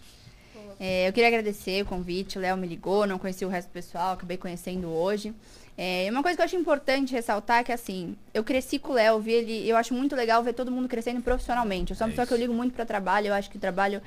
É, 0.79 1.07
eu 1.07 1.13
queria 1.13 1.27
agradecer 1.27 1.81
o 1.81 1.85
convite, 1.85 2.37
o 2.37 2.41
Léo 2.41 2.55
me 2.55 2.67
ligou, 2.67 3.07
não 3.07 3.17
conheci 3.17 3.43
o 3.43 3.49
resto 3.49 3.67
do 3.67 3.71
pessoal, 3.71 4.13
acabei 4.13 4.37
conhecendo 4.37 4.87
hoje. 4.87 5.33
É, 5.75 6.07
uma 6.11 6.21
coisa 6.21 6.35
que 6.35 6.41
eu 6.41 6.45
acho 6.45 6.55
importante 6.55 7.13
ressaltar 7.13 7.59
é 7.59 7.63
que, 7.63 7.71
assim, 7.71 8.15
eu 8.33 8.43
cresci 8.43 8.79
com 8.79 8.91
o 8.91 8.95
Léo, 8.95 9.19
vi 9.19 9.31
ele, 9.31 9.67
eu 9.67 9.75
acho 9.75 9.93
muito 9.93 10.15
legal 10.15 10.41
ver 10.43 10.53
todo 10.53 10.71
mundo 10.71 10.87
crescendo 10.87 11.21
profissionalmente. 11.21 11.91
Eu 11.91 11.97
sou 11.97 12.05
uma 12.05 12.09
É 12.09 12.11
pessoa 12.13 12.27
que 12.27 12.33
eu 12.33 12.37
ligo 12.37 12.53
muito 12.53 12.73
para 12.73 12.85
trabalho, 12.85 13.27
eu 13.27 13.33
acho 13.33 13.49
que 13.49 13.57
o 13.57 13.59
trabalho 13.59 14.01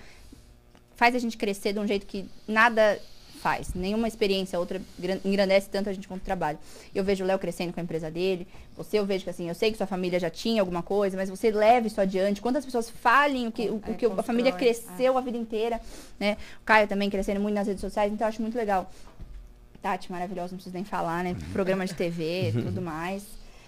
faz 0.97 1.15
a 1.15 1.19
gente 1.19 1.37
crescer 1.37 1.73
de 1.73 1.79
um 1.79 1.87
jeito 1.87 2.07
que 2.07 2.29
nada 2.47 3.01
faz. 3.41 3.75
Nenhuma 3.75 4.07
experiência 4.07 4.59
outra 4.59 4.81
gran- 4.99 5.19
engrandece 5.25 5.69
tanto 5.69 5.89
a 5.89 5.93
gente 5.93 6.07
quanto 6.07 6.23
o 6.23 6.25
trabalho. 6.25 6.59
Eu 6.95 7.03
vejo 7.03 7.25
o 7.25 7.27
Léo 7.27 7.39
crescendo 7.39 7.73
com 7.73 7.81
a 7.81 7.83
empresa 7.83 8.11
dele. 8.11 8.47
Você, 8.77 8.99
eu 8.99 9.05
vejo 9.07 9.25
que 9.25 9.31
assim, 9.31 9.49
eu 9.49 9.55
sei 9.55 9.71
que 9.73 9.77
sua 9.77 9.87
família 9.87 10.19
já 10.21 10.31
tinha 10.31 10.63
alguma 10.63 10.83
coisa, 10.83 11.17
mas 11.17 11.29
você 11.29 11.51
leve 11.51 11.89
isso 11.89 12.01
adiante. 12.01 12.41
Quantas 12.41 12.65
pessoas 12.65 12.89
falem 12.89 13.49
o 13.49 13.53
que, 13.53 13.63
o, 13.69 13.83
É, 13.87 13.91
o 13.91 13.95
que 13.95 14.07
a 14.07 14.23
família 14.23 14.53
constrói, 14.53 14.75
cresceu 14.75 15.19
a 15.19 15.21
vida 15.21 15.37
inteira, 15.39 15.81
né? 16.19 16.37
O 16.63 16.65
Caio 16.65 16.87
também 16.87 17.11
crescendo 17.11 17.41
muito 17.41 17.55
nas 17.55 17.67
redes 17.67 17.81
sociais, 17.81 18.13
então 18.13 18.27
eu 18.27 18.29
acho 18.29 18.41
muito 18.41 18.57
legal. 18.57 18.91
Tati, 19.83 20.13
maravilhosa, 20.13 20.51
não 20.53 20.57
preciso 20.57 20.75
nem 20.75 20.85
falar, 20.85 21.25
né? 21.25 21.35
Programa 21.53 21.87
de 21.87 21.95
TV, 21.95 22.53
tudo 22.65 22.83
mais. 22.83 23.25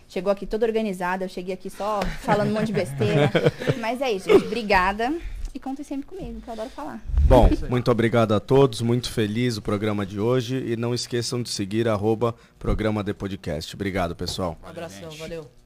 Chegou 0.09 0.31
aqui 0.31 0.45
toda 0.45 0.67
organizada, 0.67 1.25
eu 1.25 1.29
cheguei 1.29 1.55
aqui 1.55 1.71
só 1.71 2.01
falando 2.21 2.51
um 2.51 2.53
monte 2.55 2.67
de 2.67 2.75
besteira. 2.75 3.31
Mas 3.81 4.01
é 4.03 4.13
isso, 4.13 4.29
gente. 4.31 4.45
Obrigada. 4.45 5.11
E 5.55 5.61
contem 5.61 5.85
sempre 5.85 6.07
comigo, 6.07 6.41
que 6.41 6.49
eu 6.49 6.53
adoro 6.53 6.71
falar. 6.71 7.03
Bom, 7.29 7.49
muito 7.69 7.91
obrigado 7.91 8.33
a 8.33 8.41
todos, 8.41 8.81
muito 8.81 9.11
feliz 9.11 9.57
o 9.57 9.63
programa 9.63 10.07
de 10.07 10.19
hoje 10.19 10.57
e 10.57 10.77
não 10.77 10.95
esqueçam 10.95 11.43
de 11.43 11.51
seguir 11.51 11.87
arroba 11.89 12.35
programa 12.59 13.03
de 13.03 13.13
podcast. 13.13 13.75
Obrigado, 13.75 14.17
pessoal. 14.17 14.59
Um 14.65 14.69
abração, 14.69 15.11
valeu. 15.11 15.62